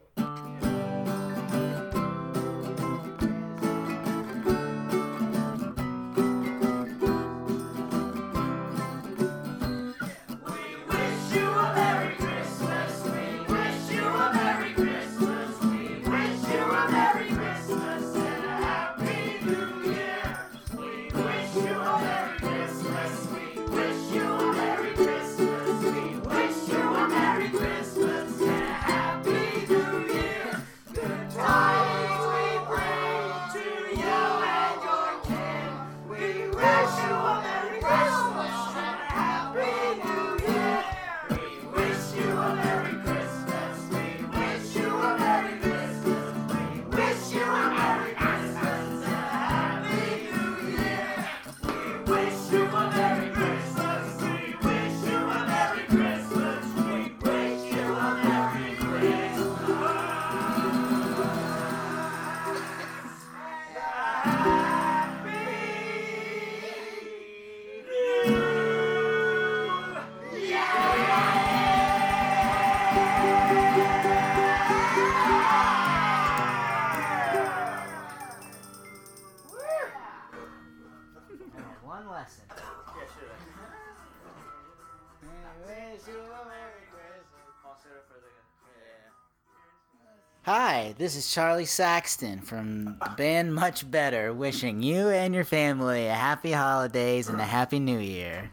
This 90.99 91.15
is 91.15 91.33
Charlie 91.33 91.65
Saxton 91.65 92.41
from 92.41 92.85
the 92.85 93.11
band 93.16 93.55
Much 93.55 93.89
Better, 93.89 94.33
wishing 94.33 94.83
you 94.83 95.09
and 95.09 95.35
your 95.35 95.45
family 95.45 96.07
a 96.09 96.15
happy 96.15 96.53
holidays 96.53 97.29
and 97.29 97.41
a 97.41 97.45
happy 97.45 97.79
new 97.79 97.99
year. 97.99 98.51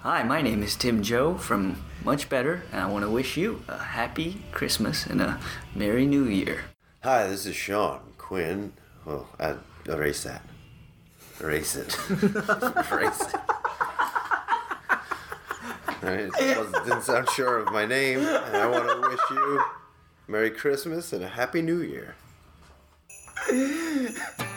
Hi, 0.00 0.22
my 0.22 0.40
name 0.40 0.62
is 0.62 0.74
Tim 0.76 1.02
Joe 1.02 1.34
from 1.34 1.82
Much 2.02 2.30
Better, 2.30 2.62
and 2.72 2.80
I 2.80 2.86
want 2.86 3.04
to 3.04 3.10
wish 3.10 3.36
you 3.36 3.62
a 3.68 3.76
happy 3.76 4.42
Christmas 4.52 5.04
and 5.04 5.20
a 5.20 5.38
Merry 5.74 6.06
New 6.06 6.24
Year. 6.24 6.62
Hi, 7.02 7.26
this 7.26 7.44
is 7.44 7.54
Sean 7.56 8.00
Quinn. 8.16 8.72
Oh, 9.06 9.26
I 9.38 9.56
erase 9.86 10.22
that. 10.24 10.42
Erase 11.40 11.76
it. 11.76 11.98
erase 12.90 13.20
it. 13.20 13.40
I 16.02 16.56
was- 16.58 16.72
didn't 16.84 17.02
sound 17.02 17.28
sure 17.30 17.58
of 17.58 17.70
my 17.72 17.84
name, 17.84 18.20
and 18.20 18.56
I 18.56 18.66
want 18.66 18.88
to 18.88 19.08
wish 19.10 19.20
you 19.30 19.62
Merry 20.30 20.52
Christmas 20.52 21.12
and 21.12 21.24
a 21.24 21.28
Happy 21.28 21.60
New 21.60 21.80
Year. 21.80 22.14